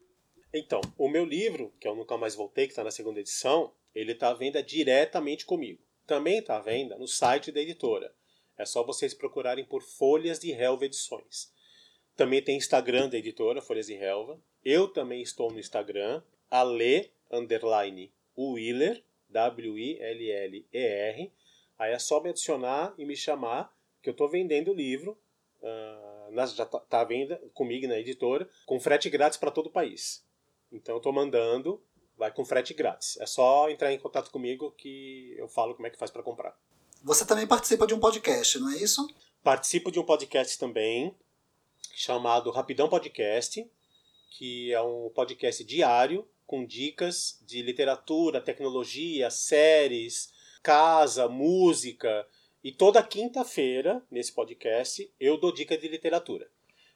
Então, 0.53 0.81
o 0.97 1.09
meu 1.09 1.25
livro, 1.25 1.73
que 1.79 1.87
eu 1.87 1.95
Nunca 1.95 2.17
Mais 2.17 2.35
Voltei, 2.35 2.65
que 2.65 2.73
está 2.73 2.83
na 2.83 2.91
segunda 2.91 3.21
edição, 3.21 3.73
ele 3.95 4.11
está 4.11 4.29
à 4.29 4.33
venda 4.33 4.61
diretamente 4.61 5.45
comigo. 5.45 5.81
Também 6.05 6.39
está 6.39 6.57
à 6.57 6.61
venda 6.61 6.97
no 6.97 7.07
site 7.07 7.51
da 7.51 7.61
editora. 7.61 8.13
É 8.57 8.65
só 8.65 8.83
vocês 8.83 9.13
procurarem 9.13 9.65
por 9.65 9.81
Folhas 9.81 10.39
de 10.39 10.51
Relva 10.51 10.85
Edições. 10.85 11.51
Também 12.15 12.43
tem 12.43 12.57
Instagram 12.57 13.09
da 13.09 13.17
editora, 13.17 13.61
Folhas 13.61 13.87
de 13.87 13.95
Relva. 13.95 14.39
Eu 14.63 14.87
também 14.87 15.21
estou 15.21 15.51
no 15.51 15.59
Instagram, 15.59 16.21
ale, 16.49 17.11
underline, 17.31 18.11
Willer, 18.37 19.03
W-I-L-L-E-R. 19.29 21.33
Aí 21.77 21.91
é 21.91 21.99
só 21.99 22.21
me 22.21 22.29
adicionar 22.29 22.93
e 22.97 23.05
me 23.05 23.15
chamar, 23.15 23.75
que 24.01 24.09
eu 24.09 24.13
estou 24.13 24.29
vendendo 24.29 24.71
o 24.71 24.75
livro. 24.75 25.17
Uh, 25.61 26.35
já 26.35 26.63
está 26.63 26.79
tá 26.79 27.01
à 27.01 27.03
venda 27.03 27.41
comigo 27.53 27.87
na 27.87 27.99
editora, 27.99 28.47
com 28.65 28.79
frete 28.79 29.09
grátis 29.09 29.37
para 29.37 29.51
todo 29.51 29.67
o 29.67 29.71
país. 29.71 30.25
Então 30.71 30.95
eu 30.95 30.97
estou 30.97 31.13
mandando, 31.13 31.83
vai 32.17 32.31
com 32.31 32.45
frete 32.45 32.73
grátis. 32.73 33.17
É 33.19 33.25
só 33.25 33.69
entrar 33.69 33.91
em 33.91 33.99
contato 33.99 34.31
comigo 34.31 34.71
que 34.71 35.35
eu 35.37 35.47
falo 35.47 35.75
como 35.75 35.87
é 35.87 35.89
que 35.89 35.97
faz 35.97 36.11
para 36.11 36.23
comprar. 36.23 36.57
Você 37.03 37.25
também 37.25 37.45
participa 37.45 37.85
de 37.85 37.93
um 37.93 37.99
podcast, 37.99 38.59
não 38.59 38.71
é 38.71 38.77
isso? 38.77 39.05
Participo 39.43 39.91
de 39.91 39.99
um 39.99 40.05
podcast 40.05 40.57
também 40.57 41.15
chamado 41.93 42.49
Rapidão 42.49 42.89
Podcast, 42.89 43.69
que 44.37 44.73
é 44.73 44.81
um 44.81 45.11
podcast 45.13 45.63
diário 45.63 46.27
com 46.45 46.65
dicas 46.65 47.39
de 47.45 47.61
literatura, 47.61 48.41
tecnologia, 48.41 49.29
séries, 49.29 50.31
casa, 50.61 51.27
música. 51.27 52.25
E 52.63 52.71
toda 52.71 53.03
quinta-feira, 53.03 54.01
nesse 54.09 54.31
podcast, 54.31 55.09
eu 55.19 55.37
dou 55.37 55.53
dica 55.53 55.77
de 55.77 55.87
literatura. 55.87 56.47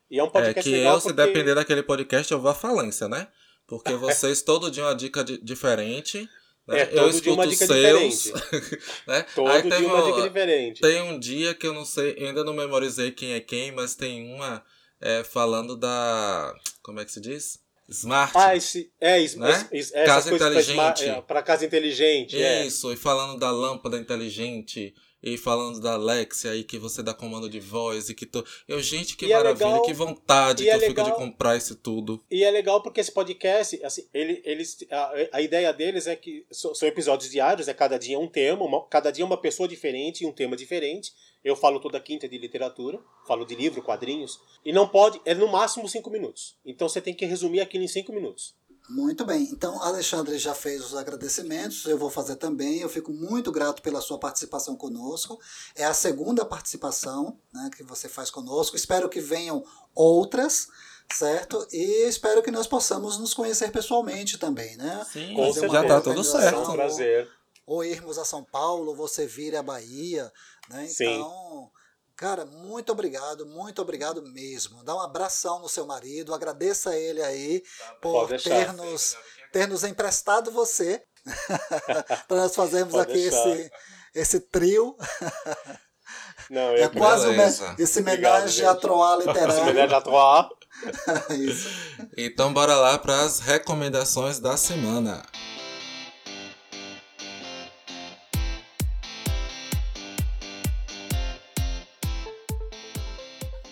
E 0.09 0.17
é 0.19 0.23
um 0.23 0.29
podcast 0.29 0.67
é 0.67 0.71
que 0.71 0.83
eu, 0.83 0.91
porque... 0.93 1.09
se 1.09 1.13
depender 1.13 1.53
daquele 1.53 1.83
podcast, 1.83 2.31
eu 2.31 2.39
vou 2.39 2.49
à 2.49 2.55
falência, 2.55 3.07
né? 3.07 3.27
Porque 3.67 3.93
vocês 3.93 4.41
todo 4.41 4.71
dia 4.71 4.83
uma 4.83 4.95
dica 4.95 5.23
de, 5.23 5.37
diferente. 5.37 6.27
Né? 6.65 6.79
É, 6.79 6.85
todo 6.85 6.99
eu 6.99 7.09
escuto 7.09 7.33
uma 7.33 7.47
dica 7.47 7.67
seus, 7.67 8.23
diferente. 8.23 8.81
né? 9.05 9.25
Todo 9.35 9.49
Aí 9.49 9.61
dia 9.61 9.87
uma 9.87 10.03
dica 10.03 10.21
diferente. 10.23 10.81
Tem 10.81 11.01
um 11.01 11.19
dia 11.19 11.53
que 11.53 11.67
eu 11.67 11.73
não 11.73 11.85
sei, 11.85 12.15
ainda 12.17 12.43
não 12.43 12.53
memorizei 12.53 13.11
quem 13.11 13.33
é 13.33 13.39
quem, 13.39 13.71
mas 13.71 13.93
tem 13.93 14.33
uma 14.33 14.65
é, 15.01 15.23
falando 15.23 15.75
da. 15.75 16.53
Como 16.81 16.99
é 16.99 17.05
que 17.05 17.11
se 17.11 17.21
diz? 17.21 17.59
Smart. 17.89 18.33
Ah, 18.35 18.55
esse, 18.55 18.91
é, 18.99 19.19
isso, 19.19 19.39
né? 19.39 19.69
casa 20.05 20.33
inteligente. 20.33 21.05
Para 21.25 21.39
é, 21.39 21.43
casa 21.43 21.65
inteligente. 21.65 22.41
É. 22.41 22.65
Isso, 22.65 22.89
é. 22.89 22.93
e 22.93 22.97
falando 22.97 23.39
da 23.39 23.49
lâmpada 23.49 23.97
inteligente 23.97 24.93
e 25.21 25.37
falando 25.37 25.79
da 25.79 25.93
Alexia 25.93 26.51
aí 26.51 26.63
que 26.63 26.77
você 26.77 27.01
dá 27.01 27.13
comando 27.13 27.49
de 27.49 27.59
voz 27.59 28.09
e 28.09 28.15
que 28.15 28.25
tô... 28.25 28.43
eu 28.67 28.81
gente 28.81 29.17
que 29.17 29.25
e 29.25 29.31
é 29.31 29.37
maravilha, 29.37 29.65
é 29.65 29.67
legal, 29.67 29.81
que 29.83 29.93
vontade 29.93 30.63
que 30.63 30.69
é 30.69 30.75
eu 30.75 30.79
legal, 30.79 31.05
fico 31.05 31.11
de 31.11 31.25
comprar 31.25 31.57
isso 31.57 31.75
tudo. 31.75 32.23
E 32.29 32.43
é 32.43 32.51
legal 32.51 32.81
porque 32.81 32.99
esse 32.99 33.11
podcast, 33.11 33.83
assim, 33.83 34.07
ele, 34.13 34.41
eles 34.45 34.77
a, 34.91 35.13
a 35.33 35.41
ideia 35.41 35.73
deles 35.73 36.07
é 36.07 36.15
que 36.15 36.45
são, 36.51 36.73
são 36.75 36.87
episódios 36.87 37.31
diários, 37.31 37.67
é 37.67 37.73
cada 37.73 37.97
dia 37.97 38.19
um 38.19 38.27
tema, 38.27 38.63
uma, 38.63 38.85
cada 38.87 39.11
dia 39.11 39.25
uma 39.25 39.37
pessoa 39.37 39.67
diferente 39.67 40.23
e 40.23 40.27
um 40.27 40.31
tema 40.31 40.55
diferente. 40.55 41.13
Eu 41.43 41.55
falo 41.55 41.79
toda 41.79 41.99
quinta 41.99 42.27
de 42.27 42.37
literatura, 42.37 42.99
falo 43.25 43.45
de 43.45 43.55
livro, 43.55 43.81
quadrinhos, 43.81 44.39
e 44.65 44.73
não 44.73 44.87
pode, 44.87 45.21
é 45.23 45.33
no 45.33 45.47
máximo 45.47 45.87
cinco 45.87 46.09
minutos. 46.09 46.57
Então 46.65 46.89
você 46.89 46.99
tem 46.99 47.13
que 47.13 47.25
resumir 47.25 47.61
aquilo 47.61 47.83
em 47.83 47.87
cinco 47.87 48.11
minutos. 48.11 48.55
Muito 48.89 49.25
bem. 49.25 49.49
Então, 49.51 49.81
Alexandre 49.83 50.37
já 50.37 50.55
fez 50.55 50.83
os 50.83 50.95
agradecimentos, 50.95 51.85
eu 51.85 51.97
vou 51.97 52.09
fazer 52.09 52.37
também. 52.37 52.79
Eu 52.79 52.87
fico 52.87 53.11
muito 53.11 53.51
grato 53.51 53.81
pela 53.81 53.99
sua 53.99 54.17
participação 54.17 54.77
conosco. 54.77 55.39
É 55.75 55.83
a 55.83 55.93
segunda 55.93 56.45
participação 56.45 57.37
né, 57.53 57.69
que 57.75 57.83
você 57.83 58.07
faz 58.07 58.29
conosco. 58.29 58.77
Espero 58.77 59.09
que 59.09 59.19
venham 59.19 59.63
outras, 59.93 60.69
certo? 61.13 61.67
E 61.71 62.07
espero 62.07 62.41
que 62.41 62.51
nós 62.51 62.65
possamos 62.65 63.17
nos 63.17 63.33
conhecer 63.33 63.71
pessoalmente 63.71 64.37
também, 64.37 64.77
né? 64.77 65.05
Sim, 65.11 65.35
já 65.69 65.81
está 65.81 65.99
tudo 65.99 66.23
certo. 66.23 66.55
É 66.55 66.67
um 66.69 66.73
prazer. 66.73 67.29
Ou 67.65 67.83
irmos 67.83 68.17
a 68.17 68.23
São 68.23 68.41
Paulo, 68.41 68.95
você 68.95 69.27
vir 69.27 69.53
à 69.57 69.61
Bahia, 69.61 70.31
né? 70.69 70.87
Então, 70.89 70.89
Sim. 70.89 71.76
Cara, 72.17 72.45
muito 72.45 72.91
obrigado, 72.91 73.45
muito 73.45 73.79
obrigado 73.79 74.23
mesmo. 74.23 74.83
Dá 74.83 74.95
um 74.95 74.99
abração 74.99 75.59
no 75.59 75.69
seu 75.69 75.85
marido, 75.85 76.33
agradeça 76.33 76.89
a 76.89 76.97
ele 76.97 77.21
aí 77.21 77.61
tá 77.61 77.93
por 78.01 78.27
ter 78.41 78.73
nos, 78.73 79.15
ter 79.53 79.67
nos 79.67 79.83
emprestado 79.83 80.51
você 80.51 81.03
para 82.27 82.37
nós 82.37 82.55
fazermos 82.55 82.95
Pode 82.95 83.11
aqui 83.11 83.19
esse, 83.19 83.71
esse 84.15 84.39
trio. 84.39 84.97
Não, 86.49 86.73
é 86.73 86.89
quase 86.89 87.27
uma, 87.27 87.43
esse 87.77 87.99
homenagem 87.99 88.65
a 88.65 88.73
Troá 88.73 89.17
literário. 89.17 89.61
homenagem 89.61 90.01
Troá. 90.01 90.49
Então 92.17 92.51
bora 92.51 92.75
lá 92.75 92.97
para 92.97 93.21
as 93.21 93.39
recomendações 93.39 94.39
da 94.39 94.57
semana. 94.57 95.23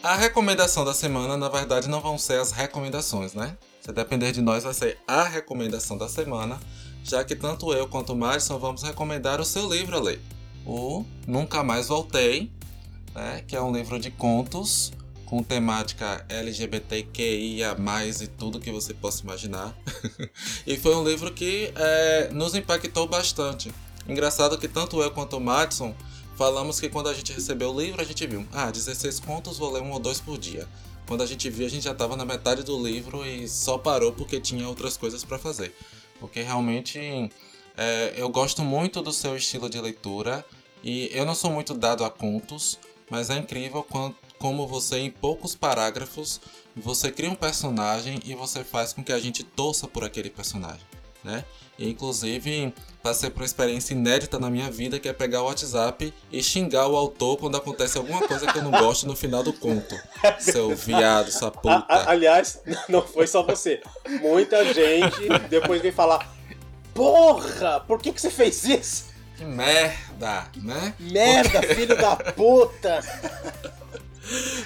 A 0.06 0.16
recomendação 0.16 0.86
da 0.86 0.94
semana, 0.94 1.36
na 1.36 1.50
verdade, 1.50 1.90
não 1.90 2.00
vão 2.00 2.16
ser 2.16 2.40
as 2.40 2.52
recomendações, 2.52 3.34
né? 3.34 3.58
Se 3.82 3.92
depender 3.92 4.32
de 4.32 4.40
nós, 4.40 4.64
vai 4.64 4.72
ser 4.72 5.00
a 5.08 5.24
recomendação 5.24 5.98
da 5.98 6.08
semana, 6.08 6.60
já 7.04 7.24
que 7.24 7.36
tanto 7.36 7.74
eu 7.74 7.88
quanto 7.88 8.14
o 8.14 8.16
Madison 8.16 8.60
vamos 8.60 8.84
recomendar 8.84 9.42
o 9.42 9.44
seu 9.44 9.68
livro, 9.68 10.00
ler. 10.00 10.22
O 10.64 11.04
Nunca 11.26 11.64
Mais 11.64 11.88
Voltei, 11.88 12.52
né? 13.16 13.44
que 13.48 13.56
é 13.56 13.62
um 13.62 13.76
livro 13.76 13.98
de 14.00 14.12
contos 14.12 14.94
com 15.26 15.42
temática 15.42 16.24
LGBTQIA+, 16.30 17.76
e 18.22 18.28
tudo 18.28 18.60
que 18.60 18.72
você 18.72 18.94
possa 18.94 19.24
imaginar. 19.24 19.76
e 20.68 20.78
foi 20.78 20.96
um 20.96 21.04
livro 21.04 21.34
que 21.34 21.74
é, 21.76 22.30
nos 22.32 22.54
impactou 22.54 23.08
bastante. 23.08 23.74
Engraçado 24.08 24.56
que 24.60 24.68
tanto 24.68 25.02
eu 25.02 25.10
quanto 25.10 25.38
o 25.38 25.42
Madison 25.42 25.96
Falamos 26.36 26.82
que 26.82 26.90
quando 26.90 27.08
a 27.08 27.14
gente 27.14 27.32
recebeu 27.32 27.72
o 27.72 27.80
livro, 27.80 28.02
a 28.02 28.06
gente 28.06 28.28
viu, 28.28 28.46
ah, 28.52 28.70
16 28.70 29.22
contos, 29.22 29.58
vou 29.58 29.72
ler 29.72 29.82
um 29.82 29.92
ou 29.92 30.00
dois 30.00 30.20
por 30.20 30.38
dia. 30.38 30.68
Quando 31.08 31.24
a 31.24 31.26
gente 31.26 31.50
viu, 31.50 31.66
a 31.66 31.70
gente 31.70 31.84
já 31.84 31.92
estava 31.92 32.18
na 32.18 32.26
metade 32.26 32.64
do 32.64 32.82
livro 32.82 33.26
e 33.26 33.48
só 33.48 33.78
parou 33.78 34.12
porque 34.12 34.42
tinha 34.42 34.68
outras 34.68 34.98
coisas 34.98 35.24
para 35.24 35.38
fazer. 35.38 35.74
Porque 36.20 36.42
realmente 36.42 37.00
é, 37.78 38.14
eu 38.18 38.28
gosto 38.30 38.64
muito 38.64 39.02
do 39.02 39.14
seu 39.14 39.38
estilo 39.38 39.70
de 39.70 39.80
leitura 39.80 40.46
e 40.84 41.10
eu 41.14 41.26
não 41.26 41.36
sou 41.36 41.52
muito 41.52 41.74
dado 41.74 42.04
a 42.04 42.10
contos, 42.10 42.80
mas 43.10 43.30
é 43.30 43.38
incrível 43.38 43.86
como 44.38 44.68
você, 44.68 44.98
em 45.00 45.12
poucos 45.12 45.56
parágrafos, 45.56 46.42
você 46.76 47.12
cria 47.12 47.30
um 47.30 47.36
personagem 47.36 48.20
e 48.26 48.36
você 48.36 48.64
faz 48.64 48.92
com 48.92 49.04
que 49.04 49.14
a 49.14 49.20
gente 49.20 49.44
torça 49.44 49.88
por 49.88 50.04
aquele 50.04 50.30
personagem, 50.30 50.86
né? 51.26 51.44
E, 51.78 51.90
inclusive, 51.90 52.74
passei 53.04 53.30
por 53.30 53.42
uma 53.42 53.46
experiência 53.46 53.94
inédita 53.94 54.40
na 54.40 54.50
minha 54.50 54.72
vida, 54.72 54.98
que 54.98 55.10
é 55.10 55.14
pegar 55.14 55.42
o 55.42 55.46
WhatsApp 55.46 56.14
e 56.32 56.42
xingar 56.42 56.88
o 56.88 56.96
autor 56.96 57.38
quando 57.38 57.58
acontece 57.58 57.98
alguma 57.98 58.26
coisa 58.26 58.48
que 58.48 58.58
eu 58.58 58.64
não 58.64 58.72
gosto 58.72 59.06
no 59.06 59.16
final 59.16 59.44
do 59.44 59.52
conto. 59.52 59.96
Seu 60.40 60.74
viado, 60.76 61.32
sua 61.32 61.52
puta. 61.52 61.86
A, 61.90 61.96
a, 61.96 62.12
aliás, 62.12 62.62
não 62.88 63.02
foi 63.02 63.28
só 63.28 63.44
você. 63.44 63.82
Muita 64.22 64.64
gente 64.74 65.28
depois 65.50 65.82
veio 65.82 65.94
falar: 65.94 66.34
Porra, 66.94 67.82
por 67.82 68.02
que, 68.02 68.14
que 68.14 68.22
você 68.22 68.30
fez 68.30 68.64
isso? 68.64 69.16
Que 69.36 69.44
merda, 69.44 70.48
né? 70.64 70.94
Merda, 70.98 71.60
Porque... 71.60 71.76
filho 71.76 71.98
da 71.98 72.16
puta! 72.16 73.02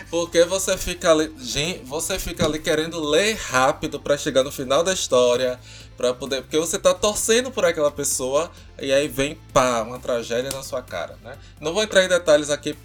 Porque 0.10 0.44
você 0.46 0.78
fica 0.78 1.12
ali, 1.12 1.34
gente, 1.40 1.84
você 1.86 2.18
fica 2.18 2.46
ali 2.46 2.60
querendo 2.60 3.00
ler 3.00 3.36
rápido 3.36 4.00
para 4.00 4.18
chegar 4.18 4.44
no 4.44 4.52
final 4.52 4.84
da 4.84 4.94
história, 4.94 5.60
para 5.98 6.14
poder, 6.14 6.42
porque 6.42 6.58
você 6.58 6.80
tá 6.80 6.94
torcendo 6.94 7.52
por 7.52 7.66
aquela 7.66 7.92
pessoa 7.92 8.52
e 8.82 8.92
aí 8.92 9.08
vem 9.08 9.36
pá, 9.54 9.82
uma 9.82 10.00
tragédia 10.00 10.52
na 10.52 10.64
sua 10.64 10.82
cara, 10.82 11.18
né? 11.24 11.38
Não 11.60 11.74
vou 11.74 11.84
entrar 11.84 12.04
em 12.04 12.08
detalhes 12.08 12.50
aqui 12.50 12.78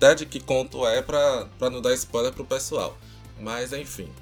né, 0.00 0.14
de 0.14 0.26
que 0.26 0.40
conto 0.40 0.86
é 0.86 1.00
para 1.00 1.48
não 1.70 1.80
dar 1.80 1.94
spoiler 1.94 2.32
pro 2.32 2.44
pessoal. 2.44 2.96
Mas 3.40 3.72
enfim. 3.72 4.12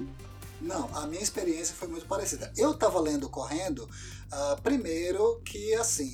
Não, 0.61 0.89
a 0.95 1.05
minha 1.05 1.21
experiência 1.21 1.75
foi 1.75 1.87
muito 1.87 2.05
parecida. 2.05 2.51
Eu 2.55 2.71
estava 2.71 2.99
lendo 2.99 3.29
correndo, 3.29 3.81
uh, 3.81 4.61
primeiro 4.61 5.41
que 5.43 5.73
assim, 5.75 6.11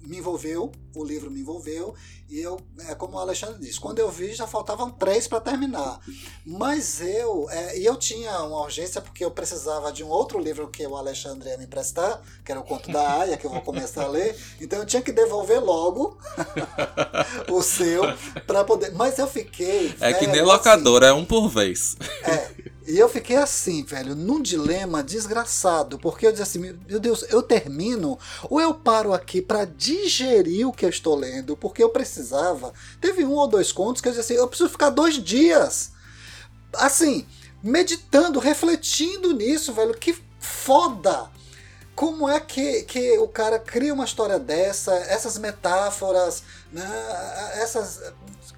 me 0.00 0.18
envolveu, 0.18 0.72
o 0.94 1.04
livro 1.04 1.30
me 1.30 1.40
envolveu, 1.40 1.94
e 2.28 2.40
eu, 2.40 2.58
é 2.88 2.94
como 2.94 3.16
o 3.16 3.18
Alexandre 3.18 3.60
disse, 3.60 3.78
quando 3.78 3.98
eu 3.98 4.10
vi 4.10 4.32
já 4.34 4.46
faltavam 4.46 4.90
três 4.90 5.28
para 5.28 5.40
terminar. 5.40 6.00
Mas 6.44 7.00
eu, 7.00 7.48
é, 7.50 7.78
e 7.78 7.84
eu 7.84 7.96
tinha 7.96 8.42
uma 8.42 8.62
urgência 8.62 9.00
porque 9.00 9.24
eu 9.24 9.30
precisava 9.30 9.92
de 9.92 10.02
um 10.02 10.08
outro 10.08 10.38
livro 10.38 10.68
que 10.68 10.86
o 10.86 10.96
Alexandre 10.96 11.48
ia 11.48 11.58
me 11.58 11.64
emprestar, 11.64 12.20
que 12.44 12.50
era 12.50 12.60
o 12.60 12.64
Conto 12.64 12.90
da 12.90 13.20
Aya, 13.20 13.36
que 13.36 13.46
eu 13.46 13.50
vou 13.50 13.60
começar 13.60 14.04
a 14.04 14.08
ler, 14.08 14.36
então 14.60 14.78
eu 14.78 14.86
tinha 14.86 15.02
que 15.02 15.12
devolver 15.12 15.62
logo 15.62 16.18
o 17.50 17.62
seu 17.62 18.02
para 18.46 18.64
poder. 18.64 18.92
Mas 18.92 19.18
eu 19.18 19.26
fiquei. 19.26 19.94
É 20.00 20.12
que 20.12 20.26
nem 20.26 20.42
locador, 20.42 21.02
assim, 21.02 21.12
é 21.12 21.14
um 21.14 21.24
por 21.24 21.48
vez. 21.48 21.96
É. 22.22 22.53
E 22.86 22.98
eu 22.98 23.08
fiquei 23.08 23.36
assim, 23.36 23.82
velho, 23.82 24.14
num 24.14 24.42
dilema 24.42 25.02
desgraçado, 25.02 25.98
porque 25.98 26.26
eu 26.26 26.30
disse 26.30 26.42
assim, 26.42 26.58
meu 26.86 27.00
Deus, 27.00 27.24
eu 27.30 27.42
termino 27.42 28.18
ou 28.50 28.60
eu 28.60 28.74
paro 28.74 29.14
aqui 29.14 29.40
para 29.40 29.64
digerir 29.64 30.68
o 30.68 30.72
que 30.72 30.84
eu 30.84 30.90
estou 30.90 31.14
lendo, 31.14 31.56
porque 31.56 31.82
eu 31.82 31.88
precisava. 31.88 32.74
Teve 33.00 33.24
um 33.24 33.32
ou 33.32 33.48
dois 33.48 33.72
contos 33.72 34.02
que 34.02 34.08
eu 34.08 34.12
disse 34.12 34.20
assim, 34.20 34.34
eu 34.34 34.46
preciso 34.46 34.68
ficar 34.68 34.90
dois 34.90 35.14
dias, 35.14 35.92
assim, 36.74 37.26
meditando, 37.62 38.38
refletindo 38.38 39.32
nisso, 39.32 39.72
velho, 39.72 39.94
que 39.94 40.14
foda! 40.38 41.32
Como 41.94 42.28
é 42.28 42.40
que, 42.40 42.82
que 42.82 43.18
o 43.18 43.28
cara 43.28 43.58
cria 43.58 43.94
uma 43.94 44.04
história 44.04 44.38
dessa, 44.38 44.92
essas 44.94 45.38
metáforas, 45.38 46.42
né, 46.72 46.84
essas 47.54 48.12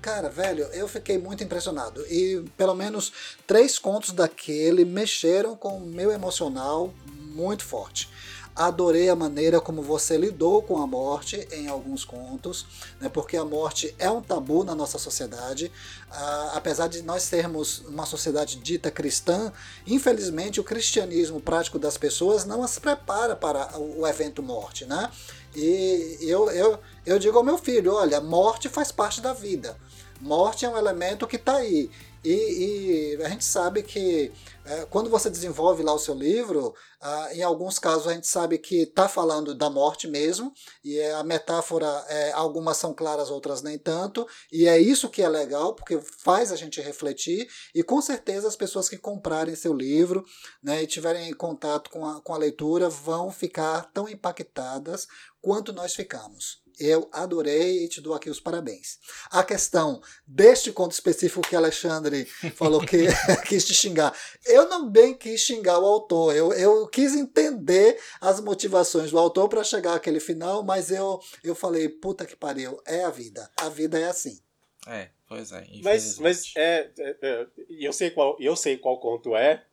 Cara, 0.07 0.31
velho, 0.31 0.63
eu 0.67 0.87
fiquei 0.87 1.19
muito 1.19 1.43
impressionado. 1.43 2.01
E 2.07 2.41
pelo 2.57 2.77
menos 2.77 3.13
três 3.45 3.77
contos 3.77 4.13
daquele 4.13 4.85
mexeram 4.85 5.57
com 5.57 5.79
o 5.79 5.85
meu 5.85 6.13
emocional 6.13 6.95
muito 7.35 7.65
forte. 7.65 8.09
Adorei 8.55 9.11
a 9.11 9.17
maneira 9.17 9.61
como 9.61 9.83
você 9.83 10.17
lidou 10.17 10.63
com 10.63 10.81
a 10.81 10.87
morte 10.87 11.49
em 11.51 11.67
alguns 11.67 12.05
contos, 12.05 12.65
né, 13.01 13.09
porque 13.09 13.37
a 13.37 13.45
morte 13.45 13.93
é 13.99 14.09
um 14.09 14.23
tabu 14.23 14.63
na 14.63 14.77
nossa 14.77 14.97
sociedade. 14.97 15.73
Ah, 16.09 16.53
apesar 16.55 16.87
de 16.87 17.03
nós 17.03 17.25
sermos 17.25 17.81
uma 17.81 18.07
sociedade 18.07 18.61
dita 18.61 18.93
cristã, 18.93 19.53
infelizmente 19.87 20.61
o 20.61 20.65
cristianismo 20.65 21.41
prático 21.41 21.81
das 21.81 21.99
pessoas 21.99 22.45
não 22.45 22.63
as 22.63 22.79
prepara 22.79 23.35
para 23.35 23.77
o 23.77 24.07
evento 24.07 24.41
morte. 24.41 24.85
Né? 24.87 25.11
E 25.57 26.19
eu, 26.21 26.51
eu, 26.51 26.79
eu 27.07 27.19
digo 27.19 27.39
ao 27.39 27.45
meu 27.45 27.57
filho: 27.57 27.95
olha, 27.95 28.21
morte 28.21 28.69
faz 28.69 28.93
parte 28.93 29.21
da 29.21 29.33
vida. 29.33 29.77
Morte 30.21 30.65
é 30.65 30.69
um 30.69 30.77
elemento 30.77 31.27
que 31.27 31.37
está 31.37 31.57
aí. 31.57 31.91
E, 32.25 33.15
e, 33.15 33.23
a 33.23 33.29
gente 33.29 33.45
sabe 33.45 33.85
que 33.85 34.33
é, 34.65 34.85
quando 34.87 35.09
você 35.09 35.31
desenvolve 35.31 35.85
lá 35.85 35.95
o 35.95 35.99
seu 35.99 36.13
livro, 36.13 36.75
ah, 37.01 37.29
em 37.33 37.41
alguns 37.41 37.79
casos 37.79 38.09
a 38.09 38.15
gente 38.15 38.27
sabe 38.27 38.59
que 38.59 38.83
está 38.83 39.09
falando 39.09 39.55
da 39.55 39.71
morte 39.71 40.09
mesmo, 40.09 40.53
e 40.83 40.99
é, 40.99 41.15
a 41.15 41.23
metáfora, 41.23 41.87
é, 42.09 42.33
algumas 42.33 42.79
são 42.79 42.93
claras, 42.93 43.31
outras 43.31 43.63
nem 43.63 43.79
tanto, 43.79 44.27
e 44.51 44.67
é 44.67 44.77
isso 44.77 45.09
que 45.09 45.23
é 45.23 45.29
legal, 45.29 45.73
porque 45.73 46.01
faz 46.01 46.51
a 46.51 46.57
gente 46.57 46.81
refletir, 46.81 47.49
e 47.73 47.85
com 47.85 48.03
certeza 48.03 48.49
as 48.49 48.57
pessoas 48.57 48.89
que 48.89 48.99
comprarem 48.99 49.55
seu 49.55 49.73
livro 49.73 50.25
né, 50.61 50.83
e 50.83 50.87
tiverem 50.89 51.33
contato 51.33 51.91
com 51.91 52.05
a, 52.05 52.21
com 52.21 52.35
a 52.35 52.39
leitura 52.39 52.89
vão 52.89 53.31
ficar 53.31 53.89
tão 53.93 54.09
impactadas 54.09 55.07
quanto 55.47 55.73
nós 55.73 55.95
ficamos. 55.95 56.61
Eu 56.77 57.09
adorei 57.13 57.85
e 57.85 57.89
te 57.89 58.01
dou 58.01 58.15
aqui 58.15 58.29
os 58.29 58.41
parabéns. 58.41 58.99
A 59.31 59.45
questão 59.45 60.03
deste 60.27 60.73
conto 60.73 60.91
específico 60.91 61.41
que 61.41 61.55
Alexandre 61.55 62.25
falou 62.57 62.81
que 62.85 63.07
quis 63.47 63.65
te 63.65 63.73
xingar. 63.73 64.13
Eu 64.45 64.69
não 64.69 64.91
bem 64.91 65.15
quis 65.15 65.41
xingar 65.41 65.79
o 65.79 65.87
autor. 65.87 66.35
Eu, 66.35 66.53
eu 66.53 66.89
quis 66.89 67.15
entender 67.15 67.97
as 68.21 68.41
motivações 68.41 69.13
do 69.13 69.19
autor 69.21 69.49
para 69.49 69.63
chegar 69.63 69.95
àquele 69.95 70.19
final, 70.19 70.65
mas 70.65 70.91
eu, 70.91 71.21
eu 71.45 71.55
falei, 71.55 71.89
puta 71.89 72.27
que 72.27 72.35
pariu, 72.35 72.83
é 72.85 73.05
a 73.05 73.11
vida. 73.11 73.49
A 73.57 73.69
vida 73.69 74.01
é 74.01 74.09
assim. 74.09 74.41
É, 74.89 75.11
pois 75.29 75.53
é. 75.53 75.65
Mas, 75.81 76.19
mas 76.19 76.53
é, 76.57 76.91
é, 76.99 77.17
é, 77.23 77.47
eu, 77.71 77.93
sei 77.93 78.11
qual, 78.11 78.37
eu 78.41 78.57
sei 78.57 78.77
qual 78.79 78.99
conto 78.99 79.37
é. 79.37 79.65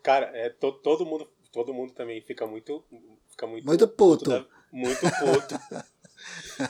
Cara, 0.00 0.30
é, 0.32 0.48
to, 0.48 0.70
todo, 0.74 1.04
mundo, 1.04 1.28
todo 1.50 1.74
mundo 1.74 1.92
também 1.92 2.22
fica 2.22 2.46
muito. 2.46 2.84
Fica 3.28 3.48
muito, 3.48 3.66
muito 3.66 3.88
puto. 3.88 4.30
Muito, 4.30 4.61
muito 4.72 5.00
puto. 5.00 5.82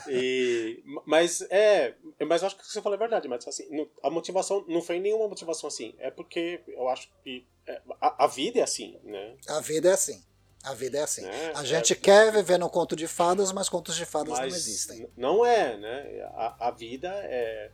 e, 0.08 0.82
mas 1.06 1.42
é. 1.42 1.94
Mas 2.26 2.42
eu 2.42 2.46
acho 2.46 2.56
que 2.56 2.66
você 2.66 2.82
falou 2.82 2.96
é 2.96 2.98
verdade, 2.98 3.28
mas 3.28 3.46
assim, 3.46 3.64
a 4.02 4.10
motivação 4.10 4.64
não 4.68 4.82
foi 4.82 4.98
nenhuma 4.98 5.28
motivação 5.28 5.68
assim. 5.68 5.94
É 5.98 6.10
porque 6.10 6.60
eu 6.66 6.88
acho 6.88 7.08
que 7.22 7.46
é, 7.66 7.80
a, 8.00 8.24
a, 8.24 8.26
vida 8.26 8.58
é 8.58 8.62
assim, 8.62 8.98
né? 9.04 9.36
A 9.48 9.60
vida 9.60 9.88
é 9.88 9.92
assim. 9.92 10.22
A 10.64 10.74
vida 10.74 10.98
é 10.98 11.02
assim. 11.02 11.24
É, 11.24 11.52
a 11.54 11.64
gente 11.64 11.92
é, 11.92 11.96
quer 11.96 12.32
viver 12.32 12.58
no 12.58 12.70
conto 12.70 12.94
de 12.94 13.06
fadas, 13.06 13.52
mas 13.52 13.68
contos 13.68 13.96
de 13.96 14.04
fadas 14.04 14.38
não 14.38 14.46
existem. 14.46 15.08
Não 15.16 15.44
é, 15.44 15.76
né? 15.76 16.30
A, 16.34 16.68
a 16.68 16.70
vida 16.70 17.08
é. 17.08 17.70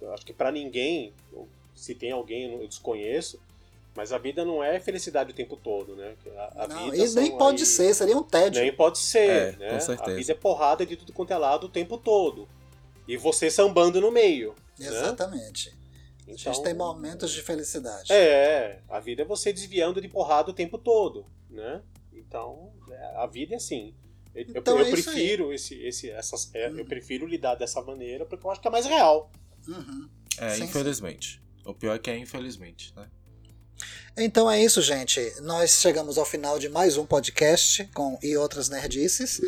eu 0.00 0.12
acho 0.12 0.26
que 0.26 0.32
para 0.32 0.50
ninguém, 0.50 1.14
se 1.74 1.94
tem 1.94 2.10
alguém, 2.10 2.52
eu 2.52 2.66
desconheço, 2.66 3.40
mas 3.94 4.12
a 4.12 4.18
vida 4.18 4.44
não 4.44 4.62
é 4.64 4.80
felicidade 4.80 5.32
o 5.32 5.34
tempo 5.34 5.56
todo, 5.56 5.94
né? 5.94 6.14
A, 6.36 6.64
a 6.64 6.68
não, 6.68 6.94
e 6.94 7.14
nem 7.14 7.36
pode 7.36 7.62
aí... 7.62 7.66
ser, 7.66 7.94
seria 7.94 8.16
um 8.16 8.22
tédio. 8.22 8.62
Nem 8.62 8.74
pode 8.74 8.98
ser, 8.98 9.28
é, 9.28 9.56
né? 9.56 9.78
A 10.00 10.10
vida 10.10 10.32
é 10.32 10.34
porrada 10.34 10.86
de 10.86 10.96
tudo 10.96 11.12
quanto 11.12 11.32
é 11.32 11.36
lado 11.36 11.66
o 11.66 11.68
tempo 11.68 11.98
todo. 11.98 12.48
E 13.06 13.16
você 13.16 13.50
sambando 13.50 14.00
no 14.00 14.10
meio. 14.10 14.54
Né? 14.78 14.86
Exatamente. 14.86 15.70
Né? 15.70 15.76
Então, 16.22 16.34
a 16.34 16.36
gente 16.36 16.48
então, 16.48 16.62
tem 16.62 16.74
momentos 16.74 17.30
de 17.32 17.42
felicidade. 17.42 18.12
É, 18.12 18.80
a 18.88 18.98
vida 18.98 19.22
é 19.22 19.24
você 19.24 19.52
desviando 19.52 20.00
de 20.00 20.08
porrada 20.08 20.50
o 20.50 20.54
tempo 20.54 20.78
todo, 20.78 21.26
né? 21.50 21.82
Então, 22.12 22.72
é, 22.90 23.16
a 23.16 23.26
vida 23.26 23.54
é 23.54 23.56
assim. 23.56 23.94
Eu, 24.34 24.46
então 24.48 24.78
eu, 24.78 24.84
eu 24.84 24.86
é 24.86 24.90
prefiro 24.90 25.52
esse, 25.52 25.74
esse, 25.82 26.10
essas, 26.10 26.54
é, 26.54 26.68
eu 26.68 26.84
prefiro 26.86 27.26
lidar 27.26 27.56
dessa 27.56 27.82
maneira 27.82 28.24
porque 28.24 28.46
eu 28.46 28.50
acho 28.50 28.60
que 28.60 28.68
é 28.68 28.70
mais 28.70 28.86
real. 28.86 29.30
Uhum. 29.68 30.08
É, 30.38 30.50
sim, 30.54 30.64
infelizmente. 30.64 31.34
Sim. 31.34 31.70
O 31.70 31.74
pior 31.74 31.94
é 31.94 31.98
que 31.98 32.10
é 32.10 32.16
infelizmente, 32.16 32.94
né? 32.96 33.10
Então 34.16 34.50
é 34.50 34.62
isso, 34.62 34.82
gente. 34.82 35.20
Nós 35.40 35.80
chegamos 35.80 36.18
ao 36.18 36.24
final 36.24 36.58
de 36.58 36.68
mais 36.68 36.96
um 36.96 37.06
podcast 37.06 37.88
com 37.94 38.18
e 38.22 38.36
outras 38.36 38.68
nerdices. 38.68 39.40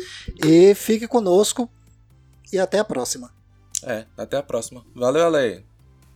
E 0.43 0.73
fique 0.73 1.07
conosco 1.07 1.69
e 2.51 2.57
até 2.57 2.79
a 2.79 2.83
próxima. 2.83 3.31
É, 3.83 4.05
até 4.17 4.37
a 4.37 4.43
próxima. 4.43 4.85
Valeu, 4.95 5.25
Ale. 5.25 5.63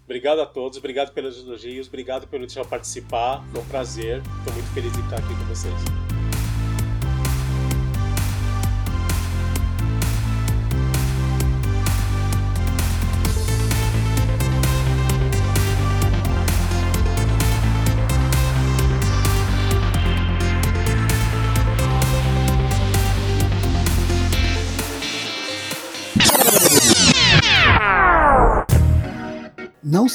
Obrigado 0.06 0.41
a 0.41 0.46
todos, 0.48 0.80
obrigado 0.80 1.14
pelos 1.14 1.38
elogios, 1.38 1.88
obrigado 1.88 2.28
pelo 2.28 2.48
deixar 2.48 2.66
participar. 2.66 3.46
Foi 3.52 3.62
um 3.62 3.66
prazer. 3.66 4.24
Estou 4.40 4.54
muito 4.54 4.74
feliz 4.74 4.91
de 4.91 5.00
estar 5.02 5.18
aqui 5.18 5.28
com 5.28 5.46
vocês. 5.46 6.19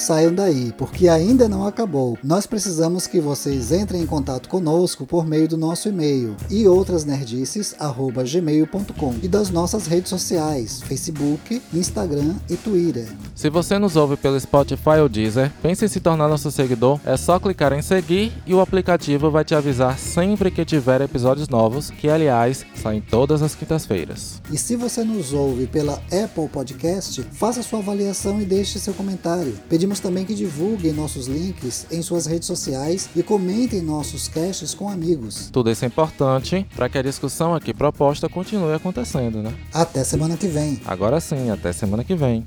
Saiam 0.04 0.34
daí, 0.34 0.72
porque 0.76 1.08
ainda 1.08 1.48
não 1.48 1.66
acabou. 1.66 2.18
Nós 2.22 2.46
precisamos 2.46 3.06
que 3.06 3.18
vocês 3.20 3.72
entrem 3.72 4.02
em 4.02 4.06
contato 4.06 4.46
conosco 4.48 5.06
por 5.06 5.26
meio 5.26 5.48
do 5.48 5.56
nosso 5.56 5.88
e-mail 5.88 6.36
e 6.50 6.68
outrasnerdices@gmail.com 6.68 9.14
e 9.22 9.28
das 9.28 9.50
nossas 9.50 9.86
redes 9.86 10.10
sociais, 10.10 10.82
Facebook, 10.82 11.62
Instagram 11.72 12.34
e 12.50 12.56
Twitter. 12.56 13.06
Se 13.34 13.48
você 13.48 13.78
nos 13.78 13.96
ouve 13.96 14.16
pelo 14.16 14.38
Spotify 14.38 14.98
ou 15.00 15.08
Deezer, 15.08 15.50
pense 15.62 15.84
em 15.84 15.88
se 15.88 16.00
tornar 16.00 16.28
nosso 16.28 16.50
seguidor, 16.50 17.00
é 17.04 17.16
só 17.16 17.38
clicar 17.38 17.72
em 17.72 17.82
seguir 17.82 18.32
e 18.46 18.54
o 18.54 18.60
aplicativo 18.60 19.30
vai 19.30 19.44
te 19.44 19.54
avisar 19.54 19.98
sempre 19.98 20.50
que 20.50 20.64
tiver 20.64 21.00
episódios 21.00 21.48
novos, 21.48 21.90
que 21.90 22.08
aliás 22.08 22.66
saem 22.74 23.00
todas 23.00 23.42
as 23.42 23.54
quintas-feiras. 23.54 24.42
E 24.50 24.58
se 24.58 24.76
você 24.76 25.02
nos 25.02 25.32
ouve 25.32 25.66
pela 25.66 25.94
Apple 26.12 26.48
Podcast, 26.52 27.22
faça 27.32 27.62
sua 27.62 27.78
avaliação 27.78 28.38
e 28.40 28.44
deixe 28.44 28.78
seu 28.78 28.92
comentário. 28.92 29.54
Pedimos 29.94 30.00
também 30.00 30.24
que 30.24 30.34
divulguem 30.34 30.92
nossos 30.92 31.26
links 31.26 31.86
em 31.90 32.02
suas 32.02 32.26
redes 32.26 32.46
sociais 32.46 33.08
e 33.14 33.22
comentem 33.22 33.80
nossos 33.80 34.26
casts 34.26 34.74
com 34.74 34.88
amigos. 34.88 35.50
Tudo 35.52 35.70
isso 35.70 35.84
é 35.84 35.88
importante 35.88 36.66
para 36.74 36.88
que 36.88 36.98
a 36.98 37.02
discussão 37.02 37.54
aqui 37.54 37.72
proposta 37.72 38.28
continue 38.28 38.74
acontecendo, 38.74 39.42
né? 39.42 39.54
Até 39.72 40.02
semana 40.02 40.36
que 40.36 40.48
vem. 40.48 40.80
Agora 40.84 41.20
sim, 41.20 41.50
até 41.50 41.72
semana 41.72 42.02
que 42.02 42.14
vem. 42.14 42.44